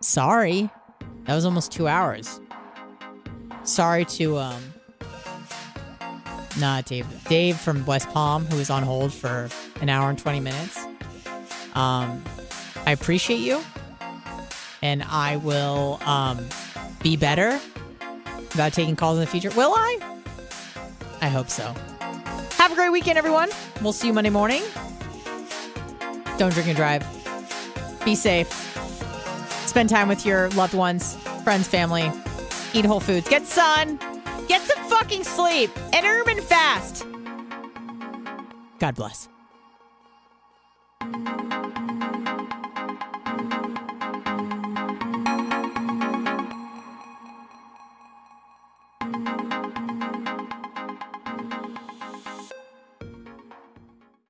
Sorry. 0.00 0.70
That 1.24 1.34
was 1.34 1.44
almost 1.44 1.72
two 1.72 1.88
hours. 1.88 2.40
Sorry 3.64 4.04
to 4.04 4.38
um 4.38 4.62
not 6.58 6.84
Dave. 6.84 7.06
Dave 7.28 7.58
from 7.58 7.84
West 7.84 8.08
Palm, 8.10 8.44
who 8.46 8.56
was 8.56 8.70
on 8.70 8.82
hold 8.82 9.12
for 9.12 9.48
an 9.80 9.88
hour 9.88 10.08
and 10.10 10.18
20 10.18 10.40
minutes. 10.40 10.78
Um, 11.74 12.22
I 12.86 12.92
appreciate 12.92 13.40
you. 13.40 13.60
And 14.82 15.02
I 15.04 15.36
will 15.36 15.98
um, 16.04 16.46
be 17.02 17.16
better 17.16 17.58
about 18.54 18.72
taking 18.72 18.96
calls 18.96 19.16
in 19.16 19.20
the 19.22 19.26
future. 19.26 19.50
Will 19.56 19.72
I? 19.74 19.98
I 21.20 21.28
hope 21.28 21.48
so. 21.48 21.74
Have 22.56 22.70
a 22.70 22.74
great 22.74 22.90
weekend, 22.90 23.18
everyone. 23.18 23.48
We'll 23.82 23.92
see 23.92 24.06
you 24.06 24.12
Monday 24.12 24.30
morning. 24.30 24.62
Don't 26.38 26.52
drink 26.52 26.68
and 26.68 26.76
drive. 26.76 27.04
Be 28.04 28.14
safe. 28.14 28.48
Spend 29.66 29.88
time 29.88 30.08
with 30.08 30.24
your 30.26 30.50
loved 30.50 30.74
ones, 30.74 31.16
friends, 31.42 31.66
family. 31.66 32.12
Eat 32.74 32.84
whole 32.84 33.00
foods. 33.00 33.28
Get 33.28 33.46
sun. 33.46 33.98
Get 34.48 34.60
some 34.62 34.84
fucking 34.84 35.24
sleep. 35.24 35.70
Intermittent 35.92 36.46
fast. 36.46 37.06
God 38.78 38.94
bless. 38.96 39.28